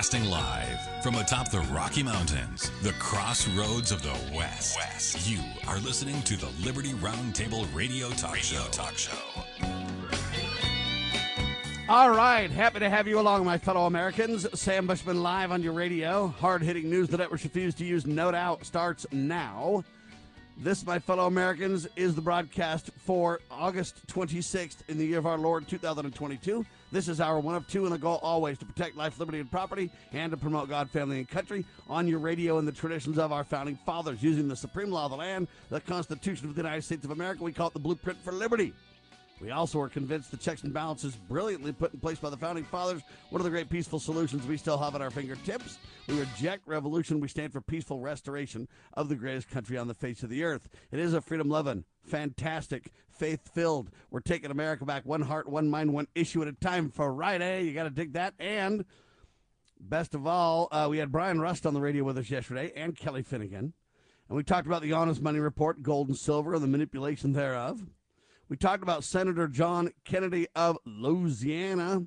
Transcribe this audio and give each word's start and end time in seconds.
Broadcasting 0.00 0.30
live 0.30 1.02
from 1.02 1.16
atop 1.16 1.50
the 1.50 1.60
Rocky 1.60 2.02
Mountains, 2.02 2.70
the 2.80 2.92
crossroads 2.92 3.92
of 3.92 4.00
the 4.00 4.34
West. 4.34 4.78
West. 4.78 5.28
You 5.28 5.40
are 5.68 5.78
listening 5.80 6.22
to 6.22 6.38
the 6.38 6.48
Liberty 6.64 6.92
Roundtable 6.92 7.66
Radio 7.74 8.08
Talk 8.08 8.36
radio 8.36 8.62
Show. 8.62 8.70
Talk 8.70 8.96
Show. 8.96 9.18
All 11.86 12.08
right, 12.12 12.50
happy 12.50 12.78
to 12.78 12.88
have 12.88 13.06
you 13.06 13.20
along, 13.20 13.44
my 13.44 13.58
fellow 13.58 13.84
Americans. 13.84 14.46
Sam 14.58 14.86
Bushman 14.86 15.22
live 15.22 15.52
on 15.52 15.62
your 15.62 15.74
radio. 15.74 16.28
Hard 16.28 16.62
hitting 16.62 16.88
news 16.88 17.08
the 17.08 17.18
networks 17.18 17.44
refuse 17.44 17.74
to 17.74 17.84
use, 17.84 18.06
no 18.06 18.32
doubt, 18.32 18.64
starts 18.64 19.04
now. 19.12 19.84
This, 20.56 20.86
my 20.86 20.98
fellow 20.98 21.26
Americans, 21.26 21.86
is 21.96 22.14
the 22.14 22.22
broadcast 22.22 22.88
for 23.04 23.40
August 23.50 24.06
26th 24.06 24.76
in 24.88 24.96
the 24.96 25.04
year 25.04 25.18
of 25.18 25.26
our 25.26 25.36
Lord 25.36 25.68
2022. 25.68 26.64
This 26.92 27.06
is 27.06 27.20
our 27.20 27.38
one 27.38 27.54
of 27.54 27.68
two 27.68 27.84
and 27.84 27.94
the 27.94 27.98
goal 27.98 28.18
always 28.22 28.58
to 28.58 28.64
protect 28.64 28.96
life, 28.96 29.18
liberty, 29.20 29.38
and 29.38 29.50
property 29.50 29.90
and 30.12 30.32
to 30.32 30.36
promote 30.36 30.68
God, 30.68 30.90
family, 30.90 31.18
and 31.18 31.28
country 31.28 31.64
on 31.88 32.08
your 32.08 32.18
radio 32.18 32.58
and 32.58 32.66
the 32.66 32.72
traditions 32.72 33.16
of 33.16 33.32
our 33.32 33.44
founding 33.44 33.78
fathers 33.86 34.22
using 34.22 34.48
the 34.48 34.56
supreme 34.56 34.90
law 34.90 35.04
of 35.04 35.12
the 35.12 35.16
land, 35.16 35.46
the 35.68 35.80
Constitution 35.80 36.48
of 36.48 36.54
the 36.56 36.62
United 36.62 36.82
States 36.82 37.04
of 37.04 37.12
America. 37.12 37.44
We 37.44 37.52
call 37.52 37.68
it 37.68 37.74
the 37.74 37.80
blueprint 37.80 38.18
for 38.24 38.32
liberty. 38.32 38.72
We 39.40 39.50
also 39.50 39.80
are 39.80 39.88
convinced 39.88 40.30
the 40.30 40.36
checks 40.36 40.64
and 40.64 40.72
balances 40.72 41.16
brilliantly 41.16 41.72
put 41.72 41.94
in 41.94 42.00
place 42.00 42.18
by 42.18 42.28
the 42.28 42.36
founding 42.36 42.64
fathers, 42.64 43.00
one 43.30 43.40
of 43.40 43.44
the 43.44 43.50
great 43.50 43.70
peaceful 43.70 43.98
solutions 43.98 44.46
we 44.46 44.58
still 44.58 44.76
have 44.76 44.94
at 44.94 45.00
our 45.00 45.10
fingertips. 45.10 45.78
We 46.06 46.20
reject 46.20 46.68
revolution. 46.68 47.20
We 47.20 47.28
stand 47.28 47.52
for 47.52 47.62
peaceful 47.62 48.00
restoration 48.00 48.68
of 48.92 49.08
the 49.08 49.16
greatest 49.16 49.48
country 49.48 49.78
on 49.78 49.88
the 49.88 49.94
face 49.94 50.22
of 50.22 50.28
the 50.28 50.44
earth. 50.44 50.68
It 50.92 50.98
is 50.98 51.14
a 51.14 51.22
freedom 51.22 51.48
loving, 51.48 51.84
fantastic, 52.04 52.90
faith 53.08 53.48
filled. 53.54 53.90
We're 54.10 54.20
taking 54.20 54.50
America 54.50 54.84
back 54.84 55.06
one 55.06 55.22
heart, 55.22 55.48
one 55.48 55.70
mind, 55.70 55.94
one 55.94 56.08
issue 56.14 56.42
at 56.42 56.48
a 56.48 56.52
time. 56.52 56.90
Friday, 56.90 57.64
you 57.64 57.72
got 57.72 57.84
to 57.84 57.90
dig 57.90 58.12
that. 58.12 58.34
And 58.38 58.84
best 59.80 60.14
of 60.14 60.26
all, 60.26 60.68
uh, 60.70 60.88
we 60.90 60.98
had 60.98 61.10
Brian 61.10 61.40
Rust 61.40 61.64
on 61.64 61.72
the 61.72 61.80
radio 61.80 62.04
with 62.04 62.18
us 62.18 62.28
yesterday 62.28 62.72
and 62.76 62.94
Kelly 62.94 63.22
Finnegan. 63.22 63.72
And 64.28 64.36
we 64.36 64.42
talked 64.42 64.66
about 64.66 64.82
the 64.82 64.92
honest 64.92 65.22
money 65.22 65.40
report, 65.40 65.82
gold 65.82 66.08
and 66.08 66.16
silver, 66.16 66.54
and 66.54 66.62
the 66.62 66.68
manipulation 66.68 67.32
thereof. 67.32 67.82
We 68.50 68.56
talked 68.56 68.82
about 68.82 69.04
Senator 69.04 69.46
John 69.46 69.92
Kennedy 70.04 70.48
of 70.56 70.76
Louisiana 70.84 72.06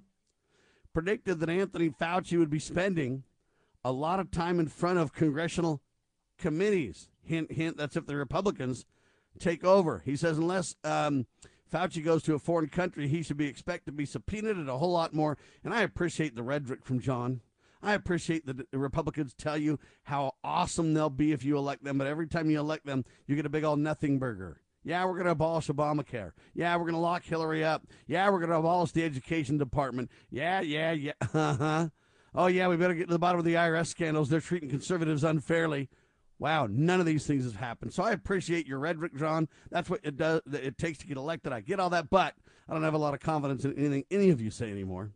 predicted 0.94 1.40
that 1.40 1.50
Anthony 1.50 1.90
Fauci 1.90 2.38
would 2.38 2.50
be 2.50 2.60
spending 2.60 3.24
a 3.82 3.94
lot 3.94 4.20
of 4.20 4.30
time 4.30 4.60
in 4.60 4.68
front 4.68 5.00
of 5.00 5.14
congressional 5.14 5.82
committees. 6.38 7.08
Hint, 7.22 7.54
hint, 7.54 7.78
that's 7.78 7.96
if 7.96 8.08
the 8.08 8.18
Republicans 8.18 8.86
take 9.40 9.64
over. 9.64 10.02
He 10.04 10.18
says 10.18 10.38
unless 10.38 10.76
um, 10.84 11.28
Fauci 11.74 12.04
goes 12.04 12.24
to 12.24 12.36
a 12.36 12.40
foreign 12.40 12.68
country, 12.68 13.08
he 13.08 13.24
should 13.24 13.38
be 13.38 13.48
expected 13.48 13.92
to 13.92 13.98
be 13.98 14.06
subpoenaed 14.06 14.58
and 14.58 14.70
a 14.70 14.78
whole 14.78 14.92
lot 14.92 15.14
more. 15.14 15.38
And 15.64 15.74
I 15.74 15.84
appreciate 15.84 16.36
the 16.36 16.44
rhetoric 16.44 16.84
from 16.84 17.00
John. 17.00 17.40
I 17.82 17.94
appreciate 17.94 18.46
that 18.48 18.70
the 18.70 18.78
Republicans 18.78 19.34
tell 19.34 19.58
you 19.58 19.80
how 20.04 20.34
awesome 20.44 20.94
they'll 20.94 21.10
be 21.10 21.32
if 21.32 21.46
you 21.46 21.58
elect 21.58 21.86
them, 21.86 21.98
but 21.98 22.08
every 22.08 22.28
time 22.28 22.50
you 22.50 22.60
elect 22.60 22.86
them, 22.86 23.06
you 23.28 23.38
get 23.38 23.46
a 23.46 23.50
big 23.50 23.64
old 23.64 23.80
nothing 23.80 24.20
burger. 24.20 24.60
Yeah, 24.84 25.06
we're 25.06 25.14
going 25.14 25.26
to 25.26 25.32
abolish 25.32 25.68
Obamacare. 25.68 26.32
Yeah, 26.54 26.76
we're 26.76 26.84
going 26.84 26.94
to 26.94 27.00
lock 27.00 27.24
Hillary 27.24 27.64
up. 27.64 27.88
Yeah, 28.08 28.30
we're 28.30 28.40
going 28.40 28.50
to 28.50 28.58
abolish 28.58 28.92
the 28.92 29.04
education 29.04 29.58
department. 29.58 30.12
Yeah, 30.30 30.62
yeah, 30.62 30.92
yeah. 30.92 31.14
Uh-huh. 31.34 31.90
Oh, 32.36 32.48
yeah, 32.48 32.68
we 32.68 32.78
better 32.78 32.96
get 32.96 33.08
to 33.08 33.14
the 33.14 33.20
bottom 33.20 33.38
of 33.38 33.46
the 33.46 33.54
IRS 33.54 33.88
scandals. 33.88 34.28
They're 34.28 34.42
treating 34.42 34.70
conservatives 34.70 35.24
unfairly. 35.24 35.88
Wow, 36.40 36.68
none 36.70 37.00
of 37.00 37.06
these 37.06 37.28
things 37.28 37.46
have 37.46 37.56
happened. 37.56 37.94
So 37.94 38.04
I 38.04 38.12
appreciate 38.12 38.66
your 38.68 38.80
rhetoric, 38.80 39.16
John. 39.16 39.48
That's 39.70 39.90
what 39.90 40.00
it 40.04 40.18
does. 40.18 40.42
It 40.52 40.78
takes 40.78 40.98
to 41.00 41.08
get 41.08 41.18
elected. 41.18 41.54
I 41.54 41.62
get 41.62 41.80
all 41.80 41.92
that, 41.92 42.10
but 42.10 42.34
I 42.68 42.74
don't 42.74 42.84
have 42.84 42.96
a 42.96 42.98
lot 42.98 43.14
of 43.14 43.20
confidence 43.20 43.66
in 43.66 43.78
anything 43.78 44.04
any 44.10 44.30
of 44.30 44.42
you 44.42 44.50
say 44.50 44.72
anymore. 44.72 45.12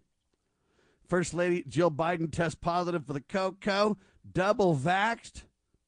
First 1.07 1.33
Lady 1.33 1.63
Jill 1.67 1.89
Biden 1.89 2.31
tests 2.31 2.55
positive 2.55 3.05
for 3.05 3.13
the 3.13 3.21
cocoa, 3.21 3.97
double 4.31 4.75
vaxxed, 4.75 5.43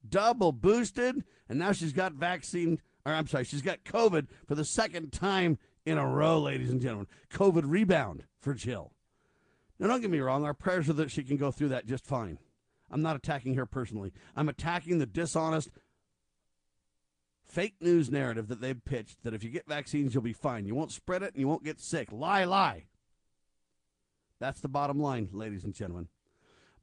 double 0.08 0.52
boosted, 0.52 1.24
and 1.48 1.60
now 1.60 1.74
she's 1.74 1.94
got 1.94 2.14
vaccine 2.14 2.80
or 3.10 3.16
I'm 3.16 3.28
sorry, 3.28 3.44
she's 3.44 3.62
got 3.62 3.84
COVID 3.84 4.28
for 4.48 4.56
the 4.56 4.66
second 4.66 5.12
time 5.12 5.58
in 5.86 5.98
a 5.98 6.08
row, 6.08 6.40
ladies 6.40 6.70
and 6.70 6.82
gentlemen. 6.82 7.08
COVID 7.32 7.64
rebound 7.66 8.24
for 8.40 8.54
Jill. 8.54 8.92
Now, 9.80 9.88
don't 9.88 10.02
get 10.02 10.10
me 10.10 10.20
wrong, 10.20 10.44
our 10.44 10.54
prayers 10.54 10.90
are 10.90 10.94
that 10.94 11.12
she 11.12 11.24
can 11.24 11.38
go 11.38 11.52
through 11.52 11.70
that 11.70 11.86
just 11.86 12.06
fine. 12.06 12.38
I'm 12.92 13.02
not 13.02 13.16
attacking 13.16 13.56
her 13.56 13.66
personally. 13.66 14.12
I'm 14.36 14.50
attacking 14.50 15.00
the 15.00 15.06
dishonest, 15.06 15.70
fake 17.46 17.76
news 17.80 18.12
narrative 18.12 18.48
that 18.50 18.62
they've 18.62 18.84
pitched 18.84 19.24
that 19.24 19.34
if 19.34 19.44
you 19.44 19.50
get 19.50 19.68
vaccines, 19.68 20.14
you'll 20.14 20.24
be 20.24 20.34
fine. 20.34 20.66
You 20.66 20.76
won't 20.76 20.92
spread 20.92 21.24
it 21.24 21.34
and 21.34 21.40
you 21.40 21.48
won't 21.48 21.64
get 21.64 21.80
sick. 21.80 22.12
Lie, 22.12 22.46
lie. 22.46 22.86
That's 24.40 24.62
the 24.62 24.68
bottom 24.68 25.00
line, 25.00 25.30
ladies 25.32 25.64
and 25.64 25.74
gentlemen. 25.74 26.08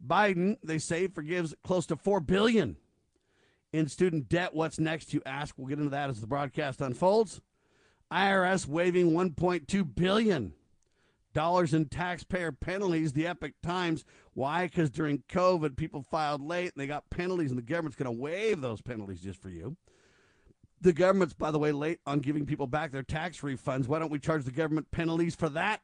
Biden, 0.04 0.56
they 0.62 0.78
say, 0.78 1.08
forgives 1.08 1.54
close 1.64 1.87
to 1.87 1.97
$4 1.97 2.25
billion 2.25 2.76
in 3.72 3.88
student 3.88 4.28
debt. 4.28 4.54
What's 4.54 4.78
next, 4.78 5.12
you 5.12 5.22
ask? 5.27 5.54
We'll 5.56 5.69
get 5.69 5.78
into 5.78 5.91
that 5.91 6.10
as 6.10 6.21
the 6.21 6.27
broadcast 6.27 6.81
unfolds. 6.81 7.41
IRS 8.12 8.66
waiving 8.66 9.12
1.2 9.12 9.94
billion 9.94 10.53
dollars 11.37 11.75
in 11.75 11.84
taxpayer 11.87 12.50
penalties. 12.50 13.12
The 13.12 13.26
Epoch 13.26 13.53
Times. 13.62 14.05
Why? 14.32 14.66
Because 14.66 14.91
during 14.91 15.22
COVID, 15.28 15.76
people 15.76 16.03
filed 16.03 16.41
late 16.41 16.72
and 16.75 16.81
they 16.81 16.87
got 16.87 17.10
penalties, 17.10 17.50
and 17.50 17.59
the 17.59 17.62
government's 17.62 17.97
going 17.97 18.06
to 18.06 18.22
waive 18.22 18.60
those 18.60 18.81
penalties 18.81 19.21
just 19.21 19.41
for 19.41 19.50
you. 19.50 19.76
The 20.81 20.93
government's, 20.93 21.34
by 21.34 21.50
the 21.50 21.59
way, 21.59 21.72
late 21.72 22.00
on 22.06 22.21
giving 22.21 22.47
people 22.47 22.66
back 22.66 22.91
their 22.91 23.03
tax 23.03 23.41
refunds. 23.41 23.87
Why 23.87 23.99
don't 23.99 24.10
we 24.10 24.19
charge 24.19 24.44
the 24.44 24.50
government 24.50 24.91
penalties 24.91 25.34
for 25.34 25.49
that 25.50 25.81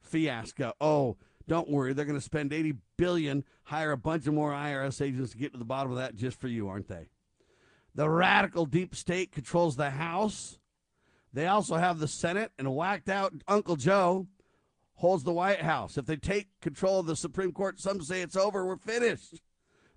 fiasco? 0.00 0.72
Oh, 0.80 1.16
don't 1.48 1.70
worry, 1.70 1.92
they're 1.92 2.04
going 2.04 2.18
to 2.18 2.24
spend 2.24 2.52
80 2.52 2.74
billion, 2.96 3.44
hire 3.64 3.92
a 3.92 3.96
bunch 3.96 4.26
of 4.26 4.34
more 4.34 4.52
IRS 4.52 5.00
agents 5.00 5.32
to 5.32 5.38
get 5.38 5.52
to 5.52 5.58
the 5.58 5.64
bottom 5.64 5.92
of 5.92 5.98
that 5.98 6.16
just 6.16 6.40
for 6.40 6.48
you, 6.48 6.68
aren't 6.68 6.88
they? 6.88 7.08
The 7.96 8.10
radical 8.10 8.66
deep 8.66 8.94
state 8.94 9.32
controls 9.32 9.76
the 9.76 9.88
House. 9.88 10.58
They 11.32 11.46
also 11.46 11.76
have 11.76 11.98
the 11.98 12.06
Senate, 12.06 12.52
and 12.58 12.74
whacked 12.74 13.08
out 13.08 13.32
Uncle 13.48 13.76
Joe 13.76 14.26
holds 14.96 15.24
the 15.24 15.32
White 15.32 15.62
House. 15.62 15.96
If 15.96 16.04
they 16.04 16.16
take 16.16 16.48
control 16.60 17.00
of 17.00 17.06
the 17.06 17.16
Supreme 17.16 17.52
Court, 17.52 17.80
some 17.80 18.02
say 18.02 18.20
it's 18.20 18.36
over, 18.36 18.66
we're 18.66 18.76
finished. 18.76 19.40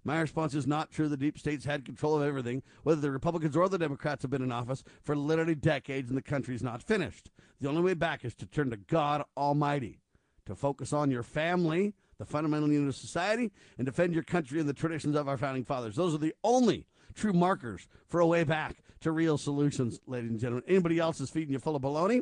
My 0.06 0.22
response 0.22 0.56
is 0.56 0.66
not 0.66 0.92
true. 0.92 1.10
The 1.10 1.18
deep 1.18 1.38
states 1.38 1.66
had 1.66 1.84
control 1.84 2.16
of 2.16 2.26
everything, 2.26 2.64
whether 2.84 3.02
the 3.02 3.12
Republicans 3.12 3.58
or 3.58 3.68
the 3.68 3.78
Democrats 3.78 4.22
have 4.22 4.32
been 4.32 4.42
in 4.42 4.52
office 4.52 4.82
for 5.04 5.14
literally 5.14 5.56
decades, 5.56 6.08
and 6.08 6.18
the 6.18 6.22
country's 6.22 6.64
not 6.64 6.82
finished. 6.82 7.30
The 7.60 7.68
only 7.68 7.82
way 7.82 7.96
back 7.96 8.24
is 8.24 8.34
to 8.36 8.46
turn 8.46 8.70
to 8.70 8.78
God 8.78 9.24
Almighty, 9.36 10.00
to 10.46 10.56
focus 10.56 10.94
on 10.94 11.12
your 11.12 11.24
family, 11.24 11.96
the 12.18 12.26
fundamental 12.26 12.72
unit 12.72 12.88
of 12.88 12.96
society, 12.96 13.52
and 13.78 13.86
defend 13.86 14.14
your 14.14 14.24
country 14.24 14.62
and 14.62 14.70
the 14.70 14.74
traditions 14.74 15.18
of 15.18 15.28
our 15.28 15.38
founding 15.38 15.66
fathers. 15.66 15.98
Those 15.98 16.16
are 16.16 16.20
the 16.20 16.34
only 16.46 16.86
true 17.14 17.34
markers 17.34 17.88
for 18.08 18.20
a 18.20 18.28
way 18.28 18.44
back 18.44 18.78
to 19.02 19.12
real 19.12 19.38
solutions, 19.38 20.00
ladies 20.08 20.32
and 20.32 20.40
gentlemen. 20.40 20.64
Anybody 20.68 21.00
else 21.00 21.20
is 21.20 21.30
feeding 21.30 21.54
you 21.54 21.60
full 21.60 21.76
of 21.76 21.82
baloney? 21.82 22.22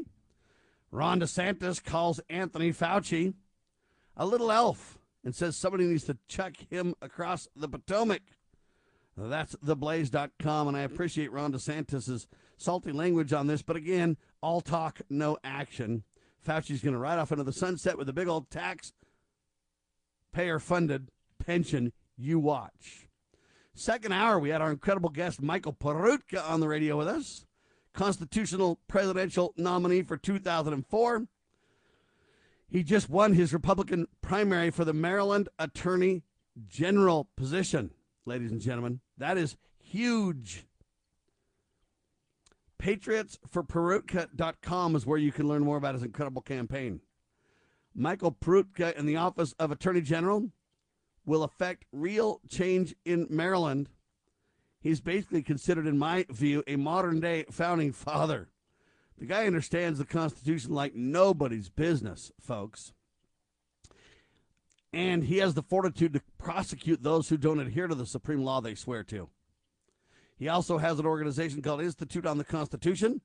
Ron 0.91 1.19
DeSantis 1.19 1.83
calls 1.83 2.19
Anthony 2.29 2.71
Fauci 2.71 3.33
a 4.15 4.25
little 4.25 4.51
elf 4.51 4.97
and 5.23 5.35
says 5.35 5.55
somebody 5.55 5.85
needs 5.85 6.05
to 6.05 6.17
chuck 6.27 6.53
him 6.69 6.93
across 7.01 7.47
the 7.55 7.67
Potomac. 7.67 8.21
That's 9.17 9.55
theblaze.com, 9.55 10.67
and 10.67 10.77
I 10.77 10.81
appreciate 10.81 11.31
Ron 11.31 11.51
DeSantis' 11.51 12.27
salty 12.57 12.91
language 12.91 13.33
on 13.33 13.47
this, 13.47 13.63
but 13.63 13.75
again, 13.75 14.17
all 14.41 14.61
talk, 14.61 15.01
no 15.09 15.37
action. 15.43 16.03
Fauci's 16.47 16.81
going 16.81 16.93
to 16.93 16.99
ride 16.99 17.19
off 17.19 17.31
into 17.31 17.43
the 17.43 17.51
sunset 17.51 17.97
with 17.97 18.07
a 18.09 18.13
big 18.13 18.27
old 18.27 18.49
tax 18.49 18.93
payer 20.31 20.59
funded 20.59 21.09
pension. 21.43 21.91
You 22.15 22.39
watch. 22.39 23.06
Second 23.77 24.11
hour, 24.11 24.37
we 24.39 24.49
had 24.49 24.59
our 24.59 24.71
incredible 24.71 25.11
guest, 25.11 25.39
Michael 25.39 25.71
Peroutka, 25.71 26.43
on 26.49 26.61
the 26.61 26.67
radio 26.67 26.97
with 26.97 27.07
us, 27.07 27.45
constitutional 27.93 28.79
presidential 28.87 29.53
nominee 29.55 30.01
for 30.01 30.17
2004. 30.17 31.27
He 32.67 32.81
just 32.81 33.07
won 33.07 33.33
his 33.33 33.53
Republican 33.53 34.07
primary 34.19 34.71
for 34.71 34.83
the 34.83 34.93
Maryland 34.93 35.47
Attorney 35.59 36.23
General 36.67 37.29
position, 37.37 37.91
ladies 38.25 38.51
and 38.51 38.61
gentlemen. 38.61 39.01
That 39.15 39.37
is 39.37 39.57
huge. 39.77 40.65
PatriotsForPeroutka.com 42.81 44.95
is 44.95 45.05
where 45.05 45.19
you 45.19 45.31
can 45.31 45.47
learn 45.47 45.63
more 45.63 45.77
about 45.77 45.93
his 45.93 46.01
incredible 46.01 46.41
campaign. 46.41 47.01
Michael 47.93 48.31
Peroutka 48.31 48.97
in 48.97 49.05
the 49.05 49.17
Office 49.17 49.53
of 49.59 49.71
Attorney 49.71 50.01
General 50.01 50.49
will 51.27 51.43
affect 51.43 51.85
real 51.91 52.41
change 52.49 52.95
in 53.05 53.27
Maryland. 53.29 53.89
He's 54.79 55.01
basically 55.01 55.43
considered, 55.43 55.85
in 55.85 55.97
my 55.97 56.25
view, 56.29 56.63
a 56.65 56.77
modern 56.77 57.19
day 57.19 57.45
founding 57.51 57.91
father. 57.91 58.49
The 59.19 59.25
guy 59.25 59.45
understands 59.45 59.99
the 59.99 60.05
Constitution 60.05 60.73
like 60.73 60.95
nobody's 60.95 61.69
business, 61.69 62.31
folks. 62.39 62.93
And 64.93 65.25
he 65.25 65.39
has 65.39 65.53
the 65.53 65.63
fortitude 65.63 66.13
to 66.13 66.21
prosecute 66.37 67.03
those 67.03 67.27
who 67.27 67.37
don't 67.37 67.59
adhere 67.59 67.87
to 67.87 67.95
the 67.95 68.05
supreme 68.05 68.43
law 68.43 68.61
they 68.61 68.73
swear 68.73 69.03
to. 69.05 69.29
He 70.37 70.47
also 70.47 70.77
has 70.77 70.97
an 70.97 71.05
organization 71.05 71.61
called 71.61 71.81
Institute 71.81 72.25
on 72.25 72.37
the 72.37 72.45
Constitution. 72.45 73.21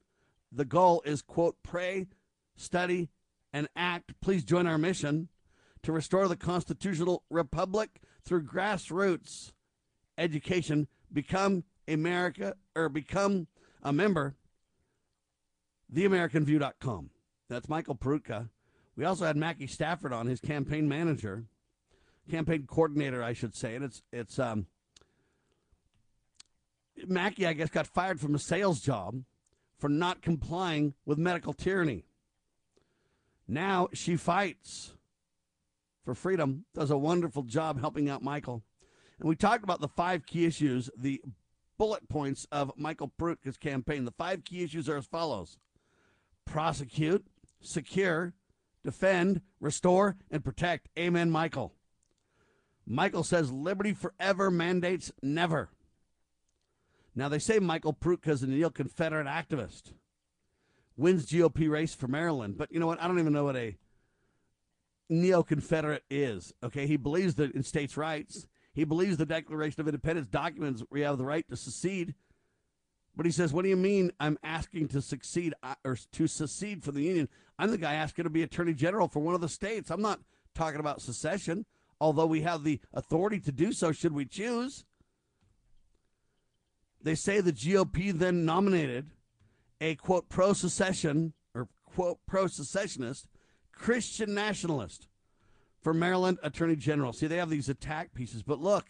The 0.51 0.65
goal 0.65 1.03
is, 1.05 1.23
quote, 1.23 1.57
pray, 1.63 2.09
study, 2.57 3.11
and 3.53 3.69
act. 3.77 4.15
Please 4.21 4.45
join 4.45 4.67
our 4.67 4.79
mission 4.79 5.29
to 5.83 5.93
restore 5.93 6.29
the 6.29 6.37
constitutional 6.37 7.25
republic 7.31 8.01
through 8.25 8.45
grassroots 8.45 9.53
education, 10.17 10.87
become 11.13 11.65
America 11.89 12.55
or 12.75 12.89
become 12.89 13.47
a 13.83 13.93
member. 13.93 14.37
TheAmericanView.com. 15.93 17.11
That's 17.49 17.69
Michael 17.69 17.97
Peroutka. 17.97 18.49
We 18.97 19.05
also 19.05 19.27
had 19.27 19.37
Mackey 19.37 19.67
Stafford 19.67 20.13
on, 20.13 20.27
his 20.27 20.41
campaign 20.41 20.89
manager, 20.89 21.45
campaign 22.31 22.67
coordinator, 22.67 23.23
I 23.23 23.33
should 23.33 23.55
say, 23.55 23.75
and 23.75 23.85
it's 23.85 24.03
it's 24.13 24.39
um. 24.39 24.67
Mackey, 27.07 27.47
I 27.47 27.55
guess, 27.55 27.71
got 27.71 27.87
fired 27.87 28.21
from 28.21 28.35
a 28.35 28.39
sales 28.39 28.81
job 28.81 29.23
for 29.79 29.89
not 29.89 30.21
complying 30.23 30.95
with 31.07 31.19
medical 31.19 31.53
tyranny. 31.53 32.05
Now 33.49 33.89
she 33.93 34.17
fights 34.17 34.93
for 36.05 36.15
freedom, 36.15 36.65
does 36.75 36.91
a 36.91 36.99
wonderful 36.99 37.43
job 37.43 37.81
helping 37.81 38.09
out 38.09 38.23
Michael. 38.23 38.63
And 39.21 39.29
we 39.29 39.37
talked 39.37 39.65
about 39.65 39.81
the 39.81 39.89
five 39.89 40.27
key 40.27 40.45
issues, 40.45 40.91
the 40.97 41.23
bullet 41.79 42.09
points 42.09 42.47
of 42.51 42.73
Michael 42.77 43.13
Peroutka's 43.19 43.57
campaign. 43.57 44.05
The 44.05 44.13
five 44.13 44.45
key 44.45 44.63
issues 44.63 44.89
are 44.89 44.97
as 44.97 45.07
follows 45.07 45.59
prosecute, 46.45 47.25
secure, 47.61 48.35
defend, 48.85 49.41
restore, 49.61 50.17
and 50.31 50.45
protect. 50.45 50.89
Amen, 50.99 51.31
Michael. 51.31 51.73
Michael 52.87 53.23
says 53.23 53.53
liberty 53.53 53.95
forever 53.95 54.51
mandates 54.51 55.13
never. 55.23 55.71
Now, 57.15 57.29
they 57.29 57.39
say 57.39 57.59
Michael 57.59 57.93
Peroutka 57.93 58.29
is 58.29 58.43
a 58.43 58.47
neo 58.47 58.71
Confederate 58.71 59.27
activist, 59.27 59.93
wins 60.97 61.27
GOP 61.27 61.71
race 61.71 61.95
for 61.95 62.09
Maryland. 62.09 62.57
But 62.57 62.73
you 62.73 62.81
know 62.81 62.87
what? 62.87 63.01
I 63.01 63.07
don't 63.07 63.19
even 63.19 63.33
know 63.33 63.45
what 63.45 63.57
a 63.57 63.77
neo 65.09 65.43
Confederate 65.43 66.05
is. 66.11 66.53
Okay, 66.63 66.87
he 66.87 66.97
believes 66.97 67.35
that 67.37 67.53
in 67.53 67.63
states' 67.63 67.97
rights. 67.97 68.47
He 68.73 68.85
believes 68.85 69.17
the 69.17 69.27
Declaration 69.27 69.81
of 69.81 69.89
Independence 69.89 70.29
documents 70.29 70.83
we 70.91 71.03
have 71.03 71.19
the 71.19 71.25
right 71.25 71.47
to 71.49 71.57
secede. 71.57 72.15
But 73.15 73.27
he 73.27 73.33
says, 73.33 73.53
"What 73.53 73.63
do 73.63 73.69
you 73.69 73.77
mean? 73.77 74.13
I'm 74.19 74.39
asking 74.43 74.89
to 74.89 75.03
succeed 75.03 75.53
or 75.85 75.97
to 76.13 76.27
secede 76.27 76.83
from 76.83 76.95
the 76.95 77.03
Union? 77.03 77.29
I'm 77.59 77.71
the 77.71 77.79
guy 77.79 77.95
asking 77.95 78.25
to 78.25 78.31
be 78.31 78.43
Attorney 78.43 78.73
General 78.73 79.09
for 79.09 79.21
one 79.21 79.35
of 79.35 79.43
the 79.43 79.49
states. 79.51 79.91
I'm 79.91 80.01
not 80.01 80.21
talking 80.55 80.81
about 80.81 81.03
secession, 81.03 81.67
although 82.01 82.27
we 82.27 82.41
have 82.41 82.65
the 82.65 82.81
authority 82.95 83.39
to 83.41 83.53
do 83.53 83.73
so 83.73 83.93
should 83.93 84.13
we 84.13 84.25
choose." 84.25 84.87
They 87.03 87.15
say 87.15 87.41
the 87.41 87.53
GOP 87.53 88.13
then 88.13 88.45
nominated 88.45 89.11
a 89.81 89.97
quote 89.97 90.29
pro 90.29 90.53
secession 90.53 91.35
or 91.55 91.69
quote 91.85 92.21
pro 92.27 92.47
secessionist 92.47 93.27
Christian 93.73 94.35
nationalist 94.35 95.09
for 95.83 95.93
Maryland 95.93 96.39
Attorney 96.43 96.77
General. 96.77 97.13
See, 97.13 97.27
they 97.27 97.37
have 97.37 97.51
these 97.51 97.69
attack 97.69 98.15
pieces, 98.15 98.43
but 98.43 98.61
look, 98.61 98.87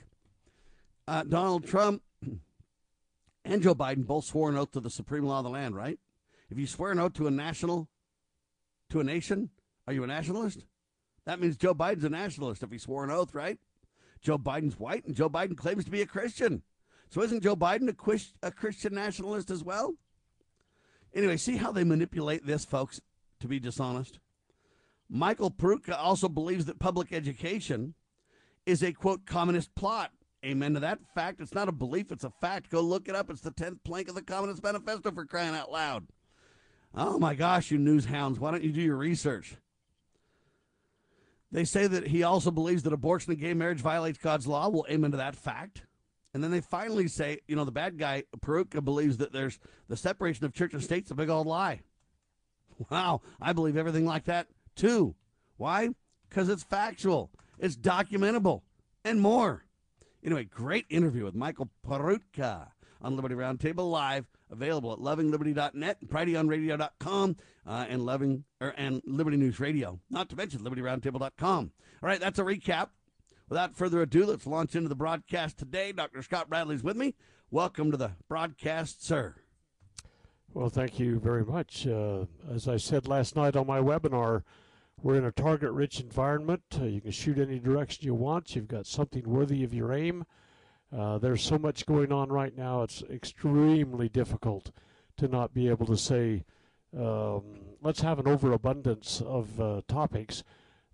uh, 1.08 1.25
Donald 1.25 1.67
Trump 1.67 2.02
and 3.44 3.62
Joe 3.62 3.75
Biden 3.75 4.06
both 4.06 4.25
swore 4.25 4.50
an 4.50 4.56
oath 4.56 4.73
to 4.73 4.81
the 4.81 4.90
supreme 4.90 5.25
law 5.25 5.38
of 5.38 5.44
the 5.44 5.50
land, 5.50 5.75
right? 5.75 5.99
If 6.50 6.58
you 6.58 6.67
swear 6.67 6.93
an 6.93 6.99
oath 6.99 7.14
to 7.14 7.26
a 7.26 7.31
national, 7.31 7.88
to 8.90 9.00
a 9.00 9.05
nation, 9.05 9.50
are 9.87 9.93
you 9.93 10.05
a 10.05 10.06
nationalist? 10.06 10.64
That 11.25 11.40
means 11.40 11.56
Joe 11.56 11.75
Biden's 11.75 12.05
a 12.05 12.11
nationalist 12.11 12.62
if 12.62 12.70
he 12.70 12.79
swore 12.79 13.05
an 13.05 13.11
oath, 13.11 13.34
right? 13.34 13.58
Joe 14.20 14.38
Biden's 14.38 14.79
white 14.79 15.05
and 15.06 15.17
Joe 15.17 15.31
Biden 15.31 15.56
claims 15.56 15.84
to 15.84 15.90
be 15.90 16.02
a 16.02 16.06
Christian. 16.06 16.62
So 17.11 17.23
isn't 17.23 17.43
Joe 17.43 17.56
Biden 17.56 17.88
a, 17.88 18.46
a 18.46 18.50
Christian 18.50 18.94
nationalist 18.94 19.50
as 19.50 19.64
well? 19.64 19.94
Anyway, 21.14 21.37
see 21.37 21.56
how 21.56 21.73
they 21.73 21.84
manipulate 21.84 22.46
this, 22.46 22.64
folks, 22.64 23.00
to 23.40 23.49
be 23.49 23.61
dishonest? 23.61 24.19
Michael 25.14 25.50
Peroutka 25.50 25.94
also 25.99 26.26
believes 26.26 26.64
that 26.64 26.79
public 26.79 27.12
education 27.12 27.93
is 28.64 28.82
a 28.82 28.94
quote 28.94 29.26
communist 29.26 29.75
plot. 29.75 30.11
Amen 30.43 30.73
to 30.73 30.81
that 30.81 31.00
fact. 31.14 31.38
It's 31.43 31.55
not 31.55 31.69
a 31.69 31.73
belief, 31.73 32.11
it's 32.11 32.25
a 32.25 32.31
fact. 32.31 32.70
Go 32.70 32.81
look 32.81 33.09
it 33.09 33.14
up. 33.14 33.29
It's 33.29 33.43
the 33.43 33.50
10th 33.50 33.85
plank 33.85 34.09
of 34.09 34.14
the 34.14 34.23
Communist 34.23 34.62
Manifesto 34.62 35.12
for 35.12 35.26
crying 35.26 35.55
out 35.55 35.70
loud. 35.70 36.06
Oh 36.94 37.19
my 37.19 37.35
gosh, 37.35 37.70
you 37.70 37.76
news 37.76 38.06
hounds, 38.06 38.41
why 38.41 38.50
don't 38.50 38.64
you 38.64 38.73
do 38.73 38.81
your 38.81 38.97
research? 38.97 39.56
They 41.53 41.65
say 41.65 41.87
that 41.87 42.06
he 42.06 42.23
also 42.23 42.50
believes 42.50 42.82
that 42.85 42.94
abortion 42.94 43.32
and 43.32 43.41
gay 43.41 43.53
marriage 43.53 43.81
violates 43.81 44.19
God's 44.19 44.47
law. 44.47 44.70
We'll 44.70 44.87
aim 44.88 45.05
into 45.05 45.19
that 45.19 45.37
fact. 45.37 45.85
And 46.32 46.43
then 46.43 46.50
they 46.50 46.62
finally 46.62 47.08
say, 47.08 47.41
you 47.47 47.55
know, 47.55 47.67
the 47.67 47.70
bad 47.70 47.99
guy, 47.99 48.25
Peroutka, 48.41 48.82
believes 48.82 49.19
that 49.19 49.35
there's 49.35 49.58
the 49.88 49.97
separation 49.97 50.47
of 50.47 50.55
church 50.55 50.73
and 50.73 50.82
state's 50.82 51.11
a 51.11 51.15
big 51.15 51.29
old 51.29 51.47
lie. 51.47 51.82
Wow, 52.91 53.20
I 53.41 53.53
believe 53.53 53.76
everything 53.76 54.06
like 54.06 54.25
that 54.25 54.49
too. 54.75 55.15
Why? 55.57 55.91
Because 56.29 56.49
it's 56.49 56.63
factual, 56.63 57.31
it's 57.59 57.77
documentable, 57.77 58.63
and 59.05 59.21
more. 59.21 59.65
Anyway, 60.25 60.45
great 60.45 60.87
interview 60.89 61.25
with 61.25 61.35
Michael 61.35 61.71
Peroutka 61.87 62.69
on 63.01 63.17
Liberty 63.17 63.35
Roundtable 63.35 63.91
Live, 63.91 64.27
available 64.51 64.93
at 64.93 64.99
lovingliberty.net, 65.01 65.99
prideyonradio.com, 66.07 67.37
uh, 67.67 67.87
and 67.89 68.07
loving 68.07 68.45
or 68.61 68.73
and 68.77 69.03
Liberty 69.05 69.37
News 69.37 69.59
Radio. 69.61 69.99
Not 70.11 70.29
to 70.31 70.37
mention 70.37 70.61
libertyroundtable.com. 70.61 71.73
All 72.03 72.09
right, 72.09 72.21
that's 72.21 72.39
a 72.39 72.45
recap. 72.45 72.89
Without 73.49 73.77
further 73.77 74.01
ado, 74.01 74.27
let's 74.27 74.47
launch 74.47 74.75
into 74.75 74.89
the 74.89 74.95
broadcast 74.95 75.59
today. 75.59 75.93
Dr. 75.93 76.23
Scott 76.23 76.49
Bradley's 76.49 76.83
with 76.83 76.97
me. 76.97 77.15
Welcome 77.51 77.91
to 77.91 77.97
the 77.97 78.13
broadcast, 78.29 79.05
sir. 79.05 79.35
Well, 80.55 80.71
thank 80.71 80.99
you 80.99 81.19
very 81.19 81.45
much. 81.45 81.87
Uh, 81.87 82.27
as 82.51 82.69
I 82.69 82.77
said 82.77 83.09
last 83.09 83.37
night 83.37 83.57
on 83.57 83.67
my 83.67 83.79
webinar, 83.79 84.43
we're 85.03 85.17
in 85.17 85.25
a 85.25 85.33
target 85.33 85.73
rich 85.73 86.01
environment. 86.01 86.63
Uh, 86.81 86.85
you 86.85 87.01
can 87.01 87.11
shoot 87.11 87.39
any 87.39 87.59
direction 87.59 88.07
you 88.07 88.15
want. 88.15 88.55
You've 88.55 88.69
got 88.69 88.87
something 88.87 89.29
worthy 89.29 89.65
of 89.65 89.75
your 89.75 89.93
aim. 89.93 90.25
Uh, 90.97 91.19
there's 91.19 91.43
so 91.43 91.59
much 91.59 91.87
going 91.87 92.13
on 92.13 92.29
right 92.29 92.57
now, 92.57 92.83
it's 92.83 93.03
extremely 93.11 94.09
difficult 94.09 94.71
to 95.17 95.27
not 95.27 95.55
be 95.55 95.69
able 95.69 95.87
to 95.87 95.97
say, 95.97 96.45
um, 96.99 97.61
let's 97.81 98.03
have 98.03 98.19
an 98.19 98.29
overabundance 98.29 99.23
of 99.25 99.59
uh, 99.59 99.81
topics 99.89 100.43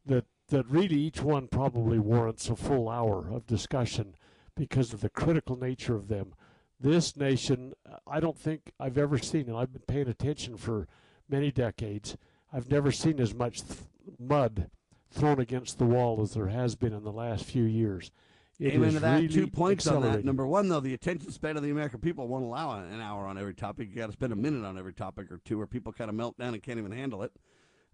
that, 0.06 0.24
that 0.50 0.64
really 0.70 0.96
each 0.96 1.20
one 1.20 1.48
probably 1.48 1.98
warrants 1.98 2.48
a 2.48 2.54
full 2.54 2.88
hour 2.88 3.28
of 3.28 3.46
discussion 3.46 4.14
because 4.54 4.92
of 4.92 5.00
the 5.00 5.10
critical 5.10 5.56
nature 5.56 5.96
of 5.96 6.06
them. 6.06 6.32
This 6.78 7.16
nation, 7.16 7.72
I 8.06 8.20
don't 8.20 8.38
think 8.38 8.70
I've 8.78 8.98
ever 8.98 9.18
seen, 9.18 9.48
and 9.48 9.56
I've 9.56 9.72
been 9.72 9.82
paying 9.82 10.08
attention 10.08 10.56
for 10.56 10.86
many 11.28 11.50
decades, 11.50 12.16
I've 12.52 12.70
never 12.70 12.92
seen 12.92 13.20
as 13.20 13.34
much 13.34 13.62
th- 13.62 13.80
mud 14.18 14.70
thrown 15.10 15.40
against 15.40 15.78
the 15.78 15.84
wall 15.84 16.20
as 16.20 16.34
there 16.34 16.48
has 16.48 16.74
been 16.74 16.92
in 16.92 17.02
the 17.02 17.12
last 17.12 17.44
few 17.44 17.64
years. 17.64 18.10
It 18.58 18.74
Amen 18.74 18.94
to 18.94 19.00
that. 19.00 19.14
Really 19.16 19.28
Two 19.28 19.46
points 19.46 19.86
on 19.86 20.02
that. 20.02 20.24
Number 20.24 20.44
one, 20.46 20.68
though, 20.68 20.80
the 20.80 20.92
attention 20.92 21.30
span 21.30 21.56
of 21.56 21.62
the 21.62 21.70
American 21.70 22.00
people 22.00 22.26
won't 22.26 22.44
allow 22.44 22.80
an 22.80 23.00
hour 23.00 23.24
on 23.26 23.38
every 23.38 23.54
topic. 23.54 23.88
You 23.88 23.94
got 23.94 24.06
to 24.06 24.12
spend 24.12 24.32
a 24.32 24.36
minute 24.36 24.64
on 24.64 24.76
every 24.76 24.92
topic 24.92 25.30
or 25.30 25.38
two, 25.44 25.58
where 25.58 25.66
people 25.68 25.92
kind 25.92 26.10
of 26.10 26.16
melt 26.16 26.36
down 26.38 26.54
and 26.54 26.62
can't 26.62 26.78
even 26.78 26.90
handle 26.90 27.22
it. 27.22 27.32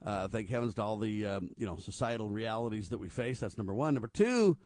Uh, 0.04 0.26
thank 0.28 0.48
heavens 0.48 0.74
to 0.74 0.82
all 0.82 0.98
the 0.98 1.26
um, 1.26 1.50
you 1.58 1.66
know 1.66 1.76
societal 1.76 2.30
realities 2.30 2.88
that 2.88 2.98
we 2.98 3.08
face. 3.08 3.40
That's 3.40 3.58
number 3.58 3.74
one. 3.74 3.92
Number 3.92 4.08
two, 4.08 4.56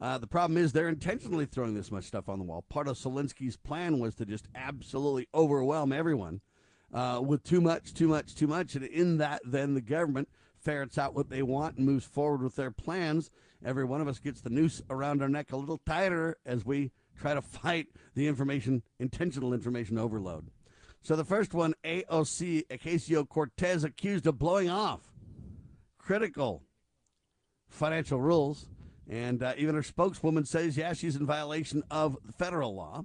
uh, 0.00 0.18
the 0.18 0.26
problem 0.28 0.56
is 0.56 0.72
they're 0.72 0.88
intentionally 0.88 1.44
throwing 1.46 1.74
this 1.74 1.90
much 1.90 2.04
stuff 2.04 2.28
on 2.28 2.38
the 2.38 2.44
wall. 2.44 2.64
Part 2.68 2.86
of 2.86 2.96
Alinsky's 2.96 3.56
plan 3.56 3.98
was 3.98 4.14
to 4.16 4.26
just 4.26 4.46
absolutely 4.54 5.28
overwhelm 5.34 5.92
everyone 5.92 6.40
uh, 6.94 7.20
with 7.24 7.42
too 7.42 7.60
much, 7.60 7.94
too 7.94 8.08
much, 8.08 8.34
too 8.36 8.46
much, 8.46 8.76
and 8.76 8.84
in 8.84 9.18
that, 9.18 9.40
then 9.44 9.74
the 9.74 9.80
government 9.80 10.28
ferrets 10.60 10.98
out 10.98 11.14
what 11.14 11.30
they 11.30 11.42
want 11.42 11.76
and 11.76 11.86
moves 11.86 12.04
forward 12.04 12.42
with 12.42 12.56
their 12.56 12.70
plans. 12.70 13.30
Every 13.64 13.84
one 13.84 14.00
of 14.00 14.08
us 14.08 14.18
gets 14.18 14.40
the 14.40 14.50
noose 14.50 14.82
around 14.90 15.22
our 15.22 15.28
neck 15.28 15.52
a 15.52 15.56
little 15.56 15.80
tighter 15.86 16.36
as 16.46 16.64
we 16.64 16.92
try 17.18 17.34
to 17.34 17.42
fight 17.42 17.88
the 18.14 18.26
information, 18.28 18.82
intentional 18.98 19.52
information 19.52 19.98
overload. 19.98 20.50
So 21.02 21.16
the 21.16 21.24
first 21.24 21.54
one, 21.54 21.74
AOC 21.84 22.66
Ocasio 22.68 23.28
Cortez 23.28 23.84
accused 23.84 24.26
of 24.26 24.38
blowing 24.38 24.68
off 24.68 25.00
critical 25.98 26.64
financial 27.68 28.20
rules. 28.20 28.68
And 29.08 29.42
uh, 29.42 29.54
even 29.56 29.74
her 29.74 29.82
spokeswoman 29.82 30.44
says, 30.44 30.76
yeah, 30.76 30.92
she's 30.92 31.16
in 31.16 31.26
violation 31.26 31.82
of 31.90 32.16
federal 32.36 32.74
law. 32.74 33.04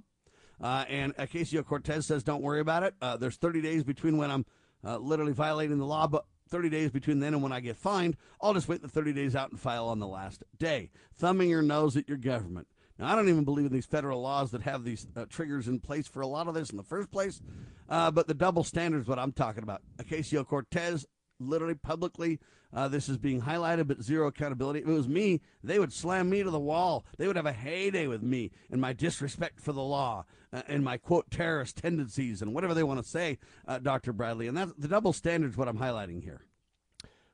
Uh, 0.60 0.84
and 0.88 1.16
Ocasio 1.16 1.64
Cortez 1.64 2.06
says, 2.06 2.22
don't 2.22 2.42
worry 2.42 2.60
about 2.60 2.82
it. 2.82 2.94
Uh, 3.00 3.16
there's 3.16 3.36
30 3.36 3.62
days 3.62 3.84
between 3.84 4.16
when 4.16 4.30
I'm 4.30 4.46
uh, 4.84 4.98
literally 4.98 5.32
violating 5.32 5.78
the 5.78 5.86
law, 5.86 6.06
but 6.06 6.26
30 6.48 6.68
days 6.68 6.90
between 6.90 7.20
then 7.20 7.34
and 7.34 7.42
when 7.42 7.52
I 7.52 7.60
get 7.60 7.76
fined, 7.76 8.16
I'll 8.40 8.54
just 8.54 8.68
wait 8.68 8.82
the 8.82 8.88
30 8.88 9.12
days 9.12 9.34
out 9.34 9.50
and 9.50 9.60
file 9.60 9.86
on 9.86 9.98
the 9.98 10.06
last 10.06 10.42
day, 10.58 10.90
thumbing 11.16 11.50
your 11.50 11.62
nose 11.62 11.96
at 11.96 12.08
your 12.08 12.18
government. 12.18 12.68
Now, 12.98 13.12
I 13.12 13.16
don't 13.16 13.28
even 13.28 13.44
believe 13.44 13.66
in 13.66 13.72
these 13.72 13.86
federal 13.86 14.20
laws 14.20 14.52
that 14.52 14.62
have 14.62 14.84
these 14.84 15.06
uh, 15.16 15.24
triggers 15.28 15.66
in 15.66 15.80
place 15.80 16.06
for 16.06 16.20
a 16.20 16.26
lot 16.26 16.46
of 16.46 16.54
this 16.54 16.70
in 16.70 16.76
the 16.76 16.84
first 16.84 17.10
place, 17.10 17.40
uh, 17.88 18.10
but 18.10 18.28
the 18.28 18.34
double 18.34 18.62
standard 18.62 19.02
is 19.02 19.08
what 19.08 19.18
I'm 19.18 19.32
talking 19.32 19.64
about. 19.64 19.82
Ocasio 19.98 20.46
Cortez 20.46 21.06
literally 21.40 21.74
publicly 21.74 22.38
uh, 22.74 22.88
this 22.88 23.08
is 23.08 23.18
being 23.18 23.42
highlighted, 23.42 23.86
but 23.86 24.02
zero 24.02 24.26
accountability. 24.26 24.80
If 24.80 24.88
it 24.88 24.92
was 24.92 25.08
me, 25.08 25.40
they 25.62 25.78
would 25.78 25.92
slam 25.92 26.28
me 26.28 26.42
to 26.42 26.50
the 26.50 26.58
wall. 26.58 27.04
They 27.18 27.28
would 27.28 27.36
have 27.36 27.46
a 27.46 27.52
heyday 27.52 28.08
with 28.08 28.22
me 28.22 28.50
and 28.70 28.80
my 28.80 28.92
disrespect 28.92 29.60
for 29.60 29.72
the 29.72 29.82
law 29.82 30.26
and 30.68 30.84
my 30.84 30.96
quote 30.96 31.30
terrorist 31.30 31.76
tendencies 31.76 32.42
and 32.42 32.54
whatever 32.54 32.74
they 32.74 32.82
want 32.82 33.02
to 33.02 33.08
say, 33.08 33.38
uh, 33.66 33.78
Dr. 33.78 34.12
Bradley. 34.12 34.46
And 34.46 34.56
that 34.56 34.80
the 34.80 34.88
double 34.88 35.12
standard 35.12 35.50
is 35.50 35.56
what 35.56 35.68
I'm 35.68 35.78
highlighting 35.78 36.22
here. 36.22 36.42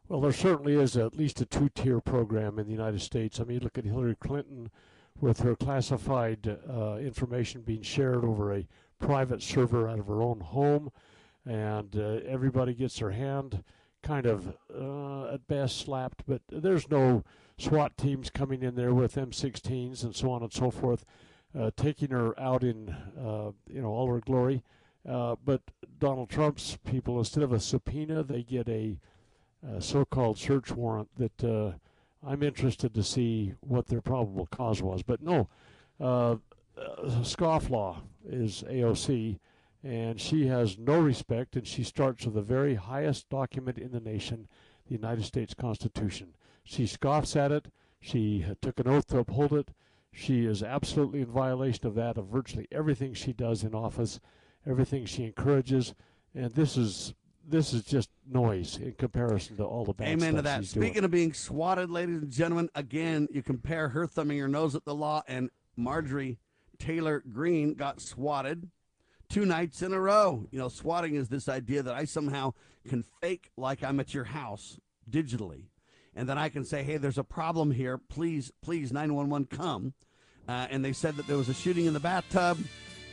Well, 0.09 0.21
there 0.21 0.33
certainly 0.33 0.75
is 0.75 0.97
at 0.97 1.17
least 1.17 1.41
a 1.41 1.47
two 1.47 1.69
tier 1.69 2.00
program 2.00 2.59
in 2.59 2.67
the 2.67 2.73
United 2.73 3.00
States. 3.00 3.39
I 3.39 3.45
mean, 3.45 3.61
look 3.61 3.79
at 3.79 3.85
Hillary 3.85 4.17
Clinton 4.17 4.71
with 5.21 5.41
her 5.41 5.55
classified 5.55 6.59
uh, 6.69 6.97
information 6.97 7.61
being 7.61 7.83
shared 7.83 8.25
over 8.25 8.53
a 8.53 8.67
private 8.99 9.43
server 9.43 9.89
out 9.89 10.00
of 10.00 10.07
her 10.09 10.23
own 10.23 10.41
home, 10.41 10.91
and 11.47 11.95
uh, 11.97 12.21
everybody 12.27 12.75
gets 12.75 12.99
their 12.99 13.11
hand 13.11 13.62
kind 14.03 14.27
of 14.27 14.57
uh, 14.75 15.35
at 15.35 15.47
best 15.47 15.79
slapped, 15.79 16.25
but 16.27 16.43
there's 16.49 16.91
no 16.91 17.23
SWAT 17.59 17.97
teams 17.97 18.31
coming 18.31 18.62
in 18.62 18.75
there 18.75 18.95
with 18.95 19.15
M16s 19.15 20.03
and 20.03 20.15
so 20.17 20.31
on 20.31 20.43
and 20.43 20.53
so 20.53 20.71
forth, 20.71 21.05
uh, 21.05 21.07
taking 21.76 22.11
her 22.11 22.38
out 22.38 22.62
in 22.62 22.90
uh, 23.19 23.50
you 23.69 23.80
know 23.80 23.88
all 23.88 24.09
her 24.09 24.21
glory. 24.21 24.62
Uh, 25.09 25.37
but 25.45 25.62
Donald 25.99 26.28
Trump's 26.28 26.78
people, 26.85 27.19
instead 27.19 27.42
of 27.42 27.52
a 27.52 27.61
subpoena, 27.61 28.23
they 28.23 28.42
get 28.42 28.69
a 28.69 28.99
uh, 29.66 29.80
so-called 29.80 30.38
search 30.38 30.73
warrant 30.73 31.09
that 31.16 31.45
uh, 31.45 31.73
I'm 32.26 32.42
interested 32.42 32.95
to 32.95 33.02
see 33.02 33.54
what 33.61 33.87
their 33.87 34.02
probable 34.02 34.47
cause 34.47 34.83
was. 34.83 35.02
But 35.02 35.23
no, 35.23 35.49
uh, 35.99 36.37
scofflaw 36.78 37.97
is 38.28 38.62
AOC, 38.69 39.38
and 39.83 40.21
she 40.21 40.47
has 40.47 40.78
no 40.78 41.00
respect, 41.00 41.57
and 41.57 41.66
she 41.66 41.83
starts 41.83 42.25
with 42.26 42.35
the 42.35 42.42
very 42.42 42.75
highest 42.75 43.28
document 43.30 43.78
in 43.78 43.92
the 43.92 44.00
nation, 44.00 44.49
the 44.87 44.95
United 44.95 45.25
States 45.25 45.54
Constitution. 45.54 46.35
She 46.62 46.87
scoffs 46.87 47.37
at 47.37 47.52
it. 47.52 47.69
She 48.00 48.45
took 48.61 48.78
an 48.80 48.88
oath 48.88 49.07
to 49.09 49.19
uphold 49.19 49.52
it. 49.52 49.71
She 50.12 50.45
is 50.45 50.62
absolutely 50.62 51.21
in 51.21 51.26
violation 51.26 51.87
of 51.87 51.95
that, 51.95 52.19
of 52.19 52.26
virtually 52.26 52.67
everything 52.73 53.14
she 53.14 53.33
does 53.33 53.62
in 53.62 53.75
office, 53.75 54.21
everything 54.67 55.07
she 55.07 55.25
encourages, 55.25 55.95
and 56.35 56.52
this 56.52 56.76
is 56.76 57.14
this 57.49 57.73
is 57.73 57.83
just 57.83 58.11
noise 58.31 58.76
in 58.76 58.93
comparison 58.93 59.57
to 59.57 59.64
all 59.64 59.85
the 59.85 59.93
bad 59.93 60.09
Amen 60.09 60.35
to 60.35 60.43
that. 60.43 60.64
Speaking 60.64 60.93
doing. 60.93 61.05
of 61.05 61.11
being 61.11 61.33
swatted, 61.33 61.90
ladies 61.90 62.23
and 62.23 62.31
gentlemen, 62.31 62.69
again, 62.75 63.29
you 63.33 63.43
compare 63.43 63.88
her 63.88 64.07
thumbing 64.07 64.38
her 64.38 64.47
nose 64.47 64.75
at 64.75 64.85
the 64.85 64.95
law 64.95 65.23
and 65.26 65.50
Marjorie 65.76 66.38
Taylor 66.79 67.23
Greene 67.33 67.75
got 67.75 68.00
swatted 68.00 68.69
two 69.29 69.47
nights 69.47 69.83
in 69.83 69.93
a 69.93 70.00
row. 70.00 70.47
You 70.50 70.59
know, 70.59 70.69
swatting 70.69 71.14
is 71.14 71.29
this 71.29 71.49
idea 71.49 71.83
that 71.83 71.95
I 71.95 72.05
somehow 72.05 72.52
can 72.88 73.02
fake 73.02 73.50
like 73.57 73.83
I'm 73.83 74.00
at 74.00 74.14
your 74.14 74.25
house 74.25 74.79
digitally. 75.09 75.64
And 76.14 76.29
then 76.29 76.38
I 76.38 76.49
can 76.49 76.64
say, 76.64 76.83
hey, 76.83 76.97
there's 76.97 77.19
a 77.19 77.25
problem 77.25 77.71
here. 77.71 77.99
Please, 77.99 78.52
please, 78.62 78.93
911 78.93 79.47
come. 79.47 79.95
Uh, 80.49 80.67
and 80.71 80.85
they 80.85 80.93
said 80.93 81.17
that 81.17 81.26
there 81.26 81.37
was 81.37 81.49
a 81.49 81.55
shooting 81.55 81.87
in 81.87 81.93
the 81.93 82.00
bathtub. 82.00 82.59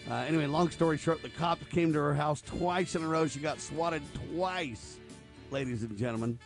Uh, 0.10 0.16
anyway, 0.28 0.46
long 0.46 0.70
story 0.70 0.98
short, 0.98 1.22
the 1.22 1.30
cops 1.30 1.66
came 1.68 1.94
to 1.94 2.00
her 2.00 2.14
house 2.14 2.42
twice 2.42 2.96
in 2.96 3.04
a 3.04 3.08
row. 3.08 3.28
She 3.28 3.40
got 3.40 3.60
swatted 3.60 4.02
twice, 4.32 4.98
ladies 5.52 5.84
and 5.84 5.98
gentlemen. 5.98 6.40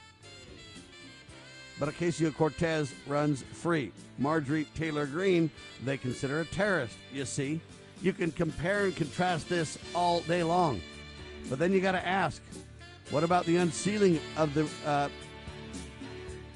But 1.79 1.89
Ocasio 1.89 2.36
Cortez 2.36 2.93
runs 3.08 3.41
free. 3.41 3.91
Marjorie 4.17 4.65
Taylor 4.75 5.05
Greene, 5.05 5.50
they 5.84 5.98
consider 5.98 6.41
a 6.41 6.46
terrorist. 6.46 6.98
You 7.13 7.25
see, 7.25 7.62
you 8.01 8.13
can 8.13 8.31
compare 8.31 8.86
and 8.86 8.96
contrast 8.96 9.48
this 9.48 9.77
all 9.96 10.22
day 10.22 10.43
long. 10.43 10.81
But 11.50 11.60
then 11.60 11.72
you 11.72 11.81
got 11.81 11.93
to 11.93 12.05
ask 12.05 12.41
what 13.10 13.24
about 13.24 13.46
the 13.46 13.58
unsealing 13.58 14.20
of 14.38 14.53
the 14.53 14.67
uh, 14.86 15.10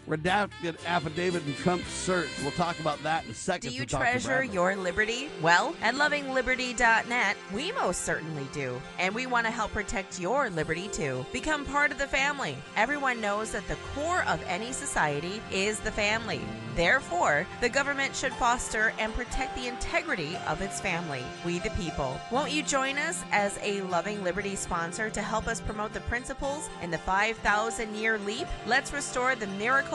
redacted 0.07 0.83
affidavit 0.85 1.45
in 1.45 1.55
Trump's 1.55 1.89
search. 1.89 2.29
We'll 2.41 2.51
talk 2.51 2.79
about 2.79 3.01
that 3.03 3.25
in 3.25 3.31
a 3.31 3.33
second. 3.33 3.69
Do 3.69 3.75
you 3.75 3.85
treasure 3.85 4.43
your 4.43 4.75
liberty? 4.75 5.29
Well, 5.41 5.75
at 5.81 5.95
lovingliberty.net, 5.95 7.37
we 7.53 7.71
most 7.73 8.01
certainly 8.01 8.47
do. 8.53 8.81
And 8.99 9.13
we 9.13 9.25
want 9.25 9.45
to 9.45 9.51
help 9.51 9.71
protect 9.71 10.19
your 10.19 10.49
liberty 10.49 10.87
too. 10.89 11.25
Become 11.33 11.65
part 11.65 11.91
of 11.91 11.97
the 11.97 12.07
family. 12.07 12.57
Everyone 12.75 13.19
knows 13.21 13.51
that 13.51 13.67
the 13.67 13.77
core 13.93 14.23
of 14.27 14.41
any 14.47 14.71
society 14.71 15.41
is 15.51 15.79
the 15.79 15.91
family. 15.91 16.41
Therefore, 16.75 17.47
the 17.61 17.69
government 17.69 18.15
should 18.15 18.33
foster 18.33 18.93
and 18.99 19.13
protect 19.13 19.55
the 19.55 19.67
integrity 19.67 20.35
of 20.45 20.61
its 20.61 20.81
family, 20.81 21.23
we 21.45 21.59
the 21.59 21.69
people. 21.71 22.19
Won't 22.31 22.51
you 22.51 22.63
join 22.63 22.97
us 22.97 23.23
as 23.31 23.57
a 23.61 23.79
Loving 23.83 24.23
Liberty 24.25 24.55
sponsor 24.55 25.09
to 25.09 25.21
help 25.21 25.47
us 25.47 25.61
promote 25.61 25.93
the 25.93 26.01
principles 26.01 26.69
in 26.81 26.91
the 26.91 26.97
5,000 26.97 27.95
year 27.95 28.17
leap? 28.19 28.47
Let's 28.67 28.91
restore 28.91 29.35
the 29.35 29.47
miracle 29.47 29.94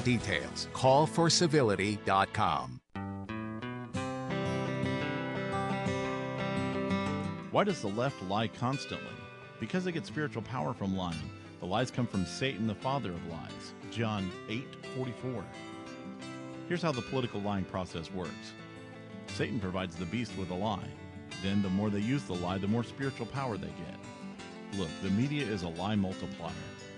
details. 0.00 0.68
Callforcivility.com. 0.72 2.80
Why 7.50 7.64
does 7.64 7.80
the 7.80 7.88
left 7.88 8.22
lie 8.24 8.48
constantly? 8.48 9.06
Because 9.58 9.84
they 9.84 9.92
get 9.92 10.06
spiritual 10.06 10.42
power 10.42 10.74
from 10.74 10.96
lying. 10.96 11.30
The 11.60 11.66
lies 11.66 11.90
come 11.90 12.06
from 12.06 12.24
Satan, 12.24 12.66
the 12.66 12.74
father 12.74 13.10
of 13.10 13.26
lies. 13.26 13.74
John 13.90 14.30
8:44. 14.48 15.44
Here's 16.68 16.82
how 16.82 16.92
the 16.92 17.02
political 17.02 17.40
lying 17.40 17.64
process 17.64 18.12
works. 18.12 18.52
Satan 19.28 19.58
provides 19.58 19.96
the 19.96 20.04
beast 20.04 20.36
with 20.36 20.50
a 20.50 20.54
lie. 20.54 20.88
Then 21.42 21.62
the 21.62 21.70
more 21.70 21.90
they 21.90 22.00
use 22.00 22.22
the 22.24 22.34
lie, 22.34 22.58
the 22.58 22.68
more 22.68 22.84
spiritual 22.84 23.26
power 23.26 23.56
they 23.56 23.66
get. 23.66 24.78
Look, 24.78 24.90
the 25.02 25.10
media 25.10 25.46
is 25.46 25.62
a 25.62 25.68
lie 25.68 25.94
multiplier, 25.94 26.52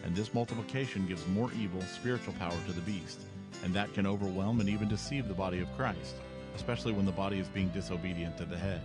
and 0.05 0.15
this 0.15 0.35
multiplication 0.35 1.07
gives 1.07 1.27
more 1.29 1.51
evil 1.53 1.81
spiritual 1.83 2.35
power 2.35 2.57
to 2.67 2.73
the 2.73 2.81
beast, 2.83 3.21
and 3.65 3.75
that 3.75 3.93
can 3.95 4.07
overwhelm 4.07 4.61
and 4.61 4.69
even 4.69 4.89
deceive 4.89 5.29
the 5.29 5.35
body 5.35 5.61
of 5.61 5.77
Christ, 5.77 6.17
especially 6.57 6.93
when 6.93 7.07
the 7.07 7.13
body 7.13 7.39
is 7.39 7.49
being 7.49 7.69
disobedient 7.69 8.37
to 8.39 8.45
the 8.45 8.57
head. 8.57 8.81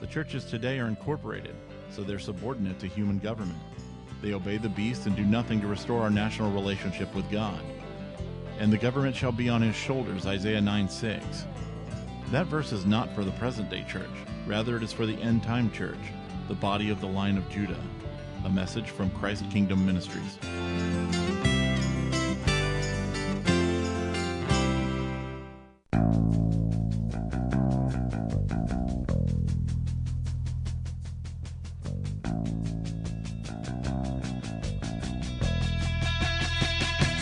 The 0.00 0.06
churches 0.06 0.44
today 0.44 0.78
are 0.78 0.86
incorporated, 0.86 1.56
so 1.90 2.02
they're 2.02 2.18
subordinate 2.18 2.78
to 2.80 2.86
human 2.86 3.18
government. 3.18 3.58
They 4.22 4.32
obey 4.32 4.56
the 4.56 4.68
beast 4.68 5.06
and 5.06 5.16
do 5.16 5.24
nothing 5.24 5.60
to 5.60 5.66
restore 5.66 6.02
our 6.02 6.10
national 6.10 6.52
relationship 6.52 7.12
with 7.14 7.30
God. 7.30 7.60
And 8.58 8.72
the 8.72 8.78
government 8.78 9.14
shall 9.14 9.32
be 9.32 9.48
on 9.48 9.62
his 9.62 9.76
shoulders, 9.76 10.26
Isaiah 10.26 10.60
9 10.60 10.88
6. 10.88 11.44
That 12.30 12.46
verse 12.46 12.72
is 12.72 12.84
not 12.84 13.14
for 13.14 13.24
the 13.24 13.30
present 13.32 13.70
day 13.70 13.84
church, 13.88 14.06
rather, 14.46 14.76
it 14.76 14.82
is 14.82 14.92
for 14.92 15.06
the 15.06 15.20
end 15.20 15.42
time 15.42 15.70
church, 15.70 15.98
the 16.48 16.54
body 16.54 16.90
of 16.90 17.00
the 17.00 17.06
line 17.06 17.38
of 17.38 17.48
Judah. 17.48 17.80
A 18.44 18.48
message 18.48 18.90
from 18.90 19.10
Christ 19.10 19.44
Kingdom 19.50 19.84
Ministries. 19.84 20.38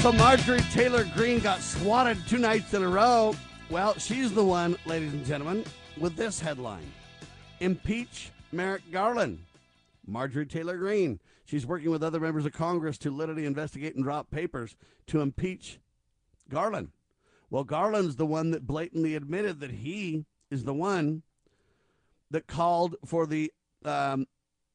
So 0.06 0.12
Marjorie 0.12 0.60
Taylor 0.70 1.02
Greene 1.16 1.40
got 1.40 1.60
swatted 1.60 2.16
two 2.28 2.38
nights 2.38 2.74
in 2.74 2.84
a 2.84 2.88
row. 2.88 3.34
Well, 3.70 3.98
she's 3.98 4.32
the 4.32 4.44
one, 4.44 4.76
ladies 4.86 5.12
and 5.12 5.26
gentlemen, 5.26 5.64
with 5.98 6.14
this 6.14 6.38
headline 6.38 6.92
Impeach 7.58 8.30
Merrick 8.52 8.82
Garland. 8.92 9.40
Marjorie 10.06 10.46
Taylor 10.46 10.76
Greene. 10.76 11.20
She's 11.44 11.66
working 11.66 11.90
with 11.90 12.02
other 12.02 12.20
members 12.20 12.46
of 12.46 12.52
Congress 12.52 12.98
to 12.98 13.10
literally 13.10 13.44
investigate 13.44 13.94
and 13.94 14.04
drop 14.04 14.30
papers 14.30 14.76
to 15.08 15.20
impeach 15.20 15.78
Garland. 16.48 16.90
Well, 17.50 17.64
Garland's 17.64 18.16
the 18.16 18.26
one 18.26 18.50
that 18.50 18.66
blatantly 18.66 19.14
admitted 19.14 19.60
that 19.60 19.70
he 19.70 20.24
is 20.50 20.64
the 20.64 20.74
one 20.74 21.22
that 22.30 22.46
called 22.46 22.96
for 23.04 23.26
the, 23.26 23.52
um, 23.84 24.26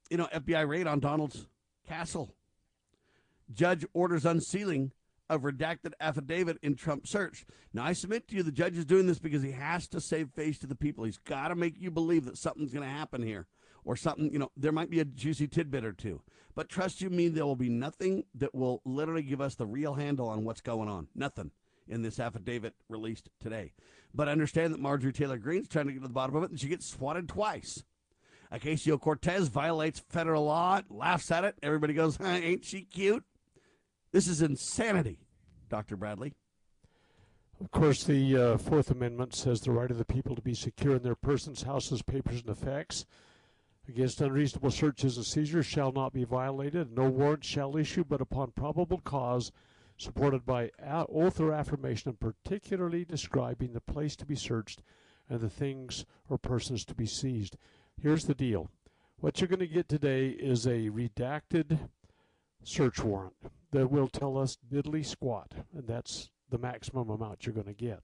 you 0.10 0.18
know, 0.18 0.28
FBI 0.34 0.68
raid 0.68 0.88
on 0.88 1.00
Donald's 1.00 1.48
castle. 1.88 2.34
Judge 3.54 3.86
orders 3.94 4.26
unsealing 4.26 4.92
of 5.30 5.42
redacted 5.42 5.94
affidavit 6.00 6.58
in 6.62 6.76
Trump 6.76 7.08
search. 7.08 7.46
Now, 7.74 7.86
I 7.86 7.94
submit 7.94 8.28
to 8.30 8.36
you 8.36 8.44
the 8.44 8.52
judge 8.52 8.78
is 8.78 8.86
doing 8.86 9.08
this 9.08 9.20
because 9.20 9.44
he 9.44 9.52
has 9.52 9.88
to 9.90 10.02
save 10.02 10.30
face 10.30 10.60
to 10.60 10.68
the 10.68 10.76
people. 10.76 11.04
He's 11.04 11.18
got 11.18 11.50
to 11.50 11.56
make 11.56 11.80
you 11.80 11.92
believe 11.92 12.26
that 12.26 12.38
something's 12.38 12.74
going 12.74 12.88
to 12.88 12.94
happen 12.94 13.22
here 13.22 13.48
or 13.86 13.96
something, 13.96 14.32
you 14.32 14.40
know, 14.40 14.52
there 14.56 14.72
might 14.72 14.90
be 14.90 15.00
a 15.00 15.06
juicy 15.06 15.48
tidbit 15.48 15.86
or 15.86 15.94
two. 15.94 16.22
But 16.56 16.70
trust 16.70 17.02
you 17.02 17.10
me, 17.10 17.30
there 17.30 17.46
will 17.46 17.56
be 17.56 17.70
nothing 17.70 18.26
that 18.36 18.54
will 18.54 18.82
literally 18.86 19.24
give 19.24 19.42
us 19.42 19.56
the 19.56 19.66
real 19.66 19.94
handle 19.94 20.28
on 20.28 20.44
what's 20.44 20.62
going 20.62 20.90
on. 20.90 21.08
Nothing 21.16 21.52
in 21.88 22.02
this 22.02 22.20
affidavit 22.20 22.76
released 22.90 23.30
today. 23.40 23.74
But 24.14 24.28
understand 24.28 24.74
that 24.74 24.80
Marjorie 24.80 25.14
Taylor 25.14 25.38
Greene's 25.38 25.68
trying 25.68 25.88
to 25.88 25.94
get 25.94 26.02
to 26.02 26.08
the 26.08 26.14
bottom 26.14 26.36
of 26.36 26.44
it, 26.44 26.52
and 26.52 26.60
she 26.60 26.68
gets 26.68 26.86
swatted 26.86 27.30
twice. 27.30 27.84
Ocasio 28.52 29.00
Cortez 29.00 29.48
violates 29.48 30.00
federal 30.10 30.46
law, 30.46 30.82
laughs 30.90 31.32
at 31.32 31.46
it. 31.46 31.56
Everybody 31.64 31.94
goes, 31.94 32.20
ain't 32.20 32.66
she 32.66 32.82
cute? 32.82 33.24
This 34.12 34.28
is 34.28 34.42
insanity. 34.42 35.20
Dr. 35.70 35.96
Bradley? 35.96 36.34
Of 37.62 37.72
course, 37.72 38.04
the 38.04 38.36
uh, 38.36 38.58
Fourth 38.58 38.92
Amendment 38.92 39.36
says 39.36 39.62
the 39.62 39.72
right 39.72 39.92
of 39.92 39.98
the 39.98 40.06
people 40.06 40.36
to 40.36 40.42
be 40.42 40.54
secure 40.54 40.96
in 40.96 41.04
their 41.04 41.16
persons, 41.16 41.62
houses, 41.62 42.02
papers, 42.02 42.42
and 42.42 42.50
effects 42.50 43.06
against 43.88 44.22
unreasonable 44.22 44.72
searches 44.72 45.18
and 45.18 45.26
seizures 45.26 45.66
shall 45.66 45.92
not 45.92 46.14
be 46.14 46.24
violated. 46.24 46.96
No 46.96 47.10
warrant 47.10 47.44
shall 47.44 47.78
issue 47.78 48.04
but 48.04 48.22
upon 48.22 48.52
probable 48.52 49.00
cause 49.00 49.52
supported 49.98 50.46
by 50.46 50.72
oath 50.80 51.40
or 51.40 51.52
affirmation 51.52 52.10
and 52.10 52.20
particularly 52.20 53.06
describing 53.06 53.74
the 53.74 53.82
place 53.82 54.16
to 54.16 54.26
be 54.26 54.36
searched 54.36 54.82
and 55.30 55.40
the 55.40 55.50
things 55.50 56.06
or 56.30 56.38
persons 56.38 56.84
to 56.86 56.96
be 56.96 57.06
seized. 57.06 57.58
Here's 58.02 58.26
the 58.26 58.34
deal. 58.34 58.70
What 59.18 59.40
you're 59.40 59.48
going 59.48 59.60
to 59.60 59.68
get 59.68 59.88
today 59.88 60.30
is 60.30 60.66
a 60.66 60.90
redacted 60.90 61.78
search 62.64 63.00
warrant 63.04 63.36
that 63.72 63.92
will 63.92 64.08
tell 64.08 64.38
us 64.38 64.58
diddly 64.72 65.06
squat, 65.06 65.54
and 65.76 65.88
that's 65.88 66.32
the 66.50 66.58
maximum 66.58 67.10
amount 67.10 67.46
you're 67.46 67.54
going 67.54 67.68
to 67.68 67.74
get. 67.74 68.04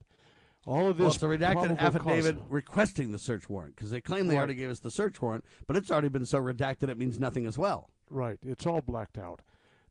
All 0.68 0.88
of 0.88 0.98
this. 0.98 1.04
Well, 1.22 1.32
it's 1.32 1.42
a 1.42 1.46
redacted 1.46 1.78
affidavit 1.78 2.36
requesting 2.50 3.10
the 3.10 3.18
search 3.18 3.48
warrant 3.48 3.74
because 3.74 3.90
they 3.90 4.02
claim 4.02 4.26
they 4.26 4.34
Right. 4.34 4.40
already 4.40 4.54
gave 4.54 4.68
us 4.70 4.80
the 4.80 4.90
search 4.90 5.22
warrant, 5.22 5.44
but 5.66 5.76
it's 5.76 5.90
already 5.90 6.08
been 6.08 6.26
so 6.26 6.38
redacted 6.38 6.90
it 6.90 6.98
means 6.98 7.18
nothing 7.18 7.46
as 7.46 7.56
well. 7.56 7.88
Right. 8.10 8.38
It's 8.42 8.66
all 8.66 8.82
blacked 8.82 9.16
out. 9.16 9.40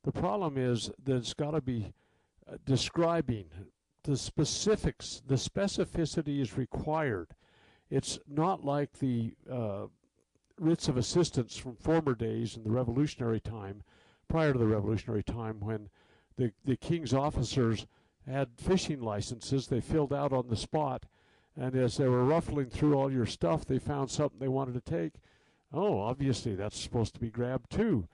The 0.03 0.11
problem 0.11 0.55
is 0.55 0.91
that 1.03 1.15
it's 1.15 1.33
got 1.33 1.51
to 1.51 1.61
be 1.61 1.93
uh, 2.47 2.57
describing 2.63 3.45
the 4.03 4.15
specifics. 4.15 5.23
The 5.25 5.35
specificity 5.35 6.39
is 6.41 6.55
required. 6.55 7.33
It's 7.89 8.19
not 8.27 8.63
like 8.63 8.99
the 8.99 9.33
uh, 9.51 9.87
writs 10.59 10.87
of 10.87 10.95
assistance 10.95 11.57
from 11.57 11.75
former 11.75 12.13
days 12.13 12.55
in 12.55 12.63
the 12.63 12.71
Revolutionary 12.71 13.39
time, 13.39 13.81
prior 14.27 14.53
to 14.53 14.59
the 14.59 14.67
Revolutionary 14.67 15.23
time, 15.23 15.59
when 15.59 15.89
the 16.35 16.51
the 16.63 16.77
king's 16.77 17.13
officers 17.15 17.87
had 18.29 18.49
fishing 18.57 19.01
licenses 19.01 19.67
they 19.67 19.81
filled 19.81 20.13
out 20.13 20.33
on 20.33 20.47
the 20.47 20.55
spot, 20.57 21.05
and 21.55 21.75
as 21.75 21.97
they 21.97 22.07
were 22.07 22.23
ruffling 22.23 22.69
through 22.69 22.93
all 22.95 23.11
your 23.11 23.25
stuff, 23.25 23.65
they 23.65 23.79
found 23.79 24.11
something 24.11 24.39
they 24.39 24.47
wanted 24.47 24.73
to 24.73 24.91
take. 24.91 25.13
Oh, 25.73 25.99
obviously 25.99 26.55
that's 26.55 26.79
supposed 26.79 27.13
to 27.15 27.19
be 27.19 27.29
grabbed 27.29 27.71
too. 27.71 28.07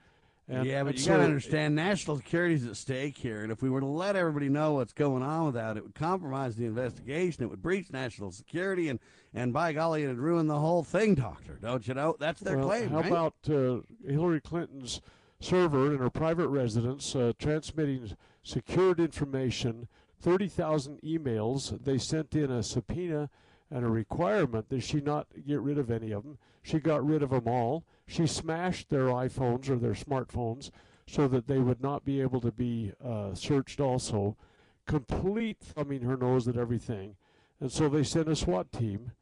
And, 0.46 0.66
yeah, 0.66 0.84
but 0.84 0.94
you 0.96 1.00
so- 1.00 1.12
got 1.12 1.16
to 1.18 1.24
understand 1.24 1.74
national 1.74 2.18
security 2.18 2.54
is 2.54 2.66
at 2.66 2.76
stake 2.76 3.16
here, 3.16 3.42
and 3.42 3.50
if 3.50 3.62
we 3.62 3.70
were 3.70 3.80
to 3.80 3.86
let 3.86 4.14
everybody 4.14 4.50
know 4.50 4.74
what's 4.74 4.92
going 4.92 5.22
on 5.22 5.46
with 5.46 5.54
that, 5.54 5.78
it 5.78 5.82
would 5.82 5.94
compromise 5.94 6.56
the 6.56 6.66
investigation. 6.66 7.42
It 7.42 7.46
would 7.48 7.62
breach 7.62 7.90
national 7.90 8.30
security, 8.30 8.90
and 8.90 9.00
and 9.32 9.54
by 9.54 9.72
golly, 9.72 10.04
it'd 10.04 10.18
ruin 10.18 10.46
the 10.46 10.58
whole 10.58 10.84
thing, 10.84 11.14
Doctor. 11.14 11.58
Don't 11.62 11.88
you 11.88 11.94
know? 11.94 12.14
That's 12.20 12.40
their 12.40 12.58
well, 12.58 12.68
claim, 12.68 12.90
How 12.90 12.96
right? 12.98 13.06
about 13.06 13.34
uh, 13.48 13.78
Hillary 14.06 14.40
Clinton's 14.40 15.00
server 15.40 15.92
in 15.92 15.98
her 15.98 16.10
private 16.10 16.48
residence 16.48 17.16
uh, 17.16 17.32
transmitting 17.38 18.14
secured 18.42 19.00
information, 19.00 19.88
30,000 20.24 21.02
emails? 21.02 21.84
They 21.84 21.98
sent 21.98 22.34
in 22.34 22.50
a 22.50 22.62
subpoena 22.62 23.28
and 23.70 23.84
a 23.84 23.90
requirement 23.90 24.70
that 24.70 24.80
she 24.80 25.02
not 25.02 25.26
get 25.46 25.60
rid 25.60 25.76
of 25.76 25.90
any 25.90 26.12
of 26.12 26.22
them. 26.22 26.38
She 26.62 26.78
got 26.78 27.06
rid 27.06 27.22
of 27.22 27.28
them 27.28 27.46
all. 27.46 27.84
She 28.06 28.26
smashed 28.26 28.88
their 28.88 29.08
iPhones 29.08 29.68
or 29.68 29.76
their 29.76 29.92
smartphones 29.92 30.70
so 31.06 31.28
that 31.28 31.46
they 31.46 31.58
would 31.58 31.82
not 31.82 32.06
be 32.06 32.22
able 32.22 32.40
to 32.40 32.50
be 32.50 32.92
uh, 33.04 33.34
searched 33.34 33.80
also. 33.80 34.36
Complete 34.86 35.58
thumbing 35.60 36.02
her 36.02 36.16
nose 36.16 36.48
at 36.48 36.56
everything. 36.56 37.16
And 37.60 37.70
so 37.70 37.90
they 37.90 38.02
sent 38.02 38.28
a 38.28 38.36
SWAT 38.36 38.72
team 38.72 39.12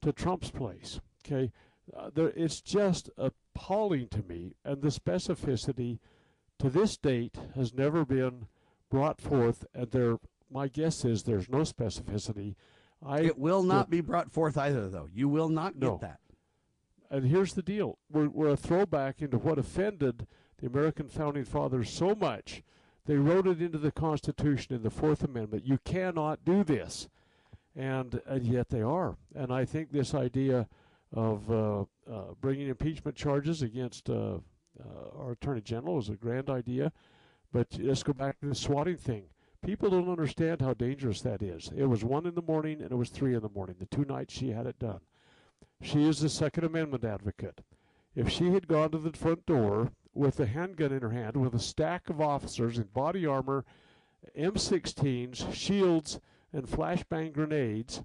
to 0.00 0.12
Trump's 0.12 0.50
place. 0.50 1.00
Okay, 1.26 1.50
uh, 1.96 2.10
there, 2.14 2.32
it's 2.36 2.60
just 2.60 3.10
appalling 3.18 4.08
to 4.08 4.22
me, 4.22 4.54
and 4.64 4.80
the 4.80 4.88
specificity 4.88 5.98
to 6.58 6.70
this 6.70 6.96
date 6.96 7.36
has 7.56 7.74
never 7.74 8.04
been 8.04 8.46
brought 8.90 9.20
forth. 9.20 9.64
And 9.74 9.90
there, 9.90 10.18
my 10.52 10.68
guess 10.68 11.04
is 11.04 11.22
there's 11.22 11.48
no 11.48 11.58
specificity. 11.58 12.54
I 13.04 13.20
it 13.22 13.38
will 13.38 13.62
not 13.62 13.90
be 13.90 14.00
brought 14.00 14.30
forth 14.30 14.56
either, 14.56 14.88
though. 14.88 15.08
You 15.12 15.28
will 15.28 15.48
not 15.48 15.74
get 15.80 15.82
No. 15.88 15.98
that. 16.02 16.20
and 17.10 17.26
here's 17.26 17.54
the 17.54 17.62
deal: 17.62 17.98
we're, 18.10 18.28
we're 18.28 18.48
a 18.50 18.56
throwback 18.56 19.20
into 19.22 19.38
what 19.38 19.58
offended 19.58 20.26
the 20.58 20.66
American 20.66 21.08
founding 21.08 21.44
fathers 21.44 21.90
so 21.90 22.14
much. 22.14 22.62
They 23.06 23.16
wrote 23.16 23.48
it 23.48 23.60
into 23.60 23.78
the 23.78 23.90
Constitution 23.90 24.74
in 24.76 24.82
the 24.82 24.90
Fourth 24.90 25.24
Amendment. 25.24 25.66
You 25.66 25.78
cannot 25.84 26.44
do 26.44 26.62
this, 26.62 27.08
and 27.74 28.20
and 28.26 28.44
yet 28.46 28.68
they 28.68 28.82
are. 28.82 29.16
And 29.34 29.52
I 29.52 29.64
think 29.64 29.90
this 29.90 30.14
idea 30.14 30.68
of 31.12 31.50
uh, 31.50 31.80
uh, 32.10 32.34
bringing 32.40 32.68
impeachment 32.68 33.16
charges 33.16 33.60
against 33.62 34.08
uh, 34.08 34.38
uh, 34.80 35.18
our 35.18 35.32
Attorney 35.32 35.60
General 35.60 35.98
is 35.98 36.08
a 36.08 36.14
grand 36.14 36.48
idea. 36.48 36.92
But 37.52 37.66
let's 37.80 38.02
go 38.02 38.12
back 38.14 38.38
to 38.40 38.46
the 38.46 38.54
swatting 38.54 38.96
thing. 38.96 39.24
People 39.64 39.90
don't 39.90 40.10
understand 40.10 40.60
how 40.60 40.74
dangerous 40.74 41.20
that 41.22 41.40
is. 41.40 41.70
It 41.76 41.84
was 41.84 42.04
one 42.04 42.26
in 42.26 42.34
the 42.34 42.42
morning 42.42 42.82
and 42.82 42.90
it 42.90 42.96
was 42.96 43.10
three 43.10 43.34
in 43.34 43.42
the 43.42 43.48
morning. 43.48 43.76
The 43.78 43.86
two 43.86 44.04
nights 44.04 44.34
she 44.34 44.50
had 44.50 44.66
it 44.66 44.78
done. 44.78 45.00
She 45.80 46.08
is 46.08 46.22
a 46.22 46.28
Second 46.28 46.64
Amendment 46.64 47.04
advocate. 47.04 47.60
If 48.14 48.28
she 48.28 48.50
had 48.50 48.66
gone 48.66 48.90
to 48.90 48.98
the 48.98 49.12
front 49.12 49.46
door 49.46 49.92
with 50.14 50.40
a 50.40 50.46
handgun 50.46 50.92
in 50.92 51.02
her 51.02 51.10
hand, 51.10 51.36
with 51.36 51.54
a 51.54 51.60
stack 51.60 52.10
of 52.10 52.20
officers 52.20 52.76
in 52.76 52.84
body 52.84 53.24
armor, 53.24 53.64
M16s, 54.38 55.54
shields, 55.54 56.20
and 56.52 56.66
flashbang 56.66 57.32
grenades, 57.32 58.02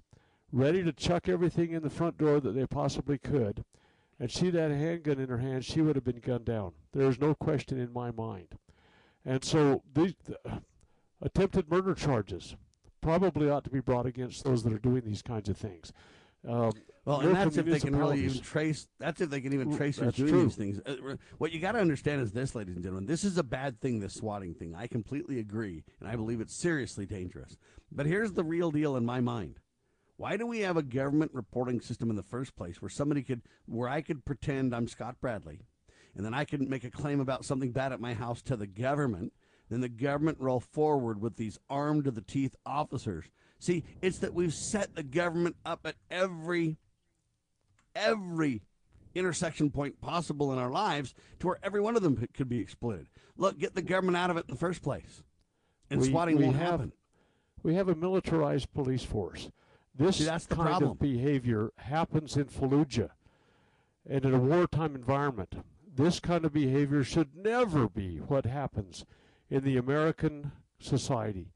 ready 0.52 0.82
to 0.82 0.92
chuck 0.92 1.28
everything 1.28 1.72
in 1.72 1.82
the 1.82 1.90
front 1.90 2.18
door 2.18 2.40
that 2.40 2.52
they 2.52 2.66
possibly 2.66 3.18
could, 3.18 3.64
and 4.18 4.30
she'd 4.30 4.54
had 4.54 4.70
a 4.70 4.76
handgun 4.76 5.20
in 5.20 5.28
her 5.28 5.38
hand, 5.38 5.64
she 5.64 5.82
would 5.82 5.96
have 5.96 6.04
been 6.04 6.20
gunned 6.20 6.44
down. 6.44 6.72
There 6.92 7.08
is 7.08 7.20
no 7.20 7.34
question 7.34 7.78
in 7.78 7.92
my 7.92 8.10
mind. 8.10 8.56
And 9.24 9.44
so 9.44 9.82
these 9.92 10.14
attempted 11.20 11.70
murder 11.70 11.94
charges 11.94 12.56
probably 13.00 13.48
ought 13.48 13.64
to 13.64 13.70
be 13.70 13.80
brought 13.80 14.06
against 14.06 14.44
those 14.44 14.62
that 14.64 14.72
are 14.72 14.78
doing 14.78 15.02
these 15.04 15.22
kinds 15.22 15.48
of 15.48 15.56
things. 15.56 15.92
Um, 16.46 16.72
Well, 17.04 17.20
and 17.20 17.34
that's 17.34 17.56
if 17.56 17.66
they 17.66 17.80
can 17.80 17.96
really 17.96 18.24
even 18.24 18.40
trace. 18.40 18.86
That's 18.98 19.20
if 19.20 19.30
they 19.30 19.40
can 19.40 19.52
even 19.54 19.76
trace 19.76 19.98
who's 19.98 20.14
doing 20.14 20.30
true. 20.30 20.44
these 20.44 20.56
things. 20.56 20.80
Uh, 20.84 21.16
what 21.38 21.52
you 21.52 21.58
got 21.60 21.72
to 21.72 21.80
understand 21.80 22.20
is 22.20 22.32
this, 22.32 22.54
ladies 22.54 22.74
and 22.76 22.84
gentlemen. 22.84 23.06
This 23.06 23.24
is 23.24 23.38
a 23.38 23.42
bad 23.42 23.80
thing. 23.80 24.00
This 24.00 24.14
swatting 24.14 24.54
thing. 24.54 24.74
I 24.74 24.86
completely 24.86 25.38
agree, 25.38 25.84
and 26.00 26.08
I 26.08 26.16
believe 26.16 26.40
it's 26.40 26.54
seriously 26.54 27.06
dangerous. 27.06 27.56
But 27.90 28.06
here's 28.06 28.32
the 28.32 28.44
real 28.44 28.70
deal 28.70 28.96
in 28.96 29.06
my 29.06 29.20
mind. 29.20 29.58
Why 30.16 30.36
do 30.36 30.46
we 30.46 30.60
have 30.60 30.76
a 30.76 30.82
government 30.82 31.30
reporting 31.32 31.80
system 31.80 32.10
in 32.10 32.16
the 32.16 32.22
first 32.22 32.56
place, 32.56 32.82
where 32.82 32.88
somebody 32.88 33.22
could, 33.22 33.42
where 33.66 33.88
I 33.88 34.02
could 34.02 34.24
pretend 34.24 34.74
I'm 34.74 34.88
Scott 34.88 35.16
Bradley, 35.20 35.60
and 36.14 36.26
then 36.26 36.34
I 36.34 36.44
could 36.44 36.60
make 36.68 36.84
a 36.84 36.90
claim 36.90 37.20
about 37.20 37.44
something 37.44 37.72
bad 37.72 37.92
at 37.92 38.00
my 38.00 38.14
house 38.14 38.42
to 38.42 38.56
the 38.56 38.66
government, 38.66 39.32
then 39.68 39.80
the 39.80 39.88
government 39.88 40.38
roll 40.40 40.60
forward 40.60 41.20
with 41.20 41.36
these 41.36 41.58
armed 41.68 42.04
to 42.04 42.10
the 42.10 42.20
teeth 42.22 42.56
officers. 42.64 43.26
See, 43.58 43.84
it's 44.00 44.18
that 44.18 44.34
we've 44.34 44.54
set 44.54 44.94
the 44.94 45.02
government 45.02 45.56
up 45.64 45.80
at 45.84 45.96
every 46.10 46.78
every 47.94 48.62
intersection 49.14 49.70
point 49.70 50.00
possible 50.00 50.52
in 50.52 50.58
our 50.58 50.70
lives 50.70 51.14
to 51.40 51.48
where 51.48 51.58
every 51.62 51.80
one 51.80 51.96
of 51.96 52.02
them 52.02 52.16
could- 52.32 52.48
be 52.48 52.58
exploited. 52.60 53.08
Look, 53.36 53.58
get 53.58 53.74
the 53.74 53.82
government 53.82 54.16
out 54.16 54.30
of 54.30 54.36
it 54.36 54.44
in 54.48 54.54
the 54.54 54.58
first 54.58 54.82
place. 54.82 55.22
And 55.90 56.00
We- 56.00 56.10
swatting 56.10 56.36
we 56.36 56.44
won't 56.44 56.56
have- 56.56 56.70
happen. 56.80 56.92
We 57.62 57.74
have 57.74 57.88
a 57.88 57.94
militarized 57.96 58.72
police 58.72 59.02
force. 59.02 59.50
This 59.94 60.18
See, 60.18 60.24
that's 60.24 60.46
the 60.46 60.54
kind 60.54 60.68
problem. 60.68 60.90
of 60.92 60.98
behavior 61.00 61.72
happens 61.78 62.36
in 62.36 62.44
Fallujah 62.46 63.10
and 64.06 64.24
in 64.24 64.32
a 64.32 64.38
wartime 64.38 64.94
environment. 64.94 65.56
This 65.92 66.20
kind 66.20 66.44
of 66.44 66.52
behavior 66.52 67.02
should 67.02 67.34
never 67.34 67.88
be 67.88 68.18
what 68.18 68.44
happens 68.46 69.04
in 69.50 69.64
the 69.64 69.76
American 69.76 70.52
society. 70.78 71.52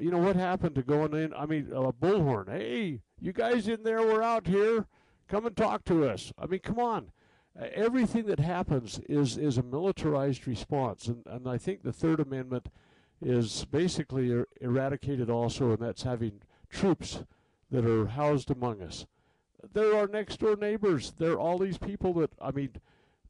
You 0.00 0.10
know 0.10 0.18
what 0.18 0.36
happened 0.36 0.74
to 0.74 0.82
going 0.82 1.14
in? 1.14 1.32
I 1.34 1.46
mean, 1.46 1.68
a 1.72 1.92
bullhorn. 1.92 2.48
Hey, 2.50 3.00
you 3.20 3.32
guys 3.32 3.68
in 3.68 3.82
there? 3.84 4.02
We're 4.02 4.22
out 4.22 4.46
here. 4.46 4.86
Come 5.28 5.46
and 5.46 5.56
talk 5.56 5.84
to 5.84 6.08
us. 6.08 6.32
I 6.38 6.46
mean, 6.46 6.60
come 6.60 6.78
on. 6.78 7.10
Everything 7.58 8.26
that 8.26 8.38
happens 8.38 9.00
is 9.08 9.36
is 9.36 9.58
a 9.58 9.62
militarized 9.62 10.46
response, 10.46 11.08
and 11.08 11.26
and 11.26 11.48
I 11.48 11.58
think 11.58 11.82
the 11.82 11.92
Third 11.92 12.20
Amendment 12.20 12.68
is 13.20 13.64
basically 13.64 14.30
er- 14.30 14.46
eradicated 14.60 15.28
also, 15.28 15.70
and 15.70 15.78
that's 15.78 16.04
having 16.04 16.40
troops 16.70 17.24
that 17.70 17.84
are 17.84 18.06
housed 18.06 18.50
among 18.50 18.80
us. 18.82 19.06
They're 19.72 19.96
our 19.96 20.06
next 20.06 20.38
door 20.38 20.56
neighbors. 20.56 21.12
They're 21.18 21.38
all 21.38 21.58
these 21.58 21.78
people 21.78 22.12
that 22.14 22.30
I 22.40 22.52
mean, 22.52 22.70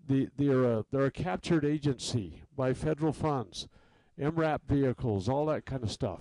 the 0.06 0.28
they're 0.36 0.64
a, 0.64 0.84
they're 0.90 1.06
a 1.06 1.10
captured 1.10 1.64
agency 1.64 2.42
by 2.54 2.74
federal 2.74 3.12
funds, 3.12 3.66
MRAP 4.18 4.60
vehicles, 4.68 5.28
all 5.28 5.46
that 5.46 5.64
kind 5.64 5.82
of 5.82 5.90
stuff. 5.90 6.20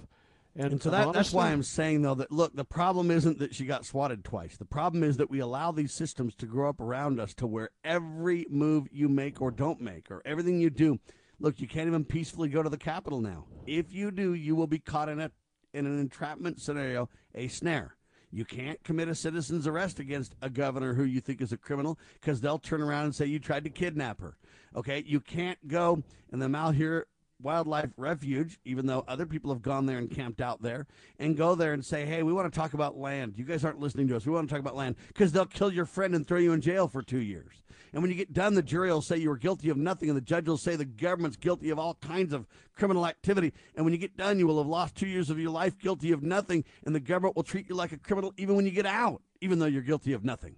And, 0.55 0.73
And 0.73 0.81
so 0.81 0.89
that, 0.89 1.13
that's 1.13 1.31
why 1.31 1.51
I'm 1.51 1.61
saying, 1.61 2.01
though, 2.01 2.15
that 2.15 2.31
look, 2.31 2.55
the 2.55 2.65
problem 2.65 3.11
isn't 3.11 3.37
that 3.39 3.53
she 3.53 3.65
got 3.65 3.85
swatted 3.85 4.23
twice. 4.23 4.57
The 4.57 4.65
problem 4.65 5.03
is 5.03 5.17
that 5.17 5.29
we 5.29 5.39
allow 5.39 5.71
these 5.71 5.93
systems 5.93 6.33
to 6.35 6.47
grow 6.47 6.69
up 6.69 6.81
around 6.81 7.19
us 7.19 7.35
to 7.35 7.47
where 7.47 7.69
every 7.83 8.47
move 8.49 8.87
you 8.91 9.07
make 9.07 9.39
or 9.39 9.51
don't 9.51 9.79
make, 9.79 10.09
or 10.09 10.23
everything 10.25 10.59
you 10.59 10.71
do, 10.71 10.99
look, 11.39 11.59
you 11.59 11.67
can't 11.67 11.87
even 11.87 12.05
peacefully 12.05 12.49
go 12.49 12.63
to 12.63 12.69
the 12.69 12.77
Capitol 12.77 13.21
now. 13.21 13.45
If 13.67 13.93
you 13.93 14.09
do, 14.09 14.33
you 14.33 14.55
will 14.55 14.67
be 14.67 14.79
caught 14.79 15.09
in 15.09 15.19
a 15.19 15.31
in 15.73 15.85
an 15.85 15.99
entrapment 15.99 16.59
scenario, 16.59 17.07
a 17.35 17.47
snare. 17.47 17.95
You 18.31 18.43
can't 18.43 18.83
commit 18.83 19.07
a 19.09 19.15
citizen's 19.15 19.67
arrest 19.67 19.99
against 19.99 20.35
a 20.41 20.49
governor 20.49 20.95
who 20.95 21.03
you 21.03 21.21
think 21.21 21.39
is 21.39 21.53
a 21.53 21.57
criminal 21.57 21.99
because 22.19 22.41
they'll 22.41 22.59
turn 22.59 22.81
around 22.81 23.05
and 23.05 23.15
say 23.15 23.25
you 23.25 23.39
tried 23.39 23.63
to 23.63 23.69
kidnap 23.69 24.19
her. 24.21 24.37
Okay, 24.75 25.03
you 25.05 25.19
can't 25.19 25.67
go 25.67 26.03
and 26.31 26.41
them 26.41 26.55
out 26.55 26.75
here 26.75 27.05
Wildlife 27.41 27.91
Refuge, 27.97 28.59
even 28.65 28.85
though 28.87 29.03
other 29.07 29.25
people 29.25 29.51
have 29.53 29.61
gone 29.61 29.85
there 29.85 29.97
and 29.97 30.09
camped 30.09 30.41
out 30.41 30.61
there, 30.61 30.87
and 31.19 31.37
go 31.37 31.55
there 31.55 31.73
and 31.73 31.85
say, 31.85 32.05
hey, 32.05 32.23
we 32.23 32.33
want 32.33 32.51
to 32.51 32.59
talk 32.59 32.73
about 32.73 32.97
land. 32.97 33.33
You 33.37 33.43
guys 33.43 33.63
aren't 33.63 33.79
listening 33.79 34.07
to 34.07 34.15
us. 34.15 34.25
We 34.25 34.33
want 34.33 34.47
to 34.47 34.53
talk 34.53 34.61
about 34.61 34.75
land 34.75 34.95
because 35.07 35.31
they'll 35.31 35.45
kill 35.45 35.71
your 35.71 35.85
friend 35.85 36.15
and 36.15 36.27
throw 36.27 36.39
you 36.39 36.53
in 36.53 36.61
jail 36.61 36.87
for 36.87 37.01
two 37.01 37.21
years. 37.21 37.61
And 37.93 38.01
when 38.01 38.11
you 38.11 38.17
get 38.17 38.33
done, 38.33 38.53
the 38.53 38.61
jury 38.61 38.89
will 38.89 39.01
say 39.01 39.17
you 39.17 39.29
were 39.29 39.37
guilty 39.37 39.69
of 39.69 39.77
nothing, 39.77 40.09
and 40.09 40.17
the 40.17 40.21
judge 40.21 40.47
will 40.47 40.57
say 40.57 40.75
the 40.75 40.85
government's 40.85 41.37
guilty 41.37 41.69
of 41.69 41.79
all 41.79 41.95
kinds 41.95 42.33
of 42.33 42.47
criminal 42.75 43.07
activity. 43.07 43.53
And 43.75 43.85
when 43.85 43.93
you 43.93 43.99
get 43.99 44.17
done, 44.17 44.39
you 44.39 44.47
will 44.47 44.57
have 44.57 44.67
lost 44.67 44.95
two 44.95 45.07
years 45.07 45.29
of 45.29 45.39
your 45.39 45.51
life 45.51 45.77
guilty 45.77 46.11
of 46.11 46.21
nothing, 46.21 46.63
and 46.85 46.93
the 46.93 46.99
government 46.99 47.35
will 47.35 47.43
treat 47.43 47.69
you 47.69 47.75
like 47.75 47.91
a 47.91 47.97
criminal 47.97 48.33
even 48.37 48.55
when 48.55 48.65
you 48.65 48.71
get 48.71 48.85
out, 48.85 49.21
even 49.41 49.59
though 49.59 49.65
you're 49.65 49.81
guilty 49.81 50.13
of 50.13 50.25
nothing. 50.25 50.55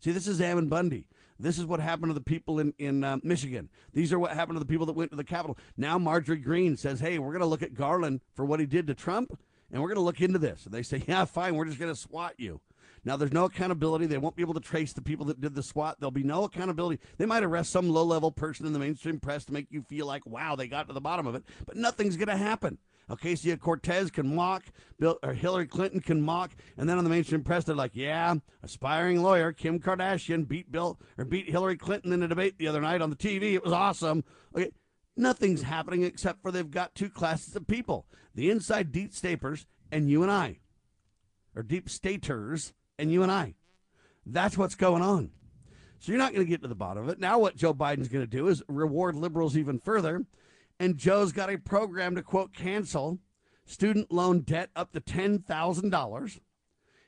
See, 0.00 0.12
this 0.12 0.26
is 0.26 0.40
Ammon 0.40 0.68
Bundy. 0.68 1.06
This 1.38 1.58
is 1.58 1.66
what 1.66 1.80
happened 1.80 2.10
to 2.10 2.14
the 2.14 2.20
people 2.20 2.58
in 2.58 2.72
in 2.78 3.04
uh, 3.04 3.18
Michigan. 3.22 3.68
These 3.92 4.12
are 4.12 4.18
what 4.18 4.32
happened 4.32 4.56
to 4.56 4.60
the 4.60 4.66
people 4.66 4.86
that 4.86 4.94
went 4.94 5.10
to 5.10 5.16
the 5.16 5.24
Capitol. 5.24 5.58
Now 5.76 5.98
Marjorie 5.98 6.38
Greene 6.38 6.76
says, 6.76 7.00
"Hey, 7.00 7.18
we're 7.18 7.32
going 7.32 7.40
to 7.40 7.46
look 7.46 7.62
at 7.62 7.74
Garland 7.74 8.20
for 8.34 8.44
what 8.44 8.60
he 8.60 8.66
did 8.66 8.86
to 8.86 8.94
Trump, 8.94 9.38
and 9.70 9.82
we're 9.82 9.88
going 9.88 9.96
to 9.96 10.02
look 10.02 10.20
into 10.20 10.38
this." 10.38 10.64
And 10.64 10.74
they 10.74 10.82
say, 10.82 11.02
"Yeah, 11.06 11.24
fine. 11.24 11.54
We're 11.54 11.66
just 11.66 11.78
going 11.78 11.92
to 11.92 12.00
swat 12.00 12.34
you." 12.38 12.60
Now 13.04 13.16
there's 13.16 13.32
no 13.32 13.44
accountability. 13.44 14.06
They 14.06 14.18
won't 14.18 14.34
be 14.34 14.42
able 14.42 14.54
to 14.54 14.60
trace 14.60 14.92
the 14.92 15.02
people 15.02 15.26
that 15.26 15.40
did 15.40 15.54
the 15.54 15.62
SWAT. 15.62 16.00
There'll 16.00 16.10
be 16.10 16.24
no 16.24 16.42
accountability. 16.44 17.00
They 17.18 17.26
might 17.26 17.44
arrest 17.44 17.70
some 17.70 17.88
low-level 17.88 18.32
person 18.32 18.66
in 18.66 18.72
the 18.72 18.80
mainstream 18.80 19.20
press 19.20 19.44
to 19.44 19.52
make 19.52 19.68
you 19.70 19.82
feel 19.82 20.06
like, 20.06 20.26
"Wow, 20.26 20.56
they 20.56 20.66
got 20.66 20.88
to 20.88 20.92
the 20.92 21.00
bottom 21.00 21.26
of 21.26 21.34
it," 21.34 21.44
but 21.66 21.76
nothing's 21.76 22.16
going 22.16 22.28
to 22.28 22.36
happen. 22.36 22.78
Ocasio 23.10 23.58
Cortez 23.58 24.10
can 24.10 24.34
mock, 24.34 24.64
Bill, 24.98 25.18
or 25.22 25.32
Hillary 25.32 25.66
Clinton 25.66 26.00
can 26.00 26.20
mock, 26.20 26.52
and 26.76 26.88
then 26.88 26.98
on 26.98 27.04
the 27.04 27.10
mainstream 27.10 27.44
press 27.44 27.64
they're 27.64 27.74
like, 27.74 27.94
"Yeah, 27.94 28.34
aspiring 28.62 29.22
lawyer 29.22 29.52
Kim 29.52 29.78
Kardashian 29.78 30.48
beat 30.48 30.72
Bill 30.72 30.98
or 31.16 31.24
beat 31.24 31.48
Hillary 31.48 31.76
Clinton 31.76 32.12
in 32.12 32.22
a 32.22 32.28
debate 32.28 32.58
the 32.58 32.68
other 32.68 32.80
night 32.80 33.02
on 33.02 33.10
the 33.10 33.16
TV. 33.16 33.54
It 33.54 33.64
was 33.64 33.72
awesome." 33.72 34.24
Okay, 34.54 34.72
nothing's 35.16 35.62
happening 35.62 36.02
except 36.02 36.42
for 36.42 36.50
they've 36.50 36.70
got 36.70 36.94
two 36.94 37.08
classes 37.08 37.54
of 37.54 37.66
people: 37.66 38.06
the 38.34 38.50
inside 38.50 38.90
deep 38.90 39.12
stapers 39.12 39.66
and 39.92 40.10
you 40.10 40.22
and 40.22 40.32
I, 40.32 40.58
or 41.54 41.62
deep 41.62 41.88
staters 41.88 42.74
and 42.98 43.12
you 43.12 43.22
and 43.22 43.30
I. 43.30 43.54
That's 44.24 44.58
what's 44.58 44.74
going 44.74 45.02
on. 45.02 45.30
So 46.00 46.12
you're 46.12 46.18
not 46.18 46.32
going 46.32 46.44
to 46.44 46.50
get 46.50 46.62
to 46.62 46.68
the 46.68 46.74
bottom 46.74 47.04
of 47.04 47.08
it. 47.08 47.18
Now, 47.18 47.38
what 47.38 47.56
Joe 47.56 47.72
Biden's 47.72 48.08
going 48.08 48.24
to 48.24 48.30
do 48.30 48.48
is 48.48 48.62
reward 48.68 49.14
liberals 49.14 49.56
even 49.56 49.78
further 49.78 50.26
and 50.78 50.96
Joe's 50.96 51.32
got 51.32 51.50
a 51.50 51.58
program 51.58 52.14
to 52.14 52.22
quote 52.22 52.52
cancel 52.52 53.18
student 53.64 54.12
loan 54.12 54.40
debt 54.40 54.70
up 54.76 54.92
to 54.92 55.00
ten 55.00 55.40
thousand 55.40 55.90
dollars 55.90 56.40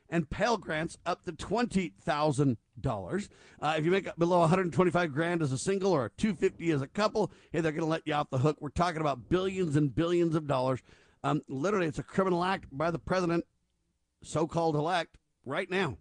and 0.09 0.29
Pell 0.29 0.57
Grants 0.57 0.97
up 1.05 1.23
to 1.25 1.31
twenty 1.31 1.93
thousand 2.03 2.53
uh, 2.53 2.81
dollars. 2.81 3.29
If 3.61 3.85
you 3.85 3.91
make 3.91 4.09
below 4.17 4.39
one 4.39 4.49
hundred 4.49 4.73
twenty-five 4.73 5.13
grand 5.13 5.41
as 5.41 5.51
a 5.51 5.57
single 5.57 5.91
or 5.91 6.11
two 6.17 6.33
fifty 6.33 6.71
as 6.71 6.81
a 6.81 6.87
couple, 6.87 7.31
hey, 7.51 7.61
they're 7.61 7.71
going 7.71 7.83
to 7.83 7.89
let 7.89 8.07
you 8.07 8.13
off 8.13 8.29
the 8.29 8.39
hook. 8.39 8.57
We're 8.59 8.69
talking 8.69 9.01
about 9.01 9.29
billions 9.29 9.75
and 9.75 9.93
billions 9.93 10.35
of 10.35 10.47
dollars. 10.47 10.81
Um, 11.23 11.41
literally, 11.47 11.87
it's 11.87 11.99
a 11.99 12.03
criminal 12.03 12.43
act 12.43 12.65
by 12.71 12.91
the 12.91 12.99
president, 12.99 13.45
so-called 14.23 14.75
elect, 14.75 15.17
right 15.45 15.69
now. 15.69 15.97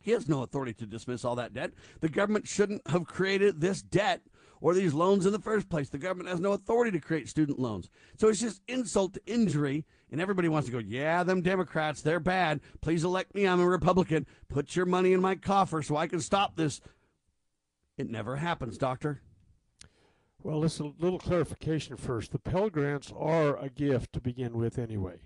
He 0.00 0.10
has 0.10 0.28
no 0.28 0.42
authority 0.42 0.74
to 0.74 0.86
dismiss 0.86 1.24
all 1.24 1.36
that 1.36 1.54
debt. 1.54 1.70
The 2.00 2.08
government 2.08 2.46
shouldn't 2.46 2.82
have 2.88 3.06
created 3.06 3.60
this 3.60 3.80
debt 3.80 4.22
or 4.64 4.72
these 4.72 4.94
loans 4.94 5.26
in 5.26 5.32
the 5.32 5.38
first 5.38 5.68
place. 5.68 5.90
The 5.90 5.98
government 5.98 6.30
has 6.30 6.40
no 6.40 6.52
authority 6.52 6.90
to 6.92 6.98
create 6.98 7.28
student 7.28 7.58
loans. 7.58 7.90
So 8.16 8.28
it's 8.28 8.40
just 8.40 8.62
insult 8.66 9.12
to 9.12 9.20
injury. 9.26 9.84
And 10.10 10.22
everybody 10.22 10.48
wants 10.48 10.64
to 10.68 10.72
go, 10.72 10.78
yeah, 10.78 11.22
them 11.22 11.42
Democrats, 11.42 12.00
they're 12.00 12.18
bad. 12.18 12.62
Please 12.80 13.04
elect 13.04 13.34
me. 13.34 13.46
I'm 13.46 13.60
a 13.60 13.68
Republican. 13.68 14.26
Put 14.48 14.74
your 14.74 14.86
money 14.86 15.12
in 15.12 15.20
my 15.20 15.34
coffer 15.34 15.82
so 15.82 15.98
I 15.98 16.06
can 16.06 16.20
stop 16.20 16.56
this. 16.56 16.80
It 17.98 18.08
never 18.08 18.36
happens, 18.36 18.78
Doctor. 18.78 19.20
Well, 20.42 20.60
listen, 20.60 20.94
a 20.98 21.02
little 21.02 21.18
clarification 21.18 21.98
first. 21.98 22.32
The 22.32 22.38
Pell 22.38 22.70
Grants 22.70 23.12
are 23.14 23.58
a 23.58 23.68
gift 23.68 24.14
to 24.14 24.20
begin 24.22 24.56
with 24.56 24.78
anyway. 24.78 25.20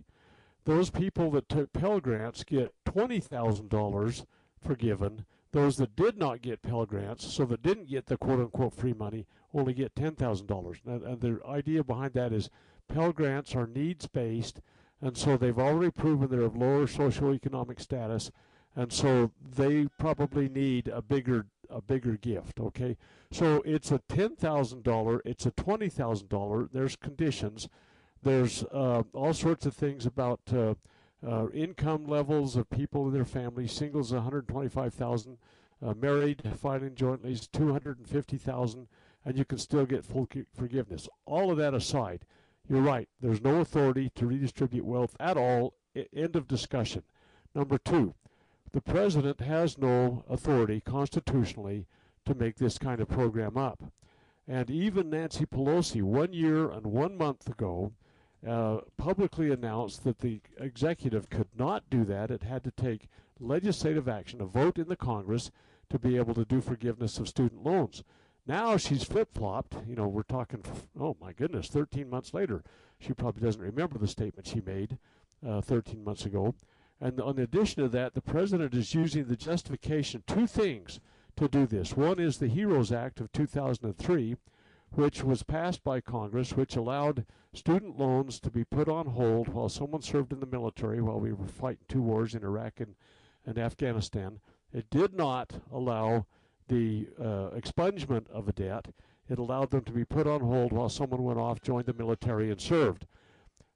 Those 0.65 0.91
people 0.91 1.31
that 1.31 1.49
took 1.49 1.73
Pell 1.73 2.01
Grants 2.01 2.43
get 2.43 2.75
$20,000 2.87 4.27
forgiven 4.61 5.27
those 5.53 5.77
that 5.77 5.97
did 5.97 6.19
not 6.19 6.43
get 6.43 6.63
Pell 6.63 6.85
Grants, 6.85 7.33
so 7.33 7.45
that 7.47 7.63
didn't 7.63 7.89
get 7.89 8.07
the 8.07 8.17
quote 8.17 8.41
unquote 8.41 8.75
free 8.75 8.93
money, 8.93 9.27
only 9.55 9.73
get 9.73 9.95
$10,000. 9.95 10.79
And 10.85 11.21
the 11.21 11.41
idea 11.47 11.83
behind 11.83 12.13
that 12.15 12.33
is 12.33 12.51
Pell 12.89 13.13
Grants 13.13 13.55
are 13.55 13.67
needs 13.67 14.07
based, 14.07 14.61
and 15.01 15.17
so 15.17 15.37
they've 15.37 15.59
already 15.59 15.91
proven 15.91 16.31
they're 16.31 16.43
of 16.43 16.57
lower 16.57 16.87
socioeconomic 16.87 17.81
status, 17.81 18.31
and 18.77 18.93
so 18.93 19.31
they 19.57 19.87
probably 19.99 20.49
need 20.49 20.89
a 20.89 21.03
bigger 21.03 21.47
a 21.71 21.83
bigger 21.83 22.17
gift. 22.17 22.59
Okay, 22.59 22.97
so 23.31 23.63
it's 23.67 23.91
a 23.91 24.01
ten 24.09 24.37
thousand 24.37 24.83
dollar, 24.83 25.21
it's 25.25 25.47
a 25.47 25.51
twenty 25.51 25.89
thousand 25.89 26.29
dollar. 26.29 26.69
There's 26.73 26.97
conditions. 26.97 27.69
There's 28.23 28.65
uh, 28.73 29.03
all 29.13 29.35
sorts 29.35 29.67
of 29.67 29.75
things 29.75 30.07
about. 30.07 30.41
Uh, 30.53 30.75
uh, 31.27 31.49
income 31.51 32.07
levels 32.07 32.57
of 32.57 32.71
people 32.71 33.07
in 33.07 33.13
their 33.13 33.25
families. 33.25 33.73
Singles 33.73 34.13
125,000, 34.13 35.39
uh, 35.85 35.95
married 35.95 36.43
filing 36.57 36.95
jointly 36.95 37.33
is 37.33 37.47
250,000, 37.49 38.89
and 39.25 39.39
you 39.39 39.45
can 39.45 39.59
still 39.59 39.87
get 39.87 40.05
full 40.05 40.29
forgiveness. 40.55 41.09
All 41.27 41.51
of 41.51 41.59
that 41.59 41.75
aside, 41.75 42.25
you're 42.69 42.81
right. 42.81 43.09
There's 43.21 43.43
no 43.43 43.61
authority 43.61 44.11
to 44.15 44.27
redistribute 44.27 44.85
wealth 44.85 45.17
at 45.19 45.37
all. 45.37 45.75
I- 45.97 46.07
end 46.13 46.37
of 46.37 46.47
discussion. 46.47 47.03
Number 47.55 47.79
two, 47.79 48.15
the 48.73 48.81
president 48.81 49.41
has 49.41 49.79
no 49.79 50.25
authority 50.29 50.81
constitutionally 50.81 51.87
to 52.27 52.35
make 52.35 52.57
this 52.57 52.79
kind 52.79 53.01
of 53.01 53.09
program 53.09 53.57
up. 53.57 53.83
And 54.47 54.71
even 54.71 55.11
Nancy 55.11 55.47
Pelosi, 55.47 56.03
one 56.03 56.33
year 56.33 56.71
and 56.71 56.87
one 56.87 57.17
month 57.17 57.49
ago, 57.49 57.93
uh, 58.47 58.79
publicly 58.97 59.51
announced 59.51 60.05
that 60.05 60.19
the 60.19 60.41
executive 60.59 61.29
could 61.29 61.49
not 61.57 61.91
do 61.91 62.05
that. 62.05 62.31
It 62.31 62.43
had 62.43 62.65
to 62.65 62.71
take 62.71 63.09
legislative 63.41 64.09
action, 64.09 64.41
a 64.41 64.47
vote 64.47 64.79
in 64.79 64.89
the 64.89 64.97
Congress, 64.97 65.51
to 65.91 65.99
be 65.99 66.17
able 66.17 66.35
to 66.35 66.45
do 66.45 66.61
forgiveness 66.61 67.19
of 67.19 67.29
student 67.29 67.65
loans. 67.65 68.05
Now 68.47 68.77
she's 68.77 69.05
flip 69.05 69.35
flopped. 69.35 69.77
You 69.87 69.97
know, 69.97 70.09
we're 70.09 70.23
talking, 70.23 70.63
oh 70.99 71.17
my 71.21 71.33
goodness, 71.33 71.69
13 71.69 72.09
months 72.09 72.33
later. 72.33 72.63
She 72.99 73.13
probably 73.13 73.43
doesn't 73.43 73.61
remember 73.61 73.99
the 73.99 74.09
statement 74.09 74.47
she 74.47 74.61
made 74.61 74.99
uh, 75.47 75.61
13 75.61 76.03
months 76.03 76.25
ago. 76.25 76.55
And 77.01 77.21
in 77.21 77.39
addition 77.39 77.83
to 77.83 77.89
that, 77.91 78.15
the 78.15 78.21
president 78.21 78.75
is 78.75 78.95
using 78.95 79.27
the 79.27 79.37
justification, 79.37 80.25
two 80.27 80.47
things 80.47 80.99
to 81.37 81.49
do 81.49 81.67
this. 81.67 81.97
One 81.97 82.19
is 82.19 82.39
the 82.39 82.49
HEROES 82.49 82.91
Act 82.91 83.21
of 83.21 83.31
2003 83.33 84.37
which 84.93 85.23
was 85.23 85.43
passed 85.43 85.85
by 85.85 86.01
Congress, 86.01 86.53
which 86.53 86.77
allowed 86.77 87.25
student 87.53 87.99
loans 87.99 88.41
to 88.41 88.51
be 88.51 88.65
put 88.65 88.89
on 88.89 89.07
hold 89.07 89.49
while 89.49 89.69
someone 89.69 90.03
served 90.03 90.33
in 90.33 90.41
the 90.41 90.47
military 90.47 91.01
while 91.01 91.21
we 91.21 91.33
were 91.33 91.47
fighting 91.47 91.85
two 91.89 92.03
wars 92.03 92.35
in 92.35 92.43
Iraq 92.43 92.81
and, 92.81 92.95
and 93.47 93.59
Afghanistan. 93.59 94.41
It 94.73 94.91
did 94.91 95.15
not 95.15 95.53
allow 95.73 96.27
the 96.69 97.09
uh, 97.19 97.51
expungement 97.57 98.29
of 98.31 98.49
a 98.49 98.53
debt. 98.53 98.89
It 99.29 99.39
allowed 99.39 99.71
them 99.71 99.85
to 99.85 99.93
be 99.93 100.05
put 100.05 100.27
on 100.27 100.41
hold 100.41 100.73
while 100.73 100.89
someone 100.89 101.23
went 101.23 101.39
off, 101.39 101.61
joined 101.61 101.87
the 101.87 101.95
military, 101.95 102.51
and 102.51 102.61
served. 102.61 103.07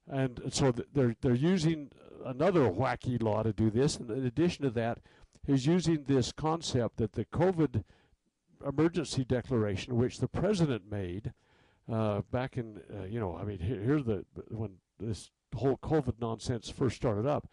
And 0.09 0.40
so 0.51 0.72
they're 0.92 1.14
they're 1.20 1.35
using 1.35 1.90
another 2.25 2.68
wacky 2.70 3.22
law 3.22 3.42
to 3.42 3.53
do 3.53 3.70
this. 3.70 3.96
And 3.96 4.11
in 4.11 4.27
addition 4.27 4.64
to 4.64 4.70
that, 4.70 4.98
is 5.46 5.66
using 5.66 6.05
this 6.05 6.33
concept 6.33 6.98
that 6.98 7.12
the 7.12 7.25
COVID 7.27 7.85
emergency 8.66 9.25
declaration 9.25 9.96
which 9.96 10.18
the 10.18 10.29
president 10.29 10.90
made 10.90 11.33
uh, 11.90 12.22
back 12.31 12.57
in, 12.57 12.81
uh, 12.94 13.05
you 13.05 13.18
know, 13.18 13.37
I 13.37 13.44
mean, 13.44 13.59
here, 13.59 13.81
here's 13.81 14.05
the 14.05 14.25
when 14.48 14.72
this 14.98 15.31
whole 15.55 15.77
COVID 15.79 16.20
nonsense 16.20 16.70
first 16.70 16.96
started 16.96 17.27
up. 17.27 17.48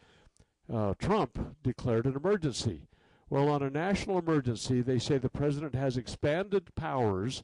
Uh, 0.72 0.94
Trump 1.00 1.56
declared 1.64 2.06
an 2.06 2.16
emergency. 2.16 2.88
Well, 3.30 3.50
on 3.50 3.64
a 3.64 3.70
national 3.70 4.20
emergency, 4.20 4.82
they 4.82 5.00
say 5.00 5.18
the 5.18 5.30
president 5.30 5.76
has 5.76 5.98
expanded 5.98 6.74
powers, 6.76 7.44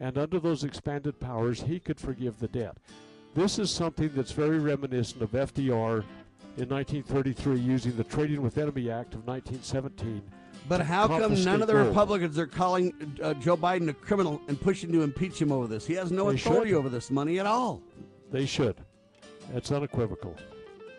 and 0.00 0.16
under 0.16 0.38
those 0.38 0.64
expanded 0.64 1.18
powers, 1.18 1.62
he 1.62 1.80
could 1.80 2.00
forgive 2.00 2.38
the 2.38 2.48
debt. 2.48 2.78
This 3.34 3.58
is 3.58 3.70
something 3.70 4.10
that's 4.14 4.32
very 4.32 4.58
reminiscent 4.58 5.22
of 5.22 5.32
FDR 5.32 6.04
in 6.56 6.68
1933 6.68 7.58
using 7.58 7.96
the 7.96 8.04
Trading 8.04 8.42
with 8.42 8.58
Enemy 8.58 8.90
Act 8.90 9.14
of 9.14 9.26
1917 9.26 10.22
but 10.68 10.80
how 10.80 11.06
come 11.06 11.42
none 11.44 11.62
of 11.62 11.68
the. 11.68 11.74
Republicans 11.76 12.38
are 12.38 12.46
calling 12.46 13.16
uh, 13.22 13.34
Joe 13.34 13.56
Biden 13.56 13.88
a 13.88 13.92
criminal 13.92 14.40
and 14.48 14.60
pushing 14.60 14.90
to 14.92 15.02
impeach 15.02 15.40
him 15.40 15.52
over 15.52 15.66
this? 15.66 15.86
He 15.86 15.94
has 15.94 16.10
no 16.10 16.28
they 16.30 16.36
authority 16.36 16.70
should. 16.70 16.78
over 16.78 16.88
this 16.88 17.10
money 17.10 17.38
at 17.38 17.46
all. 17.46 17.82
They 18.30 18.46
should. 18.46 18.76
That's 19.52 19.70
unequivocal. 19.70 20.36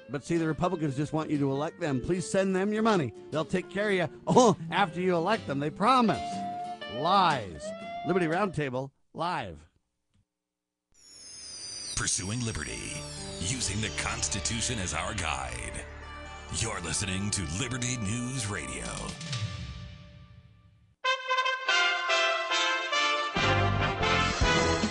But 0.09 0.23
see, 0.23 0.37
the 0.37 0.47
Republicans 0.47 0.95
just 0.95 1.13
want 1.13 1.29
you 1.29 1.37
to 1.37 1.51
elect 1.51 1.79
them. 1.79 2.01
Please 2.01 2.29
send 2.29 2.55
them 2.55 2.73
your 2.73 2.81
money. 2.81 3.13
They'll 3.31 3.45
take 3.45 3.69
care 3.69 3.89
of 3.89 3.95
you. 3.95 4.09
Oh, 4.27 4.57
after 4.71 4.99
you 5.01 5.15
elect 5.15 5.45
them, 5.47 5.59
they 5.59 5.69
promise. 5.69 6.19
Lies. 6.97 7.63
Liberty 8.07 8.25
Roundtable, 8.25 8.89
live. 9.13 9.57
Pursuing 11.95 12.43
liberty, 12.45 12.93
using 13.41 13.81
the 13.81 13.89
Constitution 14.01 14.79
as 14.79 14.93
our 14.93 15.13
guide. 15.13 15.83
You're 16.55 16.79
listening 16.81 17.29
to 17.31 17.43
Liberty 17.59 17.95
News 17.97 18.47
Radio. 18.47 18.83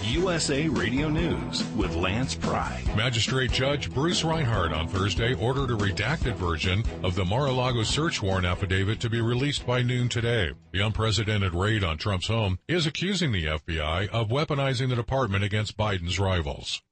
USA 0.04 0.68
Radio 0.68 1.08
News 1.08 1.64
with 1.76 1.96
Lance 1.96 2.36
Pry. 2.36 2.82
Magistrate 2.96 3.50
Judge 3.50 3.92
Bruce 3.92 4.22
Reinhart 4.22 4.72
on 4.72 4.86
Thursday 4.86 5.34
ordered 5.34 5.70
a 5.70 5.76
redacted 5.76 6.34
version 6.34 6.84
of 7.02 7.16
the 7.16 7.24
Mar-a-Lago 7.24 7.82
search 7.82 8.22
warrant 8.22 8.46
affidavit 8.46 9.00
to 9.00 9.10
be 9.10 9.20
released 9.20 9.66
by 9.66 9.82
noon 9.82 10.08
today. 10.08 10.52
The 10.72 10.86
unprecedented 10.86 11.54
raid 11.54 11.82
on 11.82 11.98
Trump's 11.98 12.28
home 12.28 12.58
is 12.68 12.86
accusing 12.86 13.32
the 13.32 13.46
FBI 13.46 14.08
of 14.10 14.28
weaponizing 14.28 14.88
the 14.90 14.96
department 14.96 15.42
against 15.42 15.76
Biden's 15.76 16.20
rivals. 16.20 16.82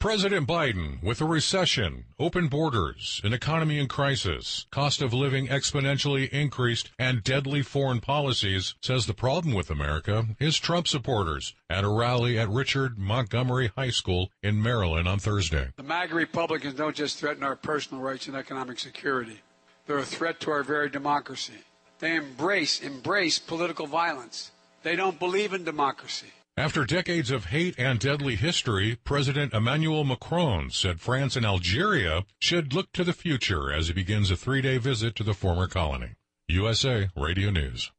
President 0.00 0.48
Biden, 0.48 1.02
with 1.02 1.20
a 1.20 1.26
recession, 1.26 2.06
open 2.18 2.48
borders, 2.48 3.20
an 3.22 3.34
economy 3.34 3.78
in 3.78 3.86
crisis, 3.86 4.64
cost 4.70 5.02
of 5.02 5.12
living 5.12 5.46
exponentially 5.48 6.26
increased, 6.30 6.90
and 6.98 7.22
deadly 7.22 7.60
foreign 7.60 8.00
policies, 8.00 8.76
says 8.80 9.04
the 9.04 9.12
problem 9.12 9.54
with 9.54 9.68
America 9.70 10.28
is 10.38 10.58
Trump 10.58 10.88
supporters 10.88 11.54
at 11.68 11.84
a 11.84 11.88
rally 11.90 12.38
at 12.38 12.48
Richard 12.48 12.98
Montgomery 12.98 13.72
High 13.76 13.90
School 13.90 14.30
in 14.42 14.62
Maryland 14.62 15.06
on 15.06 15.18
Thursday. 15.18 15.68
The 15.76 15.82
MAGA 15.82 16.14
Republicans 16.14 16.72
don't 16.72 16.96
just 16.96 17.18
threaten 17.18 17.42
our 17.42 17.54
personal 17.54 18.02
rights 18.02 18.26
and 18.26 18.34
economic 18.34 18.78
security. 18.78 19.40
They're 19.86 19.98
a 19.98 20.02
threat 20.02 20.40
to 20.40 20.50
our 20.50 20.62
very 20.62 20.88
democracy. 20.88 21.60
They 21.98 22.16
embrace, 22.16 22.80
embrace 22.80 23.38
political 23.38 23.86
violence. 23.86 24.50
They 24.82 24.96
don't 24.96 25.18
believe 25.18 25.52
in 25.52 25.64
democracy. 25.64 26.32
After 26.60 26.84
decades 26.84 27.30
of 27.30 27.46
hate 27.46 27.74
and 27.78 27.98
deadly 27.98 28.36
history, 28.36 28.96
President 29.02 29.54
Emmanuel 29.54 30.04
Macron 30.04 30.68
said 30.68 31.00
France 31.00 31.34
and 31.34 31.46
Algeria 31.46 32.26
should 32.38 32.74
look 32.74 32.92
to 32.92 33.02
the 33.02 33.14
future 33.14 33.72
as 33.72 33.86
he 33.86 33.94
begins 33.94 34.30
a 34.30 34.36
three-day 34.36 34.76
visit 34.76 35.16
to 35.16 35.24
the 35.24 35.32
former 35.32 35.66
colony. 35.66 36.16
USA 36.48 37.08
Radio 37.16 37.48
News. 37.48 37.90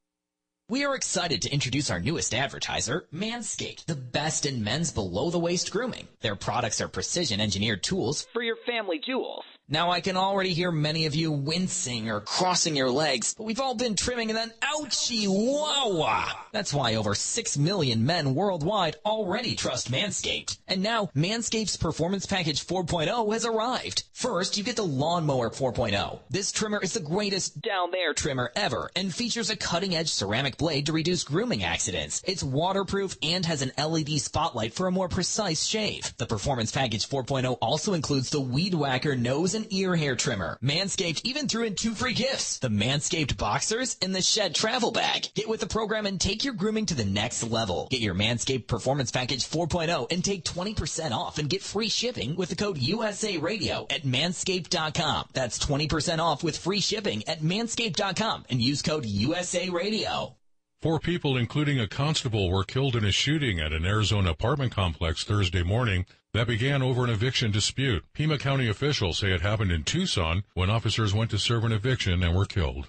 We 0.69 0.86
are 0.86 0.93
excited 0.93 1.41
to 1.41 1.52
introduce 1.52 1.89
our 1.89 2.00
newest 2.00 2.36
advertiser, 2.36 3.08
Manscaped, 3.12 3.86
the 3.86 3.95
best 3.95 4.45
in 4.45 4.63
men's 4.63 4.91
below-the-waist 4.91 5.71
grooming. 5.71 6.08
Their 6.21 6.36
products 6.36 6.80
are 6.82 6.88
precision-engineered 6.88 7.82
tools 7.82 8.28
for 8.32 8.43
your 8.43 8.58
family 8.67 9.00
jewels. 9.04 9.43
Now 9.71 9.89
I 9.89 10.01
can 10.01 10.17
already 10.17 10.53
hear 10.53 10.69
many 10.69 11.05
of 11.05 11.15
you 11.15 11.31
wincing 11.31 12.10
or 12.10 12.19
crossing 12.19 12.75
your 12.75 12.91
legs, 12.91 13.34
but 13.34 13.45
we've 13.45 13.62
all 13.62 13.73
been 13.73 13.95
trimming 13.95 14.29
and 14.29 14.38
then 14.38 14.51
ouchie 14.62 15.27
wah 15.29 16.29
That's 16.51 16.73
why 16.73 16.95
over 16.95 17.15
6 17.15 17.57
million 17.57 18.05
men 18.05 18.36
worldwide 18.36 18.97
already 19.05 19.55
trust 19.55 19.89
Manscaped. 19.89 20.57
And 20.67 20.84
now 20.84 21.10
Manscaped's 21.15 21.77
Performance 21.77 22.25
Package 22.25 22.67
4.0 22.67 23.31
has 23.31 23.45
arrived. 23.45 24.03
First, 24.12 24.57
you 24.57 24.65
get 24.65 24.75
the 24.75 24.84
Lawnmower 24.84 25.51
4.0. 25.51 26.19
This 26.29 26.51
trimmer 26.51 26.81
is 26.84 26.91
the 26.91 26.99
greatest 26.99 27.62
down 27.62 27.91
there 27.91 28.13
trimmer 28.13 28.51
ever 28.57 28.91
and 28.93 29.15
features 29.15 29.49
a 29.49 29.55
cutting 29.55 29.95
edge 29.95 30.10
ceramic 30.10 30.57
blade 30.57 30.88
to 30.88 30.91
reduce 30.91 31.23
grooming 31.23 31.63
accidents. 31.63 32.21
It's 32.27 32.43
waterproof 32.43 33.15
and 33.23 33.45
has 33.45 33.62
an 33.62 33.71
LED 33.77 34.19
spotlight 34.19 34.73
for 34.73 34.88
a 34.88 34.91
more 34.91 35.07
precise 35.07 35.63
shave. 35.63 36.13
The 36.17 36.25
Performance 36.25 36.73
Package 36.73 37.07
4.0 37.07 37.57
also 37.62 37.93
includes 37.93 38.31
the 38.31 38.41
Weed 38.41 38.73
Whacker 38.73 39.15
nose 39.15 39.55
and 39.55 39.61
an 39.62 39.67
ear 39.69 39.95
hair 39.95 40.15
trimmer. 40.15 40.58
Manscaped 40.63 41.21
even 41.24 41.47
threw 41.47 41.63
in 41.63 41.76
two 41.76 41.93
free 41.93 42.13
gifts. 42.13 42.60
The 42.60 42.69
Manscaped 42.69 43.38
Boxers 43.38 43.97
and 44.02 44.13
the 44.13 44.21
Shed 44.21 44.56
Travel 44.56 44.91
Bag. 44.91 45.28
Get 45.36 45.47
with 45.47 45.60
the 45.60 45.67
program 45.67 46.06
and 46.06 46.19
take 46.19 46.43
your 46.43 46.54
grooming 46.54 46.88
to 46.88 46.95
the 46.95 47.06
next 47.06 47.43
level. 47.43 47.88
Get 47.91 48.02
your 48.02 48.15
Manscaped 48.15 48.67
Performance 48.67 49.12
Package 49.12 49.47
4.0 49.47 50.12
and 50.12 50.24
take 50.24 50.43
20% 50.43 51.12
off 51.12 51.38
and 51.38 51.50
get 51.50 51.62
free 51.62 51.89
shipping 51.89 52.36
with 52.36 52.50
the 52.50 52.56
code 52.56 52.78
USA 52.80 53.38
Radio 53.38 53.86
at 53.89 54.04
manscaped.com. 54.04 55.30
That's 55.34 55.60
20% 55.60 56.19
off 56.19 56.43
with 56.43 56.58
free 56.58 56.80
shipping 56.80 57.28
at 57.28 57.41
manscaped.com 57.41 58.45
and 58.50 58.62
use 58.62 58.82
code 58.82 59.06
USA 59.06 59.69
Radio. 59.69 60.36
Four 60.82 61.00
people, 61.00 61.38
including 61.38 61.80
a 61.80 61.88
constable, 61.88 62.50
were 62.50 62.63
killed 62.63 62.95
in 62.95 63.06
a 63.06 63.12
shooting 63.12 63.60
at 63.60 63.71
an 63.71 63.86
Arizona 63.86 64.32
apartment 64.32 64.71
complex 64.71 65.24
Thursday 65.24 65.62
morning 65.62 66.08
that 66.34 66.48
began 66.48 66.82
over 66.82 67.04
an 67.04 67.10
eviction 67.10 67.52
dispute. 67.52 68.06
Pima 68.13 68.38
County 68.38 68.70
officials 68.70 69.20
say 69.20 69.32
it 69.32 69.41
happened 69.41 69.72
in 69.72 69.84
Tucson 69.84 70.44
when 70.54 70.70
officers 70.70 71.13
went 71.13 71.30
to 71.32 71.38
serve 71.38 71.63
an 71.63 71.72
eviction 71.72 72.24
and 72.24 72.36
were 72.36 72.46
killed. 72.46 72.88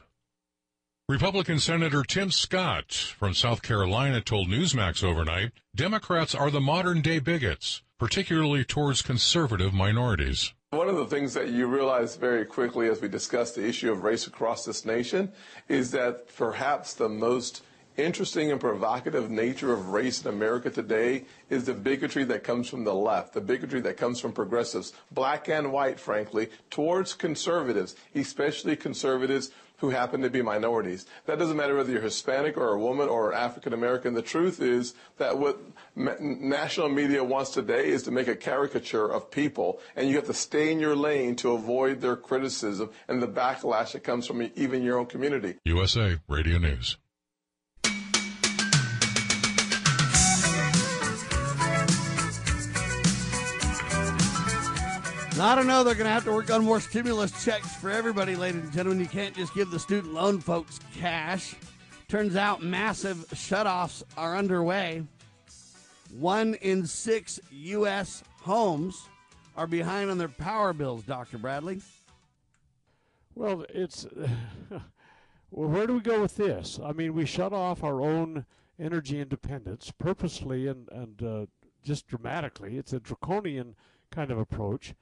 Republican 1.08 1.58
Senator 1.58 2.04
Tim 2.04 2.30
Scott 2.30 2.92
from 2.92 3.34
South 3.34 3.62
Carolina 3.62 4.20
told 4.20 4.48
Newsmax 4.48 5.02
overnight 5.02 5.52
Democrats 5.74 6.34
are 6.34 6.50
the 6.50 6.60
modern 6.60 7.02
day 7.02 7.18
bigots, 7.18 7.82
particularly 7.98 8.64
towards 8.64 9.02
conservative 9.02 9.74
minorities. 9.74 10.54
One 10.70 10.88
of 10.88 10.96
the 10.96 11.06
things 11.06 11.34
that 11.34 11.50
you 11.50 11.66
realize 11.66 12.16
very 12.16 12.46
quickly 12.46 12.88
as 12.88 13.02
we 13.02 13.08
discuss 13.08 13.52
the 13.52 13.66
issue 13.66 13.92
of 13.92 14.04
race 14.04 14.26
across 14.26 14.64
this 14.64 14.86
nation 14.86 15.32
is 15.68 15.90
that 15.90 16.34
perhaps 16.36 16.94
the 16.94 17.08
most 17.08 17.62
interesting 17.96 18.50
and 18.50 18.60
provocative 18.60 19.30
nature 19.30 19.72
of 19.72 19.88
race 19.88 20.22
in 20.22 20.28
America 20.28 20.70
today 20.70 21.24
is 21.50 21.64
the 21.64 21.74
bigotry 21.74 22.24
that 22.24 22.44
comes 22.44 22.68
from 22.68 22.84
the 22.84 22.94
left, 22.94 23.34
the 23.34 23.40
bigotry 23.40 23.80
that 23.80 23.96
comes 23.96 24.20
from 24.20 24.32
progressives, 24.32 24.92
black 25.10 25.48
and 25.48 25.72
white, 25.72 26.00
frankly, 26.00 26.48
towards 26.70 27.14
conservatives, 27.14 27.96
especially 28.14 28.76
conservatives 28.76 29.50
who 29.82 29.90
happen 29.90 30.22
to 30.22 30.30
be 30.30 30.40
minorities. 30.40 31.06
That 31.26 31.40
doesn't 31.40 31.56
matter 31.56 31.74
whether 31.74 31.90
you're 31.90 32.00
Hispanic 32.00 32.56
or 32.56 32.68
a 32.68 32.78
woman 32.78 33.08
or 33.08 33.34
African 33.34 33.72
American. 33.72 34.14
The 34.14 34.22
truth 34.22 34.62
is 34.62 34.94
that 35.18 35.36
what 35.36 35.58
national 35.96 36.88
media 36.88 37.24
wants 37.24 37.50
today 37.50 37.88
is 37.88 38.04
to 38.04 38.12
make 38.12 38.28
a 38.28 38.36
caricature 38.36 39.10
of 39.10 39.28
people, 39.28 39.80
and 39.96 40.08
you 40.08 40.14
have 40.14 40.26
to 40.26 40.34
stay 40.34 40.70
in 40.70 40.78
your 40.78 40.94
lane 40.94 41.34
to 41.36 41.50
avoid 41.50 42.00
their 42.00 42.14
criticism 42.14 42.90
and 43.08 43.20
the 43.20 43.26
backlash 43.26 43.90
that 43.92 44.04
comes 44.04 44.24
from 44.24 44.48
even 44.54 44.84
your 44.84 44.98
own 44.98 45.06
community. 45.06 45.56
USA 45.64 46.16
Radio 46.28 46.58
News. 46.58 46.96
I 55.42 55.56
don't 55.56 55.66
know. 55.66 55.82
They're 55.82 55.96
going 55.96 56.06
to 56.06 56.12
have 56.12 56.22
to 56.26 56.32
work 56.32 56.52
on 56.52 56.64
more 56.64 56.78
stimulus 56.78 57.44
checks 57.44 57.74
for 57.74 57.90
everybody, 57.90 58.36
ladies 58.36 58.62
and 58.62 58.72
gentlemen. 58.72 59.00
You 59.00 59.08
can't 59.08 59.34
just 59.34 59.52
give 59.56 59.72
the 59.72 59.78
student 59.80 60.14
loan 60.14 60.38
folks 60.38 60.78
cash. 60.96 61.56
Turns 62.06 62.36
out 62.36 62.62
massive 62.62 63.16
shutoffs 63.30 64.04
are 64.16 64.36
underway. 64.36 65.02
One 66.16 66.54
in 66.54 66.86
six 66.86 67.40
U.S. 67.50 68.22
homes 68.42 69.08
are 69.56 69.66
behind 69.66 70.12
on 70.12 70.18
their 70.18 70.28
power 70.28 70.72
bills, 70.72 71.02
Dr. 71.02 71.38
Bradley. 71.38 71.80
Well, 73.34 73.66
it's. 73.68 74.06
well, 74.70 75.68
where 75.68 75.88
do 75.88 75.94
we 75.94 76.00
go 76.02 76.22
with 76.22 76.36
this? 76.36 76.78
I 76.80 76.92
mean, 76.92 77.14
we 77.14 77.26
shut 77.26 77.52
off 77.52 77.82
our 77.82 78.00
own 78.00 78.46
energy 78.78 79.20
independence 79.20 79.92
purposely 79.98 80.68
and, 80.68 80.88
and 80.92 81.20
uh, 81.20 81.46
just 81.82 82.06
dramatically. 82.06 82.78
It's 82.78 82.92
a 82.92 83.00
draconian 83.00 83.74
kind 84.12 84.30
of 84.30 84.38
approach. 84.38 84.94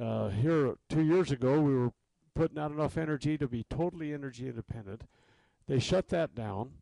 Uh, 0.00 0.28
here, 0.28 0.74
two 0.88 1.02
years 1.02 1.30
ago, 1.30 1.60
we 1.60 1.74
were 1.74 1.92
putting 2.34 2.58
out 2.58 2.72
enough 2.72 2.98
energy 2.98 3.38
to 3.38 3.46
be 3.46 3.64
totally 3.70 4.12
energy 4.12 4.48
independent. 4.48 5.02
They 5.66 5.78
shut 5.78 6.08
that 6.08 6.34
down, 6.34 6.72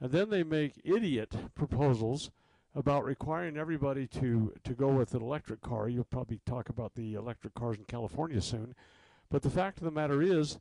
and 0.00 0.10
then 0.10 0.30
they 0.30 0.42
make 0.42 0.80
idiot 0.84 1.32
proposals 1.54 2.30
about 2.74 3.04
requiring 3.04 3.56
everybody 3.56 4.06
to, 4.06 4.52
to 4.64 4.74
go 4.74 4.88
with 4.88 5.14
an 5.14 5.22
electric 5.22 5.62
car. 5.62 5.88
You'll 5.88 6.04
probably 6.04 6.40
talk 6.44 6.68
about 6.68 6.94
the 6.94 7.14
electric 7.14 7.54
cars 7.54 7.78
in 7.78 7.84
California 7.84 8.40
soon. 8.40 8.74
But 9.30 9.42
the 9.42 9.50
fact 9.50 9.78
of 9.78 9.84
the 9.84 9.90
matter 9.90 10.20
is, 10.20 10.58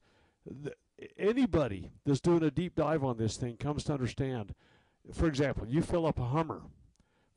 anybody 1.18 1.92
that's 2.06 2.22
doing 2.22 2.44
a 2.44 2.52
deep 2.52 2.76
dive 2.76 3.04
on 3.04 3.18
this 3.18 3.36
thing 3.36 3.58
comes 3.58 3.84
to 3.86 3.94
understand. 3.94 4.54
For 5.12 5.28
example, 5.28 5.68
you 5.68 5.82
fill 5.82 6.06
up 6.06 6.20
a 6.20 6.26
Hummer 6.26 6.62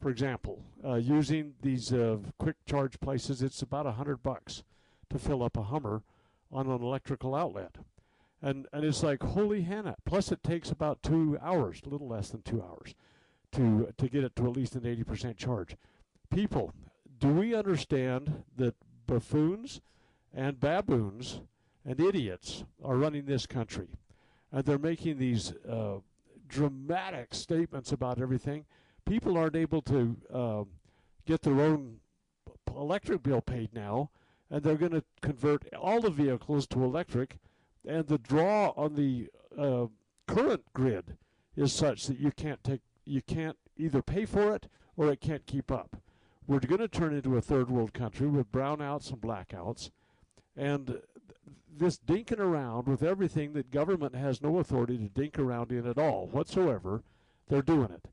for 0.01 0.11
example, 0.11 0.63
uh, 0.85 0.95
using 0.95 1.55
these 1.63 1.93
uh, 1.93 2.19
quick 2.39 2.57
charge 2.67 3.01
places, 3.01 3.43
it's 3.43 3.63
about 3.63 3.87
a 3.87 3.93
hundred 3.93 4.23
bucks 4.23 4.63
to 5.11 5.19
fill 5.19 5.43
up 5.43 5.57
a 5.57 5.65
Hummer 5.65 6.03
on 6.53 6.69
an 6.69 6.83
electrical 6.83 7.35
outlet, 7.35 7.77
and 8.41 8.67
and 8.73 8.85
it's 8.85 9.03
like 9.03 9.23
holy 9.23 9.63
Hannah. 9.63 9.97
Plus, 10.05 10.31
it 10.31 10.43
takes 10.43 10.71
about 10.71 11.03
two 11.03 11.37
hours, 11.43 11.83
a 11.85 11.89
little 11.89 12.09
less 12.09 12.31
than 12.31 12.43
two 12.43 12.63
hours, 12.63 12.95
to 13.53 13.93
to 13.97 14.09
get 14.09 14.25
it 14.25 14.37
to 14.37 14.47
at 14.47 14.57
least 14.57 14.77
an 14.77 14.87
eighty 14.87 15.05
percent 15.05 15.37
charge. 15.37 15.77
People, 16.31 16.73
do 17.19 17.29
we 17.29 17.55
understand 17.55 18.45
that 18.57 18.75
buffoons 19.07 19.81
and 20.33 20.61
baboons 20.61 21.41
and 21.85 22.01
idiots 22.01 22.65
are 22.85 22.97
running 22.97 23.25
this 23.25 23.47
country, 23.47 23.89
and 24.53 24.65
they're 24.65 24.79
making 24.79 25.19
these 25.19 25.55
uh, 25.69 25.97
dramatic 26.47 27.35
statements 27.35 27.91
about 27.93 28.21
everything? 28.21 28.65
People 29.09 29.39
aren't 29.39 29.57
able 29.57 29.81
to 29.83 30.17
uh, 30.33 30.65
get 31.27 31.43
their 31.43 31.61
own 31.61 31.97
electric 32.77 33.23
bill 33.23 33.41
paid 33.41 33.73
now, 33.73 34.11
and 34.51 34.63
they're 34.63 34.77
going 34.77 34.93
to 34.93 35.05
convert 35.23 35.73
all 35.75 36.01
the 36.01 36.11
vehicles 36.11 36.67
to 36.69 36.85
electric, 36.85 37.39
and 37.87 38.07
the 38.07 38.19
draw 38.19 38.73
on 38.77 38.95
the 38.95 39.29
uh, 39.59 39.87
current 40.27 40.63
grid 40.75 41.17
is 41.57 41.73
such 41.73 42.07
that 42.07 42.21
you 42.21 42.31
can't 42.31 42.63
take 42.63 42.83
you 43.05 43.23
can't 43.23 43.57
either 43.79 44.03
pay 44.03 44.27
for 44.27 44.55
it 44.55 44.69
or 44.97 45.11
it 45.11 45.21
can't 45.21 45.47
keep 45.47 45.73
up. 45.73 45.97
We're 46.47 46.61
going 46.61 46.81
to 46.81 46.89
turn 46.89 47.15
into 47.15 47.37
a 47.37 47.41
third 47.41 47.71
world 47.71 47.95
country 47.95 48.27
with 48.27 48.53
brownouts 48.53 49.11
and 49.11 49.21
blackouts, 49.21 49.91
and 50.57 51.01
this 51.75 51.99
dinking 51.99 52.41
around 52.41 52.87
with 52.87 53.03
everything 53.03 53.55
that 53.55 53.71
government 53.71 54.15
has 54.15 54.43
no 54.43 54.59
authority 54.59 54.99
to 54.99 55.09
dink 55.09 55.39
around 55.39 55.73
in 55.73 55.87
at 55.87 55.99
all 55.99 56.27
whatsoever, 56.27 57.03
they're 57.49 57.63
doing 57.63 57.91
it 57.91 58.09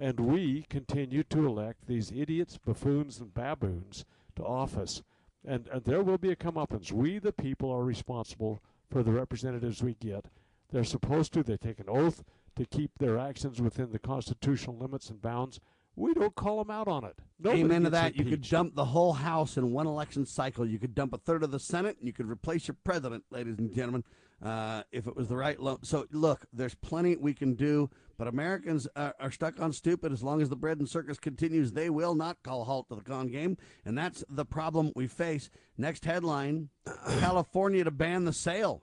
And 0.00 0.18
we 0.18 0.64
continue 0.70 1.22
to 1.24 1.46
elect 1.46 1.86
these 1.86 2.10
idiots, 2.10 2.56
buffoons, 2.56 3.20
and 3.20 3.34
baboons 3.34 4.06
to 4.36 4.42
office. 4.42 5.02
And, 5.46 5.68
and 5.68 5.84
there 5.84 6.02
will 6.02 6.16
be 6.16 6.32
a 6.32 6.36
comeuppance. 6.36 6.90
We, 6.90 7.18
the 7.18 7.32
people, 7.32 7.70
are 7.70 7.84
responsible 7.84 8.62
for 8.90 9.02
the 9.02 9.12
representatives 9.12 9.82
we 9.82 9.94
get. 10.00 10.24
They're 10.72 10.84
supposed 10.84 11.34
to. 11.34 11.42
They 11.42 11.58
take 11.58 11.80
an 11.80 11.88
oath 11.88 12.24
to 12.56 12.64
keep 12.64 12.92
their 12.98 13.18
actions 13.18 13.60
within 13.60 13.92
the 13.92 13.98
constitutional 13.98 14.78
limits 14.78 15.10
and 15.10 15.20
bounds. 15.20 15.60
We 15.96 16.14
don't 16.14 16.34
call 16.34 16.64
them 16.64 16.70
out 16.70 16.88
on 16.88 17.04
it. 17.04 17.18
Nobody 17.38 17.60
Amen 17.62 17.82
to 17.82 17.90
that. 17.90 18.16
You 18.16 18.24
could 18.24 18.32
impeached. 18.34 18.52
dump 18.52 18.74
the 18.74 18.86
whole 18.86 19.12
House 19.12 19.58
in 19.58 19.70
one 19.70 19.86
election 19.86 20.24
cycle. 20.24 20.64
You 20.64 20.78
could 20.78 20.94
dump 20.94 21.12
a 21.12 21.18
third 21.18 21.42
of 21.42 21.50
the 21.50 21.60
Senate, 21.60 21.98
and 21.98 22.06
you 22.06 22.14
could 22.14 22.30
replace 22.30 22.68
your 22.68 22.76
president, 22.84 23.24
ladies 23.30 23.58
and 23.58 23.74
gentlemen, 23.74 24.04
uh, 24.42 24.82
if 24.92 25.06
it 25.06 25.16
was 25.16 25.28
the 25.28 25.36
right 25.36 25.60
loan. 25.60 25.78
So, 25.82 26.06
look, 26.10 26.46
there's 26.52 26.74
plenty 26.74 27.16
we 27.16 27.34
can 27.34 27.54
do, 27.54 27.90
but 28.16 28.28
Americans 28.28 28.86
are, 28.96 29.14
are 29.20 29.30
stuck 29.30 29.60
on 29.60 29.72
stupid. 29.72 30.12
As 30.12 30.22
long 30.22 30.40
as 30.40 30.48
the 30.48 30.56
bread 30.56 30.78
and 30.78 30.88
circus 30.88 31.18
continues, 31.18 31.72
they 31.72 31.90
will 31.90 32.14
not 32.14 32.42
call 32.42 32.64
halt 32.64 32.88
to 32.88 32.94
the 32.94 33.02
con 33.02 33.28
game, 33.28 33.58
and 33.84 33.98
that's 33.98 34.24
the 34.28 34.44
problem 34.44 34.92
we 34.96 35.06
face. 35.06 35.50
Next 35.76 36.04
headline 36.04 36.70
California 37.18 37.84
to 37.84 37.90
ban 37.90 38.24
the 38.24 38.32
sale 38.32 38.82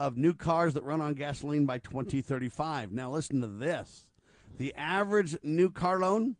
of 0.00 0.16
new 0.16 0.34
cars 0.34 0.74
that 0.74 0.82
run 0.84 1.00
on 1.00 1.14
gasoline 1.14 1.66
by 1.66 1.78
2035. 1.78 2.92
Now, 2.92 3.10
listen 3.10 3.40
to 3.40 3.46
this. 3.46 4.06
The 4.58 4.74
average 4.74 5.36
new 5.42 5.70
car 5.70 6.00
loan 6.00 6.36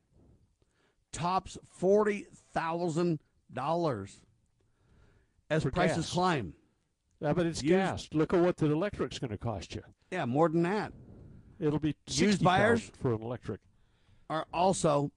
tops 1.12 1.56
$40,000 1.80 4.16
as 5.50 5.62
For 5.62 5.70
prices 5.70 6.06
gas. 6.06 6.12
climb. 6.12 6.54
Yeah, 7.24 7.32
but 7.32 7.46
it's 7.46 7.62
Used- 7.62 7.70
gas. 7.72 8.08
Look 8.12 8.34
at 8.34 8.40
what 8.40 8.58
the 8.58 8.66
electric's 8.70 9.18
going 9.18 9.30
to 9.30 9.38
cost 9.38 9.74
you. 9.74 9.82
Yeah, 10.10 10.26
more 10.26 10.50
than 10.50 10.62
that. 10.64 10.92
It'll 11.58 11.78
be 11.78 11.96
Used 12.06 12.44
buyers? 12.44 12.80
60,000 12.82 13.00
for 13.00 13.14
an 13.14 13.22
electric. 13.22 13.60
Are 14.28 14.46
also 14.52 15.10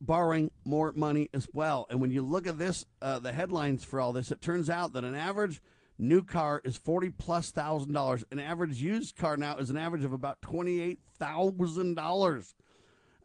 borrowing 0.00 0.52
more 0.64 0.92
money 0.92 1.28
as 1.34 1.48
well. 1.52 1.86
And 1.90 2.00
when 2.00 2.12
you 2.12 2.22
look 2.22 2.46
at 2.46 2.58
this, 2.58 2.84
uh, 3.02 3.18
the 3.18 3.32
headlines 3.32 3.82
for 3.82 4.00
all 4.00 4.12
this, 4.12 4.30
it 4.30 4.40
turns 4.40 4.70
out 4.70 4.92
that 4.92 5.02
an 5.02 5.16
average 5.16 5.60
new 5.98 6.22
car 6.22 6.60
is 6.64 6.76
forty 6.76 7.10
plus 7.10 7.50
thousand 7.50 7.92
dollars. 7.94 8.22
An 8.30 8.38
average 8.38 8.80
used 8.80 9.16
car 9.16 9.36
now 9.36 9.56
is 9.56 9.70
an 9.70 9.76
average 9.76 10.04
of 10.04 10.12
about 10.12 10.40
twenty 10.40 10.80
eight 10.80 11.00
thousand 11.18 11.94
dollars. 11.96 12.54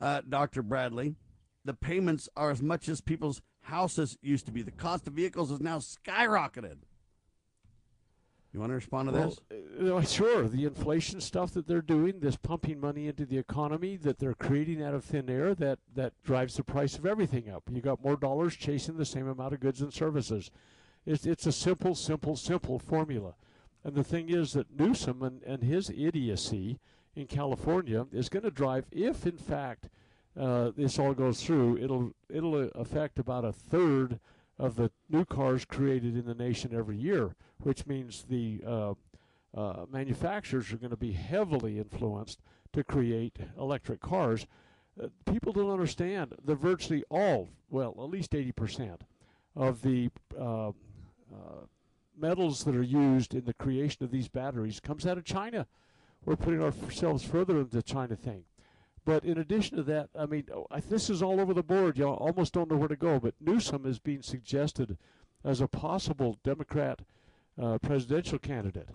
Uh, 0.01 0.21
Doctor 0.27 0.63
Bradley, 0.63 1.15
the 1.63 1.75
payments 1.75 2.27
are 2.35 2.49
as 2.49 2.61
much 2.61 2.89
as 2.89 3.01
people's 3.01 3.41
houses 3.61 4.17
used 4.23 4.47
to 4.47 4.51
be. 4.51 4.63
The 4.63 4.71
cost 4.71 5.07
of 5.07 5.13
vehicles 5.13 5.51
is 5.51 5.59
now 5.59 5.77
skyrocketed. 5.77 6.77
You 8.53 8.59
want 8.59 8.69
to 8.69 8.75
respond 8.75 9.09
to 9.09 9.15
this? 9.15 9.39
Well, 9.79 9.97
uh, 9.97 10.01
sure. 10.03 10.47
The 10.47 10.65
inflation 10.65 11.19
stuff 11.21 11.51
that 11.53 11.67
they're 11.67 11.81
doing, 11.81 12.19
this 12.19 12.35
pumping 12.35 12.79
money 12.79 13.07
into 13.07 13.25
the 13.25 13.39
economy 13.39 13.97
that 13.97 14.19
they're 14.19 14.35
creating 14.35 14.83
out 14.83 14.93
of 14.93 15.03
thin 15.03 15.27
air, 15.27 15.55
that, 15.55 15.79
that 15.95 16.13
drives 16.23 16.55
the 16.55 16.63
price 16.63 16.95
of 16.95 17.05
everything 17.05 17.49
up. 17.49 17.63
You 17.71 17.81
got 17.81 18.03
more 18.03 18.15
dollars 18.15 18.55
chasing 18.55 18.97
the 18.97 19.05
same 19.05 19.27
amount 19.27 19.53
of 19.53 19.59
goods 19.59 19.81
and 19.81 19.91
services. 19.91 20.51
It's, 21.05 21.25
it's 21.25 21.47
a 21.47 21.51
simple, 21.51 21.95
simple, 21.95 22.35
simple 22.35 22.77
formula. 22.77 23.33
And 23.83 23.95
the 23.95 24.03
thing 24.03 24.29
is 24.29 24.53
that 24.53 24.79
Newsom 24.79 25.23
and, 25.23 25.41
and 25.43 25.63
his 25.63 25.89
idiocy 25.89 26.79
in 27.15 27.25
California 27.25 28.05
is 28.13 28.29
going 28.29 28.43
to 28.43 28.51
drive, 28.51 28.85
if 28.91 29.25
in 29.25 29.37
fact 29.37 29.89
uh, 30.39 30.71
this 30.75 30.97
all 30.97 31.13
goes 31.13 31.43
through, 31.43 31.77
it'll 31.77 32.11
it'll 32.29 32.55
uh, 32.55 32.67
affect 32.75 33.19
about 33.19 33.45
a 33.45 33.51
third 33.51 34.19
of 34.63 34.77
the 34.77 34.89
new 35.09 35.25
cars 35.25 35.65
created 35.65 36.15
in 36.15 36.25
the 36.25 36.33
nation 36.33 36.73
every 36.73 36.95
year, 36.95 37.35
which 37.59 37.85
means 37.85 38.23
the 38.29 38.61
uh, 38.65 38.93
uh, 39.53 39.85
manufacturers 39.91 40.71
are 40.71 40.77
going 40.77 40.89
to 40.89 40.95
be 40.95 41.11
heavily 41.11 41.77
influenced 41.77 42.39
to 42.71 42.81
create 42.81 43.37
electric 43.59 43.99
cars. 43.99 44.47
Uh, 45.01 45.07
people 45.25 45.51
don't 45.51 45.69
understand 45.69 46.33
that 46.45 46.55
virtually 46.55 47.03
all, 47.09 47.49
well, 47.69 47.93
at 47.97 48.09
least 48.09 48.31
80% 48.31 48.99
of 49.53 49.81
the 49.81 50.09
uh, 50.39 50.69
uh, 50.69 50.71
metals 52.17 52.63
that 52.63 52.73
are 52.73 52.81
used 52.81 53.35
in 53.35 53.43
the 53.43 53.53
creation 53.53 54.05
of 54.05 54.11
these 54.11 54.29
batteries 54.29 54.79
comes 54.79 55.05
out 55.05 55.17
of 55.17 55.25
China. 55.25 55.67
We're 56.23 56.37
putting 56.37 56.63
ourselves 56.63 57.25
further 57.25 57.57
into 57.57 57.75
the 57.75 57.83
China 57.83 58.15
thing. 58.15 58.45
But 59.05 59.25
in 59.25 59.37
addition 59.37 59.77
to 59.77 59.83
that, 59.83 60.09
I 60.17 60.25
mean, 60.25 60.45
this 60.87 61.09
is 61.09 61.21
all 61.21 61.41
over 61.41 61.53
the 61.53 61.63
board. 61.63 61.97
You 61.97 62.07
almost 62.07 62.53
don't 62.53 62.71
know 62.71 62.77
where 62.77 62.87
to 62.87 62.95
go. 62.95 63.19
But 63.19 63.35
Newsom 63.41 63.85
is 63.85 63.99
being 63.99 64.21
suggested 64.21 64.97
as 65.43 65.59
a 65.59 65.67
possible 65.67 66.39
Democrat 66.43 67.01
uh, 67.61 67.77
presidential 67.79 68.39
candidate, 68.39 68.89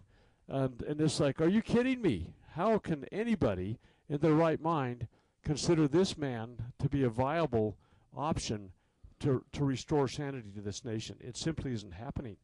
and 0.48 0.82
and 0.82 1.00
it's 1.00 1.20
like, 1.20 1.40
are 1.40 1.48
you 1.48 1.62
kidding 1.62 2.00
me? 2.00 2.32
How 2.54 2.78
can 2.78 3.04
anybody 3.12 3.78
in 4.08 4.18
their 4.18 4.32
right 4.32 4.60
mind 4.60 5.08
consider 5.44 5.86
this 5.86 6.16
man 6.16 6.72
to 6.78 6.88
be 6.88 7.04
a 7.04 7.10
viable 7.10 7.76
option 8.16 8.72
to 9.20 9.44
to 9.52 9.64
restore 9.64 10.08
sanity 10.08 10.50
to 10.54 10.62
this 10.62 10.84
nation? 10.84 11.16
It 11.20 11.36
simply 11.36 11.72
isn't 11.72 11.92
happening. 11.92 12.38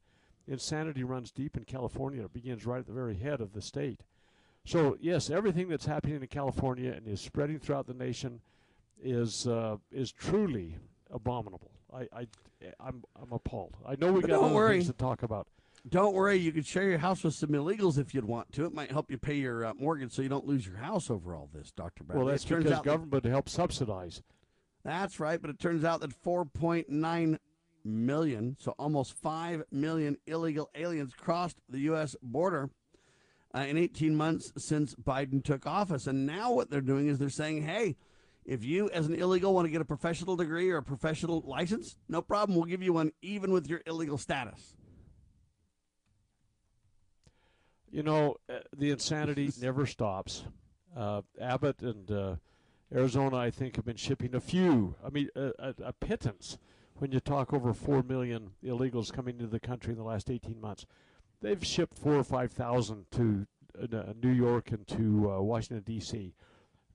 Insanity 0.46 1.02
runs 1.02 1.32
deep 1.32 1.56
in 1.56 1.64
California. 1.64 2.24
It 2.24 2.34
begins 2.34 2.66
right 2.66 2.80
at 2.80 2.86
the 2.86 2.92
very 2.92 3.16
head 3.16 3.40
of 3.40 3.54
the 3.54 3.62
state. 3.62 4.02
So 4.66 4.96
yes, 5.00 5.30
everything 5.30 5.68
that's 5.68 5.84
happening 5.86 6.20
in 6.20 6.26
California 6.28 6.92
and 6.92 7.06
is 7.06 7.20
spreading 7.20 7.58
throughout 7.58 7.86
the 7.86 7.94
nation 7.94 8.40
is 9.02 9.46
uh, 9.46 9.76
is 9.92 10.10
truly 10.12 10.78
abominable. 11.12 11.70
I, 11.92 12.08
I 12.12 12.26
I'm 12.80 13.04
I'm 13.20 13.32
appalled. 13.32 13.76
I 13.86 13.96
know 13.96 14.12
we 14.12 14.20
But 14.22 14.30
got 14.30 14.42
other 14.42 14.54
worry. 14.54 14.76
things 14.78 14.86
to 14.86 14.94
talk 14.94 15.22
about. 15.22 15.46
Don't 15.86 16.14
worry, 16.14 16.36
you 16.36 16.50
could 16.50 16.66
share 16.66 16.88
your 16.88 16.96
house 16.96 17.22
with 17.24 17.34
some 17.34 17.50
illegals 17.50 17.98
if 17.98 18.14
you'd 18.14 18.24
want 18.24 18.50
to. 18.52 18.64
It 18.64 18.72
might 18.72 18.90
help 18.90 19.10
you 19.10 19.18
pay 19.18 19.34
your 19.34 19.66
uh, 19.66 19.74
mortgage 19.78 20.12
so 20.12 20.22
you 20.22 20.30
don't 20.30 20.46
lose 20.46 20.66
your 20.66 20.78
house 20.78 21.10
over 21.10 21.34
all 21.36 21.50
this, 21.52 21.72
Doctor 21.72 22.04
Bradley. 22.04 22.24
well, 22.24 22.32
that's 22.32 22.44
because 22.46 22.64
out 22.72 22.84
that- 22.84 22.90
government 22.90 23.26
helps 23.26 23.52
subsidize. 23.52 24.22
That's 24.82 25.20
right, 25.20 25.40
but 25.40 25.50
it 25.50 25.58
turns 25.58 25.84
out 25.84 26.00
that 26.00 26.10
4.9 26.24 27.38
million, 27.84 28.56
so 28.58 28.74
almost 28.78 29.12
5 29.14 29.64
million 29.70 30.16
illegal 30.26 30.70
aliens 30.74 31.12
crossed 31.14 31.58
the 31.68 31.80
U.S. 31.80 32.16
border 32.22 32.70
uh, 33.54 33.60
in 33.60 33.76
18 33.76 34.14
months 34.16 34.52
since 34.56 34.94
Biden 34.94 35.42
took 35.42 35.66
office. 35.66 36.06
And 36.06 36.26
now 36.26 36.52
what 36.52 36.70
they're 36.70 36.80
doing 36.80 37.08
is 37.08 37.18
they're 37.18 37.28
saying, 37.28 37.62
hey, 37.62 37.96
if 38.44 38.64
you, 38.64 38.90
as 38.90 39.06
an 39.06 39.14
illegal, 39.14 39.54
want 39.54 39.66
to 39.66 39.70
get 39.70 39.80
a 39.80 39.86
professional 39.86 40.36
degree 40.36 40.70
or 40.70 40.78
a 40.78 40.82
professional 40.82 41.42
license, 41.46 41.96
no 42.08 42.20
problem. 42.20 42.56
We'll 42.56 42.66
give 42.66 42.82
you 42.82 42.92
one 42.92 43.12
even 43.22 43.52
with 43.52 43.68
your 43.68 43.80
illegal 43.86 44.18
status. 44.18 44.74
You 47.90 48.02
know, 48.02 48.36
uh, 48.50 48.58
the 48.76 48.90
insanity 48.90 49.50
never 49.62 49.86
stops. 49.86 50.44
Uh, 50.96 51.22
Abbott 51.40 51.80
and 51.80 52.10
uh, 52.10 52.36
Arizona, 52.92 53.36
I 53.36 53.50
think, 53.50 53.76
have 53.76 53.84
been 53.84 53.96
shipping 53.96 54.34
a 54.34 54.40
few. 54.40 54.96
I 55.04 55.10
mean, 55.10 55.28
a, 55.36 55.52
a, 55.58 55.74
a 55.86 55.92
pittance 55.92 56.58
when 56.96 57.12
you 57.12 57.20
talk 57.20 57.52
over 57.52 57.72
four 57.72 58.02
million 58.02 58.50
illegals 58.64 59.12
coming 59.12 59.36
into 59.36 59.46
the 59.46 59.60
country 59.60 59.92
in 59.92 59.98
the 59.98 60.04
last 60.04 60.30
18 60.30 60.60
months. 60.60 60.86
They've 61.44 61.62
shipped 61.62 61.98
four 61.98 62.14
or 62.14 62.24
five 62.24 62.52
thousand 62.52 63.04
to 63.10 63.46
uh, 63.78 64.14
New 64.22 64.30
York 64.30 64.70
and 64.70 64.88
to 64.88 65.30
uh, 65.30 65.42
Washington 65.42 65.84
D.C. 65.84 66.32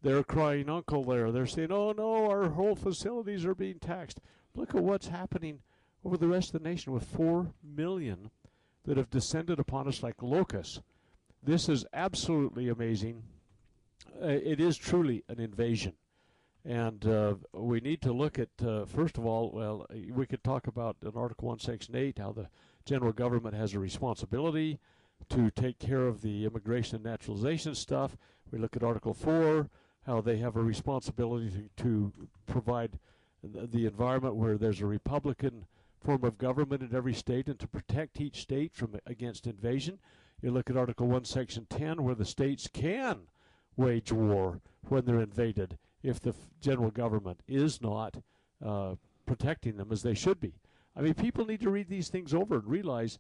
They're 0.02 0.24
crying 0.24 0.72
uncle 0.72 1.04
there. 1.04 1.32
They're 1.32 1.46
saying, 1.46 1.72
"Oh 1.72 1.92
no, 1.92 2.28
our 2.28 2.50
whole 2.50 2.76
facilities 2.76 3.46
are 3.46 3.54
being 3.54 3.78
taxed." 3.78 4.20
Look 4.56 4.74
at 4.74 4.82
what's 4.82 5.10
happening 5.10 5.60
over 6.04 6.18
the 6.18 6.28
rest 6.28 6.56
of 6.56 6.64
the 6.64 6.68
nation 6.68 6.94
with 6.94 7.04
four 7.04 7.54
million 7.64 8.32
that 8.86 8.98
have 8.98 9.12
descended 9.12 9.60
upon 9.60 9.88
us 9.88 10.02
like 10.02 10.24
locusts. 10.24 10.82
This 11.44 11.70
is 11.70 11.86
absolutely 11.94 12.70
amazing. 12.70 13.22
Uh, 14.20 14.30
it 14.30 14.60
is 14.60 14.78
truly 14.78 15.24
an 15.30 15.40
invasion. 15.40 15.94
And 16.66 17.06
uh, 17.06 17.36
we 17.54 17.82
need 17.82 18.02
to 18.02 18.12
look 18.12 18.40
at, 18.40 18.50
uh, 18.66 18.86
first 18.86 19.20
of 19.20 19.28
all, 19.28 19.52
well, 19.52 19.86
we 20.12 20.26
could 20.26 20.44
talk 20.44 20.66
about 20.66 20.98
in 21.04 21.12
Article 21.16 21.50
1, 21.50 21.60
Section 21.60 21.96
8, 21.96 22.18
how 22.18 22.32
the 22.32 22.50
general 22.90 23.12
government 23.12 23.56
has 23.56 23.76
a 23.76 23.80
responsibility 23.80 24.80
to 25.30 25.52
take 25.52 25.78
care 25.78 26.08
of 26.08 26.24
the 26.24 26.44
immigration 26.44 26.96
and 26.96 27.06
naturalization 27.06 27.76
stuff. 27.76 28.18
We 28.52 28.58
look 28.58 28.76
at 28.76 28.82
Article 28.82 29.14
4, 29.14 29.70
how 30.08 30.22
they 30.22 30.38
have 30.38 30.56
a 30.56 30.64
responsibility 30.64 31.52
to, 31.52 31.84
to 31.84 32.14
provide 32.48 32.98
the, 33.44 33.86
environment 33.86 34.38
where 34.38 34.58
there's 34.58 34.82
a 34.82 34.88
Republican 34.88 35.68
form 36.04 36.24
of 36.24 36.40
government 36.40 36.82
in 36.82 36.96
every 36.96 37.14
state 37.14 37.48
and 37.48 37.60
to 37.60 37.68
protect 37.68 38.20
each 38.20 38.42
state 38.42 38.74
from 38.74 38.96
against 39.06 39.46
invasion. 39.46 40.00
You 40.42 40.50
look 40.50 40.72
at 40.72 40.78
Article 40.78 41.06
1, 41.06 41.26
Section 41.26 41.68
10, 41.70 42.02
where 42.02 42.16
the 42.16 42.26
states 42.26 42.68
can 42.74 43.20
wage 43.78 44.12
war 44.12 44.62
when 44.88 45.06
they're 45.06 45.22
invaded 45.22 45.78
if 46.02 46.20
the 46.20 46.34
general 46.60 46.90
government 46.90 47.42
is 47.48 47.84
not 47.84 48.16
uh, 48.66 48.96
protecting 49.28 49.78
them 49.78 49.92
as 49.92 50.02
they 50.02 50.16
should 50.16 50.40
be. 50.40 50.56
I 51.00 51.02
mean, 51.02 51.14
people 51.14 51.46
need 51.46 51.62
to 51.62 51.70
read 51.70 51.88
these 51.88 52.10
things 52.10 52.34
over 52.34 52.56
and 52.56 52.68
realize 52.68 53.20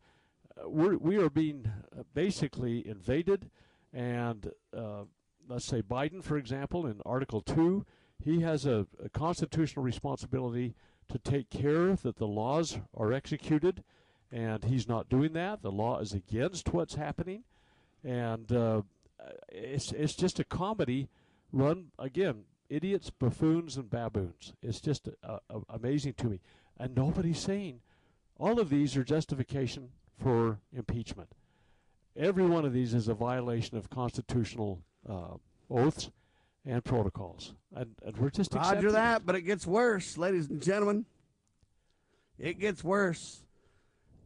uh, 0.57 0.67
we're, 0.67 0.97
we 0.97 1.15
are 1.15 1.29
being 1.29 1.71
uh, 1.97 2.03
basically 2.13 2.85
invaded. 2.85 3.49
And 3.93 4.51
uh, 4.75 5.03
let's 5.47 5.65
say 5.65 5.81
Biden, 5.81 6.21
for 6.21 6.37
example, 6.37 6.85
in 6.85 6.99
Article 7.05 7.39
2, 7.39 7.85
he 8.21 8.41
has 8.41 8.65
a, 8.65 8.85
a 9.01 9.07
constitutional 9.07 9.85
responsibility 9.85 10.75
to 11.07 11.17
take 11.19 11.49
care 11.49 11.95
that 11.95 12.17
the 12.17 12.27
laws 12.27 12.79
are 12.93 13.13
executed, 13.13 13.85
and 14.29 14.65
he's 14.65 14.89
not 14.89 15.07
doing 15.07 15.31
that. 15.33 15.61
The 15.61 15.71
law 15.71 15.99
is 15.99 16.11
against 16.11 16.73
what's 16.73 16.95
happening, 16.95 17.45
and 18.03 18.51
uh, 18.51 18.81
it's 19.47 19.93
it's 19.93 20.15
just 20.15 20.37
a 20.39 20.43
comedy 20.43 21.07
run 21.51 21.87
again 21.97 22.43
idiots, 22.69 23.09
buffoons, 23.09 23.77
and 23.77 23.89
baboons. 23.89 24.53
It's 24.61 24.79
just 24.79 25.09
uh, 25.23 25.39
uh, 25.49 25.59
amazing 25.69 26.13
to 26.15 26.27
me. 26.27 26.39
And 26.79 26.95
nobody's 26.95 27.39
saying 27.39 27.81
all 28.37 28.59
of 28.59 28.69
these 28.69 28.95
are 28.95 29.03
justification 29.03 29.89
for 30.17 30.59
impeachment. 30.73 31.29
Every 32.15 32.45
one 32.45 32.65
of 32.65 32.73
these 32.73 32.93
is 32.93 33.07
a 33.07 33.13
violation 33.13 33.77
of 33.77 33.89
constitutional 33.89 34.81
uh, 35.07 35.35
oaths 35.69 36.09
and 36.65 36.83
protocols. 36.83 37.53
And, 37.75 37.95
and 38.05 38.17
we're 38.17 38.29
just 38.29 38.53
Roger 38.53 38.91
that, 38.91 39.21
it. 39.21 39.25
but 39.25 39.35
it 39.35 39.41
gets 39.41 39.67
worse, 39.67 40.17
ladies 40.17 40.49
and 40.49 40.61
gentlemen. 40.61 41.05
It 42.37 42.59
gets 42.59 42.83
worse. 42.83 43.43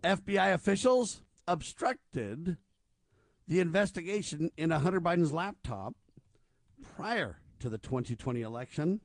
FBI 0.03 0.53
officials 0.53 1.21
obstructed 1.47 2.57
the 3.47 3.59
investigation 3.59 4.51
into 4.57 4.79
Hunter 4.79 5.01
Biden's 5.01 5.33
laptop 5.33 5.95
prior 6.95 7.39
to 7.59 7.69
the 7.69 7.77
2020 7.77 8.41
election 8.41 9.01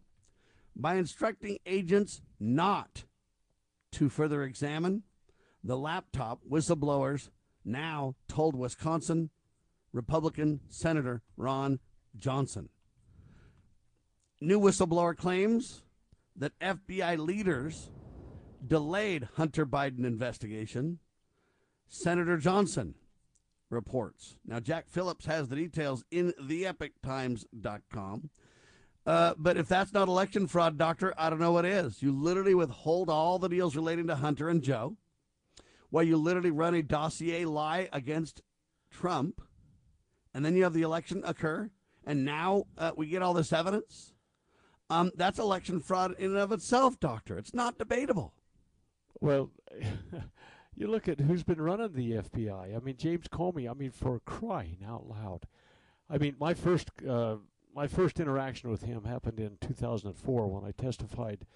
by 0.76 0.94
instructing 0.96 1.58
agents 1.66 2.20
not 2.38 3.04
to 3.98 4.08
further 4.08 4.44
examine 4.44 5.02
the 5.64 5.76
laptop 5.76 6.38
whistleblowers 6.48 7.30
now 7.64 8.14
told 8.28 8.54
Wisconsin 8.54 9.30
Republican 9.92 10.60
Senator 10.68 11.20
Ron 11.36 11.80
Johnson. 12.16 12.68
New 14.40 14.60
whistleblower 14.60 15.16
claims 15.16 15.82
that 16.36 16.56
FBI 16.60 17.18
leaders 17.18 17.90
delayed 18.64 19.28
Hunter 19.34 19.66
Biden 19.66 20.04
investigation. 20.04 21.00
Senator 21.88 22.36
Johnson 22.36 22.94
reports. 23.68 24.36
Now, 24.46 24.60
Jack 24.60 24.88
Phillips 24.88 25.26
has 25.26 25.48
the 25.48 25.56
details 25.56 26.04
in 26.12 26.32
theepochtimes.com. 26.40 28.30
Uh, 29.08 29.32
but 29.38 29.56
if 29.56 29.66
that's 29.66 29.94
not 29.94 30.06
election 30.06 30.46
fraud, 30.46 30.76
doctor, 30.76 31.14
I 31.16 31.30
don't 31.30 31.38
know 31.38 31.52
what 31.52 31.64
is. 31.64 32.02
You 32.02 32.12
literally 32.12 32.54
withhold 32.54 33.08
all 33.08 33.38
the 33.38 33.48
deals 33.48 33.74
relating 33.74 34.06
to 34.08 34.16
Hunter 34.16 34.50
and 34.50 34.62
Joe, 34.62 34.98
while 35.88 36.04
you 36.04 36.18
literally 36.18 36.50
run 36.50 36.74
a 36.74 36.82
dossier 36.82 37.46
lie 37.46 37.88
against 37.90 38.42
Trump, 38.90 39.40
and 40.34 40.44
then 40.44 40.54
you 40.54 40.62
have 40.64 40.74
the 40.74 40.82
election 40.82 41.22
occur, 41.24 41.70
and 42.04 42.26
now 42.26 42.64
uh, 42.76 42.90
we 42.98 43.06
get 43.06 43.22
all 43.22 43.32
this 43.32 43.50
evidence. 43.50 44.12
Um, 44.90 45.10
that's 45.14 45.38
election 45.38 45.80
fraud 45.80 46.14
in 46.18 46.32
and 46.32 46.36
of 46.36 46.52
itself, 46.52 47.00
doctor. 47.00 47.38
It's 47.38 47.54
not 47.54 47.78
debatable. 47.78 48.34
Well, 49.22 49.52
you 50.74 50.86
look 50.86 51.08
at 51.08 51.20
who's 51.20 51.44
been 51.44 51.62
running 51.62 51.94
the 51.94 52.10
FBI. 52.10 52.76
I 52.76 52.78
mean, 52.80 52.98
James 52.98 53.26
Comey. 53.28 53.70
I 53.70 53.72
mean, 53.72 53.90
for 53.90 54.20
crying 54.20 54.84
out 54.86 55.08
loud. 55.08 55.46
I 56.10 56.18
mean, 56.18 56.36
my 56.38 56.52
first 56.52 56.90
uh, 57.08 57.36
my 57.74 57.86
first 57.86 58.20
interaction 58.20 58.70
with 58.70 58.82
him 58.82 59.04
happened 59.04 59.38
in 59.38 59.58
2004 59.60 60.46
when 60.48 60.64
I 60.64 60.72
testified 60.72 61.46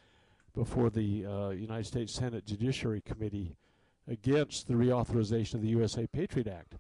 before 0.54 0.90
the 0.90 1.26
uh, 1.26 1.48
United 1.50 1.86
States 1.86 2.14
Senate 2.14 2.46
Judiciary 2.46 3.00
Committee 3.00 3.56
against 4.06 4.68
the 4.68 4.74
reauthorization 4.74 5.54
of 5.54 5.62
the 5.62 5.68
USA 5.68 6.06
Patriot 6.06 6.48
Act. 6.48 6.76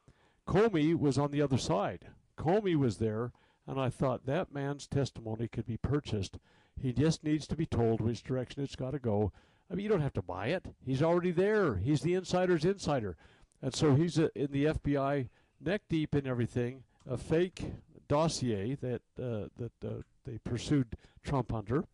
Comey 0.46 0.94
was 0.98 1.18
on 1.18 1.30
the 1.30 1.42
other 1.42 1.58
side. 1.58 2.06
Comey 2.36 2.76
was 2.76 2.98
there, 2.98 3.32
and 3.66 3.80
I 3.80 3.88
thought 3.88 4.26
that 4.26 4.52
man's 4.52 4.86
testimony 4.86 5.48
could 5.48 5.66
be 5.66 5.76
purchased. 5.76 6.38
He 6.80 6.92
just 6.92 7.24
needs 7.24 7.46
to 7.46 7.56
be 7.56 7.66
told 7.66 8.00
which 8.00 8.22
direction 8.22 8.62
it's 8.62 8.76
got 8.76 8.90
to 8.90 8.98
go 8.98 9.32
I 9.72 9.74
mean, 9.74 9.84
you 9.84 9.88
don't 9.88 10.02
have 10.02 10.12
to 10.14 10.22
buy 10.22 10.48
it. 10.48 10.66
He's 10.84 11.02
already 11.02 11.30
there. 11.30 11.76
He's 11.76 12.02
the 12.02 12.12
insider's 12.12 12.66
insider. 12.66 13.16
And 13.62 13.74
so 13.74 13.94
he's 13.94 14.18
a, 14.18 14.30
in 14.38 14.52
the 14.52 14.66
FBI 14.66 15.28
neck 15.64 15.82
deep 15.88 16.14
in 16.14 16.26
everything, 16.26 16.82
a 17.08 17.16
fake 17.16 17.72
dossier 18.08 18.76
that 18.76 19.02
uh, 19.20 19.48
that 19.58 19.72
uh, 19.84 20.02
they 20.24 20.38
pursued 20.38 20.96
Trump 21.22 21.52
under, 21.52 21.84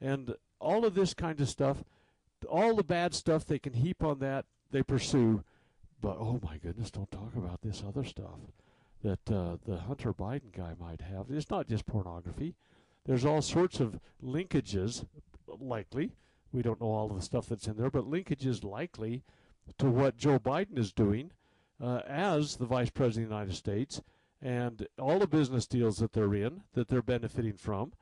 and 0.00 0.34
all 0.60 0.84
of 0.84 0.94
this 0.94 1.14
kind 1.14 1.40
of 1.40 1.48
stuff, 1.48 1.84
all 2.48 2.76
the 2.76 2.84
bad 2.84 3.14
stuff 3.14 3.44
they 3.44 3.58
can 3.58 3.72
heap 3.72 4.02
on 4.02 4.18
that 4.20 4.44
they 4.70 4.82
pursue, 4.82 5.44
but 6.00 6.16
oh 6.18 6.40
my 6.42 6.56
goodness, 6.58 6.90
don't 6.90 7.10
talk 7.10 7.34
about 7.36 7.60
this 7.62 7.82
other 7.86 8.04
stuff 8.04 8.40
that 9.02 9.30
uh, 9.30 9.56
the 9.66 9.78
Hunter 9.78 10.12
Biden 10.12 10.52
guy 10.56 10.74
might 10.80 11.00
have. 11.00 11.26
It's 11.28 11.50
not 11.50 11.68
just 11.68 11.86
pornography. 11.86 12.54
There's 13.04 13.24
all 13.24 13.42
sorts 13.42 13.80
of 13.80 13.98
linkages, 14.24 15.04
likely, 15.46 16.12
we 16.52 16.62
don't 16.62 16.80
know 16.80 16.88
all 16.88 17.10
of 17.10 17.16
the 17.16 17.22
stuff 17.22 17.46
that's 17.46 17.66
in 17.66 17.76
there, 17.76 17.90
but 17.90 18.10
linkages 18.10 18.62
likely 18.62 19.22
to 19.78 19.90
what 19.90 20.16
Joe 20.16 20.38
Biden 20.38 20.78
is 20.78 20.92
doing 20.92 21.32
uh, 21.82 22.00
as 22.06 22.56
the 22.56 22.66
Vice 22.66 22.90
President 22.90 23.24
of 23.24 23.30
the 23.30 23.34
United 23.36 23.56
States 23.56 24.02
and 24.42 24.86
all 24.98 25.18
the 25.18 25.26
business 25.26 25.66
deals 25.66 25.98
that 25.98 26.12
they're 26.12 26.34
in, 26.34 26.62
that 26.74 26.88
they're 26.88 27.02
benefiting 27.02 27.54
from. 27.54 27.92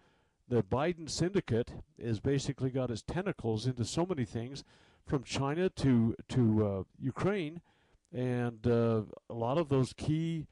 The 0.49 0.63
Biden 0.63 1.09
syndicate 1.09 1.73
has 2.03 2.19
basically 2.19 2.71
got 2.71 2.91
its 2.91 3.03
tentacles 3.03 3.67
into 3.67 3.85
so 3.85 4.05
many 4.07 4.25
things, 4.25 4.65
from 5.07 5.23
China 5.23 5.69
to 5.69 6.15
to 6.29 6.67
uh, 6.67 6.83
Ukraine, 6.99 7.61
and 8.13 8.67
uh, 8.67 9.03
a 9.29 9.35
lot 9.35 9.59
of 9.59 9.69
those 9.69 9.93
key 9.93 10.47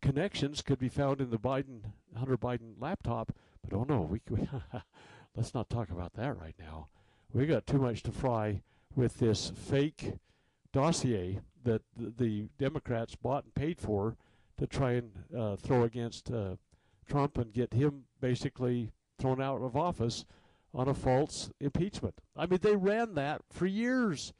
connections 0.00 0.62
could 0.62 0.78
be 0.78 0.88
found 0.88 1.20
in 1.20 1.30
the 1.30 1.38
Biden 1.38 1.80
Hunter 2.16 2.36
Biden 2.36 2.74
laptop. 2.78 3.32
But 3.62 3.76
oh 3.76 3.84
no, 3.88 4.02
we, 4.02 4.20
we 4.30 4.48
let's 5.36 5.54
not 5.54 5.68
talk 5.68 5.90
about 5.90 6.14
that 6.14 6.38
right 6.38 6.56
now 6.58 6.88
we 7.36 7.46
got 7.46 7.66
too 7.66 7.78
much 7.78 8.02
to 8.02 8.12
fry 8.12 8.62
with 8.94 9.18
this 9.18 9.52
fake 9.54 10.14
dossier 10.72 11.40
that 11.64 11.82
the, 11.94 12.12
the 12.16 12.48
Democrats 12.58 13.14
bought 13.14 13.44
and 13.44 13.54
paid 13.54 13.78
for 13.78 14.16
to 14.58 14.66
try 14.66 14.92
and 14.92 15.12
uh, 15.36 15.56
throw 15.56 15.82
against 15.82 16.30
uh, 16.30 16.56
Trump 17.06 17.38
and 17.38 17.52
get 17.52 17.72
him 17.72 18.04
basically 18.20 18.90
thrown 19.18 19.40
out 19.40 19.62
of 19.62 19.76
office 19.76 20.24
on 20.74 20.88
a 20.88 20.94
false 20.94 21.50
impeachment. 21.60 22.14
I 22.36 22.46
mean, 22.46 22.60
they 22.62 22.76
ran 22.76 23.14
that 23.14 23.42
for 23.50 23.66
years. 23.66 24.32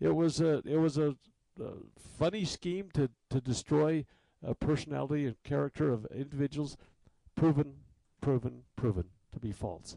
It 0.00 0.14
was 0.14 0.40
a 0.40 0.62
it 0.64 0.76
was 0.76 0.98
a, 0.98 1.16
a 1.60 1.72
funny 2.18 2.44
scheme 2.44 2.90
to 2.94 3.10
to 3.30 3.40
destroy 3.40 4.04
a 4.42 4.54
personality 4.54 5.26
and 5.26 5.42
character 5.42 5.92
of 5.92 6.06
individuals, 6.14 6.76
proven, 7.34 7.74
proven, 8.20 8.62
proven 8.76 9.04
to 9.32 9.40
be 9.40 9.52
false. 9.52 9.96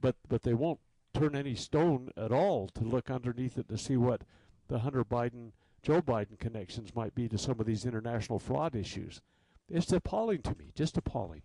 But 0.00 0.16
but 0.28 0.42
they 0.42 0.54
won't 0.54 0.80
turn 1.14 1.34
any 1.34 1.54
stone 1.54 2.10
at 2.16 2.32
all 2.32 2.68
to 2.68 2.84
look 2.84 3.10
underneath 3.10 3.56
it 3.56 3.68
to 3.68 3.78
see 3.78 3.96
what 3.96 4.22
the 4.68 4.80
Hunter 4.80 5.04
Biden, 5.04 5.52
Joe 5.84 6.00
Biden 6.00 6.38
connections 6.38 6.96
might 6.96 7.14
be 7.14 7.28
to 7.28 7.36
some 7.36 7.60
of 7.60 7.66
these 7.66 7.84
international 7.84 8.38
fraud 8.38 8.74
issues. 8.74 9.20
It's 9.68 9.92
appalling 9.92 10.40
to 10.42 10.56
me, 10.58 10.72
just 10.74 10.96
appalling. 10.96 11.42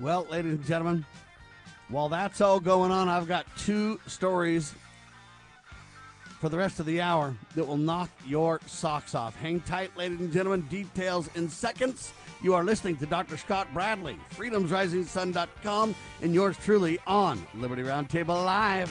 Well, 0.00 0.26
ladies 0.30 0.54
and 0.54 0.64
gentlemen, 0.64 1.04
while 1.90 2.08
that's 2.08 2.40
all 2.40 2.58
going 2.58 2.90
on, 2.90 3.10
I've 3.10 3.28
got 3.28 3.44
two 3.58 4.00
stories 4.06 4.74
for 6.40 6.48
the 6.48 6.56
rest 6.56 6.80
of 6.80 6.86
the 6.86 7.02
hour 7.02 7.36
that 7.54 7.66
will 7.66 7.76
knock 7.76 8.08
your 8.26 8.60
socks 8.66 9.14
off. 9.14 9.36
Hang 9.36 9.60
tight, 9.60 9.94
ladies 9.96 10.20
and 10.20 10.32
gentlemen. 10.32 10.62
Details 10.70 11.28
in 11.34 11.50
seconds. 11.50 12.14
You 12.42 12.54
are 12.54 12.64
listening 12.64 12.96
to 12.96 13.06
Dr. 13.06 13.36
Scott 13.36 13.68
Bradley, 13.74 14.18
freedomsrisingsun.com, 14.34 15.94
and 16.22 16.34
yours 16.34 16.56
truly 16.56 16.98
on 17.06 17.46
Liberty 17.54 17.82
Roundtable 17.82 18.42
Live. 18.42 18.90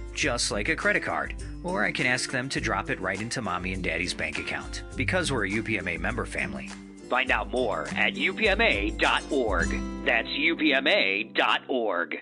just 0.13 0.51
like 0.51 0.69
a 0.69 0.75
credit 0.75 1.03
card. 1.03 1.35
Or 1.63 1.83
I 1.83 1.91
can 1.91 2.05
ask 2.05 2.31
them 2.31 2.49
to 2.49 2.61
drop 2.61 2.89
it 2.89 2.99
right 2.99 3.21
into 3.21 3.41
mommy 3.41 3.73
and 3.73 3.83
daddy's 3.83 4.13
bank 4.13 4.39
account, 4.39 4.83
because 4.95 5.31
we're 5.31 5.45
a 5.45 5.49
UPMA 5.49 5.99
member 5.99 6.25
family. 6.25 6.69
Find 7.09 7.31
out 7.31 7.51
more 7.51 7.87
at 7.95 8.15
upma.org. 8.15 9.69
That's 10.05 10.27
upma.org. 10.27 12.21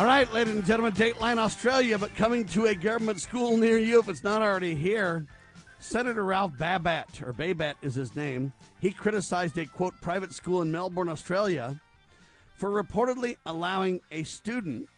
All 0.00 0.06
right, 0.06 0.32
ladies 0.32 0.54
and 0.54 0.64
gentlemen, 0.64 0.94
Dateline 0.94 1.36
Australia, 1.36 1.98
but 1.98 2.14
coming 2.14 2.46
to 2.46 2.68
a 2.68 2.74
government 2.74 3.20
school 3.20 3.58
near 3.58 3.76
you 3.76 4.00
if 4.00 4.08
it's 4.08 4.24
not 4.24 4.40
already 4.40 4.74
here. 4.74 5.26
Senator 5.78 6.24
Ralph 6.24 6.52
Babat, 6.54 7.20
or 7.20 7.34
Babat 7.34 7.74
is 7.82 7.96
his 7.96 8.16
name, 8.16 8.54
he 8.80 8.92
criticized 8.92 9.58
a 9.58 9.66
quote 9.66 9.92
private 10.00 10.32
school 10.32 10.62
in 10.62 10.72
Melbourne, 10.72 11.10
Australia, 11.10 11.78
for 12.54 12.70
reportedly 12.70 13.36
allowing 13.44 14.00
a 14.10 14.22
student 14.22 14.88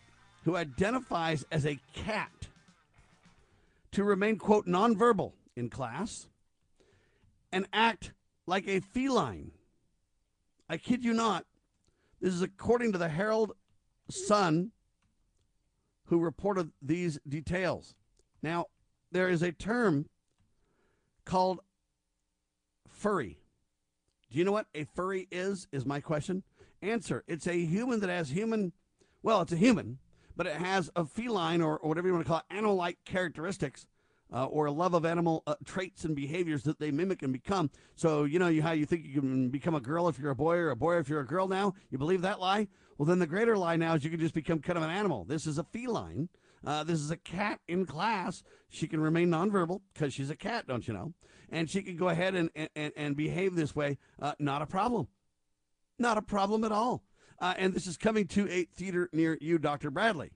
who 0.45 0.55
identifies 0.55 1.45
as 1.51 1.67
a 1.67 1.81
cat 1.95 2.47
to 3.91 4.05
remain 4.05 4.37
quote 4.37 4.69
nonverbal 4.69 5.33
in 5.57 5.69
class 5.69 6.29
and 7.53 7.69
act 7.73 8.13
like 8.47 8.67
a 8.67 8.81
feline. 8.81 9.53
I 10.69 10.79
kid 10.79 11.05
you 11.05 11.13
not. 11.13 11.45
This 12.21 12.35
is 12.35 12.43
according 12.43 12.93
to 12.93 12.99
the 12.99 13.09
Herald 13.09 13.53
Sun 14.09 14.73
who 16.07 16.19
reported 16.19 16.71
these 16.81 17.19
details. 17.29 17.95
Now, 18.43 18.67
there 19.11 19.29
is 19.29 19.43
a 19.43 19.53
term 19.53 20.07
called 21.25 21.61
furry. 22.89 23.39
Do 24.31 24.39
you 24.39 24.45
know 24.45 24.53
what 24.53 24.67
a 24.75 24.85
furry 24.85 25.29
is? 25.31 25.69
Is 25.73 25.85
my 25.85 26.01
question. 26.01 26.43
Answer 26.81 27.23
It's 27.29 27.47
a 27.47 27.65
human 27.65 28.01
that 28.01 28.11
has 28.11 28.31
human, 28.31 28.73
well, 29.23 29.43
it's 29.43 29.53
a 29.53 29.57
human, 29.57 29.99
but 30.37 30.47
it 30.47 30.57
has 30.57 30.91
a 30.97 31.05
feline 31.05 31.61
or, 31.61 31.77
or 31.77 31.89
whatever 31.89 32.09
you 32.09 32.15
want 32.15 32.25
to 32.25 32.29
call 32.29 32.39
it, 32.39 32.55
animal 32.55 32.75
like 32.75 32.99
characteristics. 33.05 33.87
Uh, 34.33 34.47
or 34.47 34.65
a 34.65 34.73
love 34.73 34.95
of 34.95 35.05
animal 35.05 35.43
uh, 35.47 35.55
traits 35.65 36.05
and 36.05 36.17
behaviors 36.17 36.63
that 36.63 36.79
they 36.79 36.91
mimic 36.91 37.23
and 37.23 37.35
become. 37.35 37.71
So, 37.97 38.25
you 38.25 38.39
know 38.39 38.49
you, 38.49 38.63
how 38.63 38.73
you 38.73 38.87
think 38.87 39.05
you 39.05 39.21
can 39.21 39.51
become 39.51 39.75
a 39.75 39.81
girl 39.81 40.09
if 40.09 40.19
you're 40.19 40.31
a 40.31 40.35
boy 40.35 40.57
or 40.57 40.71
a 40.71 40.77
boy 40.77 40.97
if 40.97 41.09
you're 41.09 41.21
a 41.21 41.27
girl 41.27 41.49
now? 41.49 41.75
You 41.91 41.99
believe 41.99 42.23
that 42.23 42.41
lie? 42.41 42.69
Well, 42.97 43.07
then 43.07 43.19
the 43.19 43.27
greater 43.27 43.57
lie 43.57 43.77
now 43.77 43.95
is 43.95 44.05
you 44.05 44.11
can 44.11 44.21
just 44.21 44.35
become 44.35 44.61
kind 44.61 44.79
of 44.79 44.85
an 44.85 44.91
animal. 44.91 45.25
This 45.25 45.47
is 45.47 45.59
a 45.59 45.65
feline. 45.65 46.29
Uh, 46.65 46.85
this 46.85 47.01
is 47.01 47.11
a 47.11 47.17
cat 47.17 47.61
in 47.67 47.87
class. 47.87 48.43
She 48.69 48.87
can 48.87 49.01
remain 49.01 49.29
nonverbal 49.29 49.81
because 49.93 50.15
she's 50.15 50.31
a 50.31 50.37
cat, 50.37 50.67
don't 50.67 50.87
you 50.87 50.95
know? 50.95 51.13
And 51.51 51.69
she 51.69 51.83
can 51.83 51.97
go 51.97 52.09
ahead 52.09 52.35
and, 52.35 52.51
and, 52.75 52.93
and 52.97 53.17
behave 53.17 53.55
this 53.55 53.75
way. 53.75 53.99
Uh, 54.21 54.33
not 54.39 54.63
a 54.63 54.67
problem. 54.67 55.09
Not 55.99 56.19
a 56.19 56.23
problem 56.23 56.65
at 56.65 56.73
all. 56.73 57.03
Uh, 57.39 57.55
and 57.59 57.75
this 57.75 57.87
is 57.87 57.97
coming 57.97 58.27
to 58.29 58.49
a 58.49 58.65
theater 58.65 59.11
near 59.13 59.37
you, 59.41 59.59
Dr. 59.59 59.91
Bradley. 59.91 60.31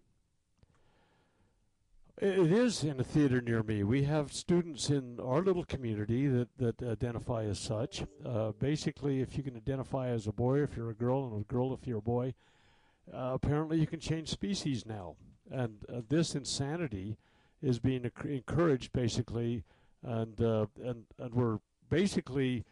It 2.19 2.51
is 2.51 2.83
in 2.83 2.99
a 2.99 3.05
theater 3.05 3.43
near 3.43 3.62
me. 3.62 3.83
We 3.83 4.05
have 4.05 4.33
students 4.33 4.89
in 4.89 5.21
our 5.21 5.43
little 5.43 5.64
community 5.64 6.27
that, 6.29 6.49
that 6.57 6.83
identify 6.83 7.45
as 7.45 7.59
such. 7.59 8.05
Uh, 8.25 8.53
basically, 8.53 9.21
if 9.21 9.37
you 9.37 9.43
can 9.43 9.55
identify 9.55 10.09
as 10.09 10.27
a 10.27 10.33
boy 10.33 10.62
if 10.62 10.79
you're 10.79 10.89
a 10.89 10.95
girl, 10.95 11.27
and 11.27 11.43
a 11.43 11.45
girl 11.45 11.75
if 11.75 11.87
you're 11.87 11.99
a 11.99 12.03
boy, 12.03 12.33
uh, 13.12 13.33
apparently 13.35 13.79
you 13.79 13.87
can 13.87 14.01
change 14.01 14.31
species 14.31 14.87
now. 14.87 15.17
And 15.51 15.85
uh, 15.93 16.01
this 16.09 16.35
insanity 16.35 17.19
is 17.61 17.79
being 17.81 18.11
encouraged, 18.25 18.95
basically, 18.95 19.64
and, 20.03 20.41
uh, 20.41 20.67
and, 20.83 21.05
and 21.19 21.35
we're 21.35 21.59
basically 21.91 22.64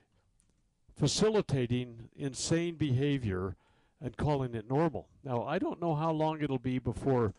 facilitating 0.97 2.09
insane 2.17 2.77
behavior 2.77 3.57
and 4.01 4.17
calling 4.17 4.55
it 4.55 4.71
normal. 4.71 5.09
Now, 5.23 5.43
I 5.45 5.59
don't 5.59 5.83
know 5.83 5.95
how 5.95 6.13
long 6.13 6.41
it'll 6.41 6.59
be 6.59 6.79
before 6.79 7.35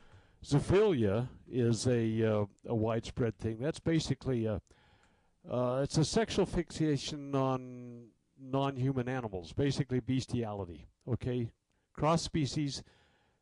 zoophilia 0.45 1.27
is 1.49 1.87
a 1.87 2.23
uh, 2.23 2.45
a 2.67 2.75
widespread 2.75 3.37
thing. 3.37 3.57
That's 3.59 3.79
basically 3.79 4.45
a 4.45 4.61
uh, 5.49 5.81
it's 5.83 5.97
a 5.97 6.05
sexual 6.05 6.45
fixation 6.45 7.35
on 7.35 8.07
non-human 8.39 9.07
animals, 9.09 9.53
basically 9.53 9.99
bestiality. 9.99 10.87
Okay, 11.07 11.51
cross 11.93 12.21
species 12.21 12.83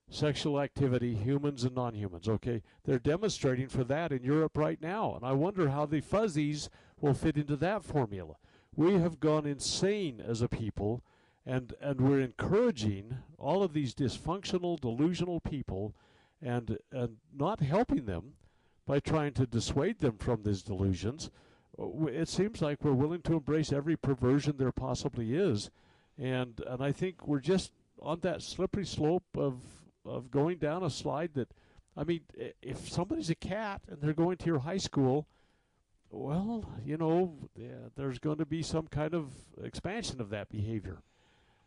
sexual 0.10 0.60
activity, 0.60 1.16
humans 1.16 1.64
and 1.64 1.76
non-humans. 1.76 2.30
Okay, 2.30 2.62
they're 2.86 3.00
demonstrating 3.00 3.68
for 3.68 3.84
that 3.84 4.12
in 4.12 4.24
Europe 4.24 4.58
right 4.58 4.82
now, 4.82 5.16
and 5.16 5.26
I 5.26 5.34
wonder 5.34 5.70
how 5.70 5.86
the 5.86 6.02
fuzzies 6.02 6.70
will 7.02 7.14
fit 7.14 7.38
into 7.38 7.56
that 7.58 7.84
formula. 7.84 8.36
We 8.76 8.94
have 8.94 9.20
gone 9.20 9.46
insane 9.46 10.22
as 10.26 10.42
a 10.42 10.48
people, 10.48 11.04
and 11.46 11.74
and 11.82 12.00
we're 12.00 12.22
encouraging 12.22 13.18
all 13.38 13.64
of 13.64 13.74
these 13.74 13.94
dysfunctional, 13.94 14.80
delusional 14.80 15.40
people 15.42 15.96
and 16.44 16.78
and 16.92 17.18
not 17.36 17.62
helping 17.62 18.06
them 18.06 18.34
by 18.86 19.00
trying 19.00 19.34
to 19.34 19.46
dissuade 19.46 20.00
them 20.00 20.18
from 20.18 20.44
these 20.44 20.62
delusions. 20.62 21.32
Uh, 21.80 22.06
it 22.06 22.28
seems 22.28 22.62
like 22.62 22.84
we're 22.84 22.92
willing 22.94 23.22
to 23.22 23.34
embrace 23.34 23.72
every 23.72 23.96
perversion 23.96 24.58
there 24.58 24.72
possibly 24.72 25.36
is, 25.36 25.72
and 26.18 26.62
and 26.68 26.84
I 26.84 26.92
think 26.92 27.28
we're 27.28 27.40
just 27.40 27.72
on 28.02 28.20
that 28.22 28.42
slippery 28.42 28.86
slope 28.86 29.26
of 29.36 29.62
of 30.06 30.30
going 30.30 30.58
down 30.58 30.84
a 30.84 30.90
slide 30.90 31.34
that, 31.36 31.50
I 31.96 32.04
mean, 32.04 32.22
if 32.62 32.90
somebody's 32.90 33.30
a 33.30 33.36
cat 33.36 33.82
and 33.88 34.02
they're 34.02 34.14
going 34.14 34.38
to 34.38 34.46
your 34.46 34.60
high 34.60 34.78
school, 34.78 35.28
well, 36.10 36.70
you 36.86 36.98
know, 36.98 37.38
there's 37.96 38.20
going 38.20 38.38
to 38.38 38.46
be 38.46 38.62
some 38.62 38.88
kind 38.88 39.14
of 39.14 39.32
expansion 39.64 40.20
of 40.20 40.30
that 40.30 40.50
behavior. 40.50 41.02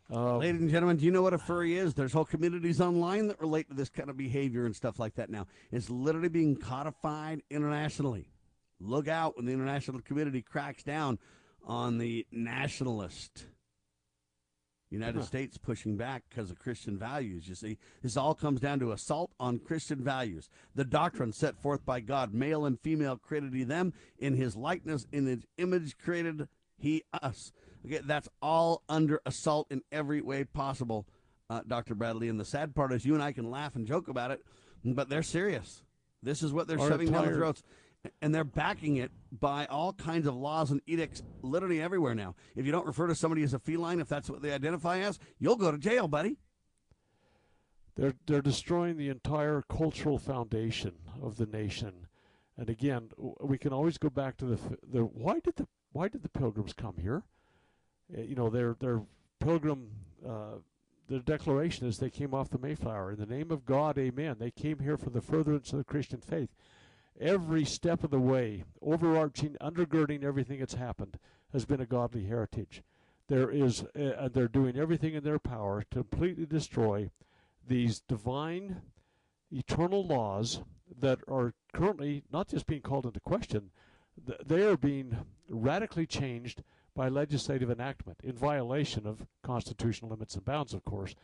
Uh, 0.09 0.37
Ladies 0.37 0.61
and 0.61 0.69
gentlemen, 0.69 0.97
do 0.97 1.05
you 1.05 1.11
know 1.11 1.21
what 1.21 1.33
a 1.33 1.37
furry 1.37 1.77
is? 1.77 1.93
There's 1.93 2.13
whole 2.13 2.23
communities 2.23 2.79
online 2.79 3.27
that 3.27 3.41
relate 3.41 3.67
to 3.69 3.75
this 3.75 3.89
kind 3.89 4.09
of 4.09 4.15
behavior 4.15 4.65
and 4.65 4.73
stuff 4.75 4.99
like 4.99 5.15
that 5.15 5.29
now. 5.29 5.47
It's 5.71 5.89
literally 5.89 6.29
being 6.29 6.55
codified 6.55 7.41
internationally. 7.49 8.29
Look 8.79 9.09
out 9.09 9.35
when 9.35 9.45
the 9.45 9.51
international 9.51 9.99
community 10.01 10.41
cracks 10.41 10.83
down 10.83 11.19
on 11.65 11.97
the 11.97 12.25
nationalist. 12.31 13.47
United 14.89 15.25
States 15.25 15.57
pushing 15.57 15.97
back 15.97 16.23
because 16.29 16.49
of 16.49 16.59
Christian 16.59 16.97
values. 16.97 17.49
You 17.49 17.55
see, 17.55 17.77
this 18.01 18.15
all 18.15 18.33
comes 18.33 18.61
down 18.61 18.79
to 18.79 18.93
assault 18.93 19.31
on 19.37 19.59
Christian 19.59 20.01
values. 20.01 20.49
The 20.75 20.85
doctrine 20.85 21.33
set 21.33 21.61
forth 21.61 21.85
by 21.85 21.99
God, 21.99 22.33
male 22.33 22.65
and 22.65 22.79
female 22.79 23.17
created 23.17 23.53
he 23.53 23.65
them 23.65 23.91
in 24.17 24.35
his 24.35 24.55
likeness, 24.55 25.05
in 25.11 25.25
his 25.25 25.45
image 25.57 25.97
created 25.97 26.47
he 26.77 27.03
us. 27.21 27.51
Okay, 27.87 28.01
that's 28.03 28.27
all 28.41 28.83
under 28.89 29.21
assault 29.25 29.67
in 29.71 29.81
every 29.93 30.21
way 30.21 30.43
possible, 30.43 31.07
uh, 31.49 31.61
Dr. 31.65 31.95
Bradley. 31.95 32.27
And 32.27 32.37
the 32.39 32.45
sad 32.45 32.75
part 32.75 32.91
is 32.91 33.05
you 33.05 33.13
and 33.13 33.23
I 33.23 33.31
can 33.31 33.49
laugh 33.49 33.75
and 33.75 33.87
joke 33.87 34.09
about 34.09 34.31
it, 34.31 34.43
but 34.83 35.07
they're 35.07 35.23
serious. 35.23 35.83
This 36.21 36.43
is 36.43 36.51
what 36.51 36.67
they're 36.67 36.79
Our 36.79 36.89
shoving 36.89 37.11
down 37.11 37.25
our 37.25 37.33
throats. 37.33 37.63
And 38.21 38.35
they're 38.35 38.43
backing 38.43 38.97
it 38.97 39.11
by 39.31 39.65
all 39.67 39.93
kinds 39.93 40.27
of 40.27 40.35
laws 40.35 40.71
and 40.71 40.81
edicts 40.85 41.23
literally 41.41 41.81
everywhere 41.81 42.13
now. 42.13 42.35
If 42.55 42.65
you 42.65 42.71
don't 42.71 42.85
refer 42.85 43.07
to 43.07 43.15
somebody 43.15 43.43
as 43.43 43.53
a 43.53 43.59
feline, 43.59 43.99
if 43.99 44.09
that's 44.09 44.29
what 44.29 44.41
they 44.41 44.51
identify 44.51 44.99
as, 44.99 45.17
you'll 45.39 45.55
go 45.55 45.71
to 45.71 45.77
jail, 45.77 46.07
buddy. 46.07 46.37
They're 47.95 48.13
they're 48.27 48.43
destroying 48.43 48.97
the 48.97 49.09
entire 49.09 49.63
cultural 49.67 50.19
foundation 50.19 50.93
of 51.21 51.37
the 51.37 51.47
nation. 51.47 52.07
And 52.55 52.69
again, 52.69 53.09
we 53.41 53.57
can 53.57 53.73
always 53.73 53.97
go 53.97 54.09
back 54.09 54.37
to 54.37 54.45
the 54.45 54.59
the 54.87 55.01
why 55.01 55.39
did 55.39 55.55
the 55.55 55.67
why 55.91 56.07
did 56.07 56.21
the 56.21 56.29
pilgrims 56.29 56.73
come 56.73 56.97
here? 56.97 57.23
Uh, 58.15 58.21
you 58.21 58.35
know, 58.35 58.49
their 58.49 58.75
their 58.79 59.01
pilgrim 59.39 59.89
uh, 60.27 60.55
their 61.07 61.19
declaration 61.19 61.87
is 61.87 61.97
they 61.97 62.09
came 62.09 62.33
off 62.33 62.49
the 62.49 62.57
Mayflower 62.57 63.11
in 63.11 63.19
the 63.19 63.25
name 63.25 63.49
of 63.51 63.65
God, 63.65 63.97
Amen. 63.97 64.37
They 64.39 64.51
came 64.51 64.79
here 64.79 64.97
for 64.97 65.09
the 65.09 65.21
furtherance 65.21 65.71
of 65.71 65.77
the 65.77 65.85
Christian 65.85 66.19
faith. 66.19 66.49
every 67.19 67.65
step 67.65 68.03
of 68.03 68.11
the 68.11 68.19
way, 68.19 68.63
overarching, 68.81 69.55
undergirding 69.61 70.23
everything 70.23 70.59
that's 70.59 70.75
happened, 70.75 71.17
has 71.53 71.65
been 71.65 71.81
a 71.81 71.85
godly 71.85 72.25
heritage. 72.25 72.83
There 73.27 73.49
is, 73.49 73.83
uh, 73.83 74.29
they're 74.31 74.47
doing 74.47 74.77
everything 74.77 75.13
in 75.13 75.23
their 75.23 75.39
power 75.39 75.83
to 75.91 76.03
completely 76.03 76.45
destroy 76.45 77.09
these 77.67 77.99
divine, 78.01 78.81
eternal 79.51 80.05
laws 80.05 80.61
that 80.99 81.19
are 81.27 81.53
currently 81.73 82.23
not 82.31 82.47
just 82.47 82.67
being 82.67 82.81
called 82.81 83.05
into 83.05 83.19
question, 83.19 83.71
they 84.45 84.63
are 84.63 84.77
being 84.77 85.17
radically 85.49 86.05
changed 86.05 86.63
by 86.97 87.07
legislative 87.07 87.69
enactment 87.69 88.17
in 88.23 88.33
violation 88.33 89.05
of 89.05 89.27
constitutional 89.43 90.09
limits 90.09 90.33
and 90.33 90.43
bounds, 90.43 90.73
of 90.73 90.83
course. 90.83 91.15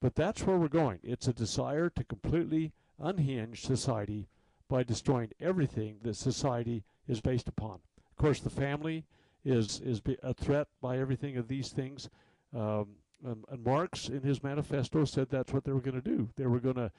But 0.00 0.14
that's 0.14 0.44
where 0.44 0.56
we're 0.56 0.68
going. 0.68 1.00
It's 1.02 1.26
a 1.26 1.32
desire 1.32 1.90
to 1.90 2.04
completely 2.04 2.72
unhinge 3.00 3.62
society 3.62 4.28
by 4.68 4.84
destroying 4.84 5.32
everything 5.40 5.96
that 6.02 6.14
society 6.14 6.84
is 7.08 7.20
based 7.20 7.48
upon. 7.48 7.80
Of 8.08 8.16
course, 8.16 8.38
the 8.38 8.50
family 8.50 9.04
is 9.44 9.80
is 9.80 10.00
a 10.22 10.32
threat 10.32 10.68
by 10.80 10.98
everything 10.98 11.36
of 11.36 11.48
these 11.48 11.70
things. 11.70 12.08
Um, 12.54 12.96
and, 13.24 13.44
and 13.50 13.64
Marx, 13.64 14.08
in 14.08 14.22
his 14.22 14.44
manifesto, 14.44 15.04
said 15.04 15.28
that's 15.28 15.52
what 15.52 15.64
they 15.64 15.72
were 15.72 15.80
going 15.80 16.00
to 16.00 16.16
do. 16.16 16.28
They 16.36 16.46
were 16.46 16.60
going 16.60 16.76
to 16.76 16.92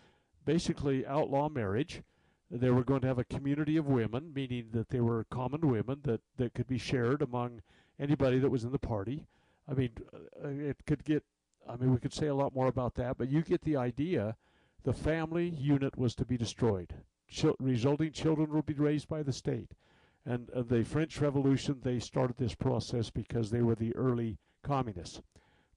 basically 0.43 1.05
outlaw 1.05 1.47
marriage. 1.47 2.01
They 2.51 2.71
were 2.71 2.83
going 2.83 3.01
to 3.01 3.07
have 3.07 3.19
a 3.19 3.23
community 3.23 3.77
of 3.77 3.87
women, 3.87 4.33
meaning 4.33 4.67
that 4.71 4.89
they 4.89 5.01
were 5.01 5.25
common 5.29 5.61
women 5.61 5.99
that, 6.03 6.21
that 6.37 6.53
could 6.53 6.67
be 6.67 6.77
shared 6.77 7.21
among 7.21 7.61
anybody 7.99 8.39
that 8.39 8.49
was 8.49 8.63
in 8.63 8.71
the 8.71 8.79
party. 8.79 9.25
I 9.69 9.73
mean, 9.73 9.91
uh, 10.13 10.47
it 10.47 10.77
could 10.85 11.03
get, 11.03 11.23
I 11.67 11.75
mean, 11.75 11.91
we 11.91 11.99
could 11.99 12.13
say 12.13 12.27
a 12.27 12.35
lot 12.35 12.55
more 12.55 12.67
about 12.67 12.95
that, 12.95 13.17
but 13.17 13.29
you 13.29 13.41
get 13.41 13.61
the 13.61 13.75
idea. 13.75 14.35
The 14.83 14.93
family 14.93 15.49
unit 15.49 15.97
was 15.97 16.15
to 16.15 16.25
be 16.25 16.37
destroyed. 16.37 16.93
Ch- 17.29 17.45
resulting 17.59 18.11
children 18.11 18.51
will 18.51 18.61
be 18.61 18.73
raised 18.73 19.09
by 19.09 19.23
the 19.23 19.33
state. 19.33 19.71
And 20.25 20.49
uh, 20.51 20.61
the 20.61 20.83
French 20.83 21.19
Revolution, 21.19 21.79
they 21.81 21.99
started 21.99 22.37
this 22.37 22.55
process 22.55 23.09
because 23.09 23.49
they 23.49 23.61
were 23.61 23.75
the 23.75 23.95
early 23.95 24.37
communists. 24.63 25.21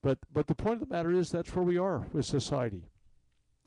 But, 0.02 0.18
but 0.32 0.46
the 0.46 0.54
point 0.54 0.82
of 0.82 0.88
the 0.88 0.94
matter 0.94 1.12
is 1.12 1.30
that's 1.30 1.54
where 1.54 1.64
we 1.64 1.78
are 1.78 2.06
with 2.12 2.24
society. 2.24 2.84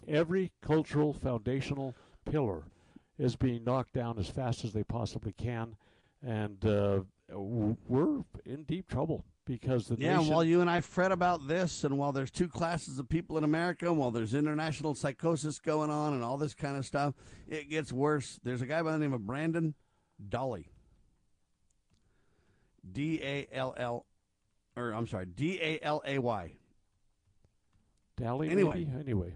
Every 0.08 0.52
cultural 0.62 1.14
foundational 1.14 1.96
pillar 2.30 2.64
is 3.18 3.36
being 3.36 3.64
knocked 3.64 3.94
down 3.94 4.18
as 4.18 4.30
fast 4.30 4.66
as 4.66 4.74
they 4.74 4.84
possibly 4.84 5.34
can. 5.34 5.76
And 6.26 6.66
uh, 6.66 7.02
we're 7.36 8.24
in 8.46 8.64
deep 8.64 8.88
trouble 8.88 9.26
because 9.46 9.88
the 9.88 9.96
yeah. 9.98 10.18
Nation... 10.18 10.34
While 10.34 10.44
you 10.44 10.62
and 10.62 10.70
I 10.70 10.82
fret 10.82 11.12
about 11.12 11.48
this, 11.48 11.84
and 11.84 11.98
while 11.98 12.12
there's 12.12 12.32
two 12.32 12.48
classes 12.48 13.00
of 13.00 13.10
people 13.10 13.38
in 13.38 13.44
America, 13.44 13.88
and 13.88 13.98
while 13.98 14.12
there's 14.12 14.34
international 14.34 14.96
psychosis 14.96 15.60
going 15.60 15.90
on, 15.90 16.14
and 16.14 16.24
all 16.24 16.38
this 16.38 16.54
kind 16.54 16.78
of 16.78 16.86
stuff, 16.86 17.14
it 17.48 17.70
gets 17.70 17.92
worse. 17.92 18.40
There's 18.44 18.62
a 18.62 18.66
guy 18.66 18.82
by 18.82 18.94
the 18.94 19.00
name 19.00 19.14
of 19.14 19.26
Brandon 19.26 19.74
Dolly. 20.30 20.70
D 22.90 23.20
A 23.24 23.48
L 23.52 23.74
L, 23.78 24.06
or 24.76 24.92
I'm 24.92 25.08
sorry, 25.08 25.26
D 25.26 25.60
A 25.62 25.80
L 25.82 26.02
A 26.06 26.20
Y. 26.20 26.54
Dally. 28.18 28.50
Anyway, 28.50 28.86
maybe? 28.86 29.00
anyway. 29.00 29.34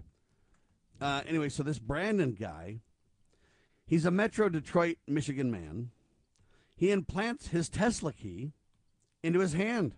Uh, 1.00 1.22
anyway, 1.26 1.48
so 1.48 1.62
this 1.62 1.78
Brandon 1.78 2.36
guy, 2.38 2.80
he's 3.86 4.04
a 4.04 4.10
Metro 4.10 4.48
Detroit, 4.48 4.98
Michigan 5.06 5.50
man. 5.50 5.90
He 6.78 6.92
implants 6.92 7.48
his 7.48 7.68
Tesla 7.68 8.12
key 8.12 8.52
into 9.24 9.40
his 9.40 9.52
hand. 9.52 9.96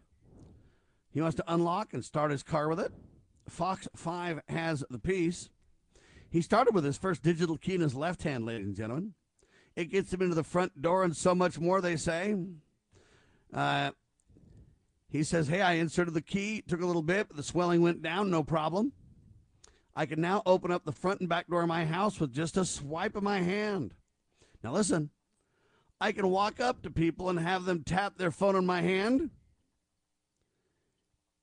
He 1.12 1.20
wants 1.20 1.36
to 1.36 1.44
unlock 1.46 1.92
and 1.92 2.02
start 2.02 2.30
his 2.30 2.42
car 2.42 2.70
with 2.70 2.80
it. 2.80 2.90
Fox 3.46 3.86
5 3.94 4.40
has 4.48 4.82
the 4.88 4.98
piece. 4.98 5.50
He 6.30 6.40
started 6.40 6.74
with 6.74 6.84
his 6.84 6.96
first 6.96 7.22
digital 7.22 7.58
key 7.58 7.74
in 7.74 7.82
his 7.82 7.94
left 7.94 8.22
hand, 8.22 8.46
ladies 8.46 8.66
and 8.66 8.74
gentlemen. 8.74 9.12
It 9.76 9.90
gets 9.90 10.10
him 10.10 10.22
into 10.22 10.34
the 10.34 10.42
front 10.42 10.80
door 10.80 11.04
and 11.04 11.14
so 11.14 11.34
much 11.34 11.58
more, 11.58 11.82
they 11.82 11.96
say. 11.96 12.34
Uh, 13.52 13.90
he 15.10 15.22
says, 15.22 15.48
Hey, 15.48 15.60
I 15.60 15.72
inserted 15.72 16.14
the 16.14 16.22
key, 16.22 16.62
took 16.66 16.80
a 16.80 16.86
little 16.86 17.02
bit, 17.02 17.28
but 17.28 17.36
the 17.36 17.42
swelling 17.42 17.82
went 17.82 18.00
down, 18.00 18.30
no 18.30 18.42
problem. 18.42 18.92
I 19.94 20.06
can 20.06 20.22
now 20.22 20.40
open 20.46 20.70
up 20.70 20.86
the 20.86 20.92
front 20.92 21.20
and 21.20 21.28
back 21.28 21.46
door 21.48 21.60
of 21.60 21.68
my 21.68 21.84
house 21.84 22.18
with 22.18 22.32
just 22.32 22.56
a 22.56 22.64
swipe 22.64 23.16
of 23.16 23.22
my 23.22 23.42
hand. 23.42 23.92
Now, 24.64 24.72
listen, 24.72 25.10
I 26.00 26.12
can 26.12 26.30
walk 26.30 26.60
up 26.60 26.82
to 26.82 26.90
people 26.90 27.28
and 27.28 27.38
have 27.38 27.64
them 27.64 27.82
tap 27.84 28.16
their 28.16 28.30
phone 28.30 28.56
in 28.56 28.64
my 28.64 28.80
hand, 28.80 29.30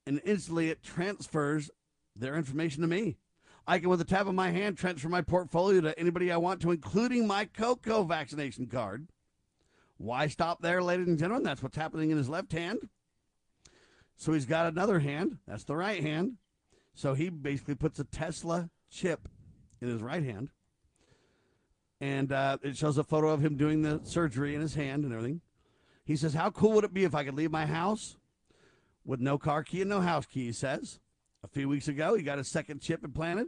and 0.07 0.19
instantly 0.25 0.69
it 0.69 0.81
transfers 0.81 1.69
their 2.15 2.35
information 2.35 2.81
to 2.81 2.87
me. 2.87 3.17
I 3.67 3.79
can, 3.79 3.89
with 3.89 3.99
the 3.99 4.05
tap 4.05 4.27
of 4.27 4.33
my 4.33 4.49
hand, 4.49 4.77
transfer 4.77 5.09
my 5.09 5.21
portfolio 5.21 5.81
to 5.81 5.99
anybody 5.99 6.31
I 6.31 6.37
want 6.37 6.61
to, 6.61 6.71
including 6.71 7.27
my 7.27 7.45
Coco 7.45 8.03
vaccination 8.03 8.67
card. 8.67 9.09
Why 9.97 10.27
stop 10.27 10.61
there, 10.61 10.81
ladies 10.81 11.07
and 11.07 11.19
gentlemen? 11.19 11.43
That's 11.43 11.61
what's 11.61 11.75
happening 11.75 12.09
in 12.09 12.17
his 12.17 12.29
left 12.29 12.53
hand. 12.53 12.79
So 14.15 14.33
he's 14.33 14.45
got 14.45 14.65
another 14.65 14.99
hand. 14.99 15.37
That's 15.47 15.65
the 15.65 15.75
right 15.75 16.01
hand. 16.01 16.37
So 16.95 17.13
he 17.13 17.29
basically 17.29 17.75
puts 17.75 17.99
a 17.99 18.03
Tesla 18.03 18.69
chip 18.89 19.27
in 19.81 19.89
his 19.89 20.01
right 20.01 20.23
hand 20.23 20.49
and 21.99 22.31
uh, 22.31 22.57
it 22.61 22.77
shows 22.77 22.97
a 22.97 23.03
photo 23.03 23.29
of 23.29 23.43
him 23.43 23.57
doing 23.57 23.81
the 23.81 24.01
surgery 24.03 24.55
in 24.55 24.61
his 24.61 24.75
hand 24.75 25.03
and 25.03 25.13
everything. 25.13 25.41
He 26.05 26.15
says, 26.15 26.33
How 26.33 26.49
cool 26.51 26.73
would 26.73 26.83
it 26.83 26.93
be 26.93 27.03
if 27.03 27.15
I 27.15 27.23
could 27.23 27.35
leave 27.35 27.51
my 27.51 27.65
house 27.65 28.17
with 29.05 29.19
no 29.19 29.37
car 29.37 29.63
key 29.63 29.81
and 29.81 29.89
no 29.89 30.01
house 30.01 30.25
key? 30.25 30.45
He 30.45 30.51
says. 30.51 30.99
A 31.43 31.47
few 31.47 31.69
weeks 31.69 31.87
ago, 31.87 32.15
he 32.15 32.23
got 32.23 32.39
a 32.39 32.43
second 32.43 32.81
chip 32.81 33.03
implanted, 33.03 33.47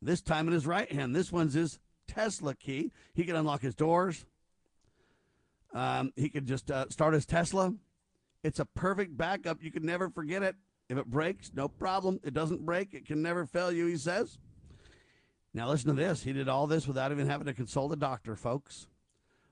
this 0.00 0.22
time 0.22 0.48
in 0.48 0.54
his 0.54 0.66
right 0.66 0.90
hand. 0.90 1.14
This 1.14 1.30
one's 1.30 1.52
his 1.52 1.78
Tesla 2.08 2.54
key. 2.54 2.90
He 3.14 3.24
can 3.24 3.36
unlock 3.36 3.60
his 3.60 3.74
doors. 3.74 4.24
Um, 5.74 6.12
he 6.16 6.30
can 6.30 6.46
just 6.46 6.70
uh, 6.70 6.86
start 6.88 7.14
his 7.14 7.26
Tesla. 7.26 7.74
It's 8.42 8.58
a 8.58 8.64
perfect 8.64 9.16
backup. 9.16 9.62
You 9.62 9.70
can 9.70 9.84
never 9.84 10.08
forget 10.08 10.42
it. 10.42 10.56
If 10.88 10.98
it 10.98 11.06
breaks, 11.06 11.52
no 11.54 11.68
problem. 11.68 12.18
It 12.24 12.34
doesn't 12.34 12.64
break. 12.64 12.94
It 12.94 13.06
can 13.06 13.22
never 13.22 13.46
fail 13.46 13.70
you, 13.70 13.86
he 13.86 13.96
says. 13.96 14.38
Now, 15.52 15.68
listen 15.68 15.88
to 15.88 16.00
this. 16.00 16.22
He 16.22 16.32
did 16.32 16.48
all 16.48 16.66
this 16.66 16.86
without 16.86 17.10
even 17.10 17.26
having 17.26 17.46
to 17.46 17.54
consult 17.54 17.92
a 17.92 17.96
doctor, 17.96 18.36
folks. 18.36 18.86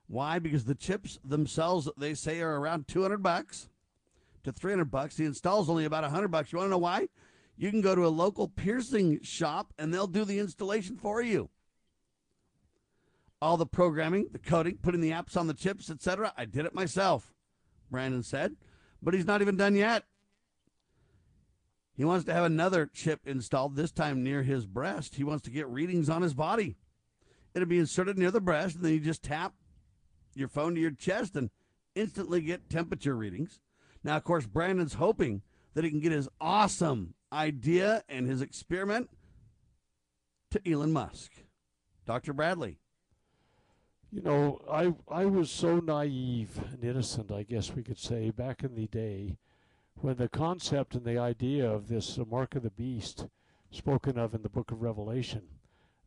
Why? 0.07 0.39
Because 0.39 0.65
the 0.65 0.75
chips 0.75 1.19
themselves, 1.23 1.89
they 1.97 2.13
say, 2.13 2.39
are 2.41 2.59
around 2.59 2.87
200 2.87 3.21
bucks 3.21 3.69
to 4.43 4.51
300 4.51 4.85
bucks. 4.85 5.15
The 5.15 5.25
install's 5.25 5.69
only 5.69 5.85
about 5.85 6.03
100 6.03 6.29
bucks. 6.29 6.51
You 6.51 6.57
want 6.57 6.67
to 6.67 6.71
know 6.71 6.77
why? 6.77 7.09
You 7.57 7.69
can 7.69 7.81
go 7.81 7.93
to 7.93 8.05
a 8.05 8.09
local 8.09 8.47
piercing 8.47 9.21
shop 9.21 9.73
and 9.77 9.93
they'll 9.93 10.07
do 10.07 10.25
the 10.25 10.39
installation 10.39 10.97
for 10.97 11.21
you. 11.21 11.49
All 13.41 13.57
the 13.57 13.65
programming, 13.65 14.27
the 14.31 14.39
coding, 14.39 14.77
putting 14.81 15.01
the 15.01 15.11
apps 15.11 15.37
on 15.37 15.47
the 15.47 15.53
chips, 15.53 15.89
etc. 15.89 16.33
I 16.37 16.45
did 16.45 16.65
it 16.65 16.73
myself, 16.73 17.33
Brandon 17.91 18.23
said. 18.23 18.55
But 19.01 19.13
he's 19.13 19.25
not 19.25 19.41
even 19.41 19.57
done 19.57 19.75
yet. 19.75 20.05
He 21.99 22.05
wants 22.05 22.23
to 22.27 22.33
have 22.33 22.45
another 22.45 22.85
chip 22.85 23.27
installed, 23.27 23.75
this 23.75 23.91
time 23.91 24.23
near 24.23 24.41
his 24.41 24.65
breast. 24.65 25.15
He 25.15 25.25
wants 25.25 25.43
to 25.43 25.51
get 25.51 25.67
readings 25.67 26.09
on 26.09 26.21
his 26.21 26.33
body. 26.33 26.77
It'll 27.53 27.67
be 27.67 27.77
inserted 27.77 28.17
near 28.17 28.31
the 28.31 28.39
breast, 28.39 28.77
and 28.77 28.85
then 28.85 28.93
you 28.93 29.01
just 29.01 29.21
tap 29.21 29.53
your 30.33 30.47
phone 30.47 30.75
to 30.75 30.79
your 30.79 30.91
chest 30.91 31.35
and 31.35 31.49
instantly 31.95 32.39
get 32.39 32.69
temperature 32.69 33.17
readings. 33.17 33.59
Now, 34.01 34.15
of 34.15 34.23
course, 34.23 34.45
Brandon's 34.45 34.93
hoping 34.93 35.41
that 35.73 35.83
he 35.83 35.89
can 35.89 35.99
get 35.99 36.13
his 36.13 36.29
awesome 36.39 37.15
idea 37.33 38.05
and 38.07 38.29
his 38.29 38.41
experiment 38.41 39.09
to 40.51 40.71
Elon 40.71 40.93
Musk. 40.93 41.33
Dr. 42.05 42.31
Bradley. 42.31 42.77
You 44.09 44.21
know, 44.21 44.61
I 44.71 44.93
I 45.13 45.25
was 45.25 45.51
so 45.51 45.81
naive 45.81 46.61
and 46.71 46.81
innocent, 46.81 47.29
I 47.29 47.43
guess 47.43 47.75
we 47.75 47.83
could 47.83 47.99
say, 47.99 48.29
back 48.29 48.63
in 48.63 48.75
the 48.75 48.87
day 48.87 49.37
when 50.01 50.15
the 50.15 50.29
concept 50.29 50.95
and 50.95 51.03
the 51.03 51.17
idea 51.17 51.69
of 51.69 51.87
this 51.87 52.17
uh, 52.17 52.23
mark 52.29 52.55
of 52.55 52.63
the 52.63 52.69
beast 52.69 53.27
spoken 53.71 54.17
of 54.17 54.33
in 54.33 54.41
the 54.41 54.49
book 54.49 54.71
of 54.71 54.81
Revelation, 54.81 55.41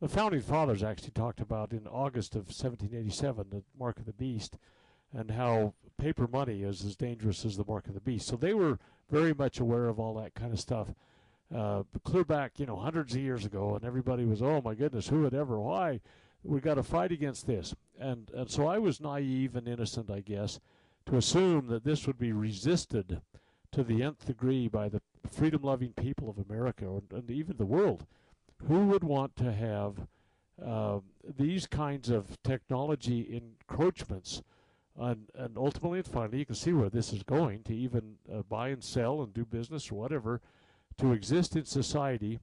the 0.01 0.09
founding 0.09 0.40
fathers 0.40 0.82
actually 0.82 1.11
talked 1.11 1.40
about 1.40 1.72
in 1.72 1.86
August 1.86 2.34
of 2.34 2.47
1787 2.47 3.47
the 3.51 3.62
mark 3.78 3.99
of 3.99 4.07
the 4.07 4.12
beast 4.12 4.57
and 5.12 5.30
how 5.30 5.74
paper 5.99 6.26
money 6.26 6.62
is 6.62 6.84
as 6.84 6.97
dangerous 6.97 7.45
as 7.45 7.57
the 7.57 7.64
mark 7.66 7.86
of 7.86 7.95
the 7.95 8.01
beast. 8.01 8.26
So 8.26 8.36
they 8.36 8.55
were 8.55 8.78
very 9.11 9.34
much 9.34 9.61
aware 9.61 9.88
of 9.88 10.01
all 10.01 10.14
that 10.14 10.34
kind 10.34 10.53
of 10.53 10.61
stuff. 10.61 10.88
Uh, 11.55 11.82
clear 12.03 12.24
back, 12.24 12.59
you 12.59 12.64
know, 12.64 12.76
hundreds 12.76 13.14
of 13.14 13.20
years 13.20 13.45
ago, 13.45 13.74
and 13.74 13.84
everybody 13.84 14.24
was, 14.24 14.43
oh 14.43 14.62
my 14.64 14.74
goodness, 14.74 15.09
who 15.09 15.20
would 15.20 15.34
ever? 15.34 15.61
Why? 15.61 16.01
We 16.43 16.61
got 16.61 16.74
to 16.74 16.82
fight 16.82 17.12
against 17.12 17.47
this. 17.47 17.74
And 18.01 18.30
and 18.34 18.51
so 18.51 18.66
I 18.66 18.78
was 18.78 19.03
naive 19.03 19.55
and 19.55 19.68
innocent, 19.68 20.11
I 20.11 20.20
guess, 20.20 20.61
to 21.07 21.16
assume 21.16 21.66
that 21.66 21.84
this 21.84 22.07
would 22.07 22.18
be 22.18 22.32
resisted 22.32 23.20
to 23.72 23.82
the 23.82 24.02
nth 24.02 24.26
degree 24.26 24.68
by 24.68 24.88
the 24.88 25.00
freedom 25.30 25.62
loving 25.62 25.92
people 25.92 26.28
of 26.28 26.38
America 26.38 27.00
and, 27.12 27.30
even 27.30 27.56
the 27.56 27.66
world. 27.66 28.06
Who 28.68 28.86
would 28.86 29.02
want 29.02 29.34
to 29.36 29.52
have 29.52 30.06
uh, 30.64 31.00
these 31.38 31.66
kinds 31.66 32.10
of 32.10 32.40
technology 32.42 33.40
encroachments? 33.40 34.42
And, 34.98 35.30
and 35.34 35.56
ultimately 35.56 35.98
and 36.00 36.06
finally, 36.06 36.38
you 36.38 36.46
can 36.46 36.54
see 36.54 36.72
where 36.72 36.90
this 36.90 37.12
is 37.12 37.22
going 37.22 37.62
to 37.64 37.74
even 37.74 38.16
uh, 38.32 38.42
buy 38.42 38.68
and 38.68 38.84
sell 38.84 39.22
and 39.22 39.32
do 39.32 39.44
business 39.44 39.90
or 39.90 39.94
whatever 39.94 40.40
to 40.98 41.12
exist 41.12 41.56
in 41.56 41.64
society. 41.64 42.38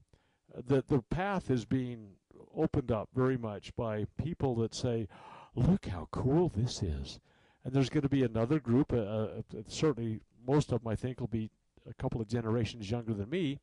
The, 0.66 0.82
the 0.88 1.02
path 1.02 1.48
is 1.50 1.64
being 1.64 2.08
opened 2.56 2.90
up 2.90 3.08
very 3.14 3.38
much 3.38 3.74
by 3.76 4.06
people 4.22 4.56
that 4.56 4.74
say, 4.74 5.06
look 5.54 5.86
how 5.86 6.08
cool 6.10 6.48
this 6.48 6.82
is. 6.82 7.20
And 7.64 7.72
there's 7.72 7.90
going 7.90 8.02
to 8.02 8.08
be 8.08 8.24
another 8.24 8.58
group, 8.58 8.92
uh, 8.92 8.96
uh, 8.96 9.42
certainly 9.68 10.20
most 10.50 10.72
of 10.72 10.82
them 10.82 10.90
I 10.90 10.96
think 10.96 11.20
will 11.20 11.28
be 11.28 11.50
a 11.88 11.94
couple 11.94 12.20
of 12.20 12.28
generations 12.28 12.90
younger 12.90 13.14
than 13.14 13.30
me, 13.30 13.60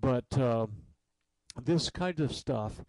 but 0.00 0.38
um, 0.38 0.72
this 1.62 1.90
kind 1.90 2.20
of 2.20 2.32
stuff 2.32 2.80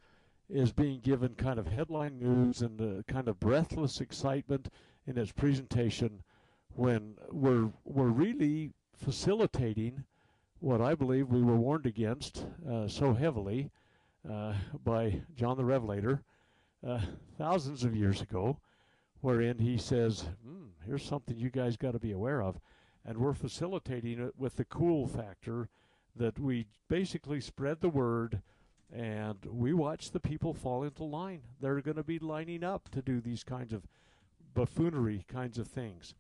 is 0.50 0.72
being 0.72 1.02
given 1.02 1.36
kind 1.36 1.60
of 1.60 1.68
headline 1.68 2.20
news 2.20 2.62
and 2.62 2.82
uh, 2.82 3.04
kind 3.12 3.28
of 3.28 3.40
breathless 3.40 4.00
excitement 4.00 4.70
in 5.06 5.18
its 5.18 5.32
presentation 5.32 6.24
when 6.76 7.16
we're 7.32 7.70
we're 7.84 8.08
really 8.08 8.72
facilitating 8.96 10.06
what 10.60 10.82
I 10.82 10.96
believe 10.96 11.28
we 11.28 11.44
were 11.44 11.56
warned 11.56 11.86
against 11.86 12.46
uh, 12.70 12.88
so 12.88 13.14
heavily 13.14 13.70
uh, 14.30 14.54
by 14.84 15.22
John 15.36 15.58
the 15.58 15.66
Revelator 15.66 16.24
uh, 16.88 17.02
thousands 17.38 17.84
of 17.84 17.96
years 17.96 18.22
ago, 18.22 18.58
wherein 19.22 19.60
he 19.60 19.78
says, 19.78 20.30
hmm, 20.46 20.68
"Here's 20.86 21.04
something 21.04 21.38
you 21.38 21.50
guys 21.50 21.76
got 21.76 21.92
to 21.92 22.00
be 22.00 22.12
aware 22.12 22.42
of," 22.42 22.60
and 23.08 23.18
we're 23.18 23.34
facilitating 23.34 24.20
it 24.20 24.34
with 24.38 24.58
the 24.58 24.66
cool 24.66 25.08
factor 25.08 25.70
that 26.16 26.38
we 26.38 26.68
basically 26.90 27.40
spread 27.40 27.80
the 27.80 27.90
word 27.90 28.42
and 28.94 29.38
we 29.46 29.74
watch 29.74 30.12
the 30.12 30.20
people 30.20 30.54
fall 30.54 30.84
into 30.84 31.04
line. 31.04 31.42
They're 31.60 31.82
going 31.82 31.98
to 31.98 32.04
be 32.04 32.20
lining 32.20 32.64
up 32.64 32.90
to 32.90 33.02
do 33.02 33.22
these 33.22 33.44
kinds 33.44 33.74
of 33.74 33.88
buffoonery 34.54 35.26
kinds 35.28 35.58
of 35.58 35.68
things. 35.68 36.16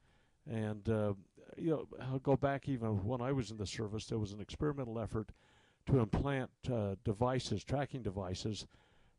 And, 0.49 0.87
uh, 0.89 1.13
you 1.57 1.71
know, 1.71 1.87
I'll 2.01 2.19
go 2.19 2.37
back 2.37 2.69
even 2.69 3.05
when 3.05 3.21
I 3.21 3.31
was 3.31 3.51
in 3.51 3.57
the 3.57 3.67
service, 3.67 4.05
there 4.05 4.19
was 4.19 4.31
an 4.31 4.41
experimental 4.41 4.99
effort 4.99 5.29
to 5.87 5.99
implant 5.99 6.51
uh, 6.71 6.95
devices, 7.03 7.63
tracking 7.63 8.01
devices, 8.01 8.65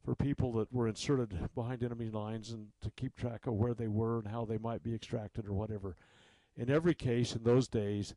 for 0.05 0.15
people 0.15 0.53
that 0.53 0.73
were 0.73 0.89
inserted 0.89 1.51
behind 1.55 1.83
enemy 1.83 2.09
lines 2.11 2.51
and 2.51 2.69
to 2.81 2.91
keep 2.97 3.17
track 3.17 3.47
of 3.47 3.55
where 3.55 3.75
they 3.75 3.89
were 3.89 4.19
and 4.19 4.29
how 4.29 4.45
they 4.45 4.59
might 4.59 4.83
be 4.83 4.95
extracted 4.95 5.47
or 5.47 5.53
whatever. 5.53 5.97
In 6.59 6.71
every 6.71 6.95
case 6.95 7.35
in 7.35 7.45
those 7.45 7.69
days, 7.69 8.15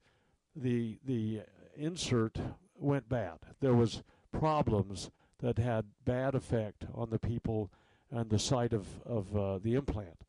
the 0.56 0.98
the 1.06 1.42
insert 1.78 2.38
went 2.76 3.08
bad. 3.08 3.38
There 3.60 3.76
was 3.76 4.04
problems 4.32 5.12
that 5.40 5.58
had 5.58 5.86
bad 6.06 6.36
effect 6.36 6.86
on 6.94 7.10
the 7.10 7.20
people 7.20 7.72
and 8.10 8.30
the 8.30 8.40
site 8.40 8.74
of, 8.74 8.88
of 9.06 9.36
uh, 9.36 9.60
the 9.60 9.76
implant. 9.76 10.26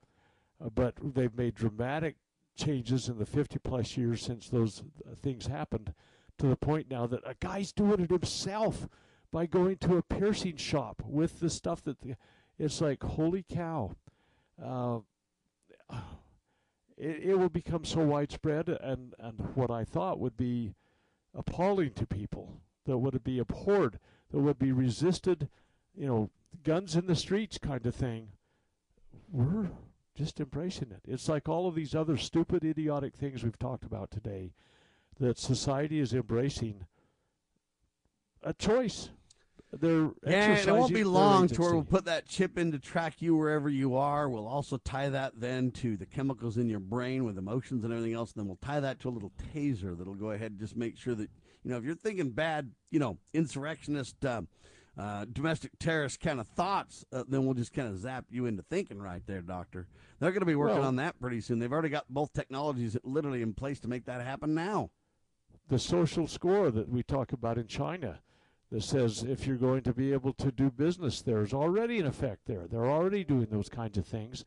Uh, 0.64 0.68
but 0.70 0.94
they've 1.02 1.36
made 1.36 1.54
dramatic 1.54 2.16
changes 2.56 3.08
in 3.08 3.18
the 3.18 3.26
50 3.26 3.58
plus 3.58 3.96
years 3.96 4.22
since 4.22 4.48
those 4.48 4.82
uh, 5.04 5.14
things 5.20 5.46
happened 5.46 5.92
to 6.38 6.46
the 6.46 6.56
point 6.56 6.90
now 6.90 7.06
that 7.06 7.20
a 7.26 7.34
guy's 7.40 7.72
doing 7.72 8.00
it 8.00 8.10
himself 8.10 8.88
by 9.30 9.46
going 9.46 9.76
to 9.78 9.96
a 9.96 10.02
piercing 10.02 10.56
shop 10.56 11.02
with 11.04 11.40
the 11.40 11.50
stuff 11.50 11.82
that 11.82 12.00
the, 12.02 12.16
it's 12.58 12.80
like, 12.80 13.02
holy 13.02 13.44
cow. 13.48 13.96
Uh, 14.62 14.98
it, 17.02 17.30
it 17.30 17.38
will 17.38 17.48
become 17.48 17.84
so 17.84 18.00
widespread, 18.00 18.68
and, 18.68 19.14
and 19.18 19.38
what 19.54 19.70
I 19.70 19.84
thought 19.84 20.20
would 20.20 20.36
be 20.36 20.74
appalling 21.34 21.92
to 21.94 22.06
people, 22.06 22.60
that 22.86 22.98
would 22.98 23.22
be 23.24 23.38
abhorred 23.38 23.98
that 24.32 24.40
would 24.40 24.58
be 24.58 24.72
resisted, 24.72 25.48
you 25.94 26.06
know, 26.06 26.30
guns 26.64 26.96
in 26.96 27.06
the 27.06 27.14
streets 27.14 27.58
kind 27.58 27.86
of 27.86 27.94
thing, 27.94 28.28
we're 29.30 29.70
just 30.16 30.40
embracing 30.40 30.90
it. 30.90 31.02
It's 31.06 31.28
like 31.28 31.48
all 31.48 31.68
of 31.68 31.74
these 31.74 31.94
other 31.94 32.16
stupid, 32.16 32.64
idiotic 32.64 33.14
things 33.14 33.44
we've 33.44 33.58
talked 33.58 33.84
about 33.84 34.10
today 34.10 34.52
that 35.20 35.38
society 35.38 36.00
is 36.00 36.14
embracing 36.14 36.86
a 38.42 38.52
choice. 38.54 39.10
They're 39.72 40.10
yeah, 40.26 40.58
it 40.58 40.66
won't 40.66 40.92
be 40.92 41.02
long 41.02 41.48
to 41.48 41.60
where 41.60 41.72
we'll 41.72 41.82
put 41.82 42.04
that 42.04 42.26
chip 42.26 42.58
in 42.58 42.72
to 42.72 42.78
track 42.78 43.22
you 43.22 43.34
wherever 43.34 43.70
you 43.70 43.96
are. 43.96 44.28
We'll 44.28 44.46
also 44.46 44.76
tie 44.76 45.08
that 45.08 45.40
then 45.40 45.70
to 45.72 45.96
the 45.96 46.04
chemicals 46.04 46.58
in 46.58 46.68
your 46.68 46.78
brain 46.78 47.24
with 47.24 47.38
emotions 47.38 47.82
and 47.82 47.92
everything 47.92 48.12
else. 48.12 48.32
And 48.32 48.42
then 48.42 48.48
we'll 48.48 48.58
tie 48.60 48.80
that 48.80 49.00
to 49.00 49.08
a 49.08 49.10
little 49.10 49.32
taser 49.54 49.96
that'll 49.96 50.14
go 50.14 50.32
ahead 50.32 50.52
and 50.52 50.60
just 50.60 50.76
make 50.76 50.98
sure 50.98 51.14
that 51.14 51.30
you 51.64 51.70
know, 51.70 51.78
if 51.78 51.84
you're 51.84 51.94
thinking 51.94 52.30
bad, 52.30 52.70
you 52.90 52.98
know, 52.98 53.18
insurrectionist, 53.32 54.24
uh, 54.24 54.42
uh, 54.98 55.24
domestic 55.32 55.70
terrorist 55.78 56.20
kind 56.20 56.40
of 56.40 56.48
thoughts, 56.48 57.04
uh, 57.12 57.24
then 57.26 57.44
we'll 57.44 57.54
just 57.54 57.72
kind 57.72 57.88
of 57.88 57.98
zap 57.98 58.26
you 58.30 58.46
into 58.46 58.62
thinking 58.62 58.98
right 58.98 59.22
there, 59.26 59.40
Doctor. 59.40 59.86
They're 60.18 60.32
going 60.32 60.40
to 60.40 60.46
be 60.46 60.54
working 60.54 60.78
well, 60.78 60.88
on 60.88 60.96
that 60.96 61.18
pretty 61.20 61.40
soon. 61.40 61.58
They've 61.58 61.72
already 61.72 61.88
got 61.88 62.04
both 62.10 62.32
technologies 62.32 62.96
literally 63.04 63.42
in 63.42 63.54
place 63.54 63.80
to 63.80 63.88
make 63.88 64.04
that 64.06 64.20
happen 64.20 64.54
now. 64.54 64.90
The 65.68 65.78
social 65.78 66.26
score 66.26 66.70
that 66.70 66.88
we 66.88 67.02
talk 67.02 67.32
about 67.32 67.56
in 67.56 67.66
China 67.66 68.20
that 68.72 68.82
says 68.82 69.22
if 69.22 69.46
you're 69.46 69.56
going 69.56 69.82
to 69.82 69.92
be 69.92 70.12
able 70.14 70.32
to 70.32 70.50
do 70.50 70.70
business 70.70 71.20
there 71.20 71.42
is 71.42 71.52
already 71.52 72.00
an 72.00 72.06
effect 72.06 72.46
there. 72.46 72.66
They're 72.66 72.90
already 72.90 73.22
doing 73.22 73.48
those 73.50 73.68
kinds 73.68 73.98
of 73.98 74.06
things. 74.06 74.44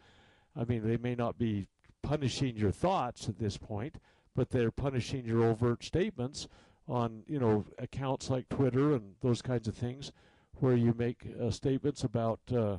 I 0.56 0.64
mean, 0.64 0.86
they 0.86 0.98
may 0.98 1.14
not 1.14 1.38
be 1.38 1.68
punishing 2.02 2.58
your 2.58 2.72
thoughts 2.72 3.30
at 3.30 3.38
this 3.38 3.58
point, 3.58 3.98
but 4.36 4.50
they're 4.50 4.72
punishing 4.72 5.26
your 5.26 5.44
overt 5.44 5.84
statements 5.84 6.48
on 6.88 7.24
you 7.28 7.40
know 7.40 7.66
accounts 7.78 8.30
like 8.30 8.50
Twitter 8.50 8.94
and 8.94 9.14
those 9.22 9.42
kinds 9.42 9.68
of 9.68 9.76
things, 9.76 10.12
where 10.60 10.76
you 10.76 10.94
make 10.98 11.28
uh, 11.42 11.52
statements 11.52 12.04
about 12.04 12.40
uh, 12.52 12.78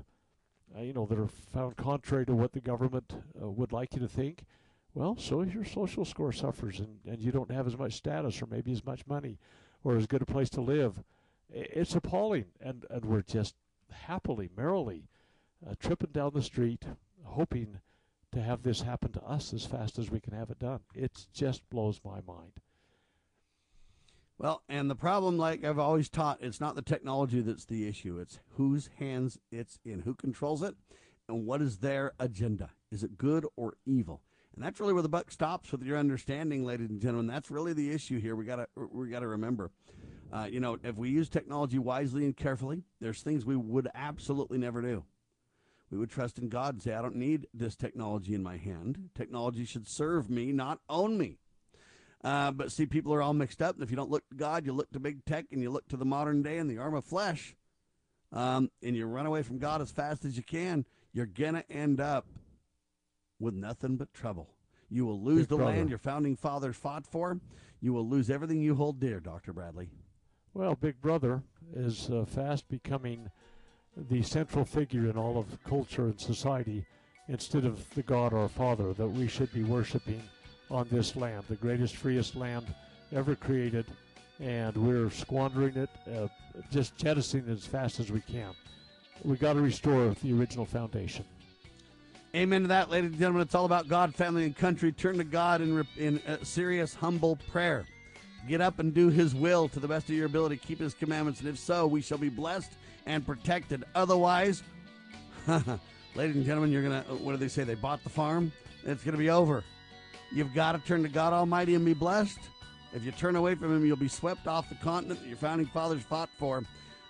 uh, 0.76 0.80
you 0.80 0.92
know 0.92 1.06
that 1.06 1.18
are 1.18 1.28
found 1.28 1.76
contrary 1.76 2.26
to 2.26 2.34
what 2.34 2.52
the 2.52 2.60
government 2.60 3.12
uh, 3.40 3.48
would 3.48 3.72
like 3.72 3.94
you 3.94 4.00
to 4.00 4.08
think. 4.08 4.44
Well, 4.94 5.16
so 5.16 5.42
your 5.42 5.64
social 5.64 6.04
score 6.04 6.32
suffers, 6.32 6.80
and, 6.80 6.98
and 7.06 7.20
you 7.20 7.30
don't 7.30 7.50
have 7.50 7.66
as 7.66 7.76
much 7.76 7.92
status, 7.92 8.40
or 8.40 8.46
maybe 8.46 8.72
as 8.72 8.84
much 8.84 9.06
money, 9.06 9.38
or 9.84 9.96
as 9.96 10.06
good 10.06 10.22
a 10.22 10.26
place 10.26 10.48
to 10.50 10.60
live. 10.60 11.02
It's 11.48 11.94
appalling, 11.94 12.46
and 12.60 12.84
and 12.90 13.04
we're 13.04 13.22
just 13.22 13.54
happily, 13.90 14.50
merrily, 14.56 15.08
uh, 15.66 15.74
tripping 15.78 16.10
down 16.10 16.32
the 16.34 16.42
street, 16.42 16.84
hoping 17.22 17.80
to 18.32 18.42
have 18.42 18.62
this 18.62 18.82
happen 18.82 19.12
to 19.12 19.22
us 19.22 19.54
as 19.54 19.64
fast 19.64 19.98
as 19.98 20.10
we 20.10 20.20
can 20.20 20.34
have 20.34 20.50
it 20.50 20.58
done. 20.58 20.80
It 20.94 21.26
just 21.32 21.68
blows 21.70 22.00
my 22.04 22.20
mind. 22.26 22.60
Well, 24.38 24.62
and 24.68 24.90
the 24.90 24.94
problem, 24.96 25.38
like 25.38 25.64
I've 25.64 25.78
always 25.78 26.10
taught, 26.10 26.42
it's 26.42 26.60
not 26.60 26.74
the 26.74 26.82
technology 26.82 27.40
that's 27.40 27.64
the 27.64 27.88
issue. 27.88 28.18
It's 28.18 28.40
whose 28.50 28.90
hands 28.98 29.38
it's 29.50 29.78
in, 29.84 30.00
who 30.00 30.14
controls 30.14 30.62
it, 30.62 30.74
and 31.28 31.46
what 31.46 31.62
is 31.62 31.78
their 31.78 32.12
agenda. 32.18 32.70
Is 32.90 33.02
it 33.02 33.16
good 33.16 33.46
or 33.56 33.74
evil? 33.86 34.20
And 34.54 34.64
that's 34.64 34.80
really 34.80 34.92
where 34.92 35.02
the 35.02 35.08
buck 35.08 35.30
stops 35.30 35.72
with 35.72 35.82
your 35.82 35.98
understanding, 35.98 36.64
ladies 36.64 36.90
and 36.90 37.00
gentlemen. 37.00 37.26
That's 37.26 37.50
really 37.50 37.72
the 37.72 37.92
issue 37.92 38.20
here. 38.20 38.36
We 38.36 38.44
gotta 38.44 38.68
we 38.76 39.08
gotta 39.08 39.26
remember. 39.26 39.70
Uh, 40.32 40.46
you 40.50 40.60
know, 40.60 40.78
if 40.82 40.96
we 40.96 41.08
use 41.08 41.28
technology 41.28 41.78
wisely 41.78 42.24
and 42.24 42.36
carefully, 42.36 42.82
there's 43.00 43.22
things 43.22 43.44
we 43.44 43.56
would 43.56 43.88
absolutely 43.94 44.58
never 44.58 44.82
do. 44.82 45.04
We 45.90 45.98
would 45.98 46.10
trust 46.10 46.38
in 46.38 46.48
God 46.48 46.74
and 46.74 46.82
say, 46.82 46.94
I 46.94 47.02
don't 47.02 47.16
need 47.16 47.46
this 47.54 47.76
technology 47.76 48.34
in 48.34 48.42
my 48.42 48.56
hand. 48.56 49.10
Technology 49.14 49.64
should 49.64 49.86
serve 49.86 50.28
me, 50.28 50.50
not 50.50 50.80
own 50.88 51.16
me. 51.16 51.38
Uh, 52.24 52.50
but 52.50 52.72
see, 52.72 52.86
people 52.86 53.14
are 53.14 53.22
all 53.22 53.34
mixed 53.34 53.62
up. 53.62 53.76
And 53.76 53.84
if 53.84 53.90
you 53.90 53.96
don't 53.96 54.10
look 54.10 54.28
to 54.30 54.34
God, 54.34 54.66
you 54.66 54.72
look 54.72 54.90
to 54.92 55.00
big 55.00 55.24
tech 55.24 55.46
and 55.52 55.62
you 55.62 55.70
look 55.70 55.86
to 55.88 55.96
the 55.96 56.04
modern 56.04 56.42
day 56.42 56.58
and 56.58 56.68
the 56.68 56.78
arm 56.78 56.94
of 56.94 57.04
flesh, 57.04 57.54
um, 58.32 58.70
and 58.82 58.96
you 58.96 59.06
run 59.06 59.26
away 59.26 59.42
from 59.42 59.58
God 59.58 59.80
as 59.80 59.92
fast 59.92 60.24
as 60.24 60.36
you 60.36 60.42
can, 60.42 60.84
you're 61.12 61.26
going 61.26 61.54
to 61.54 61.70
end 61.70 62.00
up 62.00 62.26
with 63.38 63.54
nothing 63.54 63.96
but 63.96 64.12
trouble. 64.12 64.50
You 64.90 65.06
will 65.06 65.20
lose 65.20 65.40
big 65.42 65.48
the 65.50 65.56
brother. 65.56 65.72
land 65.72 65.88
your 65.88 65.98
founding 65.98 66.36
fathers 66.36 66.76
fought 66.76 67.06
for. 67.06 67.38
You 67.80 67.92
will 67.92 68.08
lose 68.08 68.28
everything 68.28 68.60
you 68.60 68.74
hold 68.74 68.98
dear, 68.98 69.20
Dr. 69.20 69.52
Bradley. 69.52 69.88
Well, 70.56 70.74
Big 70.74 70.98
Brother 71.02 71.42
is 71.74 72.08
uh, 72.08 72.24
fast 72.24 72.66
becoming 72.70 73.30
the 74.08 74.22
central 74.22 74.64
figure 74.64 75.10
in 75.10 75.18
all 75.18 75.36
of 75.36 75.62
culture 75.64 76.04
and 76.04 76.18
society 76.18 76.86
instead 77.28 77.66
of 77.66 77.86
the 77.90 78.02
God 78.02 78.32
our 78.32 78.48
Father 78.48 78.94
that 78.94 79.06
we 79.06 79.28
should 79.28 79.52
be 79.52 79.64
worshiping 79.64 80.22
on 80.70 80.88
this 80.90 81.14
land, 81.14 81.44
the 81.50 81.56
greatest, 81.56 81.96
freest 81.96 82.36
land 82.36 82.64
ever 83.12 83.34
created, 83.34 83.84
and 84.40 84.74
we're 84.78 85.10
squandering 85.10 85.76
it, 85.76 85.90
uh, 86.16 86.26
just 86.70 86.96
jettisoning 86.96 87.50
it 87.50 87.52
as 87.52 87.66
fast 87.66 88.00
as 88.00 88.10
we 88.10 88.22
can. 88.22 88.54
We 89.24 89.36
got 89.36 89.52
to 89.52 89.60
restore 89.60 90.14
the 90.22 90.32
original 90.32 90.64
foundation. 90.64 91.26
Amen 92.34 92.62
to 92.62 92.68
that, 92.68 92.88
ladies 92.88 93.10
and 93.10 93.18
gentlemen. 93.18 93.42
It's 93.42 93.54
all 93.54 93.66
about 93.66 93.88
God, 93.88 94.14
family, 94.14 94.46
and 94.46 94.56
country. 94.56 94.90
Turn 94.90 95.18
to 95.18 95.24
God 95.24 95.60
in, 95.60 95.86
in 95.98 96.22
serious, 96.44 96.94
humble 96.94 97.36
prayer. 97.50 97.84
Get 98.46 98.60
up 98.60 98.78
and 98.78 98.94
do 98.94 99.08
His 99.08 99.34
will 99.34 99.68
to 99.70 99.80
the 99.80 99.88
best 99.88 100.08
of 100.08 100.14
your 100.14 100.26
ability. 100.26 100.58
Keep 100.58 100.80
His 100.80 100.94
commandments, 100.94 101.40
and 101.40 101.48
if 101.48 101.58
so, 101.58 101.86
we 101.86 102.00
shall 102.00 102.18
be 102.18 102.28
blessed 102.28 102.72
and 103.06 103.26
protected. 103.26 103.84
Otherwise, 103.94 104.62
ladies 106.14 106.36
and 106.36 106.44
gentlemen, 106.44 106.70
you're 106.70 106.82
gonna. 106.82 107.02
What 107.02 107.32
do 107.32 107.38
they 107.38 107.48
say? 107.48 107.64
They 107.64 107.74
bought 107.74 108.02
the 108.04 108.10
farm. 108.10 108.52
It's 108.84 109.02
gonna 109.02 109.18
be 109.18 109.30
over. 109.30 109.64
You've 110.32 110.54
got 110.54 110.72
to 110.72 110.78
turn 110.78 111.02
to 111.02 111.08
God 111.08 111.32
Almighty 111.32 111.74
and 111.74 111.84
be 111.84 111.94
blessed. 111.94 112.38
If 112.92 113.04
you 113.04 113.12
turn 113.12 113.36
away 113.36 113.54
from 113.54 113.74
Him, 113.74 113.84
you'll 113.84 113.96
be 113.96 114.08
swept 114.08 114.46
off 114.46 114.68
the 114.68 114.74
continent 114.76 115.20
that 115.20 115.28
your 115.28 115.36
founding 115.36 115.66
fathers 115.66 116.02
fought 116.02 116.30
for. 116.38 116.64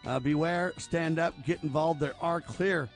Uh, 0.06 0.20
beware, 0.20 0.72
stand 0.78 1.18
up, 1.18 1.34
get 1.44 1.62
involved. 1.62 2.00
There 2.00 2.14
are 2.20 2.40
clear 2.40 2.88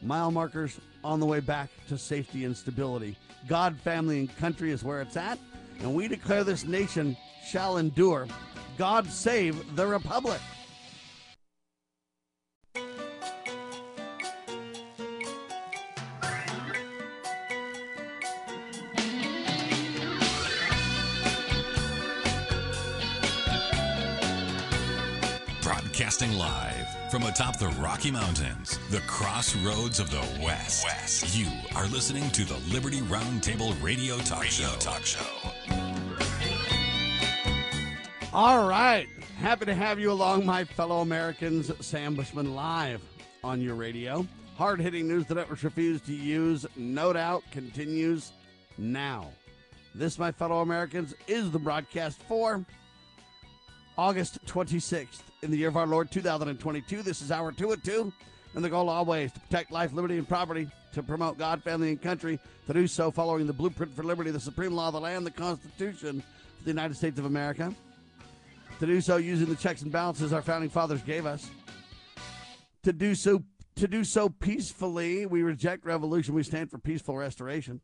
mile 0.00 0.30
markers 0.30 0.80
on 1.04 1.20
the 1.20 1.26
way 1.26 1.40
back 1.40 1.70
to 1.88 1.98
safety 1.98 2.44
and 2.44 2.56
stability. 2.56 3.16
God, 3.46 3.78
family, 3.80 4.20
and 4.20 4.36
country 4.38 4.70
is 4.70 4.82
where 4.82 5.00
it's 5.00 5.16
at, 5.16 5.38
and 5.80 5.94
we 5.94 6.08
declare 6.08 6.44
this 6.44 6.64
nation 6.64 7.16
shall 7.44 7.76
endure. 7.78 8.26
God 8.78 9.06
save 9.06 9.76
the 9.76 9.86
Republic. 9.86 10.40
Broadcasting 25.62 26.32
live 26.32 27.10
from 27.10 27.24
atop 27.24 27.58
the 27.58 27.68
Rocky 27.78 28.10
Mountains, 28.10 28.78
the 28.90 29.00
crossroads 29.00 30.00
of 30.00 30.10
the 30.10 30.26
West. 30.42 30.84
West. 30.84 31.36
You 31.36 31.46
are 31.76 31.86
listening 31.88 32.30
to 32.30 32.44
the 32.44 32.56
Liberty 32.72 33.00
Roundtable 33.02 33.80
Radio 33.82 34.16
Talk 34.18 34.40
radio 34.40 34.68
Show. 34.68 34.78
Talk 34.78 35.04
show. 35.04 35.51
All 38.34 38.66
right. 38.66 39.08
Happy 39.40 39.66
to 39.66 39.74
have 39.74 40.00
you 40.00 40.10
along, 40.10 40.46
my 40.46 40.64
fellow 40.64 41.02
Americans. 41.02 41.70
Sam 41.84 42.14
Bushman 42.14 42.54
live 42.54 43.02
on 43.44 43.60
your 43.60 43.74
radio. 43.74 44.26
Hard 44.56 44.80
hitting 44.80 45.06
news 45.06 45.26
the 45.26 45.34
networks 45.34 45.62
refuse 45.62 46.00
to 46.02 46.14
use, 46.14 46.64
no 46.74 47.12
doubt, 47.12 47.42
continues 47.50 48.32
now. 48.78 49.28
This, 49.94 50.18
my 50.18 50.32
fellow 50.32 50.62
Americans, 50.62 51.14
is 51.28 51.50
the 51.50 51.58
broadcast 51.58 52.22
for 52.22 52.64
August 53.98 54.42
26th 54.46 55.20
in 55.42 55.50
the 55.50 55.58
year 55.58 55.68
of 55.68 55.76
our 55.76 55.86
Lord 55.86 56.10
2022. 56.10 57.02
This 57.02 57.20
is 57.20 57.30
hour 57.30 57.52
2 57.52 57.72
at 57.72 57.84
2, 57.84 58.10
and 58.54 58.64
the 58.64 58.70
goal 58.70 58.88
always 58.88 59.30
to 59.32 59.40
protect 59.40 59.70
life, 59.70 59.92
liberty, 59.92 60.16
and 60.16 60.26
property, 60.26 60.70
to 60.94 61.02
promote 61.02 61.36
God, 61.36 61.62
family, 61.62 61.90
and 61.90 62.00
country, 62.00 62.40
to 62.66 62.72
do 62.72 62.86
so 62.86 63.10
following 63.10 63.46
the 63.46 63.52
blueprint 63.52 63.94
for 63.94 64.04
liberty, 64.04 64.30
the 64.30 64.40
supreme 64.40 64.72
law 64.72 64.86
of 64.86 64.94
the 64.94 65.00
land, 65.00 65.26
the 65.26 65.30
Constitution 65.30 66.22
of 66.58 66.64
the 66.64 66.70
United 66.70 66.96
States 66.96 67.18
of 67.18 67.26
America, 67.26 67.74
to 68.82 68.88
do 68.88 69.00
so 69.00 69.16
using 69.16 69.46
the 69.46 69.54
checks 69.54 69.82
and 69.82 69.92
balances 69.92 70.32
our 70.32 70.42
founding 70.42 70.68
fathers 70.68 71.00
gave 71.02 71.24
us, 71.24 71.48
to 72.82 72.92
do 72.92 73.14
so 73.14 73.40
to 73.76 73.86
do 73.86 74.02
so 74.02 74.28
peacefully. 74.28 75.24
We 75.24 75.44
reject 75.44 75.84
revolution. 75.84 76.34
We 76.34 76.42
stand 76.42 76.68
for 76.68 76.78
peaceful 76.78 77.16
restoration. 77.16 77.80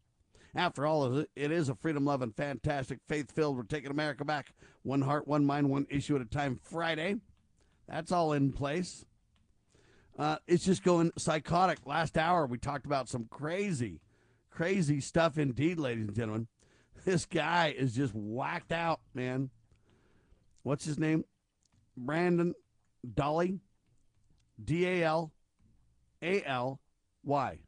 After 0.57 0.85
all, 0.87 1.19
it 1.19 1.29
is 1.37 1.69
a 1.69 1.77
freedom 1.77 2.05
loving, 2.05 2.33
fantastic, 2.33 2.99
faith 3.07 3.31
filled, 3.31 3.57
we're 3.57 3.63
taking 3.63 3.93
America 3.93 4.25
back. 4.25 4.53
One 4.83 5.03
heart, 5.03 5.29
one 5.29 5.45
mind, 5.45 5.71
one 5.71 5.87
issue 5.89 6.17
at 6.17 6.23
a 6.23 6.25
time 6.25 6.59
Friday. 6.61 7.15
That's 7.87 8.11
all 8.11 8.33
in 8.33 8.53
place. 8.53 9.05
Uh, 10.19 10.39
it's 10.49 10.65
just 10.65 10.83
going 10.83 11.13
psychotic. 11.17 11.79
Last 11.87 12.19
hour, 12.19 12.45
we 12.45 12.59
talked 12.59 12.87
about 12.87 13.09
some 13.09 13.27
crazy, 13.31 14.01
crazy 14.51 15.01
stuff 15.01 15.39
indeed, 15.39 15.79
ladies 15.79 16.09
and 16.09 16.17
gentlemen. 16.17 16.49
This 17.05 17.25
guy 17.25 17.73
is 17.79 17.95
just 17.95 18.15
whacked 18.17 18.73
out, 18.73 18.99
man. 19.15 19.51
What's 20.69 20.85
his 20.85 20.99
name? 20.99 21.25
Brandon 21.97 22.53
Dolly. 23.15 23.61
D 24.63 24.87
A 24.87 25.03
L 25.03 25.33
A 26.21 26.45
L 26.45 26.79
Y. 27.25 27.59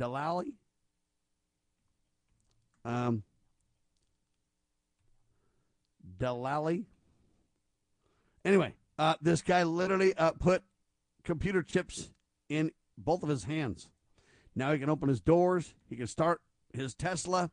Delally? 0.00 0.54
Um, 2.86 3.22
Delali. 6.18 6.86
Anyway, 8.46 8.76
uh, 8.98 9.16
this 9.20 9.42
guy 9.42 9.64
literally 9.64 10.16
uh, 10.16 10.30
put 10.30 10.62
computer 11.24 11.62
chips 11.62 12.12
in 12.48 12.72
both 12.96 13.22
of 13.22 13.28
his 13.28 13.44
hands. 13.44 13.90
Now 14.54 14.72
he 14.72 14.78
can 14.78 14.88
open 14.88 15.10
his 15.10 15.20
doors. 15.20 15.74
He 15.90 15.96
can 15.96 16.06
start 16.06 16.40
his 16.72 16.94
Tesla. 16.94 17.50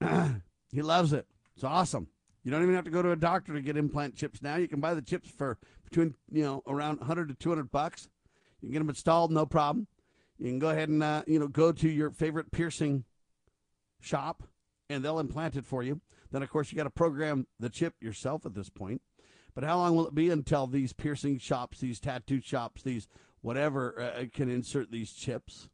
he 0.72 0.80
loves 0.80 1.12
it. 1.12 1.26
It's 1.56 1.64
awesome. 1.64 2.06
You 2.44 2.50
don't 2.50 2.62
even 2.62 2.74
have 2.74 2.84
to 2.84 2.90
go 2.90 3.02
to 3.02 3.12
a 3.12 3.16
doctor 3.16 3.54
to 3.54 3.60
get 3.60 3.76
implant 3.76 4.16
chips 4.16 4.42
now. 4.42 4.56
You 4.56 4.68
can 4.68 4.80
buy 4.80 4.94
the 4.94 5.02
chips 5.02 5.30
for 5.30 5.58
between 5.84 6.14
you 6.30 6.42
know 6.42 6.62
around 6.66 6.98
100 6.98 7.28
to 7.28 7.34
200 7.34 7.70
bucks. 7.70 8.08
You 8.60 8.68
can 8.68 8.72
get 8.72 8.78
them 8.80 8.88
installed, 8.88 9.30
no 9.30 9.46
problem. 9.46 9.86
You 10.38 10.46
can 10.46 10.58
go 10.58 10.70
ahead 10.70 10.88
and 10.88 11.02
uh, 11.02 11.22
you 11.26 11.38
know 11.38 11.48
go 11.48 11.72
to 11.72 11.88
your 11.88 12.10
favorite 12.10 12.50
piercing 12.50 13.04
shop, 14.00 14.42
and 14.90 15.04
they'll 15.04 15.20
implant 15.20 15.56
it 15.56 15.66
for 15.66 15.82
you. 15.82 16.00
Then 16.32 16.42
of 16.42 16.50
course 16.50 16.72
you 16.72 16.76
got 16.76 16.84
to 16.84 16.90
program 16.90 17.46
the 17.60 17.70
chip 17.70 17.94
yourself 18.00 18.44
at 18.44 18.54
this 18.54 18.68
point. 18.70 19.02
But 19.54 19.64
how 19.64 19.78
long 19.78 19.94
will 19.94 20.08
it 20.08 20.14
be 20.14 20.30
until 20.30 20.66
these 20.66 20.92
piercing 20.92 21.38
shops, 21.38 21.78
these 21.78 22.00
tattoo 22.00 22.40
shops, 22.40 22.82
these 22.82 23.06
whatever 23.42 24.00
uh, 24.00 24.24
can 24.32 24.48
insert 24.48 24.90
these 24.90 25.12
chips? 25.12 25.68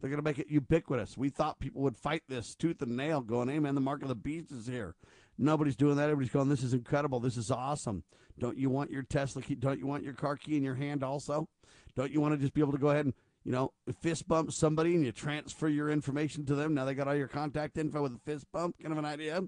They're 0.00 0.10
going 0.10 0.22
to 0.22 0.24
make 0.24 0.38
it 0.38 0.50
ubiquitous. 0.50 1.16
We 1.16 1.30
thought 1.30 1.58
people 1.58 1.82
would 1.82 1.96
fight 1.96 2.22
this 2.28 2.54
tooth 2.54 2.82
and 2.82 2.96
nail, 2.96 3.20
going, 3.20 3.48
"Hey 3.48 3.58
man, 3.58 3.74
the 3.74 3.80
mark 3.80 4.02
of 4.02 4.08
the 4.08 4.14
beast 4.14 4.52
is 4.52 4.66
here." 4.66 4.94
Nobody's 5.38 5.76
doing 5.76 5.96
that. 5.96 6.04
Everybody's 6.04 6.32
going, 6.32 6.48
"This 6.48 6.62
is 6.62 6.74
incredible. 6.74 7.20
This 7.20 7.36
is 7.36 7.50
awesome." 7.50 8.04
Don't 8.38 8.58
you 8.58 8.68
want 8.68 8.90
your 8.90 9.02
Tesla 9.02 9.42
key? 9.42 9.54
Don't 9.54 9.78
you 9.78 9.86
want 9.86 10.04
your 10.04 10.12
car 10.12 10.36
key 10.36 10.56
in 10.56 10.62
your 10.62 10.74
hand 10.74 11.02
also? 11.02 11.48
Don't 11.94 12.12
you 12.12 12.20
want 12.20 12.34
to 12.34 12.38
just 12.38 12.52
be 12.52 12.60
able 12.60 12.72
to 12.72 12.78
go 12.78 12.90
ahead 12.90 13.06
and, 13.06 13.14
you 13.44 13.52
know, 13.52 13.72
fist 14.02 14.28
bump 14.28 14.52
somebody 14.52 14.94
and 14.94 15.04
you 15.04 15.12
transfer 15.12 15.68
your 15.68 15.88
information 15.88 16.44
to 16.46 16.54
them? 16.54 16.74
Now 16.74 16.84
they 16.84 16.94
got 16.94 17.08
all 17.08 17.14
your 17.14 17.28
contact 17.28 17.78
info 17.78 18.02
with 18.02 18.14
a 18.14 18.18
fist 18.18 18.46
bump, 18.52 18.76
kind 18.78 18.92
of 18.92 18.98
an 18.98 19.06
idea. 19.06 19.42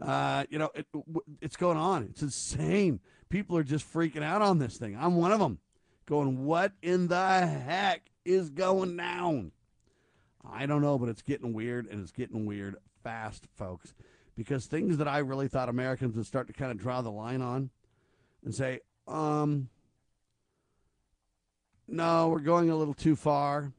Uh, 0.00 0.44
you 0.50 0.58
know, 0.58 0.70
it, 0.74 0.86
it's 1.40 1.56
going 1.56 1.76
on. 1.76 2.04
It's 2.04 2.22
insane. 2.22 3.00
People 3.28 3.56
are 3.56 3.64
just 3.64 3.90
freaking 3.92 4.22
out 4.22 4.42
on 4.42 4.58
this 4.58 4.76
thing. 4.76 4.96
I'm 4.98 5.16
one 5.16 5.32
of 5.32 5.40
them, 5.40 5.58
going, 6.06 6.44
"What 6.44 6.72
in 6.82 7.08
the 7.08 7.46
heck 7.46 8.10
is 8.24 8.50
going 8.50 8.96
down?" 8.96 9.52
I 10.44 10.66
don't 10.66 10.82
know, 10.82 10.98
but 10.98 11.08
it's 11.08 11.22
getting 11.22 11.52
weird, 11.52 11.86
and 11.86 12.02
it's 12.02 12.12
getting 12.12 12.46
weird 12.46 12.76
fast, 13.02 13.46
folks. 13.56 13.94
Because 14.36 14.66
things 14.66 14.96
that 14.96 15.08
I 15.08 15.18
really 15.18 15.48
thought 15.48 15.68
Americans 15.68 16.16
would 16.16 16.26
start 16.26 16.46
to 16.46 16.52
kind 16.52 16.70
of 16.70 16.78
draw 16.78 17.02
the 17.02 17.10
line 17.10 17.42
on 17.42 17.70
and 18.44 18.54
say, 18.54 18.80
um, 19.06 19.68
no, 21.86 22.28
we're 22.28 22.40
going 22.40 22.70
a 22.70 22.76
little 22.76 22.94
too 22.94 23.14
far. 23.14 23.72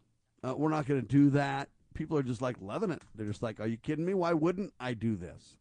Uh, 0.44 0.54
we're 0.56 0.70
not 0.70 0.86
going 0.86 1.02
to 1.02 1.08
do 1.08 1.32
that. 1.32 1.70
People 1.94 2.18
are 2.18 2.24
just 2.24 2.42
like 2.42 2.58
loving 2.62 2.92
it. 2.92 3.02
They're 3.16 3.28
just 3.28 3.42
like, 3.44 3.60
are 3.60 3.68
you 3.68 3.78
kidding 3.78 4.06
me? 4.06 4.14
Why 4.14 4.34
wouldn't 4.34 4.74
I 4.80 4.94
do 4.94 5.16
this? 5.16 5.58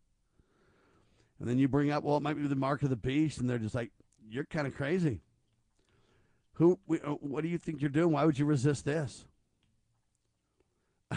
And 1.40 1.48
then 1.48 1.59
you 1.59 1.68
bring 1.68 1.90
up, 1.90 2.05
well, 2.05 2.16
it 2.16 2.22
might 2.22 2.36
be 2.36 2.46
the 2.46 2.55
mark 2.55 2.82
of 2.82 2.90
the 2.90 2.96
beast, 2.96 3.38
and 3.38 3.48
they're 3.50 3.59
just 3.59 3.74
like, 3.74 3.90
you're 4.28 4.44
kind 4.44 4.66
of 4.66 4.74
crazy. 4.74 5.20
Who? 6.55 6.78
Uh, 6.88 7.14
what 7.20 7.42
do 7.42 7.48
you 7.48 7.59
think 7.59 7.80
you're 7.80 7.90
doing? 7.90 8.12
Why 8.12 8.24
would 8.24 8.38
you 8.38 8.44
resist 8.44 8.84
this? 8.84 9.24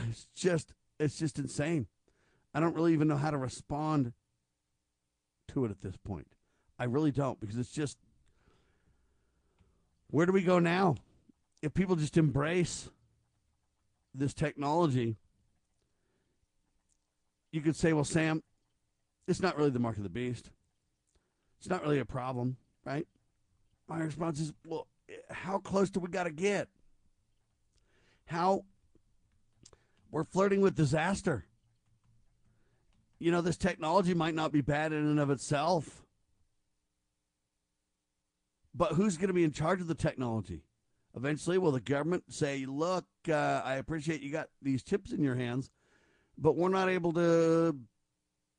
It's 0.10 0.28
just, 0.36 0.74
it's 1.00 1.18
just 1.18 1.40
insane. 1.40 1.88
I 2.54 2.60
don't 2.60 2.76
really 2.76 2.94
even 2.94 3.08
know 3.08 3.18
how 3.18 3.32
to 3.32 3.38
respond 3.38 4.14
to 5.50 5.66
it 5.66 5.72
at 5.72 5.82
this 5.82 5.98
point. 5.98 6.28
I 6.78 6.86
really 6.86 7.12
don't 7.12 7.40
because 7.40 7.58
it's 7.58 7.72
just, 7.72 7.98
where 10.10 10.26
do 10.26 10.32
we 10.32 10.42
go 10.42 10.60
now? 10.60 10.96
If 11.62 11.74
people 11.74 11.96
just 11.96 12.18
embrace 12.18 12.90
this 14.14 14.34
technology, 14.34 15.18
you 17.52 17.62
could 17.62 17.76
say, 17.76 17.94
well, 17.94 18.04
Sam, 18.04 18.44
it's 19.28 19.42
not 19.42 19.58
really 19.58 19.70
the 19.70 19.80
mark 19.80 19.98
of 19.98 20.04
the 20.04 20.10
beast. 20.10 20.52
It's 21.60 21.70
not 21.70 21.82
really 21.82 22.00
a 22.00 22.06
problem, 22.06 22.58
right? 22.86 23.08
My 23.88 24.00
response 24.00 24.40
is, 24.40 24.54
well, 24.66 24.88
how 25.30 25.58
close 25.60 25.90
do 25.90 26.00
we 26.00 26.10
got 26.10 26.24
to 26.24 26.32
get? 26.32 26.68
How 28.26 28.66
we're 30.12 30.24
flirting 30.24 30.62
with 30.62 30.76
disaster. 30.76 31.46
You 33.20 33.32
know, 33.32 33.42
this 33.42 33.58
technology 33.58 34.14
might 34.14 34.36
not 34.36 34.52
be 34.52 34.62
bad 34.62 34.92
in 34.92 35.06
and 35.06 35.20
of 35.20 35.30
itself, 35.30 36.06
but 38.74 38.94
who's 38.94 39.18
going 39.18 39.30
to 39.30 39.34
be 39.34 39.44
in 39.44 39.52
charge 39.52 39.82
of 39.82 39.88
the 39.88 39.96
technology? 39.96 40.64
Eventually, 41.16 41.58
will 41.58 41.72
the 41.72 41.80
government 41.80 42.26
say, 42.30 42.66
look, 42.66 43.06
uh, 43.30 43.62
I 43.64 43.76
appreciate 43.76 44.22
you 44.22 44.32
got 44.32 44.50
these 44.62 44.84
chips 44.84 45.14
in 45.14 45.24
your 45.24 45.36
hands, 45.36 45.72
but 46.38 46.58
we're 46.58 46.68
not 46.68 46.90
able 46.90 47.14
to 47.14 47.78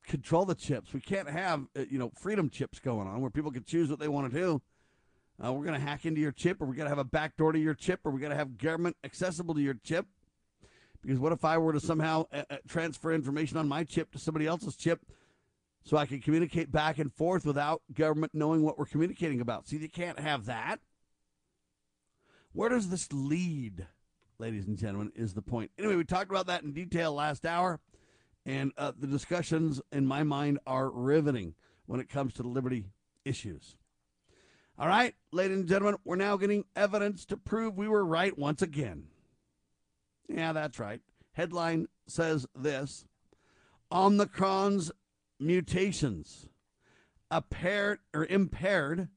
control 0.06 0.46
the 0.46 0.54
chips. 0.54 0.94
We 0.94 1.00
can't 1.00 1.28
have, 1.28 1.66
uh, 1.76 1.82
you 1.90 1.98
know, 1.98 2.12
freedom 2.18 2.48
chips 2.48 2.78
going 2.78 3.06
on 3.06 3.20
where 3.20 3.30
people 3.30 3.50
can 3.50 3.64
choose 3.64 3.90
what 3.90 3.98
they 3.98 4.08
want 4.08 4.32
to 4.32 4.38
do. 4.38 4.62
Uh, 5.44 5.52
we're 5.52 5.66
going 5.66 5.78
to 5.78 5.86
hack 5.86 6.06
into 6.06 6.20
your 6.20 6.32
chip, 6.32 6.62
or 6.62 6.64
we're 6.64 6.74
going 6.74 6.86
to 6.86 6.90
have 6.90 6.98
a 6.98 7.04
backdoor 7.04 7.52
to 7.52 7.58
your 7.58 7.74
chip, 7.74 8.00
or 8.04 8.10
we're 8.10 8.20
going 8.20 8.30
to 8.30 8.36
have 8.36 8.56
government 8.56 8.96
accessible 9.04 9.54
to 9.54 9.60
your 9.60 9.74
chip. 9.84 10.06
Because 11.02 11.18
what 11.18 11.32
if 11.32 11.44
I 11.44 11.58
were 11.58 11.72
to 11.72 11.80
somehow 11.80 12.26
uh, 12.32 12.42
uh, 12.50 12.56
transfer 12.68 13.12
information 13.12 13.56
on 13.56 13.68
my 13.68 13.84
chip 13.84 14.12
to 14.12 14.18
somebody 14.18 14.46
else's 14.46 14.76
chip 14.76 15.00
so 15.84 15.96
I 15.96 16.06
can 16.06 16.20
communicate 16.20 16.72
back 16.72 16.98
and 16.98 17.12
forth 17.12 17.46
without 17.46 17.82
government 17.92 18.34
knowing 18.34 18.62
what 18.62 18.78
we're 18.78 18.86
communicating 18.86 19.40
about? 19.40 19.68
See, 19.68 19.78
they 19.78 19.88
can't 19.88 20.18
have 20.18 20.46
that. 20.46 20.80
Where 22.52 22.70
does 22.70 22.88
this 22.88 23.12
lead, 23.12 23.86
ladies 24.38 24.66
and 24.66 24.78
gentlemen, 24.78 25.12
is 25.14 25.34
the 25.34 25.42
point. 25.42 25.70
Anyway, 25.78 25.96
we 25.96 26.04
talked 26.04 26.30
about 26.30 26.46
that 26.46 26.62
in 26.62 26.72
detail 26.72 27.12
last 27.12 27.44
hour, 27.44 27.80
and 28.44 28.72
uh, 28.78 28.92
the 28.98 29.06
discussions, 29.06 29.80
in 29.92 30.06
my 30.06 30.22
mind, 30.22 30.58
are 30.66 30.90
riveting 30.90 31.54
when 31.86 32.00
it 32.00 32.08
comes 32.08 32.32
to 32.34 32.42
the 32.42 32.48
liberty 32.48 32.86
issues. 33.24 33.76
All 34.78 34.88
right, 34.88 35.14
ladies 35.32 35.58
and 35.58 35.68
gentlemen, 35.68 35.98
we're 36.04 36.16
now 36.16 36.36
getting 36.36 36.64
evidence 36.74 37.24
to 37.26 37.36
prove 37.36 37.76
we 37.76 37.88
were 37.88 38.04
right 38.04 38.36
once 38.36 38.60
again. 38.60 39.04
Yeah, 40.28 40.52
that's 40.52 40.78
right. 40.78 41.00
Headline 41.32 41.88
says 42.06 42.46
this 42.54 43.04
Omicron's 43.92 44.90
mutations 45.38 46.48
apparent 47.30 48.00
or 48.14 48.24
impaired 48.26 49.08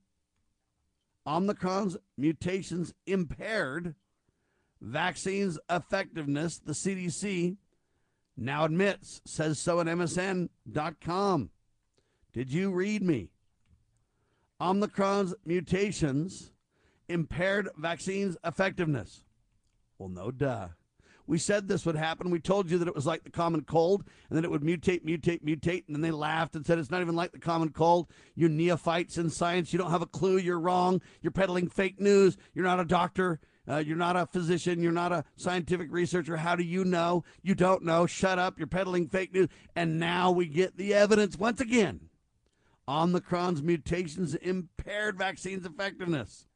Omicron's 1.30 1.96
mutations 2.18 2.94
impaired 3.06 3.94
vaccines 4.82 5.60
effectiveness, 5.70 6.58
the 6.58 6.74
CDC 6.74 7.58
now 8.36 8.66
admits, 8.66 9.22
says 9.26 9.60
so 9.60 9.80
at 9.80 9.86
MSN.com. 9.86 11.50
Did 12.34 12.52
you 12.52 12.72
read 12.72 13.04
me? 13.04 13.30
Omicron's 14.60 15.36
mutations 15.46 16.52
impaired 17.08 17.70
vaccines' 17.78 18.38
effectiveness. 18.44 19.24
Well, 19.98 20.10
no 20.10 20.32
duh. 20.32 20.70
We 21.30 21.38
said 21.38 21.68
this 21.68 21.86
would 21.86 21.96
happen. 21.96 22.32
We 22.32 22.40
told 22.40 22.72
you 22.72 22.80
that 22.80 22.88
it 22.88 22.96
was 22.96 23.06
like 23.06 23.24
the 23.24 23.30
common 23.30 23.62
cold 23.62 24.04
and 24.30 24.38
that 24.38 24.44
it 24.44 24.50
would 24.50 24.64
mutate, 24.64 25.06
mutate, 25.06 25.44
mutate. 25.44 25.84
And 25.86 25.96
then 25.96 26.02
they 26.02 26.10
laughed 26.10 26.56
and 26.56 26.66
said 26.66 26.80
it's 26.80 26.90
not 26.90 27.02
even 27.02 27.16
like 27.16 27.32
the 27.32 27.38
common 27.38 27.70
cold. 27.70 28.08
You 28.34 28.50
neophytes 28.50 29.16
in 29.16 29.30
science, 29.30 29.72
you 29.72 29.78
don't 29.78 29.92
have 29.92 30.02
a 30.02 30.08
clue. 30.08 30.38
You're 30.38 30.60
wrong. 30.60 31.04
You're 31.22 31.30
peddling 31.30 31.70
fake 31.70 32.02
news. 32.02 32.36
You're 32.56 32.66
not 32.66 32.80
a 32.80 32.86
doctor. 32.86 33.40
Uh, 33.70 33.78
you're 33.78 33.96
not 33.96 34.16
a 34.16 34.26
physician. 34.26 34.82
You're 34.82 34.92
not 34.92 35.12
a 35.12 35.24
scientific 35.36 35.92
researcher. 35.92 36.38
How 36.38 36.56
do 36.56 36.64
you 36.64 36.84
know? 36.84 37.24
You 37.44 37.54
don't 37.54 37.84
know. 37.84 38.08
Shut 38.08 38.40
up. 38.40 38.58
You're 38.58 38.66
peddling 38.66 39.08
fake 39.08 39.32
news. 39.32 39.50
And 39.76 40.00
now 40.00 40.32
we 40.32 40.48
get 40.48 40.78
the 40.78 40.96
evidence 40.96 41.38
once 41.38 41.62
again. 41.62 42.10
Omicron's 42.88 43.62
mutations 43.62 44.34
impaired 44.34 45.20
vaccines' 45.20 45.68
effectiveness. 45.68 46.48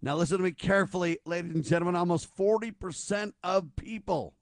Now, 0.00 0.14
listen 0.14 0.38
to 0.38 0.44
me 0.44 0.52
carefully, 0.52 1.18
ladies 1.24 1.54
and 1.54 1.64
gentlemen. 1.64 1.96
Almost 1.96 2.34
40% 2.36 3.32
of 3.42 3.74
people 3.74 4.34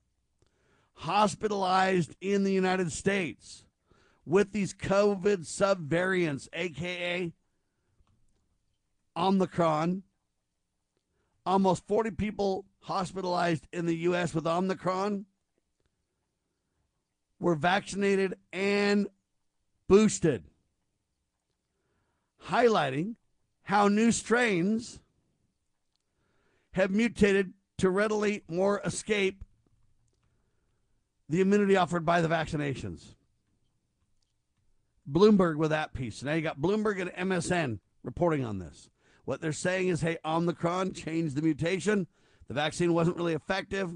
hospitalized 0.94 2.14
in 2.20 2.44
the 2.44 2.52
United 2.52 2.92
States 2.92 3.64
with 4.26 4.52
these 4.52 4.74
COVID 4.74 5.46
subvariants, 5.46 6.48
aka 6.52 7.32
Omicron, 9.16 10.02
almost 11.46 11.86
40 11.86 12.11
people 12.11 12.66
hospitalized 12.80 13.66
in 13.72 13.86
the 13.86 13.96
U.S. 13.98 14.34
with 14.34 14.46
Omicron 14.46 15.24
were 17.40 17.54
vaccinated 17.54 18.34
and 18.52 19.09
boosted, 19.88 20.44
highlighting 22.48 23.14
how 23.62 23.88
new 23.88 24.12
strains 24.12 25.00
have 26.77 26.91
mutated 26.91 27.55
to 27.79 27.89
readily 27.89 28.43
more 28.49 28.83
escape 28.85 29.43
the 31.29 31.41
immunity 31.41 31.74
offered 31.74 32.05
by 32.05 32.20
the 32.20 32.29
vaccinations. 32.29 33.14
Bloomberg 35.11 35.57
with 35.57 35.70
that 35.70 35.95
piece. 35.95 36.22
Now 36.22 36.35
you 36.35 36.43
got 36.43 36.61
Bloomberg 36.61 37.01
and 37.01 37.31
MSN 37.31 37.79
reporting 38.03 38.45
on 38.45 38.59
this. 38.59 38.91
What 39.24 39.41
they're 39.41 39.53
saying 39.53 39.89
is, 39.89 40.03
hey, 40.03 40.18
Omicron 40.24 40.93
changed 40.93 41.35
the 41.35 41.43
mutation. 41.43 42.07
The 42.47 42.55
vaccine 42.55 42.93
wasn't 42.93 43.16
really 43.16 43.33
effective. 43.33 43.93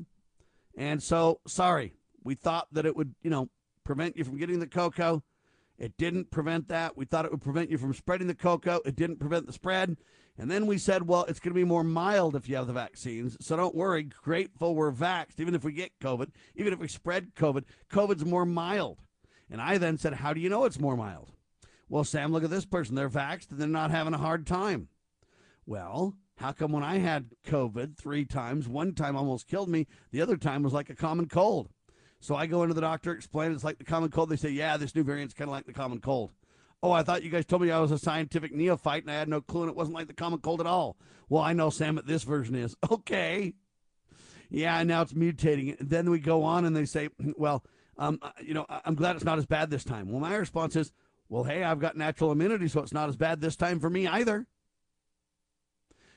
And 0.76 1.03
so, 1.03 1.41
sorry, 1.47 1.93
we 2.24 2.35
thought 2.35 2.68
that 2.72 2.87
it 2.87 2.97
would, 2.97 3.14
you 3.22 3.31
know, 3.31 3.51
prevent 3.85 4.16
you 4.16 4.24
from 4.24 4.39
getting 4.39 4.59
the 4.59 4.66
cocoa. 4.66 5.22
It 5.78 5.97
didn't 5.99 6.31
prevent 6.31 6.68
that. 6.68 6.97
We 6.97 7.05
thought 7.05 7.26
it 7.26 7.31
would 7.31 7.43
prevent 7.43 7.70
you 7.70 7.76
from 7.76 7.93
spreading 7.93 8.26
the 8.26 8.35
cocoa. 8.35 8.81
It 8.87 8.97
didn't 8.97 9.20
prevent 9.20 9.47
the 9.47 9.53
spread. 9.53 9.99
And 10.41 10.51
then 10.51 10.64
we 10.64 10.78
said, 10.78 11.07
well, 11.07 11.26
it's 11.28 11.38
going 11.38 11.53
to 11.53 11.61
be 11.61 11.64
more 11.64 11.84
mild 11.84 12.34
if 12.34 12.49
you 12.49 12.57
have 12.57 12.66
the 12.66 12.72
vaccines. 12.72 13.36
So 13.43 13.59
don't 13.59 13.74
worry. 13.74 14.05
Grateful 14.05 14.74
we're 14.74 14.91
vaxxed. 14.91 15.38
Even 15.38 15.55
if 15.55 15.64
we 15.64 15.72
get 15.72 16.01
COVID, 16.01 16.30
even 16.57 16.72
if 16.72 16.78
we 16.78 16.88
spread 16.88 17.34
COVID, 17.34 17.64
COVID's 17.93 18.24
more 18.24 18.47
mild. 18.47 19.01
And 19.51 19.61
I 19.61 19.76
then 19.76 19.99
said, 19.99 20.14
how 20.14 20.32
do 20.32 20.41
you 20.41 20.49
know 20.49 20.64
it's 20.64 20.80
more 20.80 20.97
mild? 20.97 21.32
Well, 21.91 22.05
Sam, 22.05 22.32
look 22.32 22.43
at 22.43 22.49
this 22.49 22.64
person. 22.64 22.95
They're 22.95 23.11
vaxxed 23.11 23.51
and 23.51 23.61
they're 23.61 23.68
not 23.68 23.91
having 23.91 24.14
a 24.14 24.18
hard 24.18 24.47
time. 24.47 24.88
Well, 25.66 26.14
how 26.36 26.53
come 26.53 26.72
when 26.72 26.84
I 26.84 27.01
had 27.01 27.34
COVID 27.47 27.99
three 27.99 28.24
times, 28.24 28.66
one 28.66 28.95
time 28.95 29.16
almost 29.16 29.47
killed 29.47 29.68
me, 29.68 29.88
the 30.11 30.22
other 30.22 30.38
time 30.38 30.62
was 30.62 30.72
like 30.72 30.88
a 30.88 30.97
common 30.97 31.28
cold? 31.28 31.68
So 32.18 32.34
I 32.34 32.47
go 32.47 32.62
into 32.62 32.74
the 32.74 32.80
doctor, 32.80 33.12
explain 33.12 33.53
it's 33.53 33.62
like 33.62 33.76
the 33.76 33.84
common 33.84 34.11
cold. 34.11 34.30
They 34.30 34.36
say, 34.36 34.51
yeah, 34.51 34.78
this 34.78 34.95
new 34.95 35.05
variant's 35.05 35.34
kind 35.34 35.51
of 35.51 35.53
like 35.53 35.66
the 35.66 35.74
common 35.74 36.01
cold. 36.01 36.32
Oh, 36.83 36.93
I 36.93 37.03
thought 37.03 37.22
you 37.22 37.31
guys 37.31 37.45
told 37.45 37.62
me 37.62 37.70
I 37.70 37.81
was 37.81 37.91
a 37.91 37.99
scientific 37.99 38.55
neophyte 38.55 39.03
and 39.03 39.11
I 39.11 39.18
had 39.18 39.28
no 39.28 39.41
clue 39.41 39.62
and 39.62 39.70
it 39.70 39.76
wasn't 39.76 39.97
like 39.97 40.07
the 40.07 40.14
common 40.14 40.41
cold 40.41 40.61
at 40.61 40.66
all. 40.66 40.97
Well, 41.28 41.43
I 41.43 41.53
know, 41.53 41.70
Sam, 41.70 41.97
that 41.97 42.07
this 42.07 42.22
version 42.22 42.55
is. 42.55 42.76
Okay. 42.91 43.55
Yeah, 44.53 44.81
and 44.81 44.89
now 44.89 45.03
it's 45.03 45.12
mutating. 45.12 45.78
And 45.78 45.89
then 45.89 46.11
we 46.11 46.18
go 46.18 46.43
on 46.43 46.64
and 46.64 46.74
they 46.74 46.85
say, 46.85 47.09
well, 47.37 47.64
um, 47.97 48.18
uh, 48.20 48.31
you 48.43 48.53
know, 48.53 48.66
I'm 48.85 48.97
glad 48.97 49.14
it's 49.14 49.24
not 49.24 49.39
as 49.39 49.47
bad 49.47 49.70
this 49.70 49.85
time. 49.85 50.11
Well, 50.11 50.20
my 50.20 50.35
response 50.35 50.74
is, 50.74 50.91
well, 51.28 51.45
hey, 51.45 51.62
I've 51.62 51.78
got 51.78 51.97
natural 51.97 52.33
immunity, 52.33 52.66
so 52.66 52.81
it's 52.81 52.93
not 52.93 53.09
as 53.09 53.16
bad 53.16 53.41
this 53.41 53.55
time 53.55 53.78
for 53.78 53.89
me 53.89 54.09
either. 54.09 54.47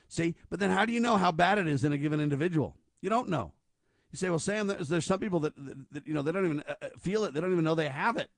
See, 0.08 0.34
but 0.50 0.58
then 0.58 0.70
how 0.70 0.84
do 0.84 0.92
you 0.92 1.00
know 1.00 1.16
how 1.16 1.30
bad 1.30 1.58
it 1.58 1.68
is 1.68 1.84
in 1.84 1.92
a 1.92 1.98
given 1.98 2.20
individual? 2.20 2.76
You 3.00 3.10
don't 3.10 3.28
know. 3.28 3.52
You 4.10 4.18
say, 4.18 4.30
well, 4.30 4.38
Sam, 4.38 4.66
there's, 4.66 4.88
there's 4.88 5.06
some 5.06 5.20
people 5.20 5.40
that, 5.40 5.54
that, 5.56 5.92
that, 5.92 6.06
you 6.06 6.14
know, 6.14 6.22
they 6.22 6.32
don't 6.32 6.44
even 6.44 6.64
uh, 6.68 6.74
uh 6.82 6.88
feel 6.98 7.24
it. 7.24 7.34
They 7.34 7.40
don't 7.40 7.52
even 7.52 7.64
know 7.64 7.74
they 7.74 7.88
have 7.88 8.16
it. 8.16 8.30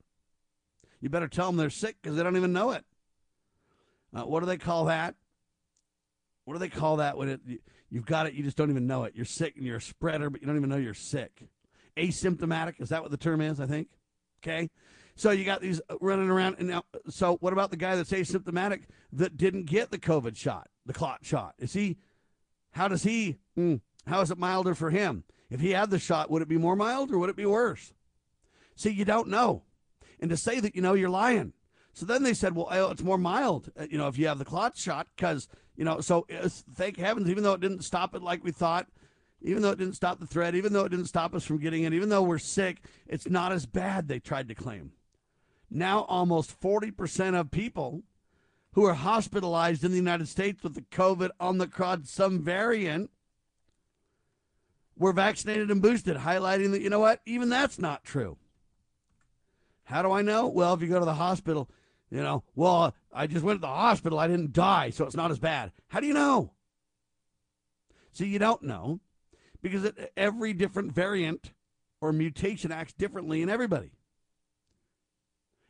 You 1.01 1.09
better 1.09 1.27
tell 1.27 1.47
them 1.47 1.57
they're 1.57 1.69
sick 1.69 1.97
because 2.01 2.17
they 2.17 2.23
don't 2.23 2.37
even 2.37 2.53
know 2.53 2.71
it. 2.71 2.83
Uh, 4.13 4.23
what 4.23 4.39
do 4.39 4.45
they 4.45 4.57
call 4.57 4.85
that? 4.85 5.15
What 6.45 6.53
do 6.53 6.59
they 6.59 6.69
call 6.69 6.97
that 6.97 7.17
when 7.17 7.29
it 7.29 7.41
you've 7.89 8.05
got 8.05 8.25
it, 8.25 8.33
you 8.33 8.43
just 8.43 8.57
don't 8.57 8.69
even 8.69 8.87
know 8.87 9.03
it. 9.03 9.13
You're 9.15 9.25
sick 9.25 9.55
and 9.57 9.65
you're 9.65 9.77
a 9.77 9.81
spreader, 9.81 10.29
but 10.29 10.41
you 10.41 10.47
don't 10.47 10.55
even 10.55 10.69
know 10.69 10.77
you're 10.77 10.93
sick. 10.93 11.43
Asymptomatic 11.97 12.79
is 12.79 12.89
that 12.89 13.01
what 13.01 13.11
the 13.11 13.17
term 13.17 13.41
is? 13.41 13.59
I 13.59 13.65
think. 13.65 13.89
Okay, 14.43 14.69
so 15.15 15.31
you 15.31 15.43
got 15.43 15.61
these 15.61 15.81
uh, 15.89 15.95
running 15.99 16.29
around, 16.29 16.57
and 16.59 16.69
now, 16.69 16.83
so 17.09 17.37
what 17.41 17.51
about 17.51 17.71
the 17.71 17.77
guy 17.77 17.95
that's 17.95 18.11
asymptomatic 18.11 18.83
that 19.13 19.35
didn't 19.35 19.65
get 19.65 19.91
the 19.91 19.97
COVID 19.97 20.37
shot, 20.37 20.69
the 20.85 20.93
clot 20.93 21.25
shot? 21.25 21.55
Is 21.57 21.73
he? 21.73 21.97
How 22.71 22.87
does 22.87 23.03
he? 23.03 23.39
Mm, 23.57 23.81
how 24.05 24.21
is 24.21 24.31
it 24.31 24.37
milder 24.37 24.75
for 24.75 24.89
him? 24.89 25.23
If 25.49 25.59
he 25.59 25.71
had 25.71 25.89
the 25.89 25.99
shot, 25.99 26.29
would 26.29 26.41
it 26.41 26.47
be 26.47 26.57
more 26.57 26.75
mild 26.75 27.11
or 27.11 27.17
would 27.17 27.29
it 27.29 27.35
be 27.35 27.45
worse? 27.45 27.93
See, 28.75 28.91
you 28.91 29.05
don't 29.05 29.27
know 29.27 29.63
and 30.19 30.29
to 30.29 30.37
say 30.37 30.59
that 30.59 30.75
you 30.75 30.81
know 30.81 30.93
you're 30.93 31.09
lying. 31.09 31.53
So 31.93 32.05
then 32.05 32.21
they 32.21 32.35
said, 32.35 32.55
well, 32.55 32.91
it's 32.91 33.01
more 33.01 33.17
mild, 33.17 33.71
uh, 33.79 33.87
you 33.89 33.97
know, 33.97 34.07
if 34.07 34.19
you 34.19 34.27
have 34.27 34.37
the 34.37 34.45
clot 34.45 34.77
shot, 34.77 35.07
because 35.15 35.47
you 35.75 35.83
know. 35.83 35.99
So 35.99 36.27
thank 36.75 36.97
heavens, 36.97 37.29
even 37.29 37.43
though 37.43 37.53
it 37.53 37.61
didn't 37.61 37.81
stop 37.81 38.13
it 38.13 38.21
like 38.21 38.43
we 38.43 38.51
thought, 38.51 38.87
even 39.41 39.61
though 39.61 39.71
it 39.71 39.79
didn't 39.79 39.95
stop 39.95 40.19
the 40.19 40.27
threat, 40.27 40.55
even 40.55 40.73
though 40.73 40.85
it 40.85 40.89
didn't 40.89 41.07
stop 41.07 41.33
us 41.33 41.43
from 41.43 41.57
getting 41.57 41.83
it, 41.83 41.93
even 41.93 42.09
though 42.09 42.21
we're 42.21 42.37
sick, 42.37 42.83
it's 43.07 43.27
not 43.27 43.51
as 43.51 43.65
bad. 43.65 44.07
They 44.07 44.19
tried 44.19 44.47
to 44.49 44.55
claim. 44.55 44.91
Now, 45.69 46.01
almost 46.01 46.59
40% 46.59 47.37
of 47.37 47.51
people 47.51 48.03
who 48.73 48.85
are 48.85 48.93
hospitalized 48.93 49.83
in 49.83 49.91
the 49.91 49.97
United 49.97 50.27
States 50.27 50.63
with 50.63 50.75
the 50.75 50.81
COVID 50.81 51.31
Omicron 51.41 52.05
some 52.05 52.41
variant 52.41 53.09
were 54.95 55.13
vaccinated 55.13 55.69
and 55.69 55.81
boosted, 55.81 56.17
highlighting 56.17 56.71
that, 56.71 56.81
you 56.81 56.89
know 56.89 56.99
what, 56.99 57.21
even 57.25 57.49
that's 57.49 57.79
not 57.79 58.03
true. 58.03 58.37
How 59.87 60.01
do 60.01 60.11
I 60.11 60.21
know? 60.21 60.47
Well, 60.47 60.73
if 60.73 60.81
you 60.81 60.87
go 60.89 60.99
to 60.99 61.05
the 61.05 61.13
hospital, 61.13 61.69
you 62.11 62.21
know, 62.21 62.43
well, 62.55 62.93
I 63.13 63.25
just 63.25 63.43
went 63.43 63.57
to 63.57 63.61
the 63.61 63.67
hospital. 63.67 64.19
I 64.19 64.27
didn't 64.27 64.51
die, 64.51 64.89
so 64.89 65.05
it's 65.05 65.15
not 65.15 65.31
as 65.31 65.39
bad. 65.39 65.71
How 65.87 66.01
do 66.01 66.07
you 66.07 66.13
know? 66.13 66.51
See, 68.11 68.27
you 68.27 68.37
don't 68.37 68.63
know 68.63 68.99
because 69.61 69.85
it, 69.85 70.11
every 70.17 70.51
different 70.51 70.91
variant 70.91 71.53
or 72.01 72.11
mutation 72.11 72.69
acts 72.69 72.91
differently 72.91 73.41
in 73.41 73.49
everybody. 73.49 73.91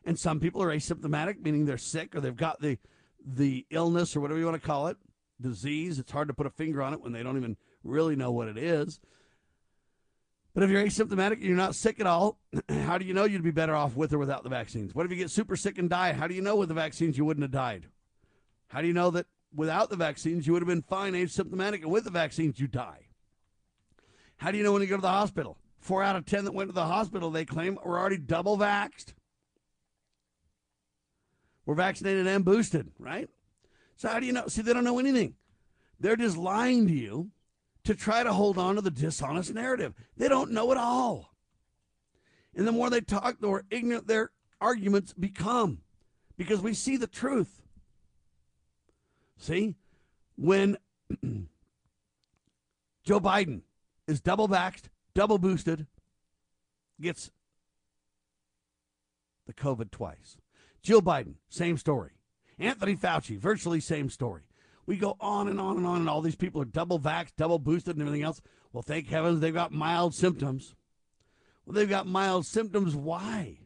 And 0.04 0.18
some 0.18 0.40
people 0.40 0.64
are 0.64 0.76
asymptomatic, 0.76 1.44
meaning 1.44 1.66
they're 1.66 1.78
sick 1.78 2.16
or 2.16 2.22
they've 2.22 2.36
got 2.36 2.60
the 2.60 2.80
the 3.24 3.68
illness 3.70 4.16
or 4.16 4.22
whatever 4.22 4.40
you 4.40 4.46
want 4.46 4.60
to 4.60 4.68
call 4.68 4.88
it, 4.88 4.98
disease. 5.40 6.00
It's 6.00 6.12
hard 6.12 6.28
to 6.30 6.34
put 6.34 6.48
a 6.48 6.52
finger 6.52 6.82
on 6.82 6.94
it 6.94 7.02
when 7.02 7.12
they 7.12 7.22
don't 7.22 7.38
even 7.38 7.56
really 7.84 8.16
know 8.16 8.32
what 8.32 8.48
it 8.48 8.58
is. 8.58 9.00
But 10.58 10.64
if 10.64 10.72
you're 10.72 10.84
asymptomatic 10.84 11.34
and 11.34 11.44
you're 11.44 11.56
not 11.56 11.76
sick 11.76 12.00
at 12.00 12.08
all, 12.08 12.40
how 12.70 12.98
do 12.98 13.06
you 13.06 13.14
know 13.14 13.26
you'd 13.26 13.44
be 13.44 13.52
better 13.52 13.76
off 13.76 13.96
with 13.96 14.12
or 14.12 14.18
without 14.18 14.42
the 14.42 14.50
vaccines? 14.50 14.96
What 14.96 15.06
if 15.06 15.12
you 15.12 15.18
get 15.20 15.30
super 15.30 15.56
sick 15.56 15.78
and 15.78 15.88
die? 15.88 16.14
How 16.14 16.26
do 16.26 16.34
you 16.34 16.42
know 16.42 16.56
with 16.56 16.70
the 16.70 16.74
vaccines 16.74 17.16
you 17.16 17.26
wouldn't 17.26 17.44
have 17.44 17.52
died? 17.52 17.86
How 18.70 18.82
do 18.82 18.88
you 18.88 18.94
know 18.94 19.12
that 19.12 19.28
without 19.54 19.92
the 19.92 19.96
vaccines 19.96 20.48
you 20.48 20.54
would 20.54 20.64
have 20.64 20.68
been 20.68 20.82
fine 20.82 21.14
asymptomatic 21.14 21.84
and 21.84 21.92
with 21.92 22.06
the 22.06 22.10
vaccines 22.10 22.60
you 22.60 22.66
die? 22.66 23.10
How 24.38 24.50
do 24.50 24.58
you 24.58 24.64
know 24.64 24.72
when 24.72 24.82
you 24.82 24.88
go 24.88 24.96
to 24.96 25.02
the 25.04 25.08
hospital? 25.08 25.60
Four 25.80 26.02
out 26.02 26.16
of 26.16 26.26
ten 26.26 26.46
that 26.46 26.56
went 26.56 26.70
to 26.70 26.74
the 26.74 26.88
hospital, 26.88 27.30
they 27.30 27.46
claim, 27.46 27.78
were 27.86 28.00
already 28.00 28.18
double 28.18 28.58
vaxxed. 28.58 29.14
We're 31.68 31.76
vaccinated 31.76 32.26
and 32.26 32.44
boosted, 32.44 32.90
right? 32.98 33.30
So 33.96 34.10
how 34.10 34.20
do 34.20 34.26
you 34.26 34.34
know? 34.34 34.48
See, 34.48 34.64
they 34.64 34.74
don't 34.74 34.84
know 34.84 34.98
anything. 34.98 35.36
They're 36.00 36.16
just 36.16 36.36
lying 36.36 36.88
to 36.88 36.94
you 36.94 37.30
to 37.88 37.96
try 37.96 38.22
to 38.22 38.34
hold 38.34 38.58
on 38.58 38.76
to 38.76 38.82
the 38.82 38.92
dishonest 38.92 39.54
narrative. 39.54 39.94
They 40.18 40.28
don't 40.28 40.52
know 40.52 40.74
it 40.74 40.78
all. 40.78 41.34
And 42.54 42.68
the 42.68 42.74
more 42.74 42.90
they 42.90 43.00
talk, 43.00 43.40
the 43.40 43.48
more 43.48 43.64
ignorant 43.72 44.08
their 44.08 44.32
arguments 44.60 45.14
become 45.14 45.80
because 46.36 46.60
we 46.60 46.74
see 46.74 46.98
the 46.98 47.08
truth. 47.08 47.62
See, 49.38 49.76
when 50.36 50.76
Joe 53.06 53.22
Biden 53.22 53.62
is 54.06 54.20
double 54.20 54.50
vaxxed, 54.50 54.90
double 55.14 55.38
boosted, 55.38 55.88
gets 57.00 57.32
the 59.46 59.54
COVID 59.54 59.92
twice. 59.92 60.36
Jill 60.84 61.02
Biden, 61.02 61.36
same 61.48 61.78
story. 61.78 62.12
Anthony 62.60 62.98
Fauci, 62.98 63.38
virtually 63.38 63.80
same 63.80 64.10
story. 64.10 64.42
We 64.88 64.96
go 64.98 65.18
on 65.20 65.50
and 65.50 65.60
on 65.60 65.78
and 65.78 65.86
on, 65.86 66.00
and 66.00 66.10
all 66.10 66.22
these 66.22 66.36
people 66.36 66.62
are 66.62 66.66
double 66.66 67.00
vaxxed, 67.00 67.36
double 67.38 67.60
boosted, 67.60 67.96
and 67.96 68.02
everything 68.02 68.24
else. 68.24 68.42
Well, 68.72 68.82
thank 68.82 69.10
heavens 69.10 69.42
they've 69.42 69.54
got 69.54 69.72
mild 69.72 70.16
symptoms. 70.16 70.74
Well, 71.66 71.76
they've 71.76 71.90
got 71.90 72.08
mild 72.08 72.46
symptoms. 72.46 72.96
Why? 72.96 73.60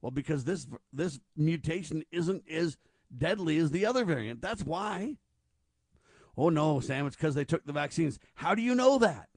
Well, 0.00 0.10
because 0.10 0.44
this 0.44 0.66
this 0.92 1.20
mutation 1.36 2.02
isn't 2.10 2.44
as 2.50 2.78
deadly 3.16 3.58
as 3.58 3.70
the 3.70 3.84
other 3.86 4.04
variant. 4.04 4.40
That's 4.40 4.64
why. 4.64 5.18
Oh, 6.36 6.48
no, 6.48 6.80
Sam, 6.80 7.06
it's 7.06 7.16
because 7.16 7.34
they 7.34 7.44
took 7.44 7.66
the 7.66 7.72
vaccines. 7.72 8.18
How 8.34 8.54
do 8.54 8.62
you 8.62 8.74
know 8.74 8.98
that? 8.98 9.28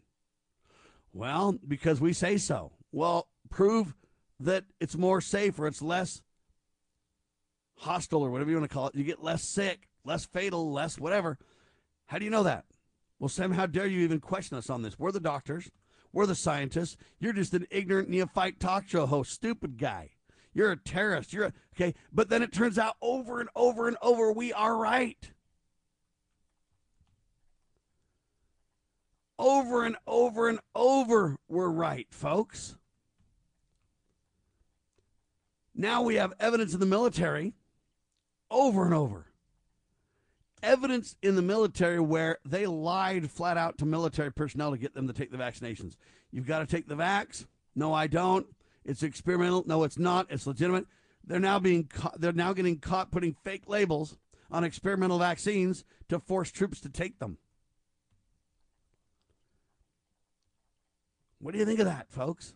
Well, 1.11 1.59
because 1.67 1.99
we 1.99 2.13
say 2.13 2.37
so. 2.37 2.71
Well, 2.91 3.27
prove 3.49 3.93
that 4.39 4.63
it's 4.79 4.95
more 4.95 5.19
safe 5.19 5.59
or 5.59 5.67
it's 5.67 5.81
less 5.81 6.21
hostile 7.77 8.21
or 8.21 8.29
whatever 8.29 8.51
you 8.51 8.57
want 8.57 8.69
to 8.69 8.73
call 8.73 8.87
it. 8.87 8.95
You 8.95 9.03
get 9.03 9.23
less 9.23 9.43
sick, 9.43 9.89
less 10.05 10.25
fatal, 10.25 10.71
less 10.71 10.99
whatever. 10.99 11.37
How 12.07 12.17
do 12.17 12.25
you 12.25 12.31
know 12.31 12.43
that? 12.43 12.65
Well, 13.19 13.29
Sam, 13.29 13.53
how 13.53 13.65
dare 13.65 13.87
you 13.87 14.01
even 14.01 14.19
question 14.19 14.57
us 14.57 14.69
on 14.69 14.81
this? 14.81 14.99
We're 14.99 15.11
the 15.11 15.19
doctors. 15.19 15.71
We're 16.11 16.25
the 16.25 16.35
scientists. 16.35 16.97
You're 17.19 17.33
just 17.33 17.53
an 17.53 17.65
ignorant 17.71 18.09
neophyte 18.09 18.59
talk 18.59 18.87
show 18.87 19.05
host, 19.05 19.31
stupid 19.31 19.77
guy. 19.77 20.11
You're 20.53 20.71
a 20.71 20.77
terrorist. 20.77 21.33
You're 21.33 21.45
a, 21.45 21.53
okay. 21.75 21.95
But 22.11 22.29
then 22.29 22.43
it 22.43 22.53
turns 22.53 22.77
out 22.77 22.95
over 23.01 23.39
and 23.39 23.49
over 23.55 23.87
and 23.87 23.97
over, 24.01 24.31
we 24.31 24.53
are 24.53 24.77
right. 24.77 25.31
Over 29.39 29.85
and 29.85 29.95
over 30.05 30.47
and 30.47 30.59
over, 30.75 31.37
we're 31.47 31.69
right, 31.69 32.07
folks. 32.11 32.75
Now 35.75 36.03
we 36.03 36.15
have 36.15 36.33
evidence 36.39 36.73
in 36.73 36.79
the 36.79 36.85
military 36.85 37.53
over 38.51 38.85
and 38.85 38.93
over. 38.93 39.25
Evidence 40.64 41.18
in 41.22 41.36
the 41.36 41.41
military 41.41 41.99
where 41.99 42.39
they 42.45 42.66
lied 42.66 43.30
flat 43.30 43.57
out 43.57 43.78
to 43.80 43.86
military 43.86 44.32
personnel 44.32 44.72
to 44.72 44.78
get 44.78 44.93
them 44.95 45.07
to 45.07 45.14
take 45.14 45.30
the 45.30 45.38
vaccinations. 45.38 45.97
You've 46.32 46.47
got 46.47 46.59
to 46.59 46.66
take 46.66 46.88
the 46.88 46.95
vax. 46.95 47.45
No, 47.76 47.93
I 47.93 48.07
don't. 48.07 48.47
It's 48.86 49.03
experimental. 49.03 49.66
No, 49.68 49.84
it's 49.84 49.99
not. 49.99 50.28
It's 50.30 50.47
legitimate. 50.47 50.86
They're 51.26 51.39
now 51.39 51.59
being 51.59 51.86
ca- 51.86 52.14
they're 52.18 52.32
now 52.32 52.53
getting 52.53 52.80
caught 52.80 53.11
putting 53.11 53.36
fake 53.43 53.64
labels 53.68 54.18
on 54.49 54.64
experimental 54.64 55.20
vaccines 55.20 55.84
to 56.07 56.20
force 56.20 56.49
troops 56.49 56.80
to 56.82 56.89
take 56.89 57.20
them. 57.20 57.38
What 61.39 61.51
do 61.51 61.59
you 61.59 61.66
think 61.66 61.80
of 61.80 61.86
that, 61.86 62.09
folks? 62.09 62.53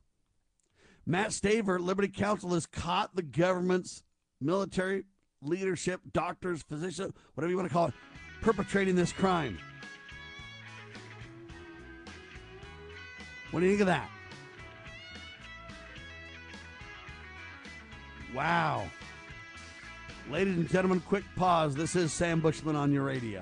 Matt 1.05 1.29
Staver, 1.29 1.79
Liberty 1.79 2.07
Counsel, 2.07 2.53
has 2.53 2.65
caught 2.65 3.15
the 3.15 3.21
government's 3.23 4.03
military 4.39 5.03
leadership, 5.41 6.01
doctors, 6.13 6.63
physicians, 6.63 7.13
whatever 7.35 7.51
you 7.51 7.57
want 7.57 7.67
to 7.67 7.73
call 7.73 7.87
it, 7.87 7.93
perpetrating 8.41 8.95
this 8.95 9.11
crime. 9.11 9.57
What 13.51 13.61
do 13.61 13.65
you 13.65 13.71
think 13.71 13.81
of 13.81 13.87
that? 13.87 14.09
Wow. 18.35 18.89
Ladies 20.29 20.57
and 20.57 20.69
gentlemen, 20.69 20.99
quick 20.99 21.23
pause. 21.35 21.73
This 21.73 21.95
is 21.95 22.11
Sam 22.11 22.41
Bushman 22.41 22.75
on 22.75 22.91
your 22.91 23.03
radio. 23.03 23.41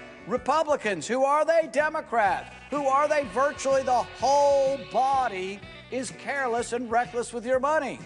Republicans. 0.27 1.07
Who 1.07 1.23
are 1.23 1.45
they? 1.45 1.69
Democrats. 1.71 2.53
Who 2.69 2.85
are 2.87 3.07
they? 3.07 3.25
Virtually 3.33 3.83
the 3.83 3.91
whole 3.91 4.79
body 4.91 5.59
is 5.91 6.11
careless 6.11 6.73
and 6.73 6.89
reckless 6.89 7.33
with 7.33 7.45
your 7.45 7.59
money. 7.59 7.99